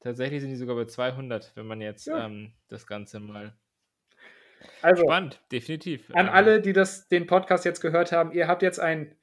tatsächlich 0.00 0.40
sind 0.40 0.50
die 0.50 0.56
sogar 0.56 0.74
bei 0.74 0.86
200, 0.86 1.52
wenn 1.54 1.68
man 1.68 1.80
jetzt 1.80 2.08
ja. 2.08 2.26
ähm, 2.26 2.52
das 2.66 2.84
Ganze 2.88 3.20
mal. 3.20 3.56
Also, 4.82 5.02
Spannend, 5.04 5.40
definitiv. 5.52 6.10
An 6.14 6.26
ähm, 6.26 6.32
alle, 6.32 6.60
die 6.60 6.72
das, 6.72 7.08
den 7.08 7.26
Podcast 7.26 7.64
jetzt 7.64 7.80
gehört 7.80 8.12
haben, 8.12 8.32
ihr 8.32 8.48
habt 8.48 8.62
jetzt 8.62 8.78
einen 8.80 9.14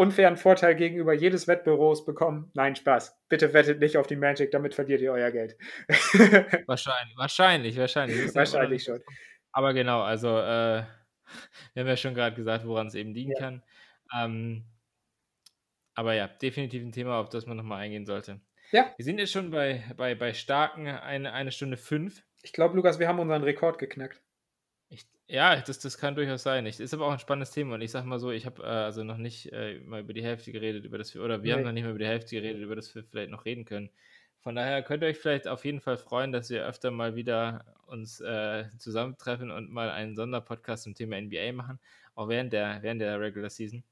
unfairen 0.00 0.38
Vorteil 0.38 0.76
gegenüber 0.76 1.12
jedes 1.12 1.46
Wettbüros 1.46 2.06
bekommen. 2.06 2.50
Nein, 2.54 2.74
Spaß. 2.74 3.20
Bitte 3.28 3.52
wettet 3.52 3.80
nicht 3.80 3.98
auf 3.98 4.06
die 4.06 4.16
Magic, 4.16 4.50
damit 4.50 4.74
verliert 4.74 5.02
ihr 5.02 5.12
euer 5.12 5.30
Geld. 5.30 5.58
wahrscheinlich, 6.66 7.16
wahrscheinlich, 7.18 7.76
wahrscheinlich. 7.76 8.34
Wahrscheinlich 8.34 8.82
schon. 8.82 9.02
Aber 9.52 9.74
genau, 9.74 10.00
also 10.00 10.28
äh, 10.28 10.82
wir 11.74 11.80
haben 11.80 11.86
ja 11.86 11.96
schon 11.96 12.14
gerade 12.14 12.34
gesagt, 12.34 12.66
woran 12.66 12.86
es 12.86 12.94
eben 12.94 13.12
liegen 13.12 13.32
ja. 13.32 13.38
kann. 13.38 13.62
Ähm, 14.16 14.64
aber 15.94 16.14
ja, 16.14 16.28
definitiv 16.28 16.82
ein 16.82 16.92
Thema, 16.92 17.18
auf 17.18 17.28
das 17.28 17.44
man 17.44 17.58
nochmal 17.58 17.82
eingehen 17.82 18.06
sollte. 18.06 18.40
Ja. 18.72 18.94
Wir 18.96 19.04
sind 19.04 19.18
jetzt 19.18 19.32
schon 19.32 19.50
bei, 19.50 19.84
bei, 19.96 20.14
bei 20.14 20.32
starken 20.32 20.86
eine, 20.86 21.32
eine 21.34 21.52
Stunde 21.52 21.76
fünf. 21.76 22.22
Ich 22.42 22.52
glaube, 22.52 22.76
Lukas, 22.76 22.98
wir 22.98 23.08
haben 23.08 23.18
unseren 23.18 23.42
Rekord 23.42 23.78
geknackt. 23.78 24.22
Ich, 24.90 25.06
ja, 25.28 25.60
das, 25.60 25.78
das 25.78 25.96
kann 25.98 26.16
durchaus 26.16 26.42
sein. 26.42 26.66
Ich, 26.66 26.80
ist 26.80 26.92
aber 26.92 27.06
auch 27.06 27.12
ein 27.12 27.18
spannendes 27.20 27.52
Thema 27.52 27.74
und 27.74 27.80
ich 27.80 27.92
sag 27.92 28.04
mal 28.04 28.18
so, 28.18 28.30
ich 28.32 28.44
habe 28.44 28.62
äh, 28.62 28.66
also 28.66 29.04
noch 29.04 29.16
nicht 29.16 29.52
äh, 29.52 29.78
mal 29.80 30.00
über 30.00 30.12
die 30.12 30.22
Hälfte 30.22 30.50
geredet, 30.52 30.84
über 30.84 30.98
das 30.98 31.14
wir, 31.14 31.22
oder 31.22 31.42
wir 31.42 31.52
nee. 31.54 31.58
haben 31.58 31.64
noch 31.64 31.72
nicht 31.72 31.84
mal 31.84 31.90
über 31.90 32.00
die 32.00 32.06
Hälfte 32.06 32.34
geredet, 32.34 32.60
über 32.60 32.76
das 32.76 32.94
wir 32.94 33.04
vielleicht 33.04 33.30
noch 33.30 33.44
reden 33.44 33.64
können. 33.64 33.90
Von 34.40 34.56
daher 34.56 34.82
könnt 34.82 35.02
ihr 35.02 35.08
euch 35.08 35.18
vielleicht 35.18 35.46
auf 35.46 35.64
jeden 35.64 35.80
Fall 35.80 35.96
freuen, 35.96 36.32
dass 36.32 36.50
wir 36.50 36.66
öfter 36.66 36.90
mal 36.90 37.14
wieder 37.14 37.64
uns 37.86 38.20
äh, 38.20 38.64
zusammentreffen 38.78 39.50
und 39.50 39.70
mal 39.70 39.90
einen 39.90 40.16
Sonderpodcast 40.16 40.84
zum 40.84 40.94
Thema 40.94 41.20
NBA 41.20 41.52
machen, 41.52 41.78
auch 42.14 42.28
während 42.28 42.52
der, 42.52 42.82
während 42.82 43.00
der 43.00 43.20
Regular 43.20 43.50
Season. 43.50 43.84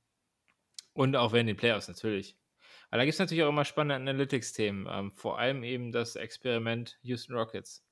Und 0.94 1.14
auch 1.16 1.32
während 1.32 1.48
den 1.48 1.56
Playoffs 1.56 1.86
natürlich. 1.86 2.36
Aber 2.90 2.98
da 2.98 3.04
gibt 3.04 3.14
es 3.14 3.20
natürlich 3.20 3.44
auch 3.44 3.50
immer 3.50 3.66
spannende 3.66 4.10
Analytics-Themen, 4.10 4.88
ähm, 4.90 5.10
vor 5.12 5.38
allem 5.38 5.62
eben 5.62 5.92
das 5.92 6.16
Experiment 6.16 6.98
Houston 7.02 7.34
Rockets. 7.36 7.84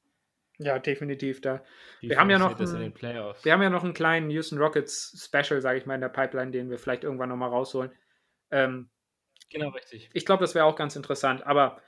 Ja, 0.58 0.78
definitiv. 0.78 1.40
Da. 1.40 1.62
wir 2.00 2.18
haben 2.18 2.30
ja 2.30 2.38
noch 2.38 2.58
ein, 2.58 2.66
wir 2.66 3.52
haben 3.52 3.62
ja 3.62 3.70
noch 3.70 3.84
einen 3.84 3.94
kleinen 3.94 4.30
Houston 4.30 4.58
Rockets 4.58 5.22
Special, 5.22 5.60
sage 5.60 5.78
ich 5.78 5.86
mal, 5.86 5.96
in 5.96 6.00
der 6.00 6.08
Pipeline, 6.08 6.50
den 6.50 6.70
wir 6.70 6.78
vielleicht 6.78 7.04
irgendwann 7.04 7.28
nochmal 7.28 7.50
rausholen. 7.50 7.92
Ähm, 8.50 8.88
genau, 9.50 9.68
richtig. 9.70 10.08
Ich 10.14 10.24
glaube, 10.24 10.42
das 10.42 10.54
wäre 10.54 10.64
auch 10.64 10.76
ganz 10.76 10.96
interessant. 10.96 11.46
Aber 11.46 11.80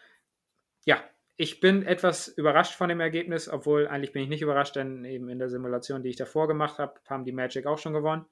ja, 0.84 1.02
ich 1.36 1.60
bin 1.60 1.86
etwas 1.86 2.28
überrascht 2.28 2.74
von 2.74 2.88
dem 2.88 3.00
Ergebnis, 3.00 3.48
obwohl 3.48 3.88
eigentlich 3.88 4.12
bin 4.12 4.22
ich 4.22 4.28
nicht 4.28 4.42
überrascht, 4.42 4.76
denn 4.76 5.04
eben 5.04 5.28
in 5.28 5.38
der 5.38 5.48
Simulation, 5.48 6.02
die 6.02 6.10
ich 6.10 6.16
davor 6.16 6.48
gemacht 6.48 6.78
habe, 6.78 7.00
haben 7.08 7.24
die 7.24 7.32
Magic 7.32 7.66
auch 7.66 7.78
schon 7.78 7.94
gewonnen. 7.94 8.26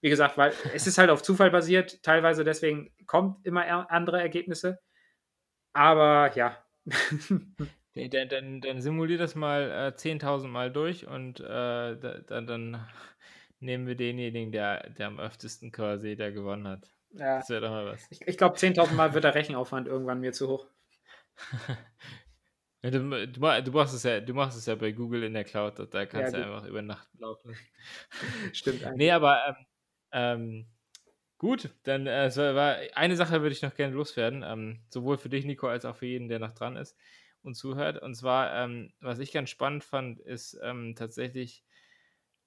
Wie 0.00 0.10
gesagt, 0.10 0.36
weil 0.38 0.52
es 0.74 0.86
ist 0.86 0.98
halt 0.98 1.10
auf 1.10 1.22
Zufall 1.22 1.50
basiert, 1.50 2.02
teilweise 2.04 2.44
deswegen 2.44 2.92
kommt 3.06 3.44
immer 3.44 3.90
andere 3.90 4.20
Ergebnisse. 4.20 4.78
Aber 5.72 6.30
ja. 6.36 6.62
Dann, 7.96 8.28
dann, 8.28 8.60
dann 8.60 8.82
simulier 8.82 9.16
das 9.16 9.34
mal 9.34 9.70
äh, 9.70 9.96
10.000 9.96 10.48
Mal 10.48 10.70
durch 10.70 11.06
und 11.06 11.40
äh, 11.40 11.96
dann, 12.26 12.46
dann 12.46 12.86
nehmen 13.58 13.86
wir 13.86 13.94
denjenigen, 13.94 14.52
der, 14.52 14.90
der 14.90 15.06
am 15.06 15.18
öftesten 15.18 15.72
quasi, 15.72 16.14
der 16.14 16.30
gewonnen 16.30 16.68
hat. 16.68 16.90
Ja. 17.12 17.38
Das 17.38 17.48
wäre 17.48 17.62
doch 17.62 17.70
mal 17.70 17.86
was. 17.86 18.06
Ich, 18.10 18.20
ich 18.20 18.36
glaube, 18.36 18.56
10.000 18.56 18.92
Mal 18.92 19.14
wird 19.14 19.24
der 19.24 19.34
Rechenaufwand 19.34 19.88
irgendwann 19.88 20.20
mir 20.20 20.34
zu 20.34 20.48
hoch. 20.48 20.66
du, 22.82 22.90
du, 22.90 23.28
du, 23.28 23.70
machst 23.72 23.94
es 23.94 24.02
ja, 24.02 24.20
du 24.20 24.34
machst 24.34 24.58
es 24.58 24.66
ja 24.66 24.74
bei 24.74 24.92
Google 24.92 25.22
in 25.22 25.32
der 25.32 25.44
Cloud, 25.44 25.78
da 25.78 26.04
kannst 26.04 26.34
ja, 26.34 26.40
du 26.40 26.44
einfach 26.44 26.66
über 26.66 26.82
Nacht 26.82 27.08
laufen. 27.18 27.56
Stimmt. 28.52 28.84
Eigentlich. 28.84 28.98
Nee, 28.98 29.10
aber 29.10 29.42
ähm, 29.48 29.56
ähm, 30.12 30.66
gut, 31.38 31.70
dann 31.84 32.06
äh, 32.06 32.30
war, 32.36 32.76
eine 32.94 33.16
Sache 33.16 33.40
würde 33.40 33.54
ich 33.54 33.62
noch 33.62 33.74
gerne 33.74 33.94
loswerden, 33.94 34.44
ähm, 34.46 34.80
sowohl 34.90 35.16
für 35.16 35.30
dich, 35.30 35.46
Nico, 35.46 35.66
als 35.66 35.86
auch 35.86 35.96
für 35.96 36.06
jeden, 36.06 36.28
der 36.28 36.40
noch 36.40 36.52
dran 36.52 36.76
ist 36.76 36.94
und 37.46 37.54
zuhört. 37.54 38.02
Und 38.02 38.14
zwar, 38.14 38.54
ähm, 38.54 38.92
was 39.00 39.18
ich 39.18 39.32
ganz 39.32 39.50
spannend 39.50 39.84
fand, 39.84 40.20
ist 40.20 40.58
ähm, 40.62 40.94
tatsächlich, 40.96 41.64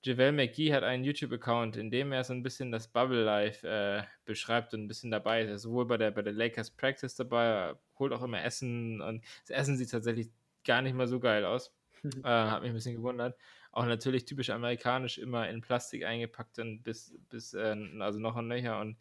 Javel 0.04 0.32
McGee 0.32 0.74
hat 0.74 0.84
einen 0.84 1.04
YouTube-Account, 1.04 1.76
in 1.76 1.92
dem 1.92 2.12
er 2.14 2.24
so 2.24 2.34
ein 2.34 2.44
bisschen 2.44 2.72
das 2.72 2.88
Bubble 2.88 3.24
Life 3.24 3.68
äh, 3.68 4.04
beschreibt 4.24 4.74
und 4.74 4.84
ein 4.84 4.88
bisschen 4.88 5.12
dabei 5.12 5.42
ist. 5.42 5.50
Er 5.50 5.56
ist 5.56 5.64
sowohl 5.64 5.86
bei 5.86 5.98
der, 5.98 6.12
bei 6.12 6.22
der 6.22 6.34
Lakers 6.34 6.72
Practice 6.72 7.16
dabei, 7.16 7.74
holt 7.98 8.14
auch 8.14 8.24
immer 8.24 8.42
Essen 8.44 9.02
und 9.02 9.24
das 9.42 9.50
Essen 9.50 9.76
sieht 9.76 9.92
tatsächlich 9.92 10.30
gar 10.64 10.82
nicht 10.82 10.94
mal 10.94 11.08
so 11.08 11.20
geil 11.20 11.44
aus. 11.44 11.74
äh, 12.24 12.28
hat 12.28 12.62
mich 12.62 12.72
ein 12.72 12.76
bisschen 12.76 12.96
gewundert. 12.96 13.38
Auch 13.72 13.86
natürlich 13.86 14.26
typisch 14.26 14.50
amerikanisch, 14.50 15.18
immer 15.18 15.50
in 15.50 15.62
Plastik 15.62 16.06
eingepackt 16.06 16.60
und 16.60 16.82
bis, 16.82 17.14
bis 17.30 17.54
äh, 17.54 17.76
also 18.00 18.20
noch 18.20 18.36
und 18.38 18.48
nöcher 18.48 18.80
und 18.80 18.98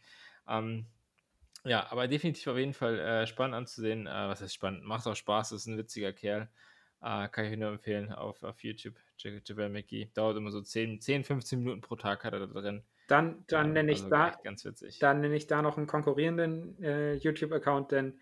ähm, 0.49 0.87
ja, 1.65 1.91
aber 1.91 2.09
definitiv 2.09 2.47
auf 2.47 2.57
jeden 2.57 2.75
Fall 2.75 2.99
äh, 2.99 3.27
spannend 3.27 3.57
anzusehen. 3.57 4.07
Äh, 4.07 4.29
was 4.29 4.41
heißt 4.41 4.55
spannend? 4.55 4.85
Macht 4.85 5.07
auch 5.07 5.17
Spaß, 5.17 5.53
ist 5.53 5.67
ein 5.67 5.79
witziger 5.79 6.13
Kerl. 6.13 6.49
Äh, 7.03 7.29
kann 7.29 7.45
ich 7.47 7.57
nur 7.57 7.71
empfehlen 7.71 8.13
auf, 8.13 8.43
auf 8.43 8.63
YouTube. 8.63 8.95
Javel 9.19 9.69
McGee. 9.69 10.11
Dauert 10.15 10.37
immer 10.37 10.51
so 10.51 10.61
10, 10.61 11.01
10, 11.01 11.25
15 11.25 11.59
Minuten 11.59 11.81
pro 11.81 11.97
Tag 11.97 12.25
hat 12.25 12.33
er 12.33 12.41
da 12.41 12.47
drin. 12.47 12.83
Dann, 13.09 13.45
dann 13.49 13.73
nenne 13.73 13.91
ich 13.91 13.99
also 13.99 14.11
da 14.11 14.39
ganz 14.45 14.65
witzig. 14.65 14.99
Dann 14.99 15.21
nenne 15.21 15.35
ich 15.35 15.47
da 15.47 15.63
noch 15.63 15.77
einen 15.77 15.87
konkurrierenden 15.87 16.83
äh, 16.83 17.15
YouTube-Account, 17.15 17.91
denn 17.91 18.21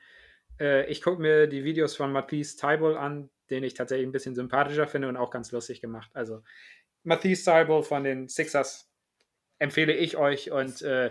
äh, 0.61 0.87
ich 0.87 1.03
gucke 1.03 1.21
mir 1.21 1.49
die 1.49 1.65
Videos 1.65 1.97
von 1.97 2.13
Matisse 2.13 2.57
Tybal 2.57 2.97
an, 2.97 3.29
den 3.51 3.65
ich 3.65 3.75
tatsächlich 3.75 4.07
ein 4.07 4.13
bisschen 4.13 4.35
sympathischer 4.35 4.87
finde 4.87 5.09
und 5.09 5.17
auch 5.17 5.31
ganz 5.31 5.53
lustig 5.53 5.81
gemacht. 5.81 6.11
Also 6.15 6.43
Matisse 7.03 7.45
Tybal 7.45 7.83
von 7.83 8.05
den 8.05 8.29
Sixers 8.29 8.89
empfehle 9.59 9.93
ich 9.93 10.17
euch 10.17 10.51
und 10.51 10.83
äh, 10.83 11.11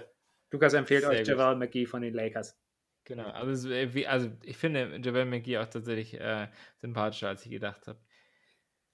Lukas 0.51 0.73
empfiehlt 0.73 1.01
Sehr 1.01 1.09
euch 1.09 1.27
Javel 1.27 1.55
McGee 1.55 1.85
von 1.85 2.01
den 2.01 2.13
Lakers. 2.13 2.57
Genau, 3.05 3.29
also, 3.29 3.69
also 4.07 4.31
ich 4.43 4.57
finde 4.57 4.99
Javel 5.03 5.25
McGee 5.25 5.59
auch 5.59 5.67
tatsächlich 5.67 6.19
äh, 6.19 6.47
sympathischer, 6.77 7.29
als 7.29 7.45
ich 7.45 7.51
gedacht 7.51 7.87
habe. 7.87 7.99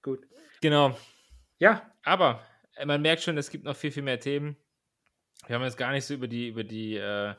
Gut. 0.02 0.28
Genau. 0.62 0.98
Ja. 1.60 1.90
Aber 2.04 2.46
äh, 2.76 2.86
man 2.86 3.02
merkt 3.02 3.22
schon, 3.22 3.38
es 3.38 3.50
gibt 3.50 3.64
noch 3.64 3.76
viel, 3.76 3.92
viel 3.92 4.04
mehr 4.04 4.20
Themen. 4.20 4.58
Wir 5.48 5.56
haben 5.56 5.64
jetzt 5.64 5.78
gar 5.78 5.92
nicht 5.92 6.06
so 6.06 6.14
über 6.14 6.28
die, 6.28 6.50
über 6.50 6.64
die, 6.64 6.96
äh, 6.96 7.36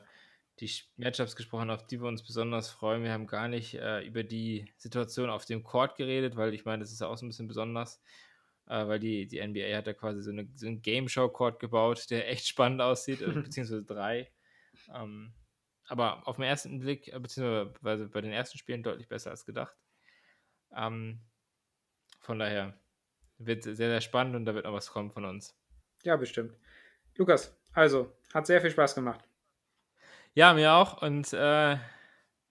die 0.59 0.71
Matchups 0.97 1.35
gesprochen, 1.35 1.69
auf 1.69 1.85
die 1.85 2.01
wir 2.01 2.07
uns 2.07 2.23
besonders 2.23 2.69
freuen. 2.69 3.03
Wir 3.03 3.11
haben 3.11 3.27
gar 3.27 3.47
nicht 3.47 3.75
äh, 3.75 4.01
über 4.05 4.23
die 4.23 4.73
Situation 4.77 5.29
auf 5.29 5.45
dem 5.45 5.63
Court 5.63 5.95
geredet, 5.95 6.35
weil 6.35 6.53
ich 6.53 6.65
meine, 6.65 6.79
das 6.81 6.91
ist 6.91 7.01
ja 7.01 7.07
auch 7.07 7.17
so 7.17 7.25
ein 7.25 7.29
bisschen 7.29 7.47
besonders 7.47 8.01
äh, 8.67 8.87
weil 8.87 8.99
die, 8.99 9.27
die 9.27 9.45
NBA 9.45 9.77
hat 9.77 9.87
da 9.87 9.93
quasi 9.93 10.21
so, 10.21 10.31
eine, 10.31 10.47
so 10.55 10.67
einen 10.67 10.81
Game-Show-Court 10.81 11.59
gebaut, 11.59 12.09
der 12.09 12.27
echt 12.31 12.47
spannend 12.47 12.81
aussieht, 12.81 13.21
äh, 13.21 13.27
beziehungsweise 13.31 13.83
drei. 13.83 14.31
Ähm, 14.93 15.33
aber 15.87 16.27
auf 16.27 16.37
den 16.37 16.45
ersten 16.45 16.79
Blick, 16.79 17.07
äh, 17.07 17.19
beziehungsweise 17.19 18.07
bei 18.07 18.21
den 18.21 18.31
ersten 18.31 18.57
Spielen 18.57 18.83
deutlich 18.83 19.07
besser 19.07 19.31
als 19.31 19.45
gedacht. 19.45 19.75
Ähm, 20.75 21.19
von 22.21 22.39
daher 22.39 22.79
wird 23.37 23.63
sehr, 23.63 23.75
sehr 23.75 24.01
spannend 24.01 24.35
und 24.35 24.45
da 24.45 24.55
wird 24.55 24.65
noch 24.65 24.73
was 24.73 24.89
kommen 24.89 25.11
von 25.11 25.25
uns. 25.25 25.55
Ja, 26.03 26.15
bestimmt. 26.15 26.57
Lukas, 27.15 27.55
also, 27.73 28.15
hat 28.33 28.47
sehr 28.47 28.61
viel 28.61 28.71
Spaß 28.71 28.95
gemacht. 28.95 29.23
Ja, 30.33 30.53
mir 30.53 30.73
auch. 30.73 31.01
Und 31.01 31.31
äh, 31.33 31.77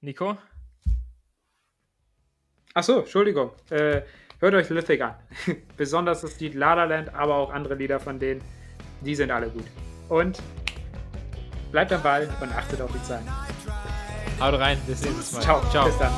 Nico? 0.01 0.37
Achso, 2.75 3.01
Entschuldigung. 3.01 3.53
Äh, 3.71 4.03
Hört 4.43 4.55
euch 4.55 4.71
Lithic 4.71 5.01
an. 5.01 5.15
Besonders 5.77 6.23
das 6.23 6.41
Lied 6.41 6.55
La 6.55 6.75
La 6.75 6.83
Land, 6.83 7.15
aber 7.15 7.37
auch 7.37 7.53
andere 7.53 7.77
Lieder 7.77 8.01
von 8.01 8.19
denen. 8.19 8.43
Die 9.01 9.15
sind 9.15 9.31
alle 9.31 9.49
gut. 9.49 9.67
Und 10.09 10.43
bleibt 11.71 11.93
am 11.93 12.03
Ball 12.03 12.29
und 12.41 12.53
achtet 12.53 12.81
auf 12.81 12.91
die 12.93 13.03
Zeit. 13.05 13.23
Haut 14.41 14.59
rein, 14.59 14.79
bis 14.85 15.01
nächstes 15.05 15.33
Mal. 15.35 15.43
Ciao. 15.43 15.63
Ciao. 15.71 15.87
Bis 15.87 15.97
dann. 15.97 16.13